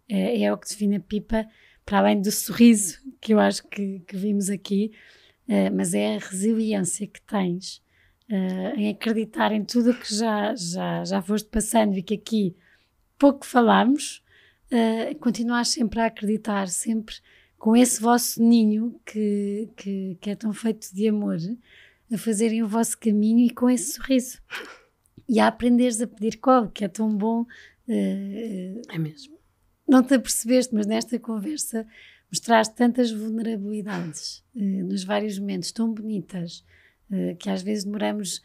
é, 0.08 0.42
é 0.46 0.52
o 0.52 0.56
que 0.56 0.68
define 0.68 0.96
a 0.96 1.00
Pipa, 1.00 1.44
para 1.84 1.98
além 1.98 2.22
do 2.22 2.30
sorriso 2.30 3.00
que 3.20 3.34
eu 3.34 3.40
acho 3.40 3.66
que, 3.66 3.98
que 4.06 4.16
vimos 4.16 4.48
aqui, 4.48 4.92
uh, 5.48 5.74
mas 5.74 5.92
é 5.92 6.14
a 6.14 6.18
resiliência 6.20 7.04
que 7.04 7.20
tens 7.22 7.82
uh, 8.30 8.78
em 8.78 8.90
acreditar 8.90 9.50
em 9.50 9.64
tudo 9.64 9.90
o 9.90 9.98
que 9.98 10.14
já, 10.14 10.54
já, 10.54 11.04
já 11.04 11.20
foste 11.20 11.48
passando 11.48 11.98
e 11.98 12.02
que 12.02 12.14
aqui 12.14 12.54
pouco 13.18 13.44
falamos, 13.44 14.22
uh, 14.72 15.18
continuar 15.18 15.64
sempre 15.64 16.00
a 16.00 16.06
acreditar, 16.06 16.68
sempre 16.68 17.16
com 17.58 17.76
esse 17.76 18.00
vosso 18.00 18.42
ninho 18.42 19.00
que, 19.04 19.68
que, 19.76 20.16
que, 20.20 20.30
é 20.30 20.36
tão 20.36 20.52
feito 20.52 20.94
de 20.94 21.08
amor, 21.08 21.38
a 22.12 22.16
fazerem 22.16 22.62
o 22.62 22.68
vosso 22.68 22.96
caminho 22.98 23.40
e 23.40 23.50
com 23.50 23.68
esse 23.68 23.94
sorriso. 23.94 24.40
E 25.28 25.40
a 25.40 25.48
aprenderes 25.48 26.00
a 26.00 26.06
pedir 26.06 26.38
colo, 26.38 26.70
que 26.70 26.84
é 26.84 26.88
tão 26.88 27.14
bom. 27.14 27.42
Uh, 27.86 28.80
é 28.88 28.98
mesmo. 28.98 29.36
Não 29.86 30.02
te 30.02 30.14
apercebeste, 30.14 30.74
mas 30.74 30.86
nesta 30.86 31.18
conversa 31.18 31.86
mostraste 32.30 32.74
tantas 32.74 33.10
vulnerabilidades 33.10 34.44
uh, 34.54 34.84
nos 34.84 35.02
vários 35.04 35.38
momentos 35.38 35.72
tão 35.72 35.92
bonitas 35.92 36.64
uh, 37.10 37.34
que 37.36 37.50
às 37.50 37.62
vezes 37.62 37.84
demoramos 37.84 38.42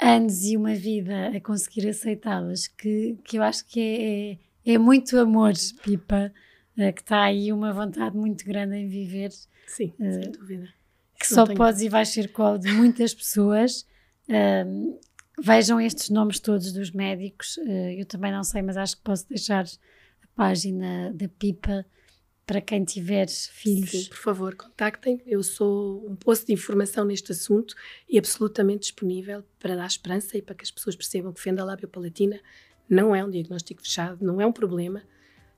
anos 0.00 0.44
e 0.44 0.56
uma 0.56 0.74
vida 0.74 1.28
a 1.28 1.40
conseguir 1.40 1.88
aceitá-las 1.88 2.68
que, 2.68 3.18
que 3.24 3.38
eu 3.38 3.42
acho 3.42 3.66
que 3.66 3.80
é, 3.80 4.32
é 4.32 4.38
é 4.66 4.78
muito 4.78 5.16
amor, 5.18 5.52
Pipa, 5.82 6.32
uh, 6.76 6.92
que 6.92 7.00
está 7.00 7.22
aí 7.22 7.52
uma 7.52 7.72
vontade 7.72 8.16
muito 8.16 8.44
grande 8.44 8.76
em 8.76 8.88
viver. 8.88 9.30
Sim, 9.66 9.92
uh, 9.98 10.22
sem 10.22 10.32
dúvida. 10.32 10.68
Que 11.18 11.26
só 11.26 11.46
tenho... 11.46 11.56
podes 11.56 11.80
e 11.82 11.88
vais 11.88 12.08
ser 12.08 12.32
colo 12.32 12.58
de 12.58 12.70
muitas 12.72 13.14
pessoas. 13.14 13.86
Uh, 14.28 14.98
vejam 15.40 15.80
estes 15.80 16.10
nomes 16.10 16.40
todos 16.40 16.72
dos 16.72 16.90
médicos. 16.90 17.58
eu 17.96 18.04
também 18.06 18.32
não 18.32 18.42
sei, 18.42 18.62
mas 18.62 18.76
acho 18.76 18.96
que 18.96 19.02
posso 19.02 19.28
deixar 19.28 19.64
a 19.64 20.26
página 20.34 21.12
da 21.12 21.28
Pipa 21.28 21.86
para 22.46 22.60
quem 22.60 22.84
tiver 22.84 23.28
filhos. 23.28 23.90
Sim, 23.90 24.08
por 24.08 24.18
favor, 24.18 24.54
contactem. 24.54 25.20
Eu 25.26 25.42
sou 25.42 26.08
um 26.08 26.14
posto 26.14 26.46
de 26.46 26.52
informação 26.52 27.04
neste 27.04 27.32
assunto 27.32 27.74
e 28.08 28.18
absolutamente 28.18 28.82
disponível 28.82 29.44
para 29.58 29.74
dar 29.74 29.86
esperança 29.86 30.38
e 30.38 30.42
para 30.42 30.54
que 30.54 30.64
as 30.64 30.70
pessoas 30.70 30.94
percebam 30.94 31.32
que 31.32 31.40
fenda 31.40 31.64
lábio 31.64 31.88
palatina 31.88 32.40
não 32.88 33.14
é 33.14 33.24
um 33.24 33.30
diagnóstico 33.30 33.82
fechado, 33.82 34.24
não 34.24 34.40
é 34.40 34.46
um 34.46 34.52
problema. 34.52 35.02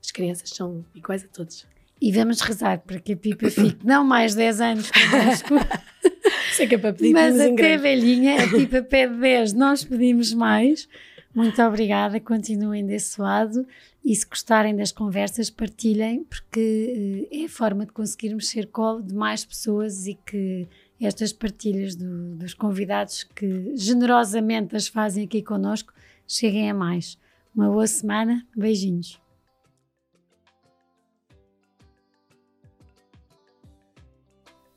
As 0.01 0.11
crianças 0.11 0.49
são 0.49 0.85
iguais 0.95 1.23
a 1.23 1.27
todos. 1.27 1.65
E 2.01 2.11
vamos 2.11 2.39
rezar 2.39 2.79
para 2.79 2.99
que 2.99 3.13
a 3.13 3.17
Pipa 3.17 3.49
fique 3.49 3.85
não 3.85 4.05
mais 4.05 4.33
10 4.33 4.61
anos 4.61 4.91
connosco. 4.91 5.55
Sei 6.53 6.67
que 6.67 6.75
é 6.75 6.77
para 6.77 6.93
pedir 6.93 7.13
Mas 7.13 7.39
até 7.39 7.77
velhinha, 7.77 8.43
a 8.43 8.47
Pipa 8.47 8.81
pede 8.81 9.15
10, 9.15 9.53
nós 9.53 9.83
pedimos 9.83 10.33
mais. 10.33 10.87
Muito 11.35 11.61
obrigada, 11.61 12.19
continuem 12.19 12.85
desse 12.85 13.21
lado 13.21 13.65
e 14.03 14.15
se 14.15 14.25
gostarem 14.25 14.75
das 14.75 14.91
conversas, 14.91 15.49
partilhem, 15.49 16.23
porque 16.23 17.27
eh, 17.31 17.41
é 17.41 17.45
a 17.45 17.49
forma 17.49 17.85
de 17.85 17.91
conseguirmos 17.91 18.47
ser 18.47 18.67
colo 18.67 19.03
de 19.03 19.13
mais 19.13 19.45
pessoas 19.45 20.07
e 20.07 20.15
que 20.15 20.67
estas 20.99 21.31
partilhas 21.31 21.95
do, 21.95 22.35
dos 22.35 22.53
convidados 22.53 23.23
que 23.23 23.75
generosamente 23.75 24.75
as 24.75 24.87
fazem 24.87 25.25
aqui 25.25 25.43
connosco 25.43 25.93
cheguem 26.27 26.69
a 26.69 26.73
mais. 26.73 27.17
Uma 27.55 27.67
boa 27.67 27.87
semana, 27.87 28.45
beijinhos. 28.55 29.19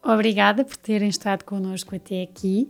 Obrigada 0.02 0.64
por 0.64 0.76
terem 0.76 1.08
estado 1.08 1.44
connosco 1.44 1.94
até 1.94 2.22
aqui. 2.22 2.68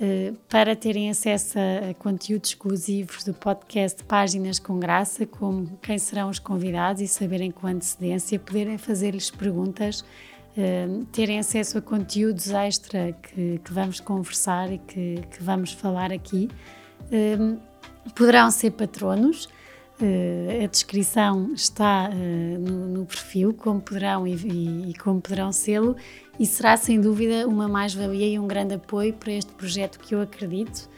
Uh, 0.00 0.34
para 0.48 0.74
terem 0.74 1.10
acesso 1.10 1.56
a, 1.58 1.94
conteúdos 1.94 2.50
exclusivos 2.50 3.22
do 3.22 3.32
podcast 3.32 4.02
Páginas 4.02 4.58
com 4.58 4.80
Graça, 4.80 5.24
como 5.24 5.78
quem 5.80 5.96
serão 5.96 6.28
os 6.28 6.40
convidados 6.40 7.00
e 7.00 7.06
saberem 7.06 7.52
com 7.52 7.68
antecedência, 7.68 8.36
poderem 8.40 8.78
fazer-lhes 8.78 9.30
perguntas, 9.30 10.00
uh, 10.00 11.04
terem 11.12 11.38
acesso 11.38 11.78
a 11.78 11.82
conteúdos 11.82 12.50
extra 12.50 13.12
que, 13.12 13.60
que 13.64 13.72
vamos 13.72 14.00
conversar 14.00 14.72
e 14.72 14.78
que, 14.78 15.22
que 15.30 15.40
vamos 15.40 15.72
falar 15.72 16.10
aqui. 16.10 16.48
Poderão 18.14 18.50
ser 18.50 18.72
patronos. 18.72 19.48
Uh, 20.00 20.64
a 20.64 20.66
descrição 20.66 21.52
está 21.54 22.10
uh, 22.10 22.58
no, 22.58 22.88
no, 22.88 23.06
perfil, 23.06 23.54
como 23.54 23.80
poderão 23.80 24.26
e, 24.26 24.34
e, 24.34 24.90
e 24.90 24.94
como 24.94 25.20
poderão 25.20 25.52
sê-lo, 25.52 25.94
e 26.40 26.46
será 26.46 26.76
sem 26.76 27.00
dúvida 27.00 27.46
uma 27.46 27.68
mais-valia 27.68 28.26
e 28.26 28.38
um 28.38 28.48
grande 28.48 28.74
apoio 28.74 29.12
para 29.12 29.32
este 29.32 29.52
projeto 29.52 30.00
que 30.00 30.14
eu 30.14 30.20
acredito 30.20 30.88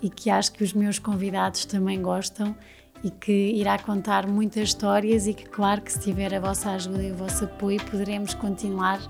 e 0.00 0.08
que 0.08 0.30
acho 0.30 0.52
que 0.52 0.62
os 0.62 0.72
meus 0.72 0.98
convidados 0.98 1.64
também 1.64 2.00
gostam 2.00 2.54
e 3.02 3.10
que 3.10 3.32
irá 3.32 3.78
contar 3.78 4.26
muitas 4.26 4.68
histórias 4.68 5.26
e 5.26 5.34
que, 5.34 5.44
claro, 5.44 5.82
que 5.82 5.92
se 5.92 6.00
tiver 6.00 6.34
a 6.34 6.40
vossa 6.40 6.70
ajuda 6.70 7.02
e 7.02 7.10
o 7.10 7.14
vosso 7.14 7.44
apoio, 7.44 7.82
poderemos 7.84 8.34
continuar 8.34 9.00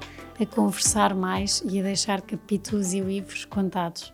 a 0.40 0.46
conversar 0.46 1.14
mais 1.14 1.62
e 1.68 1.80
a 1.80 1.82
deixar 1.82 2.20
capítulos 2.22 2.92
e 2.92 3.00
livros 3.00 3.44
contados. 3.44 4.13